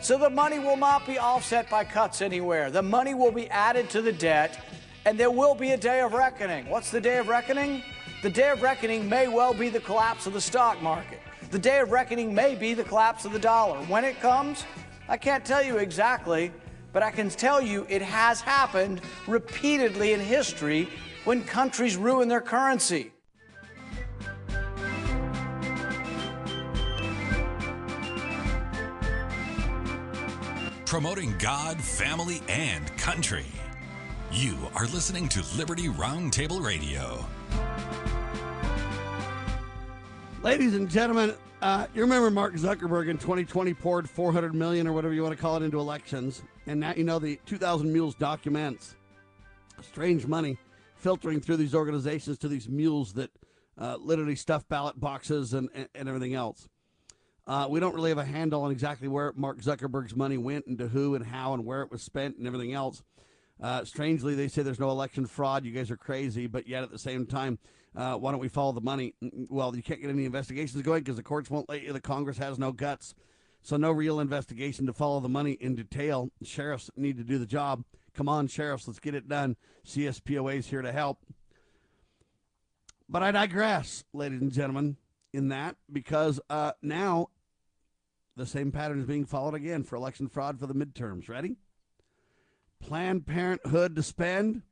So 0.00 0.16
the 0.16 0.30
money 0.30 0.58
will 0.58 0.76
not 0.76 1.06
be 1.06 1.18
offset 1.18 1.68
by 1.68 1.84
cuts 1.84 2.22
anywhere. 2.22 2.70
The 2.70 2.82
money 2.82 3.14
will 3.14 3.32
be 3.32 3.48
added 3.50 3.90
to 3.90 4.00
the 4.00 4.12
debt, 4.12 4.64
and 5.04 5.18
there 5.18 5.30
will 5.30 5.56
be 5.56 5.72
a 5.72 5.76
day 5.76 6.00
of 6.00 6.12
reckoning. 6.12 6.68
What's 6.68 6.90
the 6.90 7.00
day 7.00 7.18
of 7.18 7.28
reckoning? 7.28 7.82
The 8.22 8.30
day 8.30 8.50
of 8.50 8.62
reckoning 8.62 9.08
may 9.08 9.26
well 9.28 9.52
be 9.52 9.68
the 9.68 9.80
collapse 9.80 10.26
of 10.26 10.34
the 10.34 10.40
stock 10.40 10.80
market. 10.82 11.20
The 11.50 11.58
day 11.58 11.80
of 11.80 11.90
reckoning 11.90 12.32
may 12.32 12.54
be 12.54 12.74
the 12.74 12.84
collapse 12.84 13.24
of 13.24 13.32
the 13.32 13.38
dollar. 13.38 13.78
When 13.86 14.04
it 14.04 14.20
comes, 14.20 14.64
I 15.08 15.16
can't 15.16 15.44
tell 15.44 15.62
you 15.62 15.78
exactly, 15.78 16.52
but 16.92 17.02
I 17.02 17.10
can 17.10 17.28
tell 17.28 17.60
you 17.60 17.86
it 17.88 18.02
has 18.02 18.40
happened 18.40 19.00
repeatedly 19.26 20.12
in 20.12 20.20
history 20.20 20.88
when 21.24 21.44
countries 21.44 21.96
ruin 21.96 22.28
their 22.28 22.40
currency. 22.40 23.12
Promoting 30.86 31.34
God, 31.38 31.78
family, 31.78 32.40
and 32.48 32.96
country. 32.96 33.44
You 34.32 34.56
are 34.74 34.86
listening 34.86 35.28
to 35.28 35.44
Liberty 35.56 35.88
Roundtable 35.88 36.64
Radio. 36.64 37.26
Ladies 40.42 40.74
and 40.74 40.88
gentlemen, 40.88 41.34
uh, 41.62 41.86
you 41.94 42.02
remember 42.02 42.30
Mark 42.30 42.54
Zuckerberg 42.54 43.08
in 43.08 43.18
2020 43.18 43.74
poured 43.74 44.08
400 44.08 44.54
million 44.54 44.86
or 44.86 44.92
whatever 44.92 45.14
you 45.14 45.22
want 45.22 45.36
to 45.36 45.40
call 45.40 45.56
it 45.56 45.62
into 45.62 45.78
elections, 45.78 46.42
and 46.66 46.80
now 46.80 46.92
you 46.96 47.04
know 47.04 47.18
the 47.18 47.40
2,000 47.46 47.92
Mules 47.92 48.14
documents 48.14 48.94
strange 49.82 50.26
money 50.26 50.58
filtering 50.96 51.40
through 51.40 51.56
these 51.56 51.74
organizations 51.74 52.38
to 52.38 52.48
these 52.48 52.68
mules 52.68 53.12
that 53.14 53.30
uh, 53.78 53.96
literally 54.00 54.34
stuff 54.34 54.68
ballot 54.68 54.98
boxes 54.98 55.54
and, 55.54 55.68
and, 55.74 55.88
and 55.94 56.08
everything 56.08 56.34
else. 56.34 56.68
Uh, 57.46 57.66
we 57.70 57.80
don't 57.80 57.94
really 57.94 58.10
have 58.10 58.18
a 58.18 58.24
handle 58.24 58.62
on 58.62 58.70
exactly 58.70 59.08
where 59.08 59.32
Mark 59.36 59.60
Zuckerberg's 59.60 60.14
money 60.14 60.36
went 60.36 60.66
and 60.66 60.76
to 60.78 60.88
who 60.88 61.14
and 61.14 61.24
how 61.24 61.54
and 61.54 61.64
where 61.64 61.82
it 61.82 61.90
was 61.90 62.02
spent 62.02 62.36
and 62.36 62.46
everything 62.46 62.74
else. 62.74 63.02
Uh, 63.60 63.84
strangely, 63.84 64.34
they 64.34 64.48
say 64.48 64.62
there's 64.62 64.78
no 64.78 64.90
election 64.90 65.26
fraud. 65.26 65.64
You 65.64 65.72
guys 65.72 65.90
are 65.90 65.96
crazy, 65.96 66.46
but 66.46 66.68
yet 66.68 66.82
at 66.82 66.90
the 66.90 66.98
same 66.98 67.26
time, 67.26 67.58
uh, 67.96 68.14
why 68.14 68.30
don't 68.30 68.40
we 68.40 68.48
follow 68.48 68.72
the 68.72 68.80
money? 68.80 69.14
Well, 69.48 69.74
you 69.74 69.82
can't 69.82 70.00
get 70.00 70.10
any 70.10 70.24
investigations 70.24 70.82
going 70.82 71.02
because 71.02 71.16
the 71.16 71.22
courts 71.22 71.50
won't 71.50 71.68
let 71.68 71.82
you. 71.82 71.92
The 71.92 72.00
Congress 72.00 72.38
has 72.38 72.58
no 72.58 72.72
guts, 72.72 73.14
so 73.62 73.76
no 73.76 73.90
real 73.90 74.20
investigation 74.20 74.86
to 74.86 74.92
follow 74.92 75.20
the 75.20 75.28
money 75.28 75.52
in 75.52 75.74
detail. 75.74 76.30
Sheriffs 76.42 76.90
need 76.96 77.16
to 77.18 77.24
do 77.24 77.38
the 77.38 77.46
job. 77.46 77.84
Come 78.14 78.28
on, 78.28 78.48
sheriffs, 78.48 78.86
let's 78.86 78.98
get 78.98 79.14
it 79.14 79.28
done. 79.28 79.56
CSPOA 79.86 80.56
is 80.56 80.66
here 80.66 80.82
to 80.82 80.92
help. 80.92 81.18
But 83.08 83.22
I 83.22 83.30
digress, 83.30 84.04
ladies 84.12 84.42
and 84.42 84.52
gentlemen, 84.52 84.96
in 85.32 85.48
that 85.48 85.76
because 85.90 86.40
uh, 86.50 86.72
now 86.82 87.28
the 88.36 88.46
same 88.46 88.70
pattern 88.70 89.00
is 89.00 89.06
being 89.06 89.24
followed 89.24 89.54
again 89.54 89.82
for 89.82 89.96
election 89.96 90.28
fraud 90.28 90.58
for 90.58 90.66
the 90.66 90.74
midterms. 90.74 91.28
Ready? 91.28 91.56
Planned 92.80 93.26
Parenthood 93.26 93.96
to 93.96 94.02
spend 94.02 94.62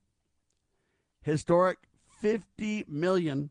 historic 1.23 1.79
50 2.21 2.85
million 2.89 3.51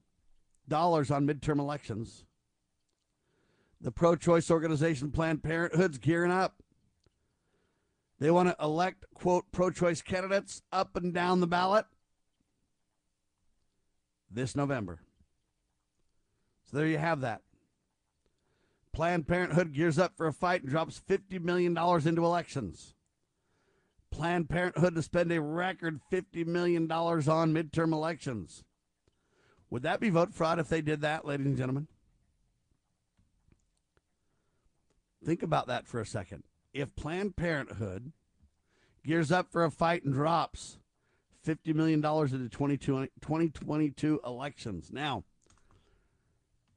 dollars 0.67 1.11
on 1.11 1.27
midterm 1.27 1.59
elections. 1.59 2.25
The 3.81 3.91
pro 3.91 4.15
choice 4.15 4.49
organization 4.49 5.11
Planned 5.11 5.43
Parenthood's 5.43 5.97
gearing 5.97 6.31
up. 6.31 6.63
They 8.19 8.31
want 8.31 8.49
to 8.49 8.55
elect, 8.63 9.05
quote, 9.13 9.45
pro 9.51 9.69
choice 9.69 10.01
candidates 10.01 10.61
up 10.71 10.95
and 10.95 11.13
down 11.13 11.41
the 11.41 11.47
ballot 11.47 11.85
this 14.31 14.55
November. 14.55 15.01
So 16.63 16.77
there 16.77 16.87
you 16.87 16.97
have 16.97 17.21
that. 17.21 17.41
Planned 18.93 19.27
Parenthood 19.27 19.73
gears 19.73 19.99
up 19.99 20.15
for 20.15 20.25
a 20.25 20.33
fight 20.33 20.61
and 20.61 20.71
drops 20.71 21.01
$50 21.07 21.41
million 21.41 21.77
into 21.77 22.23
elections. 22.23 22.94
Planned 24.15 24.49
Parenthood 24.49 24.95
to 24.95 25.01
spend 25.01 25.31
a 25.33 25.41
record 25.41 25.99
$50 26.09 26.45
million 26.45 26.89
on 26.89 27.53
midterm 27.53 27.91
elections. 27.91 28.63
Would 29.69 29.83
that 29.83 29.99
be 29.99 30.09
vote 30.09 30.33
fraud 30.33 30.57
if 30.57 30.69
they 30.69 30.81
did 30.81 31.01
that, 31.01 31.25
ladies 31.25 31.45
and 31.45 31.57
gentlemen? 31.57 31.87
Think 35.23 35.43
about 35.43 35.67
that 35.67 35.85
for 35.85 35.99
a 35.99 36.05
second. 36.05 36.43
If 36.73 36.95
Planned 36.95 37.35
Parenthood 37.35 38.13
gears 39.05 39.33
up 39.33 39.51
for 39.51 39.65
a 39.65 39.71
fight 39.71 40.03
and 40.05 40.13
drops 40.13 40.77
$50 41.45 41.75
million 41.75 41.99
into 41.99 42.49
2022 42.49 44.21
elections. 44.25 44.91
Now, 44.93 45.25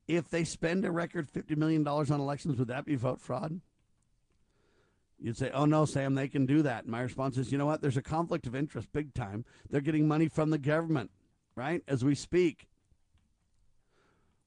if 0.08 0.28
they 0.28 0.42
spend 0.42 0.84
a 0.84 0.90
record 0.90 1.30
$50 1.30 1.56
million 1.56 1.86
on 1.86 2.10
elections, 2.10 2.58
would 2.58 2.68
that 2.68 2.84
be 2.84 2.96
vote 2.96 3.20
fraud? 3.20 3.60
You'd 5.20 5.36
say, 5.36 5.50
oh 5.52 5.64
no, 5.64 5.84
Sam, 5.84 6.14
they 6.14 6.28
can 6.28 6.46
do 6.46 6.62
that. 6.62 6.84
And 6.84 6.92
my 6.92 7.00
response 7.00 7.36
is, 7.36 7.50
you 7.50 7.58
know 7.58 7.66
what? 7.66 7.82
There's 7.82 7.96
a 7.96 8.02
conflict 8.02 8.46
of 8.46 8.54
interest 8.54 8.92
big 8.92 9.14
time. 9.14 9.44
They're 9.68 9.80
getting 9.80 10.06
money 10.06 10.28
from 10.28 10.50
the 10.50 10.58
government, 10.58 11.10
right? 11.56 11.82
As 11.88 12.04
we 12.04 12.14
speak. 12.14 12.68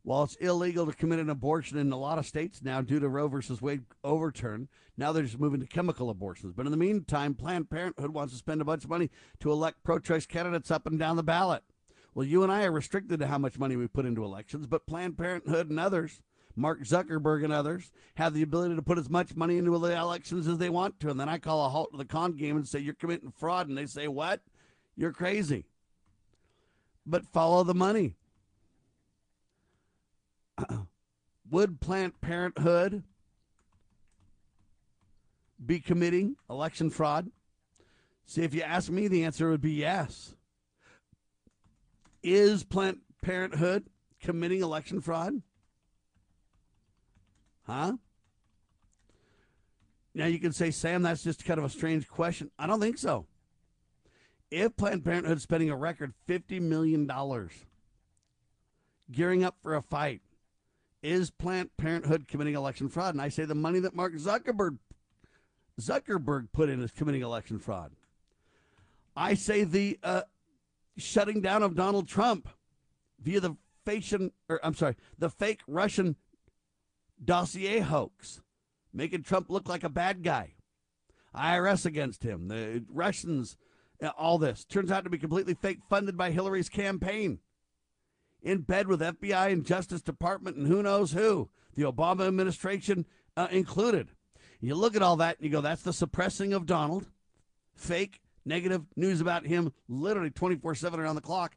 While 0.04 0.24
it's 0.24 0.36
illegal 0.36 0.88
to 0.88 0.94
commit 0.94 1.20
an 1.20 1.30
abortion 1.30 1.78
in 1.78 1.92
a 1.92 1.98
lot 1.98 2.18
of 2.18 2.26
states 2.26 2.62
now 2.64 2.82
due 2.82 3.00
to 3.00 3.08
Roe 3.08 3.28
versus 3.28 3.62
Wade 3.62 3.84
overturn, 4.04 4.68
now 4.98 5.12
they're 5.12 5.24
just 5.24 5.40
moving 5.40 5.60
to 5.60 5.68
chemical 5.68 6.10
abortions. 6.10 6.54
But 6.56 6.66
in 6.66 6.72
the 6.72 6.78
meantime, 6.78 7.36
Planned 7.36 7.70
Parenthood 7.70 8.12
wants 8.12 8.34
to 8.34 8.40
spend 8.40 8.62
a 8.62 8.66
bunch 8.66 8.84
of 8.84 8.90
money 8.90 9.12
to 9.42 9.52
elect 9.52 9.84
pro 9.84 10.00
choice 10.00 10.26
candidates 10.26 10.72
up 10.72 10.88
and 10.88 10.98
down 10.98 11.18
the 11.18 11.24
ballot. 11.24 11.64
Well, 12.16 12.26
you 12.26 12.44
and 12.44 12.52
I 12.52 12.64
are 12.64 12.72
restricted 12.72 13.20
to 13.20 13.28
how 13.28 13.38
much 13.38 13.60
money 13.60 13.76
we 13.76 13.88
put 13.88 14.06
into 14.06 14.24
elections, 14.24 14.66
but 14.68 14.88
Planned 14.88 15.18
Parenthood 15.18 15.70
and 15.70 15.80
others, 15.80 16.20
Mark 16.56 16.82
Zuckerberg 16.84 17.44
and 17.44 17.54
others, 17.54 17.92
have 18.16 18.34
the 18.34 18.42
ability 18.42 18.76
to 18.76 18.82
put 18.82 18.98
as 18.98 19.10
much 19.10 19.36
money 19.36 19.58
into 19.58 19.78
the 19.78 19.98
elections 19.98 20.48
as 20.48 20.58
they 20.58 20.70
want 20.70 21.00
to. 21.00 21.10
And 21.10 21.20
then 21.20 21.30
I 21.30 21.38
call 21.38 21.66
a 21.66 21.70
halt 21.70 21.92
to 21.92 21.98
the 21.98 22.06
con 22.06 22.34
game 22.34 22.56
and 22.56 22.68
say, 22.68 22.80
You're 22.80 22.94
committing 22.94 23.32
fraud. 23.32 23.68
And 23.68 23.78
they 23.78 23.86
say, 23.86 24.08
What? 24.08 24.42
You're 24.96 25.14
crazy. 25.14 25.66
But 27.06 27.26
follow 27.28 27.64
the 27.64 27.74
money. 27.74 28.16
Would 31.50 31.82
Planned 31.82 32.22
Parenthood 32.22 33.04
be 35.64 35.80
committing 35.80 36.36
election 36.50 36.90
fraud? 36.90 37.30
See, 38.26 38.44
if 38.44 38.54
you 38.54 38.62
ask 38.62 38.90
me, 38.90 39.08
the 39.08 39.26
answer 39.26 39.50
would 39.50 39.62
be 39.62 39.74
yes. 39.74 40.36
Is 42.24 42.64
Planned 42.64 43.00
Parenthood 43.22 43.88
committing 44.22 44.62
election 44.62 45.02
fraud? 45.02 45.42
Huh? 47.64 47.94
Now 50.14 50.26
you 50.26 50.40
can 50.40 50.52
say, 50.52 50.72
Sam, 50.72 51.04
that's 51.04 51.24
just 51.24 51.46
kind 51.46 51.58
of 51.58 51.66
a 51.66 51.70
strange 51.70 52.08
question. 52.08 52.52
I 52.60 52.68
don't 52.68 52.82
think 52.82 52.98
so. 52.98 53.26
If 54.50 54.76
Planned 54.76 55.06
Parenthood 55.06 55.38
is 55.38 55.44
spending 55.44 55.70
a 55.70 55.78
record 55.78 56.14
$50 56.28 56.62
million 56.62 57.10
gearing 59.10 59.44
up 59.44 59.56
for 59.62 59.76
a 59.76 59.82
fight, 59.82 60.22
is 61.02 61.32
Planned 61.32 61.70
Parenthood 61.78 62.28
committing 62.28 62.56
election 62.56 62.90
fraud? 62.90 63.16
And 63.16 63.22
I 63.22 63.30
say 63.30 63.46
the 63.46 63.56
money 63.56 63.80
that 63.80 63.96
Mark 63.96 64.14
Zuckerberg 64.16 64.78
Zuckerberg 65.80 66.50
put 66.52 66.70
in 66.70 66.82
is 66.82 66.92
committing 66.92 67.22
election 67.22 67.58
fraud. 67.58 67.94
I 69.16 69.34
say 69.34 69.64
the 69.64 69.98
uh, 70.04 70.24
shutting 70.98 71.42
down 71.42 71.64
of 71.64 71.76
Donald 71.76 72.08
Trump 72.08 72.50
via 73.20 73.40
the 73.40 73.56
fashion, 73.86 74.32
or 74.48 74.60
I'm 74.64 74.76
sorry, 74.76 74.96
the 75.18 75.30
fake 75.30 75.62
Russian 75.68 76.16
dossier 77.24 77.80
hoax, 77.80 78.42
making 78.94 79.24
Trump 79.24 79.50
look 79.50 79.68
like 79.68 79.84
a 79.84 79.90
bad 79.90 80.24
guy. 80.24 80.54
IRS 81.36 81.86
against 81.86 82.24
him, 82.24 82.50
the 82.50 82.84
Russians, 82.90 83.58
uh, 84.04 84.10
all 84.18 84.38
this 84.38 84.66
turns 84.66 84.92
out 84.92 85.06
to 85.06 85.10
be 85.10 85.18
completely 85.18 85.54
fake, 85.54 85.80
funded 85.90 86.18
by 86.18 86.32
Hillary's 86.32 86.70
campaign, 86.70 87.40
in 88.42 88.62
bed 88.62 88.88
with 88.88 89.00
FBI 89.00 89.52
and 89.52 89.66
Justice 89.66 90.02
Department 90.02 90.58
and 90.58 90.68
who 90.68 90.84
knows 90.84 91.14
who, 91.14 91.50
the 91.76 91.84
Obama 91.84 92.28
administration 92.28 93.06
uh, 93.38 93.48
included. 93.52 94.10
You 94.60 94.76
look 94.76 94.96
at 94.96 95.02
all 95.02 95.16
that 95.18 95.38
and 95.38 95.46
you 95.46 95.52
go, 95.52 95.62
that's 95.62 95.84
the 95.84 95.94
suppressing 95.94 96.54
of 96.54 96.66
Donald, 96.66 97.08
fake 97.76 98.22
negative 98.46 98.84
news 98.96 99.22
about 99.22 99.46
him 99.46 99.72
literally 99.88 100.30
24 100.30 100.76
7 100.76 101.00
around 101.00 101.16
the 101.16 101.22
clock, 101.22 101.56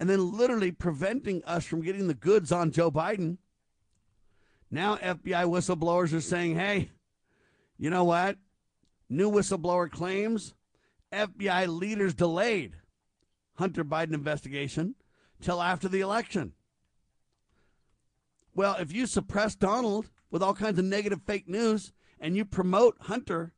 and 0.00 0.08
then 0.08 0.36
literally 0.36 0.72
preventing 0.72 1.42
us 1.44 1.64
from 1.64 1.82
getting 1.82 2.06
the 2.06 2.14
goods 2.14 2.52
on 2.52 2.70
Joe 2.70 2.90
Biden. 2.90 3.38
Now, 4.70 4.96
FBI 4.96 5.44
whistleblowers 5.44 6.12
are 6.12 6.20
saying, 6.20 6.56
hey, 6.56 6.90
you 7.78 7.90
know 7.90 8.04
what? 8.04 8.36
New 9.08 9.30
whistleblower 9.30 9.90
claims 9.90 10.54
FBI 11.12 11.68
leaders 11.68 12.14
delayed 12.14 12.76
Hunter 13.54 13.84
Biden 13.84 14.14
investigation 14.14 14.94
till 15.40 15.62
after 15.62 15.88
the 15.88 16.00
election. 16.00 16.52
Well, 18.54 18.76
if 18.78 18.92
you 18.92 19.06
suppress 19.06 19.54
Donald 19.54 20.10
with 20.30 20.42
all 20.42 20.54
kinds 20.54 20.78
of 20.78 20.84
negative 20.84 21.20
fake 21.26 21.48
news 21.48 21.92
and 22.20 22.36
you 22.36 22.44
promote 22.44 22.96
Hunter 23.02 23.52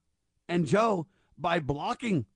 and 0.49 0.67
Joe 0.67 1.07
by 1.39 1.61
blocking 1.61 2.27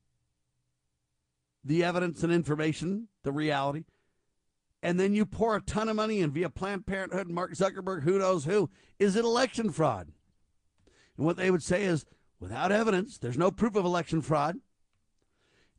the 1.65 1.85
evidence 1.85 2.23
and 2.23 2.33
information, 2.33 3.09
the 3.23 3.33
reality, 3.33 3.85
and 4.83 4.99
then 4.99 5.15
you 5.15 5.27
pour 5.27 5.57
a 5.57 5.61
ton 5.61 5.89
of 5.89 5.97
money 5.97 6.21
in 6.21 6.31
via 6.31 6.49
Planned 6.49 6.87
Parenthood, 6.87 7.29
Mark 7.29 7.53
Zuckerberg, 7.53 8.03
who 8.03 8.19
knows 8.19 8.45
who, 8.45 8.71
is 8.99 9.17
it 9.17 9.25
election 9.25 9.71
fraud? 9.71 10.09
And 11.17 11.27
what 11.27 11.37
they 11.37 11.51
would 11.51 11.63
say 11.63 11.85
is, 11.85 12.07
without 12.39 12.73
evidence, 12.73 13.19
there's 13.19 13.39
no 13.39 13.51
proof 13.51 13.77
of 13.77 13.85
election 13.85 14.23
fraud. 14.23 14.57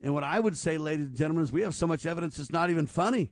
And 0.02 0.14
what 0.14 0.23
I 0.23 0.40
would 0.40 0.57
say, 0.57 0.78
ladies 0.78 1.07
and 1.07 1.18
gentlemen, 1.18 1.44
is 1.44 1.52
we 1.52 1.61
have 1.61 1.76
so 1.76 1.88
much 1.88 2.06
evidence 2.06 2.38
it's 2.38 2.52
not 2.52 2.69
even 2.69 2.88
funny. 2.88 3.32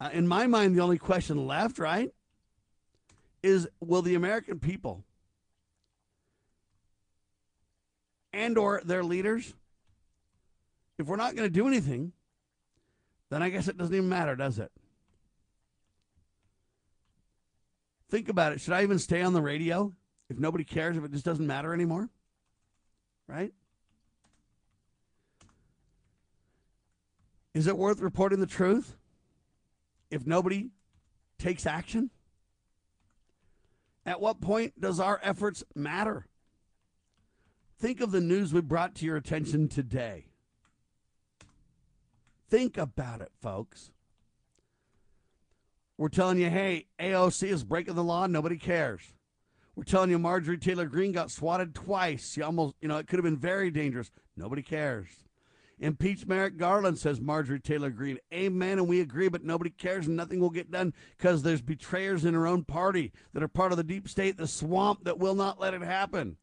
Uh, 0.00 0.10
in 0.12 0.26
my 0.26 0.46
mind, 0.46 0.76
the 0.76 0.82
only 0.82 0.98
question 0.98 1.46
left, 1.46 1.78
right, 1.78 2.10
is 3.42 3.68
will 3.80 4.02
the 4.02 4.14
American 4.14 4.58
people 4.58 5.04
and 8.32 8.56
or 8.56 8.80
their 8.84 9.04
leaders 9.04 9.54
if 10.98 11.06
we're 11.06 11.16
not 11.16 11.34
going 11.34 11.46
to 11.46 11.52
do 11.52 11.66
anything, 11.66 12.12
then 13.32 13.42
I 13.42 13.48
guess 13.48 13.66
it 13.66 13.78
doesn't 13.78 13.94
even 13.94 14.10
matter, 14.10 14.36
does 14.36 14.58
it? 14.58 14.70
Think 18.10 18.28
about 18.28 18.52
it. 18.52 18.60
Should 18.60 18.74
I 18.74 18.82
even 18.82 18.98
stay 18.98 19.22
on 19.22 19.32
the 19.32 19.40
radio 19.40 19.94
if 20.28 20.38
nobody 20.38 20.64
cares, 20.64 20.98
if 20.98 21.04
it 21.04 21.12
just 21.12 21.24
doesn't 21.24 21.46
matter 21.46 21.72
anymore? 21.72 22.10
Right? 23.26 23.54
Is 27.54 27.66
it 27.66 27.78
worth 27.78 28.00
reporting 28.00 28.40
the 28.40 28.46
truth 28.46 28.98
if 30.10 30.26
nobody 30.26 30.68
takes 31.38 31.64
action? 31.64 32.10
At 34.04 34.20
what 34.20 34.42
point 34.42 34.78
does 34.78 35.00
our 35.00 35.18
efforts 35.22 35.64
matter? 35.74 36.26
Think 37.78 38.02
of 38.02 38.12
the 38.12 38.20
news 38.20 38.52
we 38.52 38.60
brought 38.60 38.94
to 38.96 39.06
your 39.06 39.16
attention 39.16 39.68
today. 39.68 40.26
Think 42.52 42.76
about 42.76 43.22
it, 43.22 43.32
folks. 43.40 43.92
We're 45.96 46.10
telling 46.10 46.38
you, 46.38 46.50
hey, 46.50 46.84
AOC 47.00 47.48
is 47.48 47.64
breaking 47.64 47.94
the 47.94 48.04
law. 48.04 48.26
Nobody 48.26 48.58
cares. 48.58 49.00
We're 49.74 49.84
telling 49.84 50.10
you, 50.10 50.18
Marjorie 50.18 50.58
Taylor 50.58 50.84
Greene 50.84 51.12
got 51.12 51.30
swatted 51.30 51.74
twice. 51.74 52.30
She 52.30 52.42
almost, 52.42 52.74
you 52.82 52.88
know, 52.88 52.98
it 52.98 53.06
could 53.06 53.16
have 53.16 53.24
been 53.24 53.38
very 53.38 53.70
dangerous. 53.70 54.10
Nobody 54.36 54.60
cares. 54.60 55.08
Impeach 55.78 56.26
Merrick 56.26 56.58
Garland, 56.58 56.98
says 56.98 57.22
Marjorie 57.22 57.58
Taylor 57.58 57.88
Greene. 57.88 58.18
Amen, 58.34 58.78
and 58.78 58.86
we 58.86 59.00
agree, 59.00 59.30
but 59.30 59.42
nobody 59.42 59.70
cares 59.70 60.06
and 60.06 60.14
nothing 60.14 60.38
will 60.38 60.50
get 60.50 60.70
done 60.70 60.92
because 61.16 61.42
there's 61.42 61.62
betrayers 61.62 62.26
in 62.26 62.34
her 62.34 62.46
own 62.46 62.64
party 62.64 63.12
that 63.32 63.42
are 63.42 63.48
part 63.48 63.72
of 63.72 63.78
the 63.78 63.82
deep 63.82 64.10
state, 64.10 64.36
the 64.36 64.46
swamp 64.46 65.04
that 65.04 65.18
will 65.18 65.34
not 65.34 65.58
let 65.58 65.72
it 65.72 65.80
happen. 65.80 66.36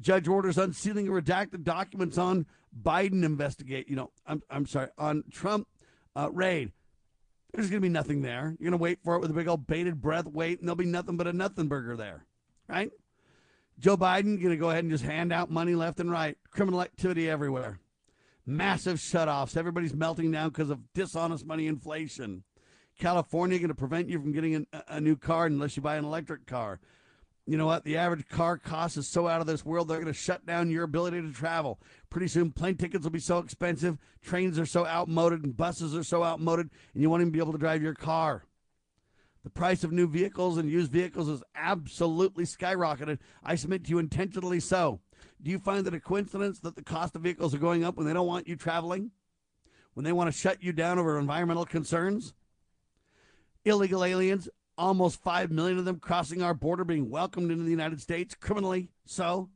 Judge 0.00 0.26
orders 0.26 0.58
unsealing 0.58 1.06
redacted 1.06 1.62
documents 1.62 2.18
on 2.18 2.46
Biden 2.80 3.24
investigate, 3.24 3.88
you 3.88 3.96
know, 3.96 4.10
I'm, 4.26 4.42
I'm 4.50 4.66
sorry, 4.66 4.88
on 4.98 5.24
Trump 5.30 5.66
uh, 6.14 6.30
raid. 6.32 6.72
There's 7.52 7.70
going 7.70 7.80
to 7.80 7.86
be 7.86 7.92
nothing 7.92 8.22
there. 8.22 8.54
You're 8.58 8.70
going 8.70 8.78
to 8.78 8.82
wait 8.82 8.98
for 9.02 9.14
it 9.16 9.20
with 9.20 9.30
a 9.30 9.34
big 9.34 9.48
old 9.48 9.66
bated 9.66 10.00
breath, 10.00 10.26
wait, 10.26 10.58
and 10.58 10.68
there'll 10.68 10.76
be 10.76 10.84
nothing 10.84 11.16
but 11.16 11.26
a 11.26 11.32
nothing 11.32 11.68
burger 11.68 11.96
there, 11.96 12.26
right? 12.68 12.90
Joe 13.78 13.96
Biden 13.96 14.40
going 14.40 14.50
to 14.50 14.56
go 14.56 14.70
ahead 14.70 14.84
and 14.84 14.90
just 14.90 15.04
hand 15.04 15.32
out 15.32 15.50
money 15.50 15.74
left 15.74 16.00
and 16.00 16.10
right. 16.10 16.36
Criminal 16.50 16.82
activity 16.82 17.28
everywhere. 17.28 17.78
Massive 18.46 18.98
shutoffs. 18.98 19.56
Everybody's 19.56 19.94
melting 19.94 20.30
down 20.30 20.50
because 20.50 20.70
of 20.70 20.92
dishonest 20.94 21.44
money 21.44 21.66
inflation. 21.66 22.44
California 22.98 23.58
going 23.58 23.68
to 23.68 23.74
prevent 23.74 24.08
you 24.08 24.18
from 24.18 24.32
getting 24.32 24.54
an, 24.54 24.66
a 24.88 25.00
new 25.00 25.16
car 25.16 25.46
unless 25.46 25.76
you 25.76 25.82
buy 25.82 25.96
an 25.96 26.04
electric 26.04 26.46
car. 26.46 26.80
You 27.48 27.56
know 27.56 27.66
what? 27.66 27.84
The 27.84 27.96
average 27.96 28.28
car 28.28 28.58
cost 28.58 28.96
is 28.96 29.06
so 29.06 29.28
out 29.28 29.40
of 29.40 29.46
this 29.46 29.64
world, 29.64 29.86
they're 29.86 30.00
going 30.00 30.12
to 30.12 30.18
shut 30.18 30.44
down 30.44 30.68
your 30.68 30.82
ability 30.82 31.22
to 31.22 31.32
travel. 31.32 31.80
Pretty 32.10 32.26
soon, 32.26 32.50
plane 32.50 32.76
tickets 32.76 33.04
will 33.04 33.12
be 33.12 33.20
so 33.20 33.38
expensive, 33.38 33.98
trains 34.20 34.58
are 34.58 34.66
so 34.66 34.84
outmoded, 34.84 35.44
and 35.44 35.56
buses 35.56 35.94
are 35.94 36.02
so 36.02 36.24
outmoded, 36.24 36.70
and 36.92 37.02
you 37.02 37.08
won't 37.08 37.20
even 37.20 37.30
be 37.30 37.38
able 37.38 37.52
to 37.52 37.58
drive 37.58 37.82
your 37.82 37.94
car. 37.94 38.42
The 39.44 39.50
price 39.50 39.84
of 39.84 39.92
new 39.92 40.08
vehicles 40.08 40.58
and 40.58 40.68
used 40.68 40.90
vehicles 40.90 41.28
is 41.28 41.40
absolutely 41.54 42.44
skyrocketed. 42.44 43.18
I 43.44 43.54
submit 43.54 43.84
to 43.84 43.90
you 43.90 44.00
intentionally 44.00 44.58
so. 44.58 44.98
Do 45.40 45.52
you 45.52 45.60
find 45.60 45.86
it 45.86 45.94
a 45.94 46.00
coincidence 46.00 46.58
that 46.60 46.74
the 46.74 46.82
cost 46.82 47.14
of 47.14 47.22
vehicles 47.22 47.54
are 47.54 47.58
going 47.58 47.84
up 47.84 47.96
when 47.96 48.08
they 48.08 48.12
don't 48.12 48.26
want 48.26 48.48
you 48.48 48.56
traveling? 48.56 49.12
When 49.94 50.02
they 50.02 50.10
want 50.10 50.32
to 50.32 50.36
shut 50.36 50.64
you 50.64 50.72
down 50.72 50.98
over 50.98 51.16
environmental 51.16 51.64
concerns? 51.64 52.34
Illegal 53.64 54.02
aliens, 54.02 54.48
almost 54.78 55.22
5 55.22 55.50
million 55.50 55.78
of 55.78 55.84
them 55.84 55.98
crossing 55.98 56.42
our 56.42 56.54
border 56.54 56.84
being 56.84 57.10
welcomed 57.10 57.50
into 57.50 57.64
the 57.64 57.70
United 57.70 58.00
States, 58.00 58.34
criminally 58.34 58.90
so. 59.04 59.50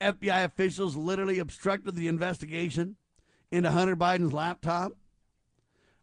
FBI 0.00 0.44
officials 0.44 0.96
literally 0.96 1.38
obstructed 1.38 1.94
the 1.94 2.08
investigation 2.08 2.96
into 3.50 3.70
Hunter 3.70 3.96
Biden's 3.96 4.32
laptop. 4.32 4.92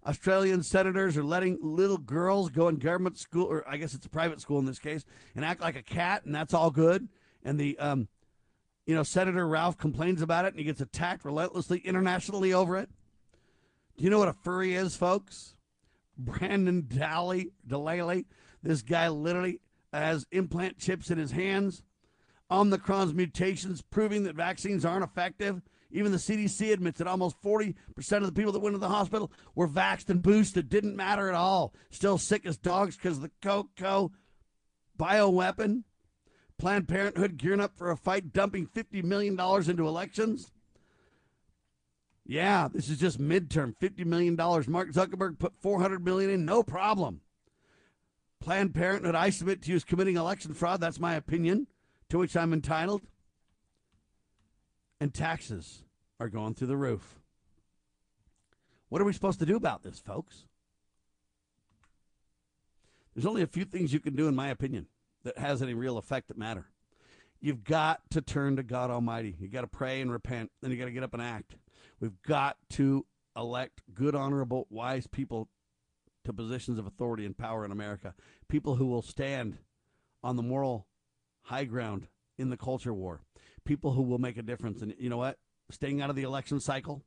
Australian 0.06 0.64
senators 0.64 1.16
are 1.16 1.24
letting 1.24 1.60
little 1.62 1.98
girls 1.98 2.50
go 2.50 2.68
in 2.68 2.78
government 2.78 3.20
school, 3.20 3.46
or 3.46 3.68
I 3.70 3.78
guess 3.78 3.94
it's 3.94 4.06
a 4.06 4.10
private 4.10 4.42
school 4.42 4.58
in 4.58 4.66
this 4.66 4.80
case, 4.80 5.06
and 5.36 5.46
act 5.46 5.62
like 5.62 5.76
a 5.76 5.84
cat, 5.84 6.26
and 6.26 6.34
that's 6.34 6.54
all 6.54 6.72
good. 6.72 7.08
And 7.44 7.60
the, 7.60 7.78
um, 7.78 8.08
you 8.88 8.96
know, 8.96 9.04
Senator 9.04 9.48
Ralph 9.48 9.78
complains 9.78 10.22
about 10.22 10.46
it, 10.46 10.50
and 10.50 10.58
he 10.58 10.64
gets 10.64 10.82
attacked 10.82 11.24
relentlessly 11.24 11.80
internationally 11.80 12.52
over 12.52 12.78
it. 12.78 12.90
Do 13.98 14.04
you 14.04 14.10
know 14.10 14.20
what 14.20 14.28
a 14.28 14.34
furry 14.34 14.74
is, 14.74 14.96
folks? 14.96 15.56
Brandon 16.26 16.88
Daly, 16.88 17.52
Delay, 17.66 18.26
this 18.64 18.82
guy 18.82 19.10
literally 19.10 19.60
has 19.92 20.26
implant 20.32 20.78
chips 20.78 21.10
in 21.10 21.18
his 21.18 21.32
hands. 21.32 21.84
Omicron's 22.50 23.14
mutations 23.14 23.82
proving 23.82 24.24
that 24.24 24.36
vaccines 24.36 24.86
aren't 24.86 25.04
effective. 25.04 25.62
Even 25.92 26.12
the 26.12 26.18
CDC 26.18 26.72
admits 26.72 27.00
that 27.00 27.08
almost 27.08 27.42
40% 27.42 27.76
of 27.98 28.26
the 28.26 28.32
people 28.32 28.52
that 28.54 28.60
went 28.60 28.76
to 28.76 28.80
the 28.80 28.88
hospital 28.88 29.32
were 29.56 29.68
vaxxed 29.68 30.10
and 30.10 30.22
boosted. 30.22 30.70
Didn't 30.70 30.96
matter 30.96 31.28
at 31.28 31.36
all. 31.36 31.74
Still 31.90 32.18
sick 32.18 32.46
as 32.46 32.58
dogs 32.58 32.96
because 32.96 33.18
of 33.18 33.24
the 33.24 33.32
COCO 33.42 34.12
bioweapon. 34.98 35.84
Planned 36.58 36.88
Parenthood 36.88 37.38
gearing 37.38 37.60
up 37.60 37.78
for 37.78 37.90
a 37.90 37.98
fight, 37.98 38.32
dumping 38.32 38.68
$50 38.68 39.04
million 39.04 39.34
into 39.40 39.88
elections. 39.88 40.52
Yeah, 42.26 42.68
this 42.72 42.90
is 42.90 43.00
just 43.00 43.20
midterm, 43.20 43.76
$50 43.82 44.06
million. 44.06 44.36
Mark 44.36 44.92
Zuckerberg 44.92 45.40
put 45.40 45.54
400 45.60 46.06
million 46.06 46.30
in, 46.30 46.46
no 46.46 46.64
problem. 46.64 47.22
Planned 48.40 48.74
Parenthood, 48.74 49.16
I 49.16 49.30
submit 49.30 49.64
to 49.64 49.70
you, 49.70 49.76
is 49.76 49.84
committing 49.84 50.18
election 50.18 50.54
fraud. 50.54 50.82
That's 50.82 51.00
my 51.00 51.16
opinion, 51.16 51.68
to 52.10 52.18
which 52.18 52.36
I'm 52.36 52.54
entitled 52.54 53.02
and 55.02 55.12
taxes 55.12 55.84
are 56.20 56.30
going 56.30 56.54
through 56.54 56.68
the 56.68 56.78
roof. 56.78 57.20
What 58.88 59.02
are 59.02 59.06
we 59.06 59.14
supposed 59.14 59.40
to 59.40 59.48
do 59.48 59.56
about 59.56 59.82
this, 59.82 60.00
folks? 60.00 60.46
There's 63.16 63.26
only 63.26 63.42
a 63.42 63.48
few 63.48 63.66
things 63.66 63.92
you 63.92 64.00
can 64.00 64.16
do, 64.16 64.28
in 64.28 64.36
my 64.36 64.50
opinion, 64.50 64.86
that 65.24 65.40
has 65.40 65.64
any 65.64 65.74
real 65.74 65.98
effect 65.98 66.28
that 66.28 66.38
matter. 66.38 66.68
You've 67.42 67.64
got 67.64 68.02
to 68.12 68.22
turn 68.22 68.58
to 68.58 68.64
God 68.64 68.92
Almighty. 68.92 69.36
You've 69.40 69.52
got 69.52 69.62
to 69.62 69.68
pray 69.68 70.02
and 70.02 70.12
repent. 70.12 70.52
Then 70.62 70.70
you've 70.70 70.80
got 70.80 70.86
to 70.86 70.92
get 70.92 71.04
up 71.04 71.16
and 71.16 71.24
act. 71.24 71.56
We've 72.02 72.22
got 72.28 72.58
to 72.72 73.06
elect 73.38 73.82
good, 73.94 74.16
honorable, 74.16 74.68
wise 74.70 75.08
people 75.08 75.48
to 76.26 76.34
positions 76.34 76.78
of 76.78 76.86
authority 76.86 77.26
and 77.26 77.38
power 77.38 77.64
in 77.64 77.72
America. 77.72 78.14
People 78.50 78.76
who 78.76 78.88
will 78.88 79.02
stand 79.02 79.58
on 80.22 80.36
the 80.36 80.44
moral 80.44 80.88
high 81.44 81.64
ground 81.64 82.08
in 82.38 82.50
the 82.50 82.58
culture 82.58 82.94
war 82.94 83.22
people 83.66 83.92
who 83.92 84.02
will 84.02 84.18
make 84.18 84.38
a 84.38 84.42
difference. 84.42 84.82
And 84.82 84.94
you 84.98 85.10
know 85.10 85.18
what? 85.18 85.38
Staying 85.70 86.02
out 86.02 86.10
of 86.10 86.16
the 86.16 86.24
election 86.24 86.60
cycle, 86.60 87.04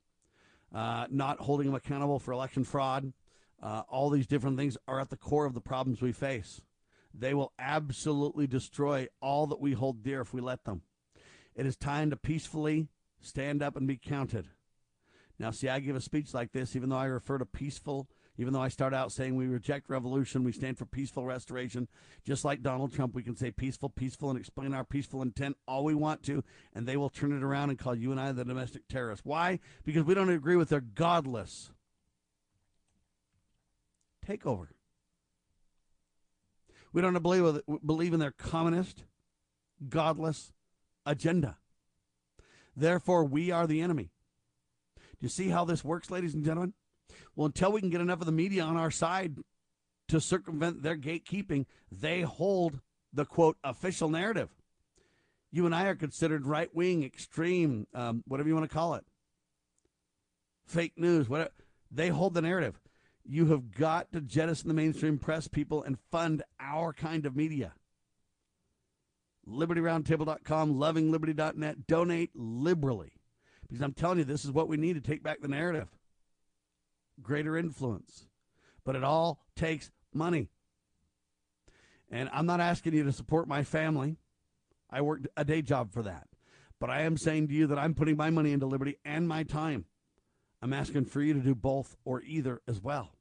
uh, 0.75 1.07
not 1.11 1.41
holding 1.41 1.67
them 1.67 1.75
accountable 1.75 2.19
for 2.19 2.33
election 2.33 2.65
fraud, 2.65 3.13
uh, 3.63 3.83
all 3.89 4.11
these 4.11 4.27
different 4.27 4.59
things 4.59 4.77
are 4.87 5.01
at 5.01 5.11
the 5.11 5.17
core 5.17 5.47
of 5.47 5.55
the 5.55 5.61
problems 5.61 6.03
we 6.03 6.13
face. 6.13 6.61
They 7.13 7.35
will 7.35 7.53
absolutely 7.59 8.47
destroy 8.47 9.09
all 9.21 9.47
that 9.47 9.61
we 9.61 9.73
hold 9.73 10.03
dear 10.03 10.21
if 10.21 10.35
we 10.35 10.41
let 10.41 10.65
them. 10.65 10.83
It 11.55 11.67
is 11.67 11.77
time 11.77 12.11
to 12.11 12.17
peacefully 12.17 12.89
stand 13.21 13.63
up 13.63 13.77
and 13.77 13.87
be 13.87 13.97
counted. 13.97 14.49
Now, 15.39 15.51
see, 15.51 15.69
I 15.69 15.81
give 15.81 15.97
a 15.97 16.01
speech 16.01 16.33
like 16.33 16.53
this, 16.53 16.77
even 16.77 16.89
though 16.89 16.97
I 16.97 17.07
refer 17.07 17.39
to 17.39 17.47
peaceful 17.47 18.09
even 18.37 18.53
though 18.53 18.63
I 18.63 18.69
start 18.69 18.93
out 18.93 19.13
saying 19.13 19.37
we 19.37 19.47
reject 19.47 19.89
revolution, 19.89 20.43
we 20.43 20.51
stand 20.51 20.77
for 20.77 20.87
peaceful 20.87 21.25
restoration. 21.25 21.89
Just 22.25 22.45
like 22.45 22.63
Donald 22.63 22.93
Trump, 22.93 23.15
we 23.15 23.23
can 23.23 23.37
say 23.37 23.53
peaceful, 23.53 23.89
peaceful, 23.89 24.31
and 24.31 24.39
explain 24.39 24.75
our 24.75 24.85
peaceful 24.85 25.23
intent 25.23 25.57
all 25.69 25.85
we 25.85 25.95
want 25.95 26.25
to, 26.25 26.43
and 26.75 26.87
they 26.87 26.97
will 26.97 27.11
turn 27.11 27.33
it 27.33 27.45
around 27.45 27.71
and 27.71 27.79
call 27.79 27.95
you 27.95 28.11
and 28.11 28.21
I 28.21 28.33
the 28.33 28.45
domestic 28.45 28.89
terrorists. 28.89 29.25
Why? 29.25 29.61
Because 29.85 30.03
we 30.03 30.15
don't 30.15 30.31
agree 30.31 30.57
with 30.57 30.69
their 30.69 30.81
godless 30.81 31.71
takeover. 34.27 34.69
We 36.93 37.03
don't 37.03 37.21
believe, 37.23 37.61
believe 37.85 38.15
in 38.15 38.21
their 38.21 38.33
communist, 38.33 39.05
godless 39.89 40.53
agenda. 41.07 41.59
Therefore, 42.77 43.25
we 43.25 43.53
are 43.53 43.69
the 43.69 43.81
enemy. 43.81 44.11
Do 45.21 45.25
you 45.25 45.29
see 45.29 45.49
how 45.49 45.65
this 45.65 45.85
works, 45.85 46.11
ladies 46.11 46.35
and 46.35 46.45
gentlemen? 46.45 46.75
Well, 47.37 47.47
until 47.47 47.73
we 47.73 47.81
can 47.81 47.91
get 47.91 48.01
enough 48.01 48.21
of 48.21 48.27
the 48.27 48.33
media 48.33 48.63
on 48.63 48.77
our 48.77 48.91
side 48.91 49.37
to 50.09 50.21
circumvent 50.21 50.83
their 50.83 50.97
gatekeeping, 50.97 51.67
they 51.91 52.23
hold 52.23 52.81
the 53.13 53.25
quote 53.25 53.57
official 53.65 54.09
narrative. 54.09 54.51
You 55.51 55.67
and 55.67 55.75
I 55.75 55.85
are 55.87 55.95
considered 55.95 56.47
right 56.47 56.75
wing, 56.75 57.05
extreme, 57.05 57.87
um, 57.95 58.25
whatever 58.27 58.49
you 58.49 58.55
want 58.55 58.69
to 58.69 58.75
call 58.75 58.95
it, 58.95 59.05
fake 60.67 60.95
news, 60.97 61.29
whatever. 61.29 61.51
They 61.91 62.09
hold 62.09 62.35
the 62.35 62.43
narrative. 62.43 62.81
You 63.25 63.47
have 63.47 63.71
got 63.71 64.13
to 64.13 64.21
jettison 64.21 64.69
the 64.69 64.75
mainstream 64.75 65.19
press 65.19 65.49
people 65.49 65.83
and 65.83 65.99
fund 66.11 66.43
our 66.61 66.93
kind 66.93 67.25
of 67.25 67.37
media. 67.37 67.73
LibertyRoundtable.com, 69.49 70.75
lovingliberty.net. 70.75 71.87
Donate 71.87 72.31
liberally. 72.35 73.14
Because 73.75 73.87
I'm 73.87 73.93
telling 73.93 74.19
you, 74.19 74.25
this 74.25 74.45
is 74.45 74.53
what 74.53 74.69
we 74.69 74.77
need 74.77 74.93
to 74.93 75.01
take 75.01 75.25
back 75.25 75.41
the 75.41 75.49
narrative 75.49 75.89
greater 77.21 77.57
influence. 77.57 78.29
But 78.85 78.95
it 78.95 79.03
all 79.03 79.41
takes 79.57 79.91
money. 80.13 80.49
And 82.09 82.31
I'm 82.33 82.47
not 82.47 82.61
asking 82.61 82.95
you 82.95 83.03
to 83.03 83.11
support 83.11 83.49
my 83.49 83.65
family. 83.65 84.17
I 84.91 85.01
worked 85.01 85.27
a 85.37 85.45
day 85.45 85.61
job 85.61 85.93
for 85.93 86.05
that. 86.05 86.29
But 86.79 86.91
I 86.91 87.03
am 87.03 87.17
saying 87.17 87.49
to 87.49 87.55
you 87.55 87.67
that 87.67 87.79
I'm 87.79 87.95
putting 87.95 88.17
my 88.17 88.31
money 88.31 88.53
into 88.53 88.67
liberty 88.67 88.99
and 89.05 89.27
my 89.27 89.43
time. 89.43 89.87
I'm 90.63 90.73
asking 90.73 91.07
for 91.07 91.21
you 91.21 91.35
to 91.35 91.41
do 91.41 91.57
both 91.57 91.97
or 92.05 92.23
either 92.23 92.63
as 92.69 92.81
well. 92.81 93.17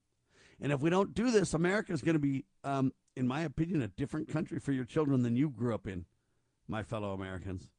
And 0.61 0.71
if 0.71 0.81
we 0.81 0.91
don't 0.91 1.15
do 1.15 1.31
this, 1.31 1.55
America 1.55 1.93
is 1.93 2.03
going 2.03 2.13
to 2.13 2.19
be, 2.19 2.45
um, 2.63 2.93
in 3.15 3.27
my 3.27 3.41
opinion, 3.41 3.81
a 3.81 3.87
different 3.87 4.27
country 4.27 4.59
for 4.59 4.71
your 4.71 4.85
children 4.85 5.23
than 5.23 5.35
you 5.35 5.49
grew 5.49 5.73
up 5.73 5.87
in, 5.87 6.05
my 6.67 6.83
fellow 6.83 7.11
Americans. 7.11 7.71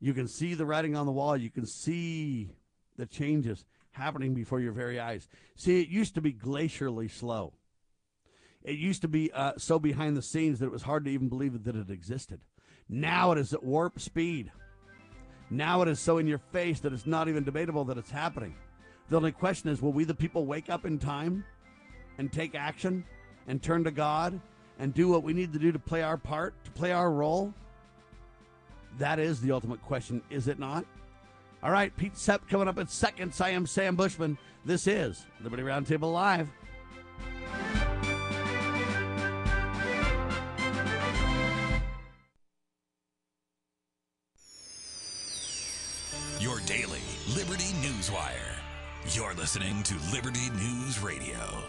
You 0.00 0.14
can 0.14 0.28
see 0.28 0.54
the 0.54 0.66
writing 0.66 0.96
on 0.96 1.06
the 1.06 1.12
wall. 1.12 1.36
You 1.36 1.50
can 1.50 1.66
see 1.66 2.50
the 2.96 3.06
changes 3.06 3.64
happening 3.92 4.34
before 4.34 4.60
your 4.60 4.72
very 4.72 5.00
eyes. 5.00 5.28
See, 5.56 5.80
it 5.80 5.88
used 5.88 6.14
to 6.14 6.20
be 6.20 6.32
glacially 6.32 7.10
slow. 7.10 7.52
It 8.62 8.76
used 8.76 9.02
to 9.02 9.08
be 9.08 9.30
uh, 9.32 9.52
so 9.56 9.78
behind 9.78 10.16
the 10.16 10.22
scenes 10.22 10.58
that 10.58 10.66
it 10.66 10.72
was 10.72 10.82
hard 10.82 11.04
to 11.04 11.10
even 11.10 11.28
believe 11.28 11.64
that 11.64 11.76
it 11.76 11.90
existed. 11.90 12.40
Now 12.88 13.32
it 13.32 13.38
is 13.38 13.52
at 13.52 13.62
warp 13.62 14.00
speed. 14.00 14.52
Now 15.50 15.82
it 15.82 15.88
is 15.88 15.98
so 16.00 16.18
in 16.18 16.26
your 16.26 16.38
face 16.52 16.80
that 16.80 16.92
it's 16.92 17.06
not 17.06 17.28
even 17.28 17.44
debatable 17.44 17.84
that 17.86 17.98
it's 17.98 18.10
happening. 18.10 18.54
The 19.08 19.16
only 19.16 19.32
question 19.32 19.70
is 19.70 19.80
will 19.80 19.92
we, 19.92 20.04
the 20.04 20.14
people, 20.14 20.44
wake 20.46 20.68
up 20.68 20.84
in 20.84 20.98
time 20.98 21.44
and 22.18 22.32
take 22.32 22.54
action 22.54 23.04
and 23.46 23.62
turn 23.62 23.84
to 23.84 23.90
God 23.90 24.38
and 24.78 24.92
do 24.92 25.08
what 25.08 25.22
we 25.22 25.32
need 25.32 25.52
to 25.52 25.58
do 25.58 25.72
to 25.72 25.78
play 25.78 26.02
our 26.02 26.18
part, 26.18 26.54
to 26.64 26.70
play 26.70 26.92
our 26.92 27.10
role? 27.10 27.54
That 28.96 29.18
is 29.18 29.40
the 29.40 29.52
ultimate 29.52 29.82
question, 29.82 30.22
is 30.30 30.48
it 30.48 30.58
not? 30.58 30.84
All 31.62 31.70
right, 31.70 31.94
Pete 31.96 32.16
Sepp 32.16 32.48
coming 32.48 32.68
up 32.68 32.78
in 32.78 32.86
seconds. 32.86 33.40
I 33.40 33.50
am 33.50 33.66
Sam 33.66 33.96
Bushman. 33.96 34.38
This 34.64 34.86
is 34.86 35.26
Liberty 35.42 35.62
Roundtable 35.62 36.12
Live. 36.12 36.48
Your 46.40 46.60
daily 46.60 47.00
Liberty 47.34 47.72
News 47.82 48.10
Wire. 48.10 48.56
You're 49.10 49.34
listening 49.34 49.82
to 49.82 49.94
Liberty 50.12 50.50
News 50.50 51.00
Radio. 51.00 51.64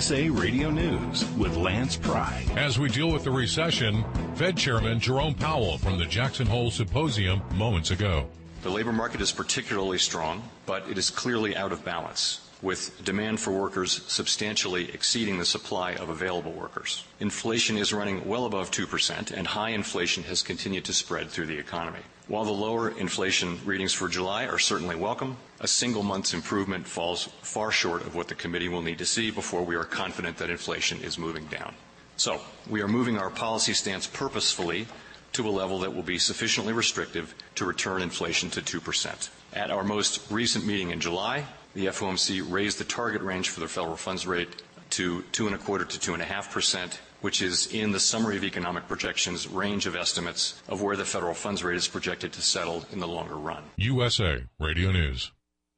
USA 0.00 0.30
Radio 0.30 0.70
News 0.70 1.30
with 1.32 1.58
Lance 1.58 1.94
Pry. 1.94 2.42
As 2.56 2.78
we 2.78 2.88
deal 2.88 3.12
with 3.12 3.22
the 3.22 3.30
recession, 3.30 4.02
Fed 4.34 4.56
Chairman 4.56 4.98
Jerome 4.98 5.34
Powell 5.34 5.76
from 5.76 5.98
the 5.98 6.06
Jackson 6.06 6.46
Hole 6.46 6.70
Symposium 6.70 7.42
moments 7.54 7.90
ago. 7.90 8.26
The 8.62 8.70
labor 8.70 8.94
market 8.94 9.20
is 9.20 9.30
particularly 9.30 9.98
strong, 9.98 10.42
but 10.64 10.88
it 10.88 10.96
is 10.96 11.10
clearly 11.10 11.54
out 11.54 11.70
of 11.70 11.84
balance 11.84 12.48
with 12.62 13.04
demand 13.04 13.40
for 13.40 13.50
workers 13.50 14.02
substantially 14.06 14.90
exceeding 14.90 15.38
the 15.38 15.44
supply 15.44 15.92
of 15.96 16.08
available 16.08 16.52
workers. 16.52 17.04
Inflation 17.20 17.76
is 17.76 17.92
running 17.92 18.26
well 18.26 18.46
above 18.46 18.70
2%, 18.70 19.30
and 19.32 19.46
high 19.46 19.70
inflation 19.70 20.22
has 20.22 20.42
continued 20.42 20.86
to 20.86 20.94
spread 20.94 21.28
through 21.28 21.46
the 21.46 21.58
economy. 21.58 22.00
While 22.26 22.44
the 22.46 22.52
lower 22.52 22.88
inflation 22.88 23.58
readings 23.66 23.92
for 23.92 24.08
July 24.08 24.46
are 24.46 24.58
certainly 24.58 24.96
welcome, 24.96 25.36
a 25.60 25.68
single 25.68 26.02
month's 26.02 26.34
improvement 26.34 26.86
falls 26.86 27.28
far 27.42 27.70
short 27.70 28.02
of 28.02 28.14
what 28.14 28.28
the 28.28 28.34
committee 28.34 28.68
will 28.68 28.82
need 28.82 28.98
to 28.98 29.06
see 29.06 29.30
before 29.30 29.62
we 29.62 29.76
are 29.76 29.84
confident 29.84 30.38
that 30.38 30.50
inflation 30.50 31.00
is 31.02 31.18
moving 31.18 31.44
down. 31.46 31.74
So, 32.16 32.40
we 32.68 32.82
are 32.82 32.88
moving 32.88 33.18
our 33.18 33.30
policy 33.30 33.72
stance 33.72 34.06
purposefully 34.06 34.86
to 35.32 35.48
a 35.48 35.50
level 35.50 35.78
that 35.80 35.94
will 35.94 36.02
be 36.02 36.18
sufficiently 36.18 36.72
restrictive 36.72 37.34
to 37.54 37.64
return 37.64 38.02
inflation 38.02 38.50
to 38.50 38.60
2%. 38.60 39.30
At 39.52 39.70
our 39.70 39.84
most 39.84 40.30
recent 40.30 40.66
meeting 40.66 40.90
in 40.90 41.00
July, 41.00 41.46
the 41.74 41.86
FOMC 41.86 42.50
raised 42.50 42.78
the 42.78 42.84
target 42.84 43.22
range 43.22 43.48
for 43.48 43.60
the 43.60 43.68
federal 43.68 43.96
funds 43.96 44.26
rate 44.26 44.62
to 44.90 45.22
two 45.30 45.46
and 45.46 45.54
a 45.54 45.58
quarter 45.58 45.84
to 45.84 46.00
two 46.00 46.14
and 46.14 46.22
a 46.22 46.26
half 46.26 46.52
percent, 46.52 47.00
which 47.20 47.42
is 47.42 47.72
in 47.72 47.92
the 47.92 48.00
summary 48.00 48.36
of 48.36 48.44
economic 48.44 48.88
projections 48.88 49.46
range 49.46 49.86
of 49.86 49.94
estimates 49.94 50.60
of 50.68 50.82
where 50.82 50.96
the 50.96 51.04
federal 51.04 51.34
funds 51.34 51.62
rate 51.62 51.76
is 51.76 51.86
projected 51.86 52.32
to 52.32 52.42
settle 52.42 52.84
in 52.92 52.98
the 52.98 53.06
longer 53.06 53.36
run. 53.36 53.62
USA 53.76 54.44
Radio 54.58 54.90
News. 54.90 55.30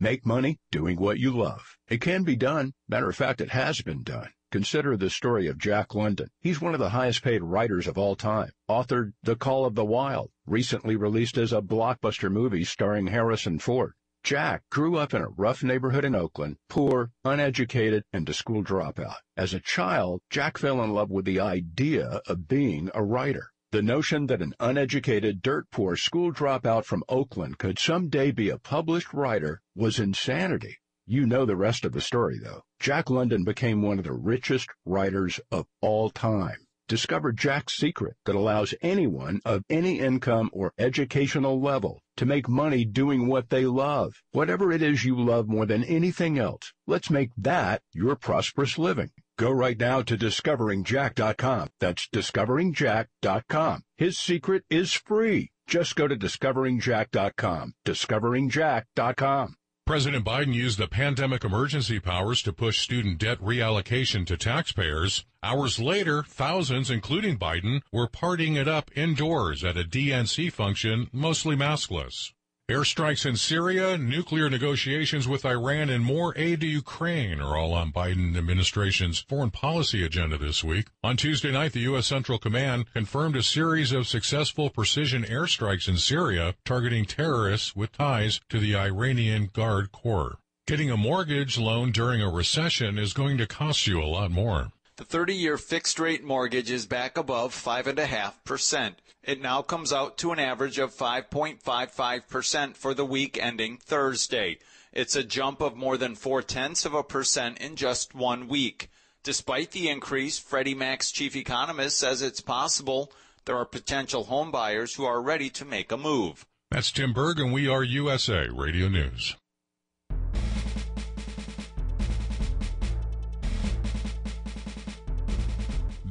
Make 0.02 0.26
money 0.26 0.58
doing 0.72 0.96
what 0.96 1.20
you 1.20 1.30
love. 1.30 1.76
It 1.86 2.00
can 2.00 2.24
be 2.24 2.34
done. 2.34 2.72
Matter 2.88 3.08
of 3.08 3.14
fact, 3.14 3.40
it 3.40 3.50
has 3.50 3.82
been 3.82 4.02
done. 4.02 4.30
Consider 4.50 4.96
the 4.96 5.08
story 5.08 5.46
of 5.46 5.58
Jack 5.58 5.94
London. 5.94 6.26
He's 6.40 6.60
one 6.60 6.74
of 6.74 6.80
the 6.80 6.88
highest 6.88 7.22
paid 7.22 7.44
writers 7.44 7.86
of 7.86 7.96
all 7.96 8.16
time. 8.16 8.50
Authored 8.68 9.12
The 9.22 9.36
Call 9.36 9.64
of 9.64 9.76
the 9.76 9.84
Wild, 9.84 10.32
recently 10.44 10.96
released 10.96 11.38
as 11.38 11.52
a 11.52 11.62
blockbuster 11.62 12.32
movie 12.32 12.64
starring 12.64 13.06
Harrison 13.06 13.60
Ford. 13.60 13.92
Jack 14.24 14.64
grew 14.72 14.96
up 14.96 15.14
in 15.14 15.22
a 15.22 15.28
rough 15.28 15.62
neighborhood 15.62 16.04
in 16.04 16.16
Oakland, 16.16 16.56
poor, 16.68 17.12
uneducated, 17.24 18.02
and 18.12 18.28
a 18.28 18.34
school 18.34 18.64
dropout. 18.64 19.18
As 19.36 19.54
a 19.54 19.60
child, 19.60 20.20
Jack 20.30 20.58
fell 20.58 20.82
in 20.82 20.92
love 20.92 21.12
with 21.12 21.26
the 21.26 21.38
idea 21.38 22.20
of 22.26 22.48
being 22.48 22.90
a 22.92 23.04
writer. 23.04 23.51
The 23.72 23.80
notion 23.80 24.26
that 24.26 24.42
an 24.42 24.54
uneducated, 24.60 25.40
dirt 25.40 25.70
poor 25.70 25.96
school 25.96 26.30
dropout 26.30 26.84
from 26.84 27.02
Oakland 27.08 27.56
could 27.56 27.78
someday 27.78 28.30
be 28.30 28.50
a 28.50 28.58
published 28.58 29.14
writer 29.14 29.62
was 29.74 29.98
insanity. 29.98 30.76
You 31.06 31.24
know 31.24 31.46
the 31.46 31.56
rest 31.56 31.86
of 31.86 31.92
the 31.92 32.02
story, 32.02 32.38
though. 32.38 32.64
Jack 32.78 33.08
London 33.08 33.44
became 33.44 33.80
one 33.80 33.98
of 33.98 34.04
the 34.04 34.12
richest 34.12 34.68
writers 34.84 35.40
of 35.50 35.66
all 35.80 36.10
time 36.10 36.66
Discover 36.92 37.32
Jack's 37.32 37.74
secret 37.78 38.16
that 38.26 38.34
allows 38.34 38.74
anyone 38.82 39.40
of 39.46 39.64
any 39.70 39.98
income 39.98 40.50
or 40.52 40.74
educational 40.76 41.58
level 41.58 42.02
to 42.18 42.26
make 42.26 42.50
money 42.50 42.84
doing 42.84 43.28
what 43.28 43.48
they 43.48 43.64
love. 43.64 44.20
Whatever 44.32 44.70
it 44.70 44.82
is 44.82 45.02
you 45.02 45.18
love 45.18 45.48
more 45.48 45.64
than 45.64 45.84
anything 45.84 46.38
else, 46.38 46.74
let's 46.86 47.08
make 47.08 47.30
that 47.38 47.80
your 47.94 48.14
prosperous 48.14 48.76
living. 48.76 49.08
Go 49.42 49.50
right 49.50 49.76
now 49.76 50.02
to 50.02 50.16
discoveringjack.com. 50.16 51.70
That's 51.80 52.06
discoveringjack.com. 52.14 53.82
His 53.96 54.16
secret 54.16 54.62
is 54.70 54.92
free. 54.92 55.50
Just 55.66 55.96
go 55.96 56.06
to 56.06 56.14
discoveringjack.com. 56.14 57.72
Discoveringjack.com. 57.84 59.56
President 59.84 60.24
Biden 60.24 60.54
used 60.54 60.78
the 60.78 60.86
pandemic 60.86 61.42
emergency 61.42 61.98
powers 61.98 62.40
to 62.42 62.52
push 62.52 62.78
student 62.78 63.18
debt 63.18 63.40
reallocation 63.40 64.24
to 64.26 64.36
taxpayers. 64.36 65.24
Hours 65.42 65.80
later, 65.80 66.22
thousands, 66.22 66.88
including 66.88 67.36
Biden, 67.36 67.82
were 67.90 68.06
partying 68.06 68.56
it 68.56 68.68
up 68.68 68.92
indoors 68.94 69.64
at 69.64 69.76
a 69.76 69.82
DNC 69.82 70.52
function, 70.52 71.10
mostly 71.12 71.56
maskless. 71.56 72.32
Airstrikes 72.72 73.26
in 73.26 73.36
Syria, 73.36 73.98
nuclear 73.98 74.48
negotiations 74.48 75.28
with 75.28 75.44
Iran, 75.44 75.90
and 75.90 76.02
more 76.02 76.32
aid 76.38 76.62
to 76.62 76.66
Ukraine 76.66 77.38
are 77.38 77.54
all 77.54 77.74
on 77.74 77.92
Biden 77.92 78.34
administration's 78.34 79.18
foreign 79.18 79.50
policy 79.50 80.02
agenda 80.02 80.38
this 80.38 80.64
week. 80.64 80.86
On 81.04 81.14
Tuesday 81.18 81.52
night, 81.52 81.74
the 81.74 81.80
U.S. 81.80 82.06
Central 82.06 82.38
Command 82.38 82.90
confirmed 82.94 83.36
a 83.36 83.42
series 83.42 83.92
of 83.92 84.08
successful 84.08 84.70
precision 84.70 85.22
airstrikes 85.24 85.86
in 85.86 85.98
Syria 85.98 86.54
targeting 86.64 87.04
terrorists 87.04 87.76
with 87.76 87.92
ties 87.92 88.40
to 88.48 88.58
the 88.58 88.74
Iranian 88.74 89.50
Guard 89.52 89.92
Corps. 89.92 90.38
Getting 90.66 90.90
a 90.90 90.96
mortgage 90.96 91.58
loan 91.58 91.92
during 91.92 92.22
a 92.22 92.30
recession 92.30 92.98
is 92.98 93.12
going 93.12 93.36
to 93.36 93.46
cost 93.46 93.86
you 93.86 94.02
a 94.02 94.08
lot 94.08 94.30
more. 94.30 94.72
The 95.02 95.18
30 95.18 95.34
year 95.34 95.58
fixed 95.58 95.98
rate 95.98 96.22
mortgage 96.22 96.70
is 96.70 96.86
back 96.86 97.18
above 97.18 97.52
5.5%. 97.52 98.94
It 99.24 99.42
now 99.42 99.60
comes 99.60 99.92
out 99.92 100.16
to 100.18 100.30
an 100.30 100.38
average 100.38 100.78
of 100.78 100.94
5.55% 100.94 102.76
for 102.76 102.94
the 102.94 103.04
week 103.04 103.36
ending 103.36 103.78
Thursday. 103.78 104.58
It's 104.92 105.16
a 105.16 105.24
jump 105.24 105.60
of 105.60 105.74
more 105.74 105.96
than 105.96 106.14
four 106.14 106.40
tenths 106.40 106.84
of 106.84 106.94
a 106.94 107.02
percent 107.02 107.58
in 107.58 107.74
just 107.74 108.14
one 108.14 108.46
week. 108.46 108.92
Despite 109.24 109.72
the 109.72 109.88
increase, 109.88 110.38
Freddie 110.38 110.76
Mac's 110.76 111.10
chief 111.10 111.34
economist 111.34 111.98
says 111.98 112.22
it's 112.22 112.40
possible 112.40 113.10
there 113.44 113.56
are 113.56 113.64
potential 113.64 114.22
home 114.22 114.52
buyers 114.52 114.94
who 114.94 115.04
are 115.04 115.20
ready 115.20 115.50
to 115.50 115.64
make 115.64 115.90
a 115.90 115.96
move. 115.96 116.46
That's 116.70 116.92
Tim 116.92 117.12
Berg, 117.12 117.40
and 117.40 117.52
we 117.52 117.66
are 117.66 117.82
USA 117.82 118.46
Radio 118.48 118.88
News. 118.88 119.34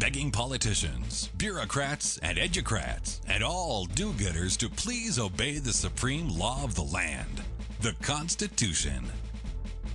Begging 0.02 0.32
politicians, 0.32 1.28
bureaucrats, 1.38 2.18
and 2.24 2.40
educrats, 2.40 3.22
and 3.28 3.44
all 3.44 3.86
do 3.86 4.12
gooders 4.14 4.58
to 4.58 4.68
please 4.68 5.20
obey 5.20 5.60
the 5.60 5.72
supreme 5.72 6.28
law 6.28 6.64
of 6.64 6.74
the 6.74 6.82
land, 6.82 7.44
the 7.82 7.94
Constitution. 8.02 9.06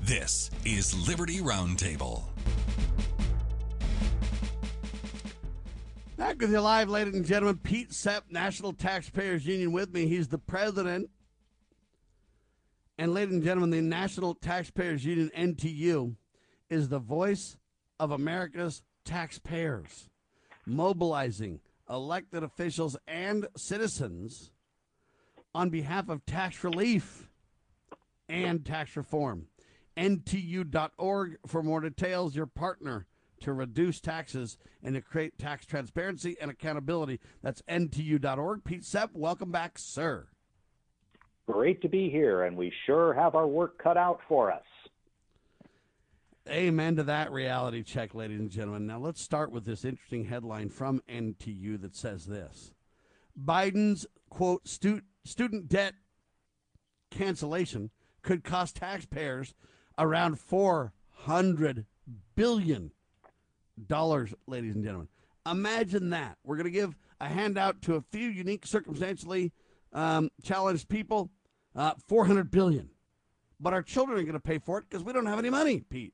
This 0.02 0.48
is 0.64 1.08
Liberty 1.08 1.40
Roundtable. 1.40 2.22
Back 6.16 6.40
with 6.40 6.52
you 6.52 6.60
live, 6.60 6.88
ladies 6.88 7.16
and 7.16 7.26
gentlemen. 7.26 7.58
Pete 7.64 7.92
Sepp, 7.92 8.30
National 8.30 8.72
Taxpayers 8.72 9.44
Union, 9.44 9.72
with 9.72 9.92
me. 9.92 10.06
He's 10.06 10.28
the 10.28 10.38
president. 10.38 11.10
And, 12.96 13.12
ladies 13.12 13.34
and 13.34 13.42
gentlemen, 13.42 13.70
the 13.70 13.82
National 13.82 14.36
Taxpayers 14.36 15.04
Union, 15.04 15.32
NTU, 15.36 16.14
is 16.70 16.88
the 16.88 17.00
voice 17.00 17.56
of 17.98 18.12
America's 18.12 18.82
taxpayers, 19.06 20.10
mobilizing 20.66 21.60
elected 21.88 22.42
officials 22.42 22.96
and 23.06 23.46
citizens 23.56 24.50
on 25.54 25.70
behalf 25.70 26.10
of 26.10 26.26
tax 26.26 26.62
relief 26.62 27.28
and 28.28 28.66
tax 28.66 28.96
reform. 28.96 29.46
NTU.org 29.96 31.38
for 31.46 31.62
more 31.62 31.80
details, 31.80 32.36
your 32.36 32.46
partner 32.46 33.06
to 33.40 33.52
reduce 33.52 34.00
taxes 34.00 34.58
and 34.82 34.94
to 34.94 35.00
create 35.00 35.38
tax 35.38 35.64
transparency 35.64 36.36
and 36.40 36.50
accountability. 36.50 37.20
That's 37.42 37.62
NTU.org. 37.62 38.64
Pete 38.64 38.84
Sepp, 38.84 39.10
welcome 39.14 39.50
back, 39.50 39.78
sir. 39.78 40.26
Great 41.48 41.80
to 41.82 41.88
be 41.88 42.10
here, 42.10 42.42
and 42.42 42.56
we 42.56 42.72
sure 42.86 43.14
have 43.14 43.34
our 43.36 43.46
work 43.46 43.78
cut 43.78 43.96
out 43.96 44.18
for 44.28 44.50
us. 44.50 44.64
Amen 46.48 46.94
to 46.94 47.02
that 47.02 47.32
reality 47.32 47.82
check, 47.82 48.14
ladies 48.14 48.38
and 48.38 48.50
gentlemen. 48.50 48.86
Now 48.86 49.00
let's 49.00 49.20
start 49.20 49.50
with 49.50 49.64
this 49.64 49.84
interesting 49.84 50.26
headline 50.26 50.68
from 50.68 51.02
NTU 51.08 51.80
that 51.80 51.96
says 51.96 52.26
this 52.26 52.70
Biden's, 53.42 54.06
quote, 54.30 54.68
stu- 54.68 55.02
student 55.24 55.68
debt 55.68 55.94
cancellation 57.10 57.90
could 58.22 58.44
cost 58.44 58.76
taxpayers 58.76 59.54
around 59.98 60.38
$400 60.38 61.86
billion, 62.36 62.92
ladies 64.46 64.74
and 64.74 64.84
gentlemen. 64.84 65.08
Imagine 65.50 66.10
that. 66.10 66.38
We're 66.44 66.56
going 66.56 66.64
to 66.64 66.70
give 66.70 66.94
a 67.20 67.26
handout 67.26 67.82
to 67.82 67.96
a 67.96 68.00
few 68.00 68.28
unique, 68.28 68.66
circumstantially 68.66 69.52
um, 69.92 70.30
challenged 70.44 70.88
people, 70.88 71.30
uh, 71.74 71.94
400 72.06 72.52
billion. 72.52 72.90
But 73.58 73.72
our 73.72 73.82
children 73.82 74.18
are 74.18 74.22
going 74.22 74.34
to 74.34 74.40
pay 74.40 74.58
for 74.58 74.78
it 74.78 74.84
because 74.88 75.02
we 75.02 75.12
don't 75.12 75.26
have 75.26 75.38
any 75.38 75.50
money, 75.50 75.80
Pete. 75.80 76.12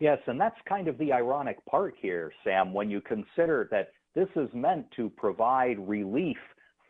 Yes, 0.00 0.18
and 0.26 0.40
that's 0.40 0.56
kind 0.68 0.86
of 0.86 0.96
the 0.98 1.12
ironic 1.12 1.64
part 1.66 1.94
here, 2.00 2.32
Sam, 2.44 2.72
when 2.72 2.88
you 2.88 3.00
consider 3.00 3.68
that 3.72 3.88
this 4.14 4.28
is 4.36 4.48
meant 4.54 4.86
to 4.92 5.10
provide 5.10 5.76
relief 5.78 6.36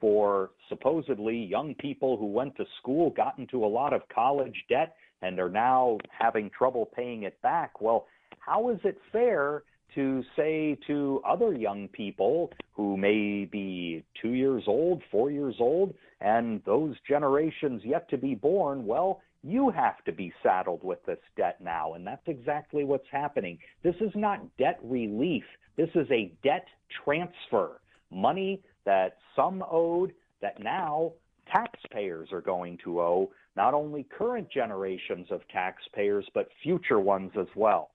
for 0.01 0.51
supposedly 0.69 1.37
young 1.37 1.75
people 1.77 2.17
who 2.17 2.27
went 2.27 2.57
to 2.57 2.65
school, 2.79 3.11
got 3.11 3.39
into 3.39 3.65
a 3.65 3.67
lot 3.67 3.93
of 3.93 4.03
college 4.15 4.65
debt, 4.69 4.95
and 5.23 5.41
are 5.41 5.49
now 5.49 5.99
having 6.17 6.51
trouble 6.51 6.87
paying 6.95 7.25
it 7.25 7.41
back. 7.43 7.81
Well, 7.81 8.07
how 8.39 8.69
is 8.71 8.79
it 8.85 8.99
fair 9.11 9.63
to 9.95 10.23
say 10.37 10.79
to 10.87 11.23
other 11.27 11.55
young 11.55 11.89
people 11.89 12.53
who 12.75 12.97
may 12.97 13.47
be 13.47 14.05
two 14.21 14.33
years 14.33 14.65
old, 14.67 15.03
four 15.11 15.31
years 15.31 15.57
old, 15.59 15.95
and 16.21 16.63
those 16.65 16.95
generations 17.09 17.83
yet 17.85 18.09
to 18.11 18.19
be 18.19 18.35
born, 18.35 18.87
well, 18.87 19.23
you 19.43 19.71
have 19.71 20.03
to 20.05 20.13
be 20.13 20.33
saddled 20.43 20.83
with 20.83 21.05
this 21.07 21.19
debt 21.37 21.61
now. 21.61 21.95
And 21.95 22.07
that's 22.07 22.27
exactly 22.27 22.85
what's 22.85 23.09
happening. 23.11 23.59
This 23.83 23.95
is 24.01 24.13
not 24.15 24.57
debt 24.57 24.79
relief. 24.83 25.45
This 25.77 25.91
is 25.95 26.11
a 26.11 26.33
debt 26.43 26.67
transfer. 27.05 27.81
Money 28.11 28.63
that 28.85 29.19
some 29.37 29.63
owed 29.71 30.13
that 30.41 30.63
now 30.63 31.13
taxpayers 31.53 32.33
are 32.33 32.41
going 32.41 32.79
to 32.85 33.01
owe, 33.01 33.31
not 33.57 33.75
only 33.75 34.07
current 34.17 34.51
generations 34.51 35.29
of 35.31 35.47
taxpayers, 35.49 36.27
but 36.35 36.49
future 36.63 37.01
ones 37.01 37.33
as 37.39 37.49
well. 37.55 37.91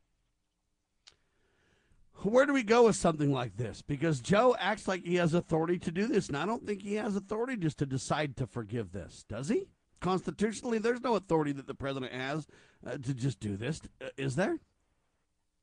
Where 2.22 2.46
do 2.46 2.54
we 2.54 2.64
go 2.64 2.86
with 2.86 2.96
something 2.96 3.34
like 3.34 3.58
this? 3.58 3.82
Because 3.82 4.22
Joe 4.22 4.56
acts 4.58 4.88
like 4.88 5.04
he 5.04 5.16
has 5.16 5.34
authority 5.34 5.78
to 5.80 5.92
do 5.92 6.08
this, 6.08 6.28
and 6.28 6.38
I 6.38 6.46
don't 6.46 6.66
think 6.66 6.82
he 6.82 6.96
has 6.96 7.16
authority 7.16 7.58
just 7.58 7.80
to 7.80 7.86
decide 7.86 8.38
to 8.38 8.48
forgive 8.48 8.92
this, 8.92 9.26
does 9.28 9.50
he? 9.50 9.68
Constitutionally, 10.04 10.80
there's 10.80 11.02
no 11.02 11.16
authority 11.16 11.54
that 11.54 11.66
the 11.66 11.74
president 11.74 12.12
has 12.12 12.46
uh, 12.86 12.98
to 12.98 13.14
just 13.14 13.40
do 13.40 13.56
this, 13.56 13.80
uh, 14.02 14.10
is 14.18 14.36
there? 14.36 14.60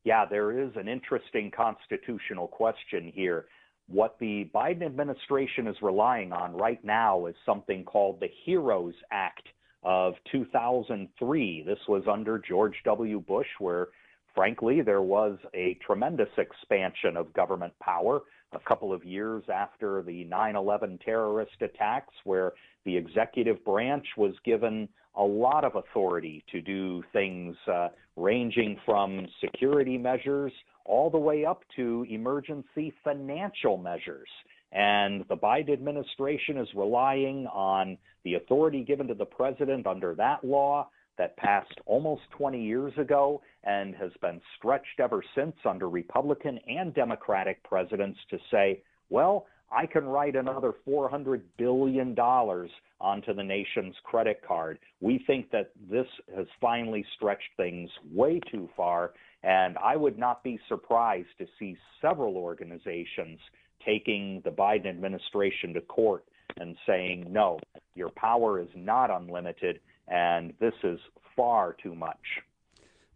Yeah, 0.05 0.25
there 0.25 0.59
is 0.59 0.71
an 0.77 0.89
interesting 0.89 1.51
constitutional 1.55 2.49
question 2.49 3.13
here. 3.15 3.45
What 3.87 4.17
the 4.19 4.51
Biden 4.55 4.83
administration 4.83 5.67
is 5.67 5.77
relying 5.83 6.33
on 6.33 6.55
right 6.55 6.83
now 6.83 7.27
is 7.27 7.35
something 7.45 7.85
called 7.85 8.19
the 8.19 8.31
HEROES 8.47 8.95
Act 9.13 9.47
of 9.83 10.15
2003. 10.33 11.63
This 11.67 11.79
was 11.87 12.05
under 12.11 12.39
George 12.39 12.77
W. 12.87 13.21
Bush, 13.21 13.49
where 13.59 13.89
frankly, 14.35 14.83
there 14.83 15.03
was 15.03 15.39
a 15.55 15.79
tremendous 15.85 16.29
expansion 16.39 17.17
of 17.17 17.33
government 17.33 17.73
power 17.81 18.21
a 18.53 18.59
couple 18.69 18.93
of 18.93 19.05
years 19.05 19.45
after 19.53 20.03
the 20.03 20.25
9 20.25 20.57
11 20.57 20.99
terrorist 21.05 21.61
attacks, 21.61 22.15
where 22.25 22.53
the 22.85 22.97
executive 22.97 23.65
branch 23.65 24.07
was 24.17 24.35
given 24.45 24.89
a 25.17 25.23
lot 25.23 25.65
of 25.65 25.77
authority 25.77 26.45
to 26.51 26.61
do 26.61 27.03
things 27.13 27.57
uh, 27.73 27.89
ranging 28.17 28.77
from 28.85 29.27
security 29.41 29.99
measures 29.99 30.53
all 30.85 31.11
the 31.11 31.19
way 31.19 31.45
up 31.45 31.63
to 31.77 32.07
emergency 32.09 32.93
financial 33.05 33.77
measures. 33.77 34.29
And 34.73 35.25
the 35.29 35.37
Biden 35.37 35.73
administration 35.73 36.57
is 36.59 36.69
relying 36.75 37.47
on 37.49 37.99
the 38.25 38.35
authority 38.35 38.85
given 38.85 39.09
to 39.09 39.15
the 39.15 39.25
president 39.25 39.87
under 39.87 40.15
that 40.15 40.45
law 40.45 40.89
that 41.21 41.37
passed 41.37 41.79
almost 41.85 42.23
20 42.39 42.65
years 42.65 42.95
ago 42.97 43.43
and 43.65 43.95
has 43.95 44.11
been 44.23 44.41
stretched 44.57 44.99
ever 45.01 45.23
since 45.35 45.55
under 45.67 45.87
Republican 45.87 46.59
and 46.67 46.95
Democratic 46.95 47.63
presidents 47.63 48.19
to 48.31 48.39
say, 48.51 48.83
well, 49.11 49.45
I 49.71 49.85
can 49.85 50.07
write 50.07 50.35
another 50.35 50.73
$400 50.89 51.43
billion 51.59 52.19
onto 52.19 53.35
the 53.35 53.43
nation's 53.43 53.95
credit 54.03 54.41
card. 54.49 54.79
We 55.03 55.23
think 55.27 55.51
that 55.51 55.73
this 55.91 56.07
has 56.35 56.47
finally 56.59 57.05
stretched 57.17 57.51
things 57.59 57.91
way 58.11 58.41
too 58.51 58.71
far, 58.75 59.13
and 59.43 59.77
I 59.77 59.97
would 59.97 60.19
not 60.19 60.43
be 60.43 60.59
surprised 60.69 61.29
to 61.37 61.47
see 61.59 61.77
several 62.01 62.39
organizations 62.39 63.39
taking 63.85 64.41
the 64.43 64.51
Biden 64.51 64.87
administration 64.87 65.75
to 65.75 65.83
court 65.83 66.25
and 66.57 66.77
saying, 66.87 67.27
no, 67.29 67.59
your 67.95 68.11
power 68.17 68.59
is 68.59 68.69
not 68.75 69.11
unlimited, 69.11 69.81
and 70.11 70.53
this 70.61 70.75
is 70.83 70.99
far 71.37 71.75
too 71.83 71.95
much. 71.95 72.43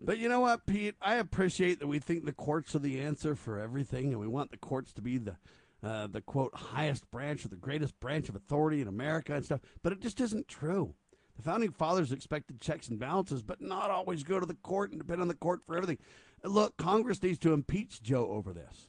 But 0.01 0.19
you 0.19 0.29
know 0.29 0.41
what, 0.41 0.67
Pete? 0.67 0.95
I 1.01 1.17
appreciate 1.17 1.81
that 1.81 1.87
we 1.87 1.99
think 1.99 2.25
the 2.25 2.33
courts 2.33 2.75
are 2.75 2.81
the 2.81 3.01
answer 3.01 3.35
for 3.35 3.59
everything, 3.59 4.13
and 4.13 4.21
we 4.21 4.27
want 4.27 4.51
the 4.51 4.57
courts 4.57 4.93
to 4.95 5.03
be 5.03 5.19
the 5.19 5.37
uh, 5.83 6.07
the 6.07 6.23
quote 6.23 6.55
highest 6.55 7.11
branch 7.11 7.45
or 7.45 7.49
the 7.49 7.57
greatest 7.57 7.99
branch 8.01 8.31
of 8.31 8.37
authority 8.37 8.81
in 8.81 8.89
America 8.89 9.35
and 9.35 9.45
stuff. 9.45 9.61
But 9.83 9.93
it 9.93 10.01
just 10.01 10.21
isn't 10.21 10.49
true. 10.49 10.95
The 11.37 11.43
founding 11.43 11.73
fathers 11.73 12.13
expected 12.13 12.61
checks 12.61 12.89
and 12.89 12.99
balances, 12.99 13.43
but 13.43 13.61
not 13.61 13.91
always 13.91 14.23
go 14.23 14.41
to 14.41 14.47
the 14.47 14.55
court 14.55 14.93
and 14.93 15.01
depend 15.01 15.21
on 15.21 15.29
the 15.29 15.35
court 15.35 15.61
for 15.67 15.77
everything. 15.77 15.99
Look, 16.43 16.77
Congress 16.77 17.23
needs 17.23 17.39
to 17.41 17.53
impeach 17.53 18.03
Joe 18.03 18.31
over 18.31 18.53
this. 18.53 18.89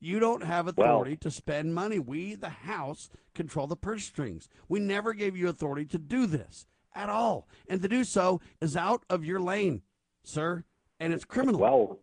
You 0.00 0.18
don't 0.18 0.44
have 0.44 0.68
authority 0.68 1.12
well, 1.12 1.18
to 1.20 1.30
spend 1.30 1.74
money. 1.74 1.98
We, 1.98 2.34
the 2.34 2.48
House, 2.48 3.08
control 3.34 3.66
the 3.66 3.76
purse 3.76 4.04
strings. 4.04 4.48
We 4.68 4.78
never 4.80 5.14
gave 5.14 5.36
you 5.36 5.48
authority 5.48 5.86
to 5.86 5.98
do 5.98 6.26
this 6.26 6.66
at 6.96 7.08
all. 7.08 7.46
And 7.68 7.80
to 7.82 7.88
do 7.88 8.02
so 8.02 8.40
is 8.60 8.76
out 8.76 9.04
of 9.08 9.24
your 9.24 9.38
lane, 9.38 9.82
sir, 10.24 10.64
and 10.98 11.12
it's 11.12 11.24
criminal. 11.24 11.60
Well, 11.60 11.98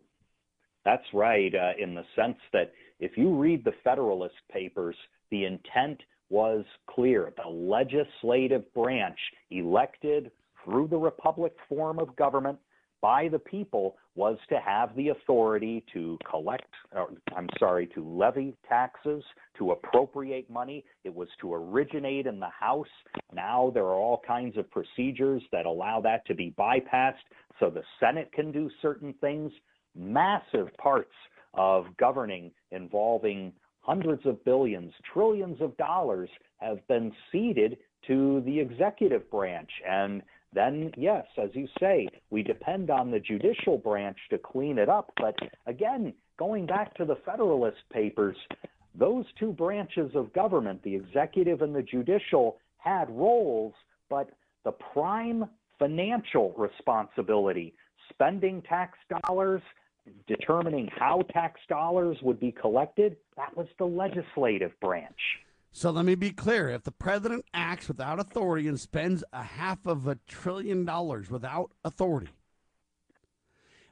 that's 0.84 1.04
right, 1.12 1.52
uh, 1.54 1.72
in 1.82 1.94
the 1.94 2.04
sense 2.14 2.38
that 2.52 2.72
if 3.00 3.18
you 3.18 3.34
read 3.34 3.64
the 3.64 3.72
Federalist 3.82 4.36
Papers, 4.50 4.96
the 5.30 5.44
intent 5.44 6.00
was 6.30 6.64
clear. 6.88 7.32
The 7.42 7.48
legislative 7.48 8.72
branch, 8.72 9.18
elected 9.50 10.30
through 10.64 10.88
the 10.88 10.96
republic 10.96 11.54
form 11.68 11.98
of 11.98 12.14
government 12.16 12.58
by 13.04 13.28
the 13.28 13.38
people, 13.38 13.96
was 14.14 14.38
to 14.48 14.58
have 14.64 14.96
the 14.96 15.08
authority 15.10 15.84
to 15.92 16.16
collect, 16.30 16.70
or, 16.96 17.10
I'm 17.36 17.50
sorry, 17.58 17.86
to 17.88 18.02
levy 18.02 18.56
taxes, 18.66 19.22
to 19.58 19.72
appropriate 19.72 20.48
money. 20.48 20.86
It 21.04 21.14
was 21.14 21.28
to 21.42 21.52
originate 21.52 22.26
in 22.26 22.40
the 22.40 22.48
House. 22.48 22.88
Now 23.30 23.70
there 23.74 23.84
are 23.84 23.98
all 23.98 24.22
kinds 24.26 24.56
of 24.56 24.70
procedures 24.70 25.42
that 25.52 25.66
allow 25.66 26.00
that 26.00 26.24
to 26.28 26.34
be 26.34 26.54
bypassed 26.58 27.28
so 27.60 27.68
the 27.68 27.82
Senate 28.00 28.32
can 28.32 28.50
do 28.50 28.70
certain 28.80 29.12
things. 29.20 29.52
Massive 29.94 30.74
parts 30.78 31.12
of 31.52 31.84
governing 31.98 32.52
involving 32.70 33.52
hundreds 33.80 34.24
of 34.24 34.42
billions, 34.46 34.94
trillions 35.12 35.60
of 35.60 35.76
dollars 35.76 36.30
have 36.56 36.78
been 36.88 37.12
ceded 37.30 37.76
to 38.06 38.42
the 38.46 38.58
executive 38.58 39.30
branch. 39.30 39.70
And 39.86 40.22
then, 40.54 40.92
yes, 40.96 41.24
as 41.36 41.50
you 41.52 41.68
say, 41.80 42.08
we 42.30 42.42
depend 42.42 42.90
on 42.90 43.10
the 43.10 43.18
judicial 43.18 43.76
branch 43.76 44.18
to 44.30 44.38
clean 44.38 44.78
it 44.78 44.88
up. 44.88 45.12
But 45.16 45.34
again, 45.66 46.14
going 46.38 46.66
back 46.66 46.94
to 46.94 47.04
the 47.04 47.16
Federalist 47.26 47.78
Papers, 47.92 48.36
those 48.94 49.24
two 49.38 49.52
branches 49.52 50.12
of 50.14 50.32
government, 50.32 50.82
the 50.82 50.94
executive 50.94 51.62
and 51.62 51.74
the 51.74 51.82
judicial, 51.82 52.58
had 52.78 53.10
roles, 53.10 53.74
but 54.08 54.30
the 54.64 54.72
prime 54.72 55.44
financial 55.78 56.54
responsibility, 56.56 57.74
spending 58.10 58.62
tax 58.62 58.96
dollars, 59.26 59.62
determining 60.28 60.88
how 60.96 61.22
tax 61.32 61.60
dollars 61.68 62.16
would 62.22 62.38
be 62.38 62.52
collected, 62.52 63.16
that 63.36 63.56
was 63.56 63.66
the 63.78 63.84
legislative 63.84 64.72
branch. 64.80 65.18
So 65.76 65.90
let 65.90 66.04
me 66.04 66.14
be 66.14 66.30
clear. 66.30 66.68
If 66.68 66.84
the 66.84 66.92
president 66.92 67.46
acts 67.52 67.88
without 67.88 68.20
authority 68.20 68.68
and 68.68 68.78
spends 68.78 69.24
a 69.32 69.42
half 69.42 69.86
of 69.86 70.06
a 70.06 70.20
trillion 70.28 70.84
dollars 70.84 71.28
without 71.28 71.72
authority, 71.84 72.30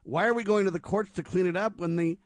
why 0.05 0.27
are 0.27 0.33
we 0.33 0.45
going 0.45 0.65
to 0.65 0.71
the 0.71 0.79
courts 0.79 1.11
to 1.15 1.25
clean 1.25 1.45
it 1.45 1.57
up 1.57 1.79
when 1.79 1.97
the 1.97 2.21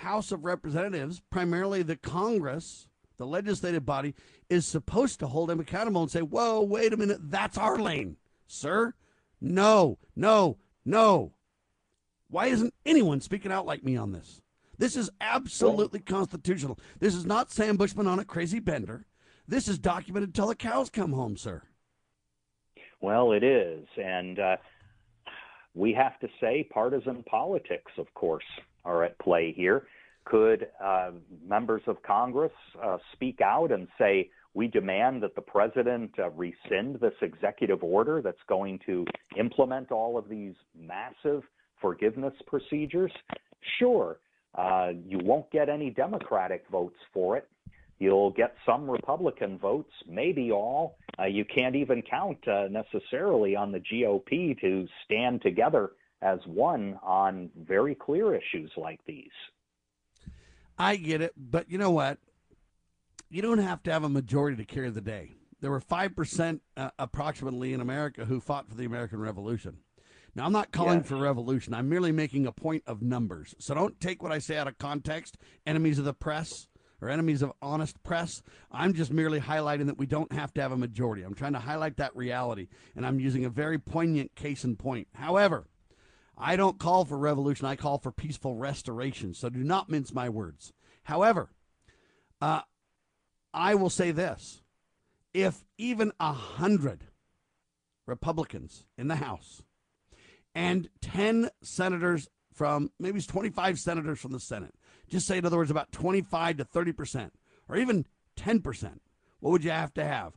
House 0.00 0.30
of 0.30 0.44
Representatives, 0.44 1.22
primarily 1.30 1.82
the 1.82 1.96
Congress, 1.96 2.86
the 3.16 3.26
legislative 3.26 3.86
body, 3.86 4.14
is 4.50 4.66
supposed 4.66 5.20
to 5.20 5.26
hold 5.26 5.50
him 5.50 5.58
accountable 5.58 6.02
and 6.02 6.10
say, 6.10 6.20
whoa, 6.20 6.60
wait 6.60 6.92
a 6.92 6.98
minute, 6.98 7.30
that's 7.30 7.56
our 7.56 7.78
lane, 7.78 8.18
sir? 8.46 8.92
No, 9.40 9.96
no, 10.14 10.58
no. 10.84 11.32
Why 12.28 12.48
isn't 12.48 12.74
anyone 12.84 13.22
speaking 13.22 13.52
out 13.52 13.64
like 13.64 13.82
me 13.82 13.96
on 13.96 14.12
this? 14.12 14.42
This 14.78 14.96
is 14.96 15.10
absolutely 15.20 16.00
constitutional. 16.00 16.78
This 17.00 17.14
is 17.14 17.26
not 17.26 17.50
Sam 17.50 17.76
Bushman 17.76 18.06
on 18.06 18.20
a 18.20 18.24
crazy 18.24 18.60
bender. 18.60 19.04
This 19.46 19.66
is 19.66 19.78
documented 19.78 20.34
till 20.34 20.46
the 20.46 20.54
cows 20.54 20.88
come 20.88 21.12
home, 21.12 21.36
sir. 21.36 21.62
Well, 23.00 23.32
it 23.32 23.42
is. 23.42 23.86
And 23.96 24.38
uh, 24.38 24.56
we 25.74 25.92
have 25.92 26.18
to 26.20 26.28
say 26.40 26.68
partisan 26.70 27.22
politics, 27.24 27.92
of 27.98 28.12
course, 28.14 28.44
are 28.84 29.04
at 29.04 29.18
play 29.18 29.52
here. 29.56 29.86
Could 30.24 30.68
uh, 30.82 31.12
members 31.46 31.82
of 31.86 32.02
Congress 32.02 32.52
uh, 32.82 32.98
speak 33.12 33.40
out 33.40 33.72
and 33.72 33.88
say, 33.98 34.30
we 34.54 34.66
demand 34.66 35.22
that 35.22 35.34
the 35.34 35.40
president 35.40 36.10
uh, 36.18 36.30
rescind 36.30 36.98
this 37.00 37.14
executive 37.22 37.82
order 37.82 38.20
that's 38.20 38.36
going 38.48 38.78
to 38.86 39.06
implement 39.38 39.92
all 39.92 40.18
of 40.18 40.28
these 40.28 40.54
massive 40.78 41.42
forgiveness 41.80 42.34
procedures? 42.46 43.12
Sure, 43.78 44.18
uh, 44.54 44.92
you 45.06 45.18
won't 45.18 45.50
get 45.50 45.68
any 45.68 45.90
Democratic 45.90 46.64
votes 46.70 46.96
for 47.12 47.36
it. 47.36 47.48
You'll 47.98 48.30
get 48.30 48.54
some 48.64 48.88
Republican 48.88 49.58
votes, 49.58 49.92
maybe 50.08 50.52
all. 50.52 50.96
Uh, 51.18 51.24
you 51.24 51.44
can't 51.44 51.74
even 51.74 52.02
count 52.02 52.46
uh, 52.46 52.68
necessarily 52.68 53.56
on 53.56 53.72
the 53.72 53.80
GOP 53.80 54.58
to 54.60 54.86
stand 55.04 55.42
together 55.42 55.90
as 56.22 56.38
one 56.46 56.98
on 57.02 57.50
very 57.56 57.94
clear 57.94 58.34
issues 58.34 58.70
like 58.76 59.00
these. 59.06 59.30
I 60.78 60.96
get 60.96 61.20
it, 61.20 61.32
but 61.36 61.70
you 61.70 61.78
know 61.78 61.90
what? 61.90 62.18
You 63.30 63.42
don't 63.42 63.58
have 63.58 63.82
to 63.84 63.92
have 63.92 64.04
a 64.04 64.08
majority 64.08 64.56
to 64.56 64.64
carry 64.64 64.90
the 64.90 65.00
day. 65.00 65.32
There 65.60 65.72
were 65.72 65.80
5% 65.80 66.60
uh, 66.76 66.90
approximately 66.98 67.72
in 67.72 67.80
America 67.80 68.24
who 68.24 68.40
fought 68.40 68.68
for 68.68 68.76
the 68.76 68.84
American 68.84 69.20
Revolution. 69.20 69.78
Now, 70.38 70.46
I'm 70.46 70.52
not 70.52 70.70
calling 70.70 71.00
yes. 71.00 71.08
for 71.08 71.16
revolution. 71.16 71.74
I'm 71.74 71.88
merely 71.88 72.12
making 72.12 72.46
a 72.46 72.52
point 72.52 72.84
of 72.86 73.02
numbers. 73.02 73.56
So 73.58 73.74
don't 73.74 74.00
take 74.00 74.22
what 74.22 74.30
I 74.30 74.38
say 74.38 74.56
out 74.56 74.68
of 74.68 74.78
context, 74.78 75.36
enemies 75.66 75.98
of 75.98 76.04
the 76.04 76.14
press 76.14 76.68
or 77.02 77.08
enemies 77.08 77.42
of 77.42 77.50
honest 77.60 78.00
press. 78.04 78.40
I'm 78.70 78.94
just 78.94 79.12
merely 79.12 79.40
highlighting 79.40 79.86
that 79.86 79.98
we 79.98 80.06
don't 80.06 80.30
have 80.30 80.54
to 80.54 80.62
have 80.62 80.70
a 80.70 80.76
majority. 80.76 81.24
I'm 81.24 81.34
trying 81.34 81.54
to 81.54 81.58
highlight 81.58 81.96
that 81.96 82.14
reality, 82.14 82.68
and 82.94 83.04
I'm 83.04 83.18
using 83.18 83.44
a 83.44 83.50
very 83.50 83.80
poignant 83.80 84.36
case 84.36 84.62
in 84.62 84.76
point. 84.76 85.08
However, 85.12 85.66
I 86.36 86.54
don't 86.54 86.78
call 86.78 87.04
for 87.04 87.18
revolution. 87.18 87.66
I 87.66 87.74
call 87.74 87.98
for 87.98 88.12
peaceful 88.12 88.54
restoration. 88.54 89.34
So 89.34 89.48
do 89.48 89.64
not 89.64 89.90
mince 89.90 90.14
my 90.14 90.28
words. 90.28 90.72
However, 91.02 91.50
uh, 92.40 92.60
I 93.52 93.74
will 93.74 93.90
say 93.90 94.12
this 94.12 94.62
if 95.34 95.64
even 95.78 96.12
a 96.20 96.32
hundred 96.32 97.08
Republicans 98.06 98.84
in 98.96 99.08
the 99.08 99.16
House 99.16 99.64
and 100.58 100.88
10 101.02 101.50
senators 101.62 102.28
from 102.52 102.90
maybe 102.98 103.18
it's 103.18 103.28
25 103.28 103.78
senators 103.78 104.18
from 104.18 104.32
the 104.32 104.40
Senate, 104.40 104.74
just 105.08 105.24
say, 105.24 105.38
in 105.38 105.46
other 105.46 105.56
words, 105.56 105.70
about 105.70 105.92
25 105.92 106.56
to 106.56 106.64
30%, 106.64 107.30
or 107.68 107.76
even 107.76 108.04
10%, 108.36 108.98
what 109.38 109.50
would 109.52 109.62
you 109.62 109.70
have 109.70 109.94
to 109.94 110.04
have? 110.04 110.36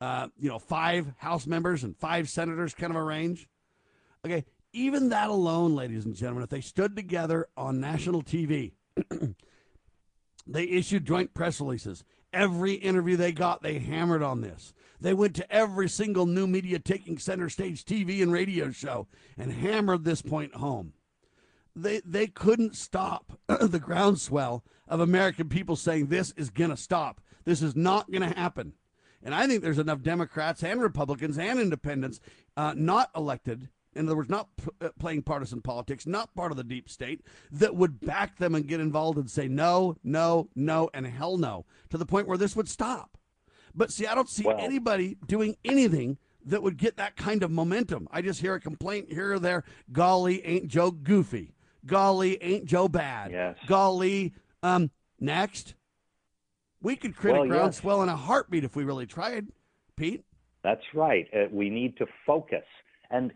Uh, 0.00 0.28
you 0.38 0.48
know, 0.48 0.58
five 0.58 1.12
House 1.18 1.46
members 1.46 1.84
and 1.84 1.94
five 1.94 2.30
senators, 2.30 2.72
kind 2.72 2.90
of 2.90 2.96
a 2.96 3.02
range. 3.02 3.46
Okay, 4.24 4.46
even 4.72 5.10
that 5.10 5.28
alone, 5.28 5.76
ladies 5.76 6.06
and 6.06 6.14
gentlemen, 6.14 6.44
if 6.44 6.48
they 6.48 6.62
stood 6.62 6.96
together 6.96 7.46
on 7.54 7.78
national 7.78 8.22
TV, 8.22 8.72
they 10.46 10.64
issued 10.64 11.04
joint 11.04 11.34
press 11.34 11.60
releases. 11.60 12.04
Every 12.32 12.72
interview 12.72 13.16
they 13.16 13.32
got, 13.32 13.62
they 13.62 13.80
hammered 13.80 14.22
on 14.22 14.40
this. 14.40 14.72
They 15.00 15.14
went 15.14 15.36
to 15.36 15.52
every 15.52 15.88
single 15.88 16.26
new 16.26 16.46
media 16.46 16.78
taking 16.78 17.18
center 17.18 17.48
stage 17.48 17.84
TV 17.84 18.22
and 18.22 18.32
radio 18.32 18.70
show 18.70 19.06
and 19.36 19.52
hammered 19.52 20.04
this 20.04 20.22
point 20.22 20.56
home. 20.56 20.92
They, 21.76 22.00
they 22.04 22.26
couldn't 22.26 22.76
stop 22.76 23.38
the 23.46 23.78
groundswell 23.78 24.64
of 24.88 25.00
American 25.00 25.48
people 25.48 25.76
saying 25.76 26.06
this 26.06 26.32
is 26.36 26.50
going 26.50 26.70
to 26.70 26.76
stop. 26.76 27.20
This 27.44 27.62
is 27.62 27.76
not 27.76 28.10
going 28.10 28.28
to 28.28 28.36
happen. 28.36 28.72
And 29.22 29.34
I 29.34 29.46
think 29.46 29.62
there's 29.62 29.78
enough 29.78 30.02
Democrats 30.02 30.62
and 30.62 30.80
Republicans 30.80 31.38
and 31.38 31.60
independents 31.60 32.20
uh, 32.56 32.74
not 32.76 33.10
elected 33.14 33.68
in 33.98 34.06
other 34.06 34.16
words, 34.16 34.30
not 34.30 34.48
p- 34.56 34.70
uh, 34.80 34.90
playing 34.98 35.22
partisan 35.22 35.60
politics, 35.60 36.06
not 36.06 36.34
part 36.34 36.52
of 36.52 36.56
the 36.56 36.64
deep 36.64 36.88
state, 36.88 37.22
that 37.50 37.74
would 37.74 38.00
back 38.00 38.38
them 38.38 38.54
and 38.54 38.68
get 38.68 38.80
involved 38.80 39.18
and 39.18 39.28
say 39.28 39.48
no, 39.48 39.96
no, 40.04 40.48
no, 40.54 40.88
and 40.94 41.06
hell 41.06 41.36
no, 41.36 41.66
to 41.90 41.98
the 41.98 42.06
point 42.06 42.28
where 42.28 42.38
this 42.38 42.54
would 42.54 42.68
stop. 42.68 43.17
But 43.74 43.92
see, 43.92 44.06
I 44.06 44.14
don't 44.14 44.28
see 44.28 44.46
anybody 44.48 45.16
doing 45.26 45.56
anything 45.64 46.18
that 46.46 46.62
would 46.62 46.76
get 46.76 46.96
that 46.96 47.16
kind 47.16 47.42
of 47.42 47.50
momentum. 47.50 48.08
I 48.10 48.22
just 48.22 48.40
hear 48.40 48.54
a 48.54 48.60
complaint 48.60 49.12
here 49.12 49.34
or 49.34 49.38
there. 49.38 49.64
Golly, 49.92 50.44
ain't 50.44 50.68
Joe 50.68 50.90
goofy? 50.90 51.52
Golly, 51.86 52.42
ain't 52.42 52.64
Joe 52.64 52.88
bad? 52.88 53.30
Yes. 53.30 53.56
Golly, 53.66 54.34
um, 54.62 54.90
next. 55.20 55.74
We 56.80 56.96
could 56.96 57.16
create 57.16 57.34
well, 57.34 57.42
a 57.44 57.48
groundswell 57.48 57.98
yes. 57.98 58.04
in 58.04 58.08
a 58.10 58.16
heartbeat 58.16 58.64
if 58.64 58.76
we 58.76 58.84
really 58.84 59.06
tried, 59.06 59.48
Pete. 59.96 60.24
That's 60.62 60.84
right. 60.94 61.26
Uh, 61.34 61.48
we 61.50 61.70
need 61.70 61.96
to 61.98 62.06
focus. 62.26 62.64
And 63.10 63.32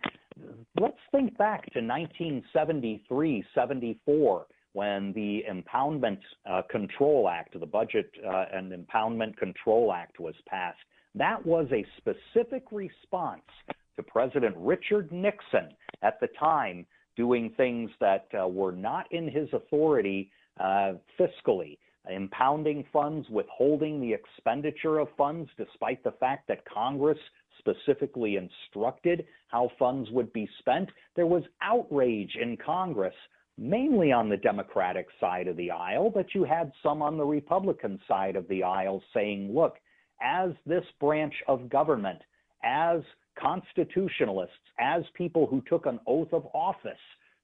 let's 0.81 0.99
think 1.11 1.37
back 1.39 1.65
to 1.73 1.81
1973, 1.81 3.45
74 3.55 4.47
when 4.73 5.13
the 5.13 5.45
Impoundment 5.51 6.19
uh, 6.49 6.63
Control 6.71 7.29
Act, 7.29 7.59
the 7.59 7.67
Budget 7.67 8.11
uh, 8.27 8.47
and 8.53 8.73
Impoundment 8.73 9.37
Control 9.37 9.93
Act 9.93 10.19
was 10.19 10.35
passed. 10.47 10.79
That 11.15 11.45
was 11.45 11.67
a 11.73 11.85
specific 11.99 12.65
response 12.73 13.43
to 13.97 14.03
President 14.03 14.55
Richard 14.57 15.13
Nixon 15.13 15.69
at 16.03 16.19
the 16.21 16.29
time 16.39 16.87
doing 17.17 17.53
things 17.57 17.91
that 18.01 18.27
uh, 18.39 18.49
were 18.49 18.73
not 18.73 19.13
in 19.13 19.29
his 19.29 19.49
authority 19.53 20.31
uh, 20.59 20.95
fiscally, 21.21 21.77
impounding 22.11 22.85
funds, 22.93 23.29
withholding 23.29 24.01
the 24.01 24.13
expenditure 24.13 24.99
of 24.99 25.09
funds, 25.17 25.51
despite 25.59 26.03
the 26.03 26.13
fact 26.13 26.49
that 26.49 26.65
Congress 26.65 27.19
specifically 27.59 28.37
instructed 28.37 29.27
how 29.49 29.71
funds 29.79 30.11
would 30.11 30.33
be 30.33 30.49
spent. 30.59 30.89
There 31.15 31.27
was 31.27 31.43
outrage 31.61 32.37
in 32.41 32.57
Congress 32.57 33.15
mainly 33.59 34.13
on 34.13 34.29
the 34.29 34.37
Democratic 34.37 35.07
side 35.21 35.47
of 35.47 35.57
the 35.57 35.71
aisle, 35.71 36.11
but 36.11 36.35
you 36.35 36.45
had 36.45 36.73
some 36.83 37.03
on 37.03 37.17
the 37.17 37.25
Republican 37.25 37.99
side 38.09 38.37
of 38.37 38.49
the 38.49 38.63
aisle 38.63 39.03
saying, 39.15 39.55
look, 39.55 39.77
as 40.23 40.51
this 40.67 40.85
branch 41.01 41.35
of 41.49 41.69
government, 41.69 42.19
as 42.65 43.01
constitutionalists, 43.39 44.55
as 44.79 45.03
people 45.15 45.47
who 45.47 45.63
took 45.69 45.87
an 45.87 45.99
oath 46.07 46.33
of 46.33 46.47
office 46.55 46.93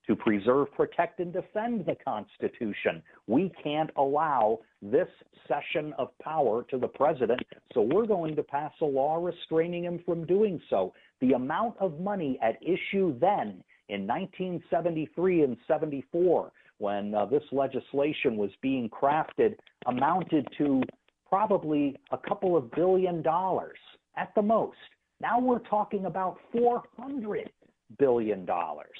to 0.07 0.15
preserve, 0.15 0.71
protect, 0.73 1.19
and 1.19 1.31
defend 1.31 1.85
the 1.85 1.95
Constitution, 2.03 3.03
we 3.27 3.51
can't 3.61 3.91
allow 3.95 4.59
this 4.81 5.07
cession 5.47 5.93
of 5.99 6.09
power 6.19 6.63
to 6.69 6.79
the 6.79 6.87
president, 6.87 7.41
so 7.73 7.81
we're 7.81 8.07
going 8.07 8.35
to 8.35 8.41
pass 8.41 8.71
a 8.81 8.85
law 8.85 9.23
restraining 9.23 9.83
him 9.83 10.01
from 10.05 10.25
doing 10.25 10.59
so. 10.69 10.93
The 11.21 11.33
amount 11.33 11.75
of 11.79 11.99
money 11.99 12.39
at 12.41 12.57
issue 12.63 13.19
then 13.19 13.63
in 13.89 14.07
1973 14.07 15.43
and 15.43 15.57
74, 15.67 16.51
when 16.77 17.13
uh, 17.13 17.25
this 17.25 17.43
legislation 17.51 18.37
was 18.37 18.51
being 18.61 18.89
crafted, 18.89 19.55
amounted 19.87 20.47
to 20.57 20.81
probably 21.27 21.95
a 22.11 22.17
couple 22.17 22.55
of 22.55 22.71
billion 22.71 23.21
dollars 23.21 23.77
at 24.15 24.33
the 24.35 24.41
most. 24.41 24.77
Now 25.21 25.39
we're 25.39 25.59
talking 25.59 26.05
about 26.05 26.37
400 26.51 27.49
billion 27.97 28.45
dollars. 28.45 28.97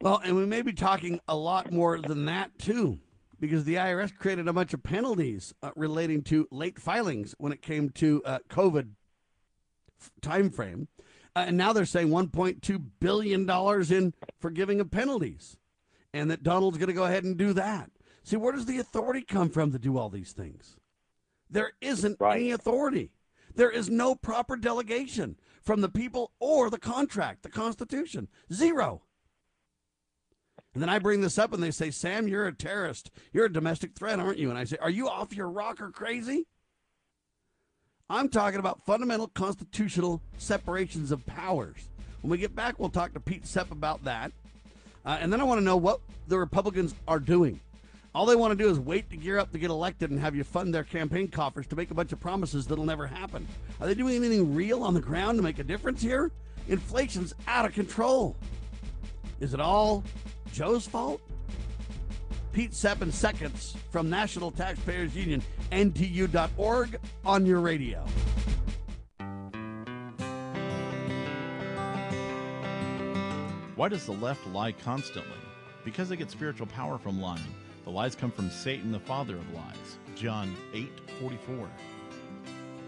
Well, 0.00 0.20
and 0.24 0.34
we 0.34 0.46
may 0.46 0.62
be 0.62 0.72
talking 0.72 1.20
a 1.28 1.36
lot 1.36 1.70
more 1.70 2.00
than 2.00 2.24
that 2.24 2.58
too, 2.58 2.98
because 3.38 3.64
the 3.64 3.74
IRS 3.74 4.16
created 4.16 4.48
a 4.48 4.52
bunch 4.52 4.72
of 4.72 4.82
penalties 4.82 5.54
uh, 5.62 5.70
relating 5.76 6.22
to 6.22 6.48
late 6.50 6.80
filings 6.80 7.34
when 7.38 7.52
it 7.52 7.60
came 7.60 7.90
to 7.90 8.22
uh, 8.24 8.38
COVID 8.48 8.88
timeframe. 10.22 10.86
Uh, 11.36 11.44
and 11.46 11.56
now 11.56 11.72
they're 11.72 11.84
saying 11.84 12.08
1.2 12.08 12.82
billion 12.98 13.46
dollars 13.46 13.90
in 13.90 14.14
forgiving 14.38 14.80
of 14.80 14.90
penalties, 14.90 15.56
and 16.12 16.30
that 16.30 16.42
Donald's 16.42 16.78
going 16.78 16.88
to 16.88 16.94
go 16.94 17.04
ahead 17.04 17.24
and 17.24 17.36
do 17.36 17.52
that. 17.52 17.90
See, 18.22 18.36
where 18.36 18.52
does 18.52 18.66
the 18.66 18.78
authority 18.78 19.22
come 19.22 19.48
from 19.50 19.72
to 19.72 19.78
do 19.78 19.96
all 19.96 20.08
these 20.08 20.32
things? 20.32 20.76
There 21.48 21.72
isn't 21.80 22.20
right. 22.20 22.36
any 22.40 22.50
authority. 22.52 23.10
There 23.54 23.70
is 23.70 23.90
no 23.90 24.14
proper 24.14 24.56
delegation 24.56 25.36
from 25.62 25.80
the 25.80 25.88
people 25.88 26.32
or 26.38 26.70
the 26.70 26.78
contract, 26.78 27.42
the 27.42 27.48
Constitution. 27.48 28.28
Zero. 28.52 29.02
And 30.72 30.82
then 30.82 30.88
I 30.88 31.00
bring 31.00 31.20
this 31.20 31.38
up 31.38 31.52
and 31.52 31.62
they 31.62 31.72
say, 31.72 31.90
Sam, 31.90 32.28
you're 32.28 32.46
a 32.46 32.54
terrorist. 32.54 33.10
You're 33.32 33.46
a 33.46 33.52
domestic 33.52 33.94
threat, 33.94 34.20
aren't 34.20 34.38
you? 34.38 34.50
And 34.50 34.58
I 34.58 34.64
say, 34.64 34.76
Are 34.80 34.90
you 34.90 35.08
off 35.08 35.34
your 35.34 35.48
rocker 35.50 35.90
crazy? 35.90 36.46
I'm 38.10 38.28
talking 38.28 38.58
about 38.58 38.84
fundamental 38.84 39.28
constitutional 39.28 40.20
separations 40.36 41.12
of 41.12 41.24
powers. 41.26 41.88
When 42.22 42.32
we 42.32 42.38
get 42.38 42.56
back, 42.56 42.80
we'll 42.80 42.88
talk 42.88 43.14
to 43.14 43.20
Pete 43.20 43.46
Sepp 43.46 43.70
about 43.70 44.02
that. 44.02 44.32
Uh, 45.06 45.18
and 45.20 45.32
then 45.32 45.40
I 45.40 45.44
want 45.44 45.60
to 45.60 45.64
know 45.64 45.76
what 45.76 46.00
the 46.26 46.36
Republicans 46.36 46.92
are 47.06 47.20
doing. 47.20 47.60
All 48.12 48.26
they 48.26 48.34
want 48.34 48.50
to 48.50 48.60
do 48.60 48.68
is 48.68 48.80
wait 48.80 49.08
to 49.10 49.16
gear 49.16 49.38
up 49.38 49.52
to 49.52 49.58
get 49.58 49.70
elected 49.70 50.10
and 50.10 50.18
have 50.18 50.34
you 50.34 50.42
fund 50.42 50.74
their 50.74 50.82
campaign 50.82 51.28
coffers 51.28 51.68
to 51.68 51.76
make 51.76 51.92
a 51.92 51.94
bunch 51.94 52.10
of 52.12 52.18
promises 52.18 52.66
that'll 52.66 52.84
never 52.84 53.06
happen. 53.06 53.46
Are 53.80 53.86
they 53.86 53.94
doing 53.94 54.16
anything 54.16 54.56
real 54.56 54.82
on 54.82 54.92
the 54.92 55.00
ground 55.00 55.38
to 55.38 55.44
make 55.44 55.60
a 55.60 55.64
difference 55.64 56.02
here? 56.02 56.32
Inflation's 56.68 57.32
out 57.46 57.64
of 57.64 57.72
control. 57.74 58.36
Is 59.38 59.54
it 59.54 59.60
all 59.60 60.02
Joe's 60.52 60.84
fault? 60.84 61.20
Pete 62.52 62.74
Sepp 62.74 63.02
in 63.02 63.12
seconds 63.12 63.76
from 63.90 64.10
National 64.10 64.50
Taxpayers 64.50 65.14
Union, 65.14 65.42
NTU.org 65.70 66.98
on 67.24 67.46
your 67.46 67.60
radio. 67.60 68.04
Why 73.76 73.88
does 73.88 74.04
the 74.04 74.12
left 74.12 74.46
lie 74.48 74.72
constantly? 74.72 75.38
Because 75.84 76.08
they 76.08 76.16
get 76.16 76.30
spiritual 76.30 76.66
power 76.66 76.98
from 76.98 77.20
lying. 77.20 77.54
The 77.84 77.90
lies 77.90 78.14
come 78.14 78.30
from 78.30 78.50
Satan, 78.50 78.92
the 78.92 79.00
father 79.00 79.36
of 79.36 79.54
lies. 79.54 79.98
John 80.14 80.54
8:44. 80.74 81.68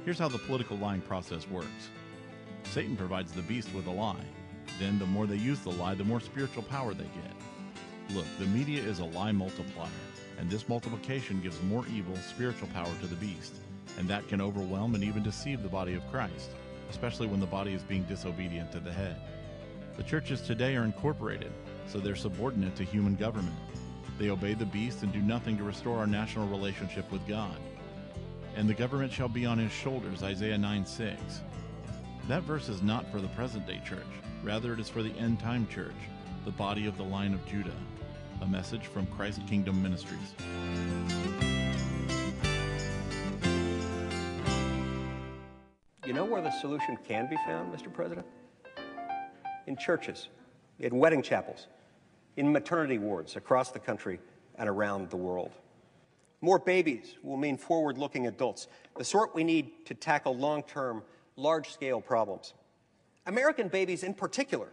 Here's 0.04 0.18
how 0.18 0.28
the 0.28 0.38
political 0.38 0.76
lying 0.76 1.00
process 1.00 1.48
works. 1.48 1.88
Satan 2.64 2.96
provides 2.96 3.32
the 3.32 3.42
beast 3.42 3.72
with 3.72 3.86
a 3.86 3.90
lie. 3.90 4.26
Then 4.78 4.98
the 4.98 5.06
more 5.06 5.26
they 5.26 5.36
use 5.36 5.60
the 5.60 5.70
lie, 5.70 5.94
the 5.94 6.04
more 6.04 6.20
spiritual 6.20 6.62
power 6.64 6.92
they 6.92 7.04
get. 7.04 7.34
Look, 8.10 8.26
the 8.38 8.46
media 8.46 8.82
is 8.82 8.98
a 8.98 9.06
lie 9.06 9.32
multiplier, 9.32 9.88
and 10.38 10.50
this 10.50 10.68
multiplication 10.68 11.40
gives 11.40 11.62
more 11.62 11.84
evil 11.94 12.14
spiritual 12.16 12.68
power 12.68 12.92
to 13.00 13.06
the 13.06 13.14
beast, 13.16 13.54
and 13.96 14.06
that 14.08 14.28
can 14.28 14.40
overwhelm 14.40 14.94
and 14.94 15.02
even 15.02 15.22
deceive 15.22 15.62
the 15.62 15.68
body 15.68 15.94
of 15.94 16.06
Christ, 16.10 16.50
especially 16.90 17.26
when 17.26 17.40
the 17.40 17.46
body 17.46 17.72
is 17.72 17.82
being 17.82 18.02
disobedient 18.02 18.70
to 18.72 18.80
the 18.80 18.92
head. 18.92 19.16
The 19.96 20.02
churches 20.02 20.42
today 20.42 20.76
are 20.76 20.84
incorporated, 20.84 21.52
so 21.86 22.00
they're 22.00 22.16
subordinate 22.16 22.76
to 22.76 22.84
human 22.84 23.14
government. 23.14 23.56
They 24.18 24.28
obey 24.28 24.52
the 24.52 24.66
beast 24.66 25.02
and 25.02 25.12
do 25.12 25.22
nothing 25.22 25.56
to 25.56 25.64
restore 25.64 25.98
our 25.98 26.06
national 26.06 26.48
relationship 26.48 27.10
with 27.10 27.26
God. 27.26 27.56
And 28.56 28.68
the 28.68 28.74
government 28.74 29.12
shall 29.12 29.28
be 29.28 29.46
on 29.46 29.58
his 29.58 29.72
shoulders, 29.72 30.22
Isaiah 30.22 30.58
9 30.58 30.84
6. 30.84 31.40
That 32.28 32.42
verse 32.42 32.68
is 32.68 32.82
not 32.82 33.10
for 33.10 33.22
the 33.22 33.28
present 33.28 33.66
day 33.66 33.80
church, 33.86 34.00
rather, 34.42 34.74
it 34.74 34.80
is 34.80 34.90
for 34.90 35.02
the 35.02 35.16
end 35.18 35.40
time 35.40 35.66
church, 35.68 35.94
the 36.44 36.50
body 36.50 36.86
of 36.86 36.98
the 36.98 37.04
line 37.04 37.32
of 37.32 37.46
Judah 37.46 37.72
a 38.40 38.46
message 38.46 38.86
from 38.86 39.06
Christ 39.06 39.40
Kingdom 39.46 39.82
Ministries. 39.82 40.34
You 46.04 46.12
know 46.12 46.24
where 46.24 46.42
the 46.42 46.50
solution 46.60 46.96
can 47.06 47.28
be 47.28 47.36
found, 47.46 47.72
Mr. 47.74 47.92
President? 47.92 48.26
In 49.66 49.76
churches, 49.76 50.28
in 50.78 50.96
wedding 50.98 51.22
chapels, 51.22 51.68
in 52.36 52.52
maternity 52.52 52.98
wards 52.98 53.36
across 53.36 53.70
the 53.70 53.78
country 53.78 54.18
and 54.56 54.68
around 54.68 55.10
the 55.10 55.16
world. 55.16 55.52
More 56.40 56.58
babies 56.58 57.16
will 57.22 57.36
mean 57.36 57.56
forward 57.56 57.98
looking 57.98 58.26
adults, 58.26 58.66
the 58.96 59.04
sort 59.04 59.34
we 59.34 59.44
need 59.44 59.86
to 59.86 59.94
tackle 59.94 60.36
long 60.36 60.64
term, 60.64 61.02
large 61.36 61.72
scale 61.72 62.00
problems. 62.00 62.54
American 63.26 63.68
babies, 63.68 64.02
in 64.02 64.14
particular, 64.14 64.72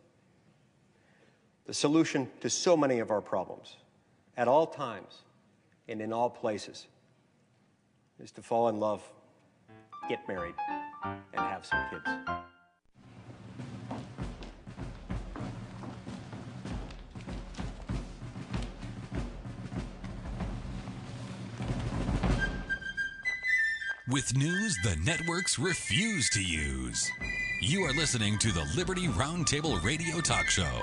The 1.65 1.73
solution 1.73 2.29
to 2.41 2.49
so 2.49 2.75
many 2.75 2.99
of 2.99 3.11
our 3.11 3.21
problems, 3.21 3.77
at 4.35 4.47
all 4.47 4.67
times 4.67 5.19
and 5.87 6.01
in 6.01 6.11
all 6.11 6.29
places, 6.29 6.87
is 8.19 8.31
to 8.31 8.41
fall 8.41 8.69
in 8.69 8.79
love, 8.79 9.01
get 10.09 10.27
married, 10.27 10.55
and 11.03 11.21
have 11.33 11.65
some 11.65 11.79
kids. 11.89 12.03
With 24.09 24.35
news 24.35 24.75
the 24.83 24.97
networks 25.05 25.57
refuse 25.57 26.29
to 26.31 26.43
use. 26.43 27.09
You 27.61 27.83
are 27.83 27.93
listening 27.93 28.37
to 28.39 28.51
the 28.51 28.67
Liberty 28.75 29.07
Roundtable 29.07 29.81
Radio 29.83 30.19
Talk 30.19 30.49
Show. 30.49 30.81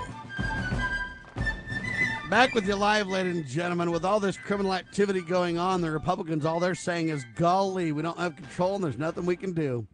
Back 2.29 2.53
with 2.53 2.67
you 2.67 2.75
live, 2.75 3.07
ladies 3.07 3.37
and 3.37 3.47
gentlemen. 3.47 3.89
With 3.89 4.05
all 4.05 4.19
this 4.19 4.37
criminal 4.37 4.75
activity 4.75 5.21
going 5.21 5.57
on, 5.57 5.81
the 5.81 5.89
Republicans, 5.89 6.45
all 6.45 6.59
they're 6.59 6.75
saying 6.75 7.09
is, 7.09 7.25
golly, 7.33 7.91
we 7.91 8.03
don't 8.03 8.19
have 8.19 8.35
control 8.35 8.75
and 8.75 8.83
there's 8.83 8.99
nothing 8.99 9.25
we 9.25 9.35
can 9.35 9.53
do. 9.53 9.87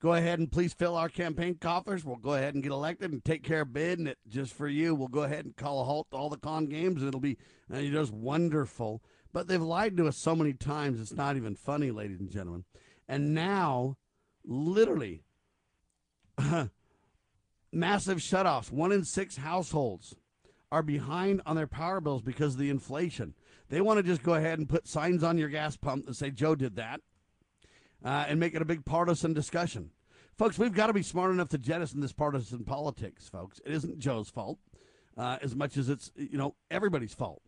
Go 0.00 0.14
ahead 0.14 0.40
and 0.40 0.50
please 0.50 0.74
fill 0.74 0.96
our 0.96 1.08
campaign 1.08 1.54
coffers. 1.54 2.04
We'll 2.04 2.16
go 2.16 2.32
ahead 2.34 2.54
and 2.54 2.64
get 2.64 2.72
elected 2.72 3.12
and 3.12 3.24
take 3.24 3.44
care 3.44 3.60
of 3.60 3.72
bidding 3.72 4.08
it 4.08 4.18
just 4.26 4.54
for 4.54 4.66
you. 4.66 4.92
We'll 4.92 5.06
go 5.06 5.22
ahead 5.22 5.44
and 5.44 5.54
call 5.54 5.80
a 5.80 5.84
halt 5.84 6.08
to 6.10 6.16
all 6.16 6.28
the 6.28 6.36
con 6.36 6.66
games. 6.66 7.04
It'll 7.04 7.20
be 7.20 7.38
uh, 7.72 7.80
just 7.82 8.12
wonderful. 8.12 9.00
But 9.32 9.46
they've 9.46 9.62
lied 9.62 9.96
to 9.98 10.08
us 10.08 10.16
so 10.16 10.34
many 10.34 10.54
times, 10.54 11.00
it's 11.00 11.14
not 11.14 11.36
even 11.36 11.54
funny, 11.54 11.92
ladies 11.92 12.18
and 12.18 12.28
gentlemen. 12.30 12.64
And 13.06 13.34
now, 13.34 13.98
literally, 14.44 15.22
massive 17.72 18.18
shutoffs. 18.18 18.72
One 18.72 18.90
in 18.90 19.04
six 19.04 19.36
households 19.36 20.16
are 20.70 20.82
behind 20.82 21.42
on 21.46 21.56
their 21.56 21.66
power 21.66 22.00
bills 22.00 22.22
because 22.22 22.54
of 22.54 22.60
the 22.60 22.70
inflation. 22.70 23.34
They 23.68 23.80
want 23.80 23.98
to 23.98 24.02
just 24.02 24.22
go 24.22 24.34
ahead 24.34 24.58
and 24.58 24.68
put 24.68 24.86
signs 24.86 25.22
on 25.22 25.38
your 25.38 25.48
gas 25.48 25.76
pump 25.76 26.06
that 26.06 26.14
say 26.14 26.30
Joe 26.30 26.54
did 26.54 26.76
that 26.76 27.00
uh, 28.04 28.26
and 28.28 28.38
make 28.40 28.54
it 28.54 28.62
a 28.62 28.66
big 28.66 28.84
partisan 28.84 29.32
discussion. 29.32 29.90
Folks, 30.36 30.58
we've 30.58 30.74
got 30.74 30.86
to 30.86 30.92
be 30.92 31.02
smart 31.02 31.32
enough 31.32 31.48
to 31.48 31.58
jettison 31.58 32.00
this 32.00 32.12
partisan 32.12 32.64
politics, 32.64 33.28
folks. 33.28 33.60
It 33.64 33.72
isn't 33.72 33.98
Joe's 33.98 34.30
fault 34.30 34.58
uh, 35.16 35.38
as 35.42 35.56
much 35.56 35.76
as 35.76 35.88
it's, 35.88 36.12
you 36.14 36.38
know, 36.38 36.54
everybody's 36.70 37.14
fault. 37.14 37.42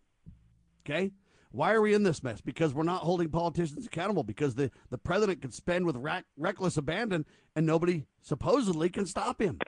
Okay? 0.84 1.12
Why 1.52 1.72
are 1.72 1.80
we 1.80 1.94
in 1.94 2.02
this 2.02 2.22
mess? 2.22 2.40
Because 2.40 2.74
we're 2.74 2.82
not 2.82 3.02
holding 3.02 3.28
politicians 3.28 3.86
accountable. 3.86 4.22
Because 4.22 4.54
the, 4.54 4.70
the 4.90 4.98
president 4.98 5.42
can 5.42 5.52
spend 5.52 5.86
with 5.86 5.96
reckless 6.36 6.76
abandon 6.76 7.26
and 7.54 7.66
nobody 7.66 8.06
supposedly 8.22 8.88
can 8.88 9.06
stop 9.06 9.40
him, 9.40 9.58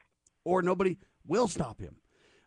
or 0.45 0.63
nobody 0.63 0.99
will 1.27 1.49
stop 1.49 1.81
him. 1.81 1.97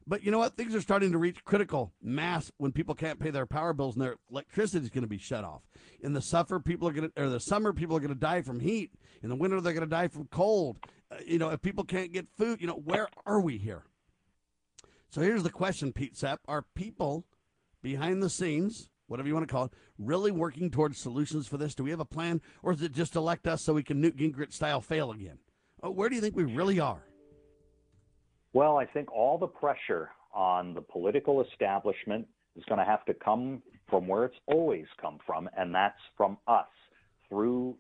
But 0.07 0.23
you 0.23 0.32
know 0.32 0.38
what? 0.38 0.56
Things 0.56 0.76
are 0.76 0.82
starting 0.82 1.11
to 1.14 1.18
reach 1.18 1.44
critical 1.44 1.91
mass 2.02 2.52
when 2.57 2.72
people 2.72 2.94
can't 2.94 3.19
pay 3.19 3.32
their 3.32 3.48
power 3.48 3.73
bills 3.73 3.95
and 3.95 4.03
their 4.03 4.15
electricity 4.30 4.84
is 4.84 4.91
going 4.91 5.03
to 5.03 5.07
be 5.07 5.18
shut 5.18 5.44
off. 5.44 5.64
In 6.02 6.14
the 6.14 6.22
suffer, 6.22 6.60
people 6.60 6.88
are 6.88 6.91
going 6.91 7.10
to, 7.10 7.22
or 7.22 7.30
the 7.30 7.40
summer, 7.40 7.73
people 7.73 7.98
are 7.98 7.99
going 7.99 8.14
to 8.14 8.19
die 8.19 8.44
from 8.44 8.60
heat. 8.60 8.91
In 9.23 9.30
the 9.30 9.36
winter, 9.36 9.60
they're 9.60 9.73
going 9.73 9.82
to 9.82 9.90
die 9.90 10.07
from 10.07 10.27
cold. 10.27 10.77
Uh, 11.11 11.15
you 11.26 11.40
know, 11.40 11.49
if 11.49 11.61
people 11.61 11.84
can't 11.84 12.14
get 12.14 12.27
food, 12.38 12.61
you 12.61 12.68
know, 12.68 12.76
where 12.76 13.07
are 13.26 13.41
we 13.41 13.57
here? 13.57 13.84
So 15.10 15.22
here's 15.22 15.44
the 15.44 15.49
question, 15.49 15.91
Pete 15.91 16.15
Sepp: 16.15 16.41
Are 16.48 16.65
people 16.76 17.26
behind 17.82 18.22
the 18.22 18.30
scenes, 18.30 18.90
whatever 19.07 19.27
you 19.27 19.34
want 19.34 19.48
to 19.48 19.52
call 19.52 19.65
it, 19.65 19.72
really 19.98 20.32
working 20.32 20.69
towards 20.69 20.99
solutions 20.99 21.48
for 21.48 21.57
this? 21.57 21.73
Do 21.73 21.84
we 21.84 21.90
have 21.91 21.99
a 21.99 22.06
plan, 22.06 22.41
or 22.61 22.73
is 22.73 22.82
it 22.82 22.91
just 22.91 23.15
elect 23.15 23.48
us 23.48 23.64
so 23.64 23.73
we 23.73 23.84
can 23.84 24.02
Newt 24.02 24.18
Gingrich 24.18 24.53
style 24.53 24.82
fail 24.82 25.11
again? 25.11 25.40
Uh, 25.84 25.90
where 25.90 26.10
do 26.10 26.15
you 26.15 26.22
think 26.22 26.36
we 26.36 26.44
really 26.44 26.80
are? 26.80 27.03
Well, 28.56 28.77
I 28.77 28.86
think 28.86 29.11
all 29.11 29.38
the 29.38 29.48
pressure 29.48 30.11
on 30.34 30.73
the 30.73 30.80
political 30.80 31.44
establishment 31.44 32.26
is 32.56 32.64
going 32.69 32.80
to 32.80 32.86
have 32.86 33.03
to 33.03 33.14
come 33.14 33.61
from 33.90 34.07
where 34.07 34.23
it's 34.23 34.38
always 34.48 34.86
come 35.02 35.19
from, 35.26 35.49
and 35.57 35.76
that's 35.76 35.99
from 36.15 36.38
us 36.48 36.69
through 37.27 37.76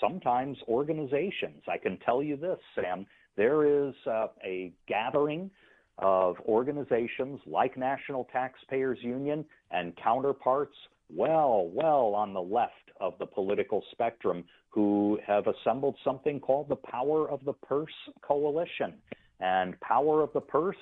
sometimes 0.00 0.56
organizations. 0.68 1.64
I 1.68 1.78
can 1.78 1.98
tell 2.06 2.22
you 2.22 2.36
this, 2.36 2.60
Sam, 2.76 3.06
there 3.36 3.88
is 3.88 3.92
uh, 4.06 4.28
a 4.44 4.72
gathering 4.86 5.50
of 5.98 6.36
organizations 6.46 7.40
like 7.44 7.76
National 7.76 8.28
Taxpayers 8.32 8.98
Union 9.02 9.44
and 9.72 9.92
counterparts 9.96 10.76
well, 11.12 11.68
well 11.74 12.14
on 12.14 12.34
the 12.34 12.40
left 12.40 12.74
of 13.00 13.14
the 13.18 13.26
political 13.26 13.82
spectrum 13.90 14.44
who 14.68 15.18
have 15.26 15.48
assembled 15.48 15.96
something 16.04 16.38
called 16.38 16.68
the 16.68 16.76
Power 16.76 17.28
of 17.28 17.44
the 17.44 17.54
Purse 17.54 17.90
Coalition. 18.22 18.94
And 19.40 19.78
power 19.80 20.22
of 20.22 20.32
the 20.32 20.40
purse, 20.40 20.76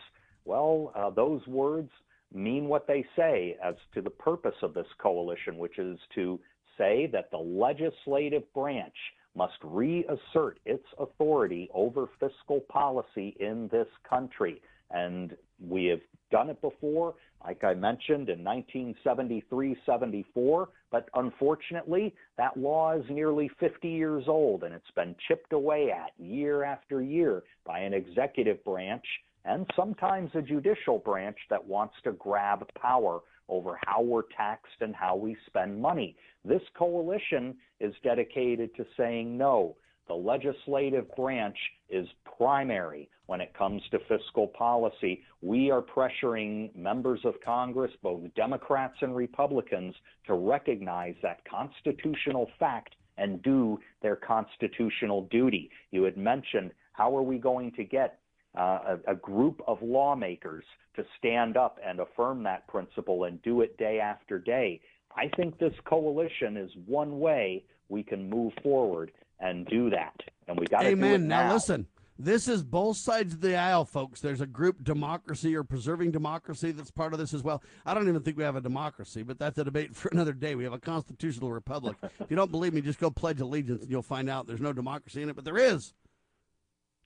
well, 0.45 0.93
uh, 0.95 1.11
those 1.11 1.47
words 1.47 1.91
mean 2.33 2.67
what 2.67 2.87
they 2.87 3.05
say 3.17 3.57
as 3.65 3.75
to 3.95 4.03
the 4.03 4.11
purpose 4.11 4.55
of 4.63 4.75
this 4.75 4.87
coalition, 4.99 5.59
which 5.59 5.79
is 5.79 5.99
to 6.15 6.39
say 6.77 7.09
that 7.13 7.31
the 7.31 7.39
legislative 7.39 8.43
branch 8.55 8.95
must 9.37 9.55
reassert 9.63 10.59
its 10.65 10.85
authority 10.99 11.71
over 11.73 12.09
fiscal 12.19 12.61
policy 12.69 13.37
in 13.41 13.69
this 13.69 13.87
country. 14.09 14.61
And 14.91 15.37
we 15.61 15.87
have 15.87 16.01
done 16.31 16.51
it 16.51 16.61
before, 16.61 17.15
like 17.45 17.65
I 17.65 17.75
mentioned 17.75 18.29
in 18.29 18.43
1973 18.45 19.77
74, 19.85 20.69
but 20.91 21.09
unfortunately, 21.15 22.15
that 22.37 22.57
law 22.57 22.93
is 22.97 23.05
nearly 23.11 23.51
50 23.61 23.89
years 23.89 24.25
old 24.27 24.65
and 24.65 24.75
it's 24.75 24.91
been 24.95 25.15
chipped 25.27 25.53
away 25.53 25.91
at 25.91 26.13
year 26.19 26.65
after 26.65 27.03
year 27.03 27.43
by 27.65 27.81
an 27.81 27.95
executive 27.95 28.63
branch 28.65 29.05
and 29.45 29.67
sometimes 29.77 30.31
a 30.35 30.43
judicial 30.43 30.99
branch 30.99 31.39
that 31.49 31.65
wants 31.65 31.95
to 32.05 32.13
grab 32.13 32.67
power 32.81 33.21
over 33.49 33.79
how 33.87 34.03
we're 34.03 34.23
taxed 34.37 34.81
and 34.81 34.95
how 34.95 35.17
we 35.17 35.37
spend 35.47 35.81
money. 35.81 36.17
This 36.45 36.63
coalition 36.77 37.57
is 37.81 37.95
dedicated 38.03 38.75
to 38.77 38.85
saying 38.97 39.39
no. 39.39 39.77
The 40.09 40.15
legislative 40.15 41.15
branch 41.17 41.57
is 41.91 42.09
primary 42.39 43.11
when 43.27 43.43
it 43.43 43.53
comes 43.53 43.83
to 43.91 43.99
fiscal 44.09 44.47
policy. 44.49 45.23
We 45.43 45.71
are 45.71 45.83
pressuring 45.83 46.75
members 46.75 47.21
of 47.25 47.35
Congress, 47.45 47.93
both 48.03 48.23
Democrats 48.35 48.97
and 49.03 49.15
Republicans, 49.15 49.95
to 50.27 50.35
recognize 50.35 51.15
that 51.23 51.43
constitutional 51.45 52.51
fact 52.59 52.97
and 53.19 53.43
do 53.43 53.79
their 54.01 54.17
constitutional 54.17 55.29
duty. 55.31 55.71
You 55.91 56.05
had 56.05 56.17
mentioned 56.17 56.73
how 56.93 57.15
are 57.15 57.23
we 57.23 57.39
going 57.39 57.73
to 57.73 57.85
get 57.85 58.19
uh, 58.59 58.97
a, 59.07 59.13
a 59.13 59.15
group 59.15 59.61
of 59.67 59.79
lawmakers 59.83 60.65
to 60.97 61.05
stand 61.19 61.59
up 61.59 61.79
and 61.87 62.01
affirm 62.01 62.43
that 62.45 62.67
principle 62.67 63.25
and 63.25 63.43
do 63.43 63.61
it 63.61 63.77
day 63.77 64.01
after 64.01 64.39
day. 64.39 64.81
I 65.15 65.29
think 65.37 65.59
this 65.59 65.75
coalition 65.85 66.57
is 66.57 66.71
one 66.87 67.21
way 67.21 67.65
we 67.89 68.03
can 68.03 68.31
move 68.31 68.53
forward 68.63 69.13
and 69.41 69.67
do 69.67 69.91
that. 69.91 70.15
And 70.47 70.59
we 70.59 70.67
got 70.67 70.83
to 70.83 70.95
do 70.95 71.05
it 71.05 71.21
now. 71.21 71.49
Now 71.49 71.53
listen, 71.53 71.87
this 72.19 72.49
is 72.49 72.65
both 72.65 72.97
sides 72.97 73.35
of 73.35 73.41
the 73.41 73.55
aisle, 73.55 73.85
folks. 73.85 74.21
There's 74.21 74.41
a 74.41 74.47
group, 74.47 74.83
Democracy 74.83 75.55
or 75.55 75.63
Preserving 75.63 76.11
Democracy, 76.11 76.73
that's 76.73 76.91
part 76.91 77.13
of 77.13 77.21
this 77.21 77.33
as 77.33 77.45
well. 77.45 77.63
I 77.87 77.95
don't 77.95 78.09
even 78.09 78.23
think 78.23 78.37
we 78.37 78.43
have 78.43 78.57
a 78.57 78.61
democracy, 78.61 79.23
but 79.23 79.39
that's 79.39 79.57
a 79.59 79.65
debate 79.65 79.95
for 79.95 80.09
another 80.09 80.33
day. 80.33 80.57
We 80.57 80.65
have 80.65 80.73
a 80.73 80.81
constitutional 80.81 81.53
republic. 81.53 81.97
if 82.03 82.29
you 82.29 82.37
don't 82.37 82.51
believe 82.51 82.75
me, 82.75 82.81
just 82.81 82.99
go 82.99 83.11
pledge 83.11 83.41
allegiance 83.41 83.83
and 83.83 83.91
you'll 83.91 84.03
find 84.03 84.29
out 84.29 84.47
there's 84.47 84.61
no 84.61 84.73
democracy 84.73 85.23
in 85.23 85.29
it, 85.29 85.37
but 85.37 85.45
there 85.45 85.59
is 85.59 85.95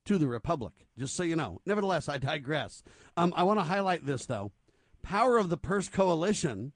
to 0.06 0.18
the 0.18 0.26
republic, 0.26 0.72
just 0.98 1.14
so 1.14 1.22
you 1.22 1.36
know. 1.36 1.60
Nevertheless, 1.66 2.08
I 2.08 2.18
digress. 2.18 2.82
Um, 3.16 3.34
I 3.36 3.42
want 3.42 3.60
to 3.60 3.64
highlight 3.64 4.06
this, 4.06 4.26
though. 4.26 4.50
Power 5.02 5.36
of 5.36 5.50
the 5.50 5.56
Purse 5.56 5.88
Coalition 5.88 6.72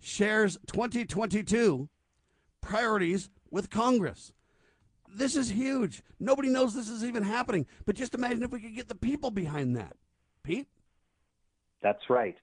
shares 0.00 0.56
2022 0.66 1.88
priorities 2.60 3.28
with 3.50 3.70
Congress. 3.70 4.32
This 5.14 5.36
is 5.36 5.50
huge. 5.50 6.02
Nobody 6.18 6.48
knows 6.48 6.74
this 6.74 6.88
is 6.88 7.04
even 7.04 7.22
happening. 7.22 7.66
But 7.84 7.96
just 7.96 8.14
imagine 8.14 8.42
if 8.42 8.50
we 8.50 8.60
could 8.60 8.74
get 8.74 8.88
the 8.88 8.94
people 8.94 9.30
behind 9.30 9.76
that. 9.76 9.96
Pete? 10.42 10.68
That's 11.82 12.02
right. 12.08 12.36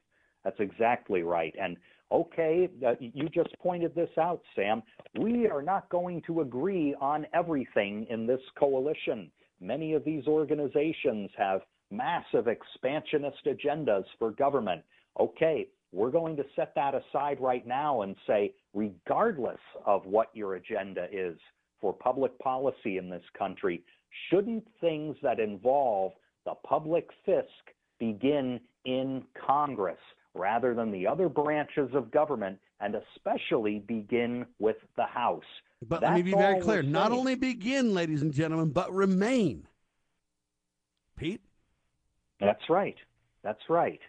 That's 0.44 0.60
exactly 0.60 1.24
right. 1.24 1.54
And 1.60 1.78
okay, 2.12 2.70
uh, 2.86 2.94
you 3.00 3.30
just 3.30 3.58
pointed 3.60 3.96
this 3.96 4.10
out, 4.18 4.41
Sam. 4.56 4.84
We 5.18 5.48
are 5.48 5.62
not 5.62 5.90
going 5.90 6.22
to 6.28 6.41
agree 6.41 6.96
on 7.00 7.26
everything 7.34 8.06
in 8.10 8.28
this 8.28 8.41
coalition. 8.58 9.32
Many 9.60 9.94
of 9.94 10.06
these 10.06 10.28
organizations 10.28 11.30
have 11.38 11.62
massive 11.91 12.48
expansionist 12.48 13.46
agendas 13.46 14.04
for 14.18 14.32
government. 14.32 14.84
Okay, 15.20 15.68
we're 15.91 16.12
going 16.12 16.38
to 16.38 16.44
set 16.56 16.74
that 16.76 16.94
aside 16.94 17.40
right 17.41 17.66
now 17.66 18.04
and 18.04 18.16
say, 18.28 18.54
regardless 18.74 19.60
of 19.86 20.06
what 20.06 20.30
your 20.34 20.56
agenda 20.56 21.08
is 21.12 21.38
for 21.81 21.93
public 21.93 22.38
policy 22.39 22.97
in 22.97 23.10
this 23.10 23.23
country, 23.38 23.84
shouldn't 24.30 24.68
things 24.81 25.15
that 25.22 25.39
involve 25.39 26.14
the 26.45 26.53
public 26.68 27.10
fisc 27.27 27.43
begin 27.99 28.60
in 28.85 29.23
Congress 29.45 29.99
rather 30.34 30.73
than 30.73 30.91
the 30.91 31.07
other 31.07 31.30
branches 31.30 31.89
of 31.93 32.11
government 32.11 32.57
and 32.80 32.95
especially 32.95 33.80
begin 33.80 34.45
with 34.60 34.77
the 34.95 35.06
House? 35.06 35.43
But 35.88 36.01
That's 36.01 36.11
let 36.11 36.18
me 36.18 36.22
be 36.23 36.38
very 36.38 36.60
clear. 36.61 36.81
Not 36.81 37.11
only 37.11 37.35
begin, 37.35 37.93
ladies 37.93 38.22
and 38.22 38.34
gentlemen, 38.34 38.69
but 38.69 38.93
remain. 38.93 39.68
Pete? 41.18 41.41
That's 42.39 42.69
right. 42.69 42.95
That's 43.43 43.61
right. 43.69 43.99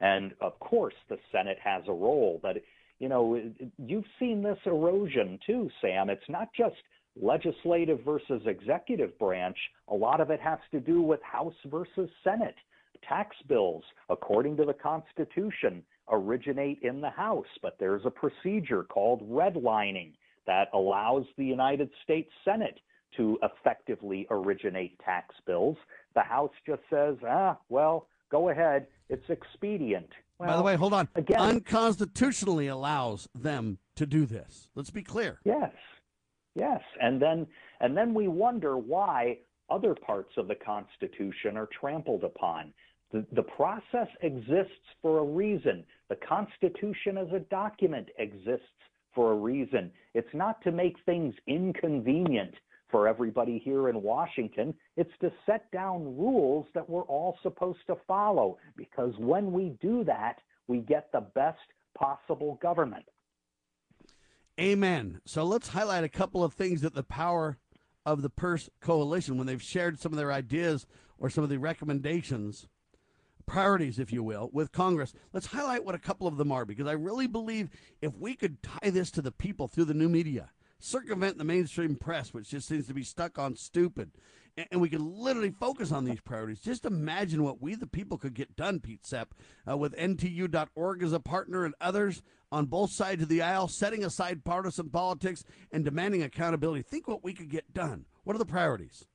And 0.00 0.32
of 0.40 0.58
course, 0.60 0.94
the 1.08 1.18
Senate 1.30 1.58
has 1.62 1.82
a 1.88 1.92
role, 1.92 2.38
but 2.42 2.56
you 2.98 3.08
know, 3.08 3.40
you've 3.78 4.04
seen 4.18 4.42
this 4.42 4.58
erosion 4.66 5.38
too, 5.46 5.70
Sam. 5.80 6.10
It's 6.10 6.28
not 6.28 6.48
just 6.56 6.76
legislative 7.20 8.00
versus 8.04 8.42
executive 8.46 9.18
branch. 9.18 9.56
A 9.88 9.94
lot 9.94 10.20
of 10.20 10.30
it 10.30 10.40
has 10.40 10.58
to 10.72 10.80
do 10.80 11.02
with 11.02 11.20
House 11.22 11.54
versus 11.66 12.10
Senate. 12.24 12.54
Tax 13.08 13.34
bills, 13.48 13.82
according 14.08 14.56
to 14.58 14.64
the 14.64 14.74
Constitution, 14.74 15.82
originate 16.10 16.80
in 16.82 17.00
the 17.00 17.10
House, 17.10 17.46
but 17.62 17.76
there's 17.78 18.02
a 18.04 18.10
procedure 18.10 18.82
called 18.82 19.28
redlining 19.30 20.12
that 20.46 20.68
allows 20.74 21.24
the 21.38 21.44
United 21.44 21.90
States 22.02 22.30
Senate 22.44 22.80
to 23.16 23.38
effectively 23.42 24.26
originate 24.30 24.98
tax 25.00 25.34
bills. 25.46 25.76
The 26.14 26.22
House 26.22 26.52
just 26.66 26.82
says, 26.90 27.16
ah, 27.26 27.56
well, 27.68 28.06
go 28.30 28.50
ahead. 28.50 28.86
It's 29.08 29.28
expedient. 29.28 30.08
By 30.38 30.56
the 30.56 30.62
way, 30.62 30.76
hold 30.76 30.94
on. 30.94 31.08
Again, 31.14 31.38
Unconstitutionally 31.38 32.68
allows 32.68 33.28
them 33.34 33.78
to 33.96 34.06
do 34.06 34.24
this. 34.24 34.70
Let's 34.74 34.90
be 34.90 35.02
clear. 35.02 35.38
Yes. 35.44 35.72
Yes. 36.54 36.80
And 37.00 37.20
then 37.20 37.46
and 37.80 37.96
then 37.96 38.14
we 38.14 38.28
wonder 38.28 38.76
why 38.76 39.38
other 39.70 39.94
parts 39.94 40.32
of 40.36 40.48
the 40.48 40.56
Constitution 40.56 41.56
are 41.56 41.68
trampled 41.80 42.24
upon. 42.24 42.72
The, 43.12 43.24
the 43.32 43.42
process 43.42 44.08
exists 44.22 44.72
for 45.02 45.18
a 45.18 45.24
reason. 45.24 45.84
The 46.08 46.16
Constitution 46.16 47.18
as 47.18 47.28
a 47.32 47.40
document 47.50 48.08
exists 48.18 48.66
for 49.14 49.32
a 49.32 49.36
reason. 49.36 49.90
It's 50.14 50.32
not 50.34 50.62
to 50.62 50.72
make 50.72 50.96
things 51.04 51.34
inconvenient 51.46 52.54
for 52.90 53.08
everybody 53.08 53.60
here 53.64 53.88
in 53.88 54.02
Washington. 54.02 54.74
It's 54.96 55.10
to 55.20 55.32
set 55.46 55.70
down 55.70 56.16
rules 56.16 56.66
that 56.74 56.88
we're 56.88 57.02
all 57.02 57.38
supposed 57.42 57.80
to 57.86 57.96
follow 58.06 58.58
because 58.76 59.14
when 59.18 59.52
we 59.52 59.76
do 59.80 60.04
that, 60.04 60.36
we 60.68 60.78
get 60.78 61.10
the 61.12 61.26
best 61.34 61.58
possible 61.96 62.58
government. 62.62 63.04
Amen. 64.60 65.22
So 65.24 65.44
let's 65.44 65.68
highlight 65.68 66.04
a 66.04 66.08
couple 66.08 66.44
of 66.44 66.52
things 66.52 66.82
that 66.82 66.94
the 66.94 67.02
power 67.02 67.56
of 68.04 68.20
the 68.20 68.28
Purse 68.28 68.68
Coalition, 68.82 69.38
when 69.38 69.46
they've 69.46 69.62
shared 69.62 69.98
some 69.98 70.12
of 70.12 70.18
their 70.18 70.30
ideas 70.30 70.86
or 71.16 71.30
some 71.30 71.42
of 71.42 71.48
the 71.48 71.58
recommendations, 71.58 72.66
priorities, 73.46 73.98
if 73.98 74.12
you 74.12 74.22
will, 74.22 74.50
with 74.52 74.70
Congress. 74.70 75.14
Let's 75.32 75.46
highlight 75.46 75.86
what 75.86 75.94
a 75.94 75.98
couple 75.98 76.26
of 76.26 76.36
them 76.36 76.52
are 76.52 76.66
because 76.66 76.86
I 76.86 76.92
really 76.92 77.26
believe 77.26 77.70
if 78.02 78.14
we 78.18 78.34
could 78.34 78.62
tie 78.62 78.90
this 78.90 79.10
to 79.12 79.22
the 79.22 79.32
people 79.32 79.66
through 79.66 79.86
the 79.86 79.94
new 79.94 80.10
media, 80.10 80.50
circumvent 80.78 81.38
the 81.38 81.44
mainstream 81.44 81.96
press, 81.96 82.34
which 82.34 82.50
just 82.50 82.68
seems 82.68 82.86
to 82.86 82.94
be 82.94 83.02
stuck 83.02 83.38
on 83.38 83.56
stupid, 83.56 84.10
and, 84.70 84.80
we 84.80 84.88
could 84.88 85.00
literally 85.00 85.50
focus 85.50 85.92
on 85.92 86.04
these 86.04 86.20
priorities. 86.20 86.60
Just 86.60 86.84
imagine 86.84 87.42
what 87.42 87.60
we, 87.60 87.74
the 87.74 87.86
people, 87.86 88.18
could 88.18 88.34
get 88.34 88.56
done, 88.56 88.80
Pete 88.80 89.06
Sepp, 89.06 89.34
uh, 89.68 89.76
with 89.76 89.94
NTU.org 89.96 91.02
as 91.02 91.12
a 91.12 91.20
partner 91.20 91.64
and 91.64 91.74
others 91.80 92.22
on 92.52 92.66
both 92.66 92.90
sides 92.90 93.22
of 93.22 93.28
the 93.28 93.42
aisle, 93.42 93.68
setting 93.68 94.04
aside 94.04 94.44
partisan 94.44 94.90
politics 94.90 95.44
and 95.70 95.84
demanding 95.84 96.22
accountability. 96.22 96.82
Think 96.82 97.06
what 97.06 97.22
we 97.22 97.32
could 97.32 97.48
get 97.48 97.72
done. 97.72 98.06
What 98.24 98.34
are 98.34 98.40
the 98.40 98.46
priorities? 98.46 99.06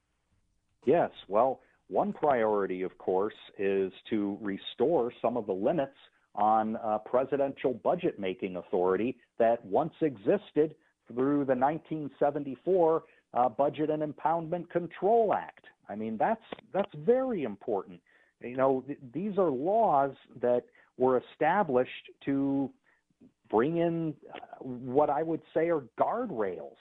Yes. 0.86 1.12
Well, 1.28 1.62
one 1.88 2.14
priority, 2.14 2.82
of 2.82 2.98
course, 2.98 3.34
is 3.58 3.92
to 4.10 4.38
restore 4.42 5.12
some 5.22 5.38
of 5.38 5.46
the 5.46 5.54
limits 5.54 5.96
on 6.36 6.76
uh, 6.78 6.98
presidential 7.00 7.74
budget 7.74 8.20
making 8.20 8.58
authority 8.58 9.18
that 9.40 9.64
once 9.66 9.94
existed 10.02 10.76
through 11.08 11.46
the 11.46 11.56
1974 11.56 13.04
uh, 13.36 13.50
Budget 13.50 13.90
and 13.90 14.02
Impoundment 14.02 14.70
Control 14.70 15.34
Act. 15.34 15.66
I 15.90 15.96
mean, 15.96 16.18
that's 16.18 16.42
that's 16.74 16.92
very 16.96 17.44
important. 17.44 18.00
You 18.42 18.58
know, 18.58 18.84
th- 18.88 19.00
these 19.14 19.38
are 19.38 19.52
laws 19.52 20.12
that 20.42 20.64
were 20.98 21.22
established 21.32 21.92
to 22.26 22.70
bring 23.50 23.78
in 23.78 24.14
uh, 24.34 24.64
what 24.64 25.10
I 25.10 25.22
would 25.22 25.42
say 25.54 25.70
are 25.70 25.84
guardrails 26.00 26.78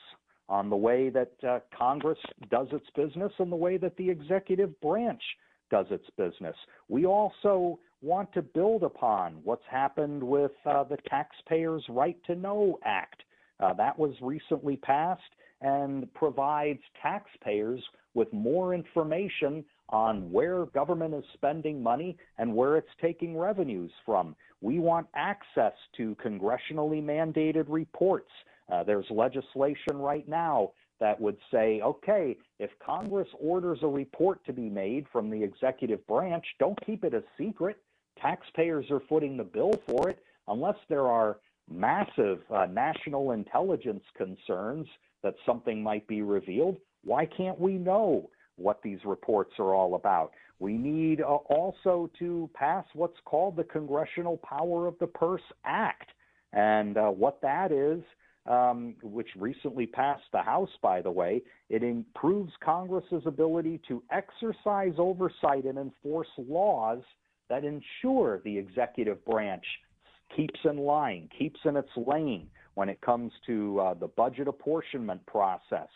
on 0.49 0.71
the 0.71 0.77
way 0.77 1.11
that 1.11 1.33
uh, 1.47 1.61
Congress 1.77 2.19
does 2.51 2.69
its 2.73 2.87
business 2.95 3.33
and 3.39 3.51
the 3.51 3.57
way 3.57 3.77
that 3.77 3.97
the 3.97 4.09
executive 4.09 4.79
branch 4.81 5.23
does 5.71 5.87
its 5.91 6.05
business. 6.17 6.55
We 6.89 7.07
also 7.07 7.79
want 8.03 8.33
to 8.35 8.43
build 8.43 8.83
upon 8.83 9.37
what's 9.45 9.65
happened 9.71 10.23
with 10.23 10.53
uh, 10.67 10.85
the 10.85 10.99
Taxpayers' 11.09 11.85
Right 11.89 12.19
to 12.27 12.35
Know 12.35 12.79
Act. 12.85 13.23
Uh, 13.61 13.73
that 13.75 13.99
was 13.99 14.13
recently 14.21 14.77
passed 14.77 15.23
and 15.65 16.13
provides 16.13 16.81
taxpayers 17.03 17.83
with 18.13 18.31
more 18.33 18.75
information 18.75 19.65
on 19.89 20.31
where 20.31 20.67
government 20.67 21.15
is 21.15 21.25
spending 21.33 21.83
money 21.83 22.17
and 22.39 22.55
where 22.55 22.77
it's 22.77 22.87
taking 23.01 23.37
revenues 23.37 23.91
from. 24.05 24.37
We 24.61 24.79
want 24.79 25.07
access 25.15 25.73
to 25.97 26.17
congressionally 26.25 27.03
mandated 27.03 27.65
reports. 27.69 28.31
Uh, 28.71 28.85
there's 28.85 29.07
legislation 29.11 29.97
right 29.97 30.29
now 30.29 30.73
that 31.01 31.19
would 31.19 31.39
say, 31.51 31.81
okay, 31.81 32.37
if 32.59 32.71
Congress 32.85 33.29
orders 33.41 33.79
a 33.83 33.89
report 33.89 34.45
to 34.45 34.53
be 34.53 34.69
made 34.69 35.07
from 35.11 35.31
the 35.31 35.43
executive 35.43 36.07
branch, 36.07 36.45
don't 36.59 36.79
keep 36.85 37.05
it 37.05 37.15
a 37.15 37.25
secret. 37.39 37.79
Taxpayers 38.21 38.91
are 38.91 39.01
footing 39.09 39.39
the 39.39 39.45
bill 39.45 39.73
for 39.87 40.11
it 40.11 40.23
unless 40.47 40.77
there 40.91 41.09
are 41.09 41.39
massive 41.71 42.41
uh, 42.51 42.67
national 42.67 43.33
intelligence 43.33 44.05
concerns 44.15 44.87
that 45.25 45.35
something 45.45 45.83
might 45.83 46.07
be 46.07 46.23
revealed. 46.23 46.77
Why 47.03 47.27
can't 47.27 47.59
we 47.59 47.73
know 47.73 48.31
what 48.57 48.81
these 48.83 49.01
reports 49.05 49.55
are 49.59 49.75
all 49.75 49.97
about? 49.97 50.31
We 50.61 50.75
need 50.75 51.21
uh, 51.21 51.25
also 51.25 52.09
to 52.21 52.49
pass 52.55 52.85
what's 52.93 53.19
called 53.25 53.57
the 53.57 53.65
Congressional 53.65 54.37
Power 54.39 54.87
of 54.87 54.95
the 55.01 55.09
Purse 55.09 55.43
Act. 55.65 56.11
And 56.53 56.97
uh, 56.97 57.09
what 57.09 57.41
that 57.43 57.73
is, 57.73 58.01
um, 58.47 58.95
which 59.03 59.29
recently 59.37 59.87
passed 59.87 60.23
the 60.33 60.43
House, 60.43 60.71
by 60.81 61.03
the 61.03 61.11
way, 61.11 61.43
it 61.69 61.83
improves 61.83 62.53
Congress's 62.63 63.23
ability 63.27 63.81
to 63.89 64.03
exercise 64.13 64.93
oversight 64.99 65.65
and 65.65 65.79
enforce 65.79 66.29
laws 66.39 67.01
that 67.49 67.65
ensure 67.65 68.41
the 68.45 68.57
executive 68.57 69.25
branch 69.25 69.65
keeps 70.37 70.61
in 70.65 70.77
line, 70.77 71.29
keeps 71.37 71.59
in 71.65 71.77
its 71.77 71.91
lane 71.97 72.49
when 72.75 72.89
it 72.89 73.01
comes 73.01 73.33
to 73.47 73.81
uh, 73.81 73.95
the 73.95 74.09
budget 74.09 74.49
apportionment 74.49 75.25
process. 75.27 75.89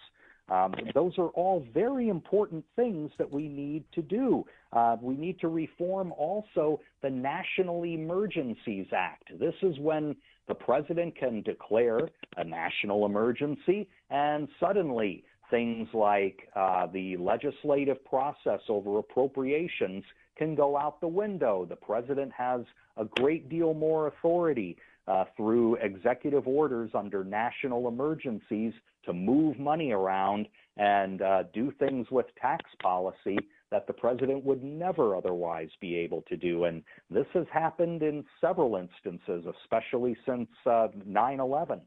Um, 0.48 0.74
those 0.94 1.12
are 1.18 1.28
all 1.28 1.66
very 1.74 2.09
important 2.09 2.64
things 2.74 3.10
that 3.18 3.30
we 3.30 3.48
need 3.48 3.84
to 3.92 4.02
do. 4.02 4.44
Uh, 4.72 4.96
we 5.00 5.14
need 5.14 5.38
to 5.40 5.48
reform 5.48 6.12
also 6.12 6.80
the 7.02 7.10
National 7.10 7.84
Emergencies 7.84 8.86
Act. 8.96 9.38
This 9.38 9.55
is 9.62 9.78
when 9.78 10.16
the 10.46 10.55
president 10.55 11.14
can 11.16 11.42
declare 11.42 12.09
a 12.38 12.44
national 12.44 13.05
emergency, 13.05 13.88
and 14.09 14.48
suddenly 14.59 15.22
things 15.50 15.88
like 15.92 16.48
uh, 16.56 16.86
the 16.86 17.16
legislative 17.18 18.02
process 18.05 18.60
over 18.68 18.98
appropriations 18.98 20.05
can 20.36 20.55
go 20.55 20.76
out 20.76 21.00
the 21.00 21.09
window. 21.09 21.66
The 21.68 21.76
president 21.76 22.32
has 22.32 22.62
a 22.96 23.05
great 23.05 23.48
deal 23.48 23.74
more 23.74 24.06
authority 24.06 24.76
uh, 25.09 25.24
through 25.36 25.76
executive 25.76 26.47
orders 26.47 26.90
under 26.94 27.24
national 27.24 27.89
emergencies 27.89 28.72
to 29.05 29.12
move 29.12 29.59
money 29.59 29.90
around 29.90 30.47
and 30.76 31.22
uh, 31.22 31.44
do 31.55 31.72
things 31.78 32.06
with 32.10 32.26
tax 32.40 32.64
policy 32.82 33.39
that 33.70 33.86
the 33.86 33.93
president 33.93 34.44
would 34.44 34.62
never 34.62 35.16
otherwise 35.16 35.68
be 35.80 35.97
able 35.97 36.22
to 36.28 36.36
do. 36.36 36.64
And 36.64 36.82
this 37.10 37.26
has 37.35 37.47
happened 37.52 38.02
in 38.02 38.24
several 38.40 38.76
instances, 38.76 39.44
especially 39.62 40.16
since 40.26 40.48
uh, 40.66 40.89
9 41.05 41.40
11. 41.40 41.80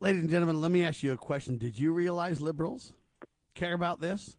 Ladies 0.00 0.22
and 0.22 0.30
gentlemen, 0.30 0.60
let 0.60 0.70
me 0.70 0.84
ask 0.84 1.02
you 1.02 1.12
a 1.12 1.16
question. 1.16 1.56
Did 1.56 1.78
you 1.78 1.92
realize 1.92 2.40
liberals 2.40 2.92
care 3.54 3.74
about 3.74 4.00
this? 4.00 4.36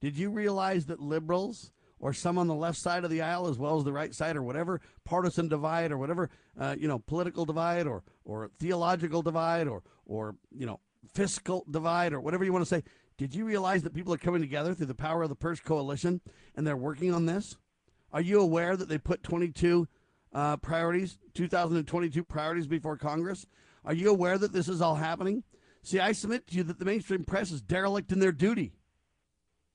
Did 0.00 0.16
you 0.16 0.30
realize 0.30 0.86
that 0.86 1.00
liberals 1.00 1.72
or 2.00 2.12
some 2.12 2.38
on 2.38 2.46
the 2.46 2.54
left 2.54 2.78
side 2.78 3.04
of 3.04 3.10
the 3.10 3.22
aisle 3.22 3.48
as 3.48 3.58
well 3.58 3.76
as 3.76 3.84
the 3.84 3.92
right 3.92 4.14
side 4.14 4.36
or 4.36 4.42
whatever 4.42 4.80
partisan 5.04 5.48
divide 5.48 5.90
or 5.90 5.98
whatever 5.98 6.30
uh, 6.58 6.74
you 6.78 6.88
know 6.88 6.98
political 6.98 7.44
divide 7.44 7.86
or 7.86 8.02
or 8.24 8.50
theological 8.58 9.22
divide 9.22 9.66
or 9.66 9.82
or 10.06 10.36
you 10.50 10.66
know 10.66 10.80
fiscal 11.12 11.64
divide 11.70 12.12
or 12.12 12.20
whatever 12.20 12.44
you 12.44 12.52
want 12.52 12.64
to 12.64 12.68
say. 12.68 12.82
Did 13.16 13.34
you 13.34 13.44
realize 13.44 13.82
that 13.82 13.94
people 13.94 14.14
are 14.14 14.18
coming 14.18 14.40
together 14.40 14.74
through 14.74 14.86
the 14.86 14.94
power 14.94 15.24
of 15.24 15.28
the 15.28 15.34
purse 15.34 15.58
coalition 15.58 16.20
and 16.54 16.66
they're 16.66 16.76
working 16.76 17.12
on 17.12 17.26
this? 17.26 17.56
Are 18.12 18.20
you 18.20 18.40
aware 18.40 18.76
that 18.76 18.88
they 18.88 18.98
put 18.98 19.22
22 19.22 19.88
uh, 20.32 20.56
priorities 20.58 21.18
2022 21.34 22.22
priorities 22.24 22.66
before 22.66 22.96
congress? 22.96 23.46
Are 23.84 23.94
you 23.94 24.10
aware 24.10 24.38
that 24.38 24.52
this 24.52 24.68
is 24.68 24.80
all 24.80 24.96
happening? 24.96 25.44
See 25.82 26.00
i 26.00 26.12
submit 26.12 26.46
to 26.48 26.56
you 26.56 26.62
that 26.64 26.78
the 26.78 26.84
mainstream 26.84 27.24
press 27.24 27.50
is 27.50 27.62
derelict 27.62 28.12
in 28.12 28.18
their 28.18 28.32
duty 28.32 28.72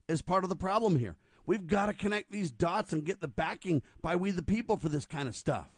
as 0.08 0.22
part 0.22 0.44
of 0.44 0.50
the 0.50 0.56
problem 0.56 0.98
here 0.98 1.16
We've 1.46 1.66
got 1.66 1.86
to 1.86 1.94
connect 1.94 2.30
these 2.30 2.50
dots 2.50 2.92
and 2.92 3.04
get 3.04 3.20
the 3.20 3.28
backing 3.28 3.82
by 4.02 4.16
we 4.16 4.30
the 4.30 4.42
people 4.42 4.76
for 4.76 4.88
this 4.88 5.06
kind 5.06 5.28
of 5.28 5.36
stuff. 5.36 5.68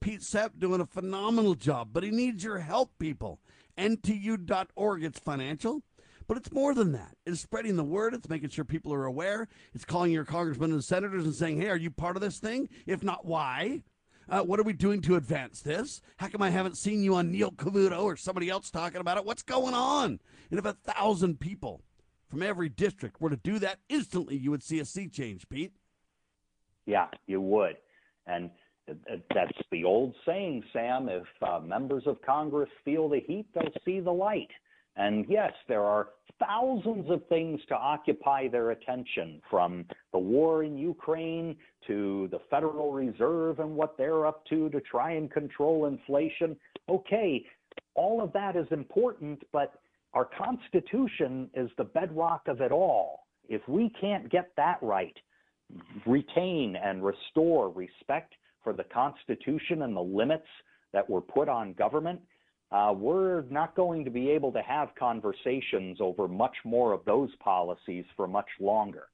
Pete 0.00 0.22
Sepp 0.22 0.58
doing 0.58 0.80
a 0.80 0.86
phenomenal 0.86 1.54
job, 1.54 1.90
but 1.92 2.02
he 2.02 2.10
needs 2.10 2.44
your 2.44 2.58
help, 2.58 2.98
people. 2.98 3.40
NTU.org. 3.78 5.04
It's 5.04 5.18
financial, 5.18 5.82
but 6.26 6.36
it's 6.36 6.52
more 6.52 6.74
than 6.74 6.92
that. 6.92 7.16
It's 7.24 7.40
spreading 7.40 7.76
the 7.76 7.84
word. 7.84 8.14
It's 8.14 8.28
making 8.28 8.50
sure 8.50 8.64
people 8.64 8.92
are 8.92 9.06
aware. 9.06 9.48
It's 9.74 9.84
calling 9.84 10.12
your 10.12 10.24
congressmen 10.24 10.72
and 10.72 10.84
senators 10.84 11.24
and 11.24 11.34
saying, 11.34 11.60
hey, 11.60 11.68
are 11.68 11.76
you 11.76 11.90
part 11.90 12.16
of 12.16 12.22
this 12.22 12.38
thing? 12.38 12.68
If 12.86 13.02
not, 13.02 13.24
why? 13.24 13.82
Uh, 14.28 14.42
what 14.42 14.58
are 14.58 14.64
we 14.64 14.72
doing 14.72 15.00
to 15.02 15.14
advance 15.14 15.62
this? 15.62 16.02
How 16.16 16.28
come 16.28 16.42
I 16.42 16.50
haven't 16.50 16.76
seen 16.76 17.02
you 17.02 17.14
on 17.14 17.30
Neil 17.30 17.52
Cavuto 17.52 18.02
or 18.02 18.16
somebody 18.16 18.50
else 18.50 18.70
talking 18.70 19.00
about 19.00 19.18
it? 19.18 19.24
What's 19.24 19.42
going 19.42 19.72
on? 19.72 20.18
And 20.50 20.58
if 20.58 20.64
a 20.64 20.72
thousand 20.72 21.38
people 21.38 21.82
from 22.28 22.42
every 22.42 22.68
district 22.68 23.20
were 23.20 23.30
to 23.30 23.36
do 23.36 23.58
that 23.60 23.78
instantly, 23.88 24.36
you 24.36 24.50
would 24.50 24.62
see 24.62 24.80
a 24.80 24.84
sea 24.84 25.08
change, 25.08 25.48
Pete. 25.48 25.72
Yeah, 26.86 27.06
you 27.26 27.40
would. 27.40 27.76
And 28.26 28.50
that's 29.34 29.58
the 29.70 29.84
old 29.84 30.14
saying, 30.24 30.64
Sam. 30.72 31.08
If 31.08 31.24
uh, 31.42 31.60
members 31.60 32.04
of 32.06 32.20
Congress 32.22 32.70
feel 32.84 33.08
the 33.08 33.20
heat, 33.26 33.46
they'll 33.54 33.72
see 33.84 34.00
the 34.00 34.12
light. 34.12 34.50
And 34.96 35.26
yes, 35.28 35.52
there 35.68 35.82
are 35.82 36.08
thousands 36.40 37.10
of 37.10 37.22
things 37.28 37.60
to 37.68 37.74
occupy 37.74 38.48
their 38.48 38.70
attention 38.70 39.42
from 39.50 39.84
the 40.12 40.18
war 40.18 40.64
in 40.64 40.78
Ukraine 40.78 41.56
to 41.86 42.28
the 42.30 42.38
Federal 42.50 42.92
Reserve 42.92 43.60
and 43.60 43.76
what 43.76 43.96
they're 43.98 44.26
up 44.26 44.44
to 44.46 44.70
to 44.70 44.80
try 44.80 45.12
and 45.12 45.30
control 45.30 45.86
inflation. 45.86 46.56
Okay, 46.88 47.44
all 47.94 48.22
of 48.22 48.32
that 48.32 48.56
is 48.56 48.66
important, 48.70 49.42
but 49.52 49.80
our 50.16 50.24
Constitution 50.24 51.50
is 51.52 51.68
the 51.76 51.84
bedrock 51.84 52.48
of 52.48 52.62
it 52.62 52.72
all. 52.72 53.26
If 53.50 53.60
we 53.68 53.92
can't 54.00 54.30
get 54.30 54.50
that 54.56 54.78
right, 54.80 55.14
retain 56.06 56.74
and 56.82 57.04
restore 57.04 57.68
respect 57.68 58.32
for 58.64 58.72
the 58.72 58.84
Constitution 58.84 59.82
and 59.82 59.94
the 59.94 60.00
limits 60.00 60.46
that 60.94 61.08
were 61.08 61.20
put 61.20 61.50
on 61.50 61.74
government, 61.74 62.18
uh, 62.72 62.94
we're 62.96 63.42
not 63.50 63.76
going 63.76 64.06
to 64.06 64.10
be 64.10 64.30
able 64.30 64.50
to 64.52 64.62
have 64.62 64.88
conversations 64.98 65.98
over 66.00 66.26
much 66.26 66.56
more 66.64 66.94
of 66.94 67.04
those 67.04 67.28
policies 67.40 68.06
for 68.16 68.26
much 68.26 68.48
longer. 68.58 69.08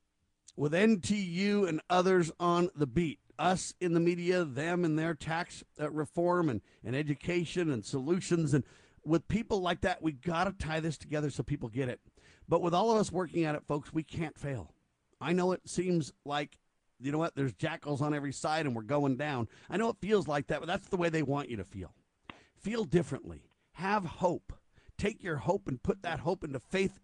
With 0.56 0.72
NTU 0.72 1.68
and 1.68 1.80
others 1.90 2.30
on 2.38 2.70
the 2.76 2.86
beat, 2.86 3.18
us 3.40 3.74
in 3.80 3.92
the 3.92 4.00
media, 4.00 4.44
them 4.44 4.84
in 4.84 4.94
their 4.94 5.14
tax 5.14 5.64
uh, 5.80 5.90
reform 5.90 6.48
and, 6.48 6.60
and 6.84 6.94
education 6.94 7.72
and 7.72 7.84
solutions 7.84 8.54
and 8.54 8.62
with 9.04 9.28
people 9.28 9.60
like 9.60 9.80
that, 9.82 10.02
we 10.02 10.12
got 10.12 10.44
to 10.44 10.52
tie 10.52 10.80
this 10.80 10.98
together 10.98 11.30
so 11.30 11.42
people 11.42 11.68
get 11.68 11.88
it. 11.88 12.00
But 12.48 12.62
with 12.62 12.74
all 12.74 12.90
of 12.90 12.98
us 12.98 13.12
working 13.12 13.44
at 13.44 13.54
it, 13.54 13.66
folks, 13.66 13.92
we 13.92 14.02
can't 14.02 14.38
fail. 14.38 14.74
I 15.20 15.32
know 15.32 15.52
it 15.52 15.62
seems 15.66 16.12
like, 16.24 16.58
you 17.00 17.12
know 17.12 17.18
what, 17.18 17.34
there's 17.34 17.54
jackals 17.54 18.02
on 18.02 18.14
every 18.14 18.32
side 18.32 18.66
and 18.66 18.74
we're 18.74 18.82
going 18.82 19.16
down. 19.16 19.48
I 19.70 19.76
know 19.76 19.88
it 19.88 19.96
feels 20.00 20.28
like 20.28 20.48
that, 20.48 20.60
but 20.60 20.66
that's 20.66 20.88
the 20.88 20.96
way 20.96 21.08
they 21.08 21.22
want 21.22 21.48
you 21.48 21.56
to 21.56 21.64
feel. 21.64 21.94
Feel 22.60 22.84
differently. 22.84 23.48
Have 23.74 24.04
hope. 24.04 24.52
Take 24.98 25.22
your 25.22 25.38
hope 25.38 25.66
and 25.66 25.82
put 25.82 26.02
that 26.02 26.20
hope 26.20 26.44
into 26.44 26.60
faith 26.60 27.00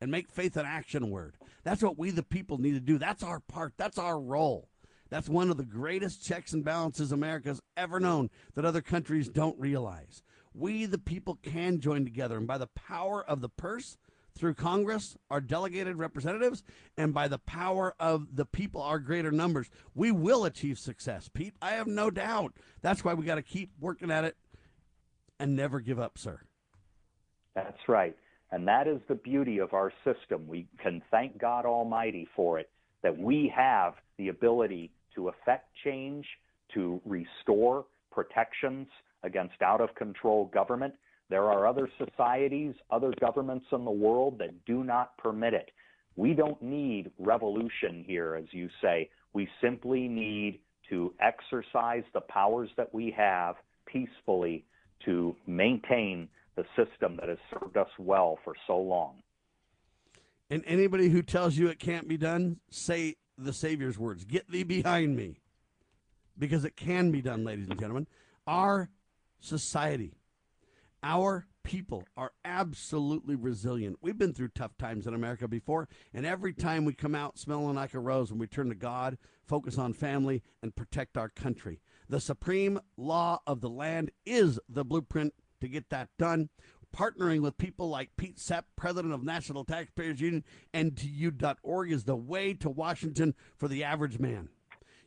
and 0.00 0.10
make 0.10 0.30
faith 0.30 0.56
an 0.56 0.66
action 0.66 1.10
word. 1.10 1.36
That's 1.64 1.82
what 1.82 1.98
we, 1.98 2.10
the 2.10 2.22
people, 2.22 2.58
need 2.58 2.72
to 2.72 2.80
do. 2.80 2.98
That's 2.98 3.22
our 3.22 3.40
part, 3.40 3.74
that's 3.76 3.98
our 3.98 4.18
role. 4.18 4.68
That's 5.10 5.28
one 5.28 5.50
of 5.50 5.56
the 5.56 5.64
greatest 5.64 6.24
checks 6.24 6.52
and 6.52 6.64
balances 6.64 7.10
America's 7.10 7.60
ever 7.76 7.98
known 7.98 8.30
that 8.54 8.64
other 8.64 8.80
countries 8.80 9.28
don't 9.28 9.58
realize 9.58 10.22
we, 10.54 10.86
the 10.86 10.98
people, 10.98 11.38
can 11.42 11.80
join 11.80 12.04
together. 12.04 12.36
And 12.36 12.46
by 12.46 12.58
the 12.58 12.68
power 12.68 13.24
of 13.24 13.40
the 13.40 13.48
purse, 13.48 13.96
through 14.36 14.54
Congress, 14.54 15.16
our 15.30 15.40
delegated 15.40 15.96
representatives, 15.96 16.62
and 16.96 17.12
by 17.12 17.28
the 17.28 17.38
power 17.38 17.94
of 18.00 18.36
the 18.36 18.46
people, 18.46 18.80
our 18.80 18.98
greater 18.98 19.30
numbers, 19.30 19.68
we 19.94 20.10
will 20.12 20.44
achieve 20.44 20.78
success, 20.78 21.28
Pete. 21.32 21.54
I 21.60 21.72
have 21.72 21.86
no 21.86 22.10
doubt. 22.10 22.54
That's 22.80 23.04
why 23.04 23.14
we 23.14 23.26
got 23.26 23.34
to 23.34 23.42
keep 23.42 23.70
working 23.78 24.10
at 24.10 24.24
it 24.24 24.36
and 25.38 25.56
never 25.56 25.80
give 25.80 25.98
up, 25.98 26.16
sir. 26.16 26.40
That's 27.54 27.88
right. 27.88 28.16
And 28.52 28.66
that 28.68 28.86
is 28.86 29.00
the 29.08 29.14
beauty 29.14 29.58
of 29.58 29.74
our 29.74 29.92
system. 30.04 30.46
We 30.46 30.66
can 30.78 31.02
thank 31.10 31.38
God 31.38 31.66
Almighty 31.66 32.28
for 32.34 32.58
it, 32.58 32.70
that 33.02 33.16
we 33.16 33.52
have 33.54 33.94
the 34.16 34.28
ability 34.28 34.90
to 35.14 35.28
affect 35.28 35.68
change, 35.84 36.26
to 36.74 37.00
restore 37.04 37.84
protections, 38.10 38.88
against 39.22 39.60
out 39.62 39.80
of 39.80 39.94
control 39.94 40.46
government. 40.46 40.94
There 41.28 41.44
are 41.44 41.66
other 41.66 41.88
societies, 41.98 42.74
other 42.90 43.12
governments 43.20 43.66
in 43.72 43.84
the 43.84 43.90
world 43.90 44.38
that 44.38 44.64
do 44.64 44.82
not 44.82 45.16
permit 45.18 45.54
it. 45.54 45.70
We 46.16 46.34
don't 46.34 46.60
need 46.60 47.10
revolution 47.18 48.04
here, 48.06 48.34
as 48.34 48.46
you 48.50 48.68
say. 48.82 49.10
We 49.32 49.48
simply 49.62 50.08
need 50.08 50.60
to 50.90 51.14
exercise 51.20 52.02
the 52.12 52.20
powers 52.20 52.68
that 52.76 52.92
we 52.92 53.14
have 53.16 53.54
peacefully 53.86 54.64
to 55.04 55.36
maintain 55.46 56.28
the 56.56 56.64
system 56.76 57.16
that 57.20 57.28
has 57.28 57.38
served 57.50 57.76
us 57.76 57.88
well 57.98 58.38
for 58.44 58.54
so 58.66 58.76
long. 58.76 59.22
And 60.50 60.64
anybody 60.66 61.08
who 61.08 61.22
tells 61.22 61.56
you 61.56 61.68
it 61.68 61.78
can't 61.78 62.08
be 62.08 62.16
done, 62.16 62.58
say 62.70 63.16
the 63.38 63.52
Savior's 63.52 63.98
words 63.98 64.24
Get 64.24 64.50
thee 64.50 64.64
behind 64.64 65.16
me. 65.16 65.40
Because 66.38 66.64
it 66.64 66.76
can 66.76 67.10
be 67.10 67.22
done, 67.22 67.44
ladies 67.44 67.68
and 67.68 67.78
gentlemen. 67.78 68.06
Our 68.46 68.88
society. 69.40 70.14
Our 71.02 71.46
people 71.62 72.04
are 72.16 72.32
absolutely 72.44 73.34
resilient. 73.34 73.98
We've 74.00 74.18
been 74.18 74.34
through 74.34 74.50
tough 74.54 74.76
times 74.78 75.06
in 75.06 75.14
America 75.14 75.48
before, 75.48 75.88
and 76.12 76.26
every 76.26 76.52
time 76.52 76.84
we 76.84 76.94
come 76.94 77.14
out 77.14 77.38
smelling 77.38 77.76
like 77.76 77.94
a 77.94 78.00
rose 78.00 78.30
and 78.30 78.40
we 78.40 78.46
turn 78.46 78.68
to 78.68 78.74
God, 78.74 79.18
focus 79.46 79.78
on 79.78 79.92
family, 79.92 80.42
and 80.62 80.76
protect 80.76 81.16
our 81.16 81.28
country. 81.28 81.80
The 82.08 82.20
supreme 82.20 82.80
law 82.96 83.40
of 83.46 83.60
the 83.60 83.70
land 83.70 84.10
is 84.26 84.58
the 84.68 84.84
blueprint 84.84 85.34
to 85.60 85.68
get 85.68 85.90
that 85.90 86.08
done. 86.18 86.48
Partnering 86.94 87.40
with 87.40 87.56
people 87.56 87.88
like 87.88 88.16
Pete 88.16 88.38
Sepp, 88.38 88.66
president 88.76 89.14
of 89.14 89.22
National 89.22 89.64
Taxpayers 89.64 90.20
Union, 90.20 90.44
NTU.org 90.74 91.92
is 91.92 92.04
the 92.04 92.16
way 92.16 92.52
to 92.54 92.68
Washington 92.68 93.34
for 93.56 93.68
the 93.68 93.84
average 93.84 94.18
man. 94.18 94.48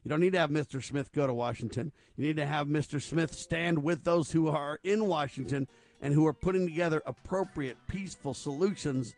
You 0.03 0.09
don't 0.09 0.19
need 0.19 0.33
to 0.33 0.39
have 0.39 0.49
Mr. 0.49 0.83
Smith 0.83 1.11
go 1.13 1.25
to 1.25 1.33
Washington. 1.33 1.91
You 2.17 2.27
need 2.27 2.35
to 2.37 2.45
have 2.45 2.67
Mr. 2.67 3.01
Smith 3.01 3.33
stand 3.33 3.81
with 3.81 4.03
those 4.03 4.31
who 4.31 4.49
are 4.49 4.79
in 4.83 5.07
Washington 5.07 5.67
and 6.01 6.13
who 6.13 6.27
are 6.27 6.33
putting 6.33 6.67
together 6.67 7.01
appropriate, 7.05 7.77
peaceful 7.87 8.33
solutions 8.33 9.15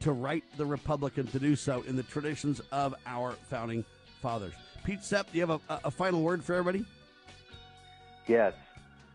to 0.00 0.12
right 0.12 0.44
the 0.56 0.66
Republican 0.66 1.26
to 1.28 1.38
do 1.38 1.56
so 1.56 1.82
in 1.88 1.96
the 1.96 2.02
traditions 2.02 2.60
of 2.70 2.94
our 3.06 3.32
founding 3.48 3.84
fathers. 4.20 4.52
Pete 4.84 5.02
Sepp, 5.02 5.32
do 5.32 5.38
you 5.38 5.46
have 5.46 5.60
a, 5.68 5.80
a 5.84 5.90
final 5.90 6.22
word 6.22 6.44
for 6.44 6.54
everybody? 6.54 6.84
Yes. 8.26 8.52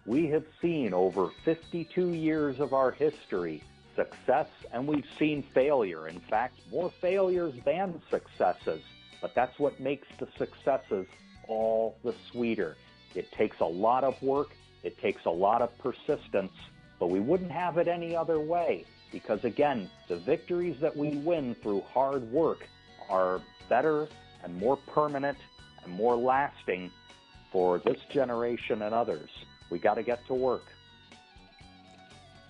We 0.05 0.27
have 0.27 0.43
seen 0.61 0.93
over 0.93 1.29
52 1.45 2.09
years 2.09 2.59
of 2.59 2.73
our 2.73 2.91
history 2.91 3.63
success 3.95 4.47
and 4.71 4.87
we've 4.87 5.07
seen 5.19 5.43
failure. 5.53 6.07
In 6.07 6.19
fact, 6.19 6.59
more 6.71 6.91
failures 6.99 7.53
than 7.63 8.01
successes. 8.09 8.81
But 9.23 9.33
that's 9.33 9.57
what 9.57 9.79
makes 9.79 10.05
the 10.19 10.27
successes 10.37 11.07
all 11.47 11.95
the 12.03 12.13
sweeter. 12.29 12.75
It 13.15 13.31
takes 13.31 13.61
a 13.61 13.65
lot 13.65 14.03
of 14.03 14.21
work, 14.21 14.49
it 14.83 14.99
takes 14.99 15.23
a 15.23 15.29
lot 15.29 15.61
of 15.61 15.75
persistence, 15.77 16.51
but 16.99 17.07
we 17.07 17.21
wouldn't 17.21 17.49
have 17.51 17.77
it 17.77 17.87
any 17.87 18.17
other 18.17 18.37
way. 18.37 18.83
Because 19.13 19.45
again, 19.45 19.89
the 20.09 20.17
victories 20.17 20.75
that 20.81 20.95
we 20.95 21.11
win 21.19 21.55
through 21.55 21.81
hard 21.93 22.23
work 22.33 22.67
are 23.09 23.39
better 23.69 24.09
and 24.43 24.57
more 24.57 24.75
permanent 24.75 25.37
and 25.85 25.93
more 25.93 26.17
lasting 26.17 26.91
for 27.49 27.77
this 27.79 28.01
generation 28.11 28.81
and 28.81 28.93
others. 28.93 29.29
We 29.69 29.79
got 29.79 29.93
to 29.93 30.03
get 30.03 30.27
to 30.27 30.33
work. 30.33 30.65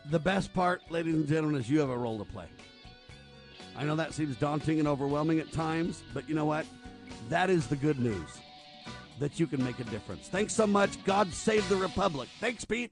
The 0.10 0.20
best 0.20 0.56
part, 0.56 0.82
ladies 0.90 1.14
and 1.14 1.28
gentlemen, 1.28 1.62
is 1.62 1.70
you 1.70 1.80
have 1.82 1.91
a 1.91 1.98
role 1.98 2.18
to 2.18 2.26
play. 2.26 2.48
I 3.78 3.84
know 3.84 3.95
that 3.95 4.14
seems 4.14 4.36
daunting 4.38 4.80
and 4.80 4.88
overwhelming 4.88 5.40
at 5.40 5.52
times, 5.52 6.04
but 6.14 6.28
you 6.30 6.36
know 6.36 6.45
what? 6.45 6.66
That 7.30 7.50
is 7.50 7.68
the 7.68 7.76
good 7.76 8.00
news 8.00 8.40
that 9.20 9.40
you 9.40 9.48
can 9.48 9.64
make 9.64 9.80
a 9.80 9.84
difference. 9.86 10.28
Thanks 10.28 10.54
so 10.54 10.68
much. 10.68 11.04
God 11.06 11.32
save 11.34 11.68
the 11.70 11.76
Republic. 11.76 12.30
Thanks, 12.40 12.66
Pete. 12.66 12.91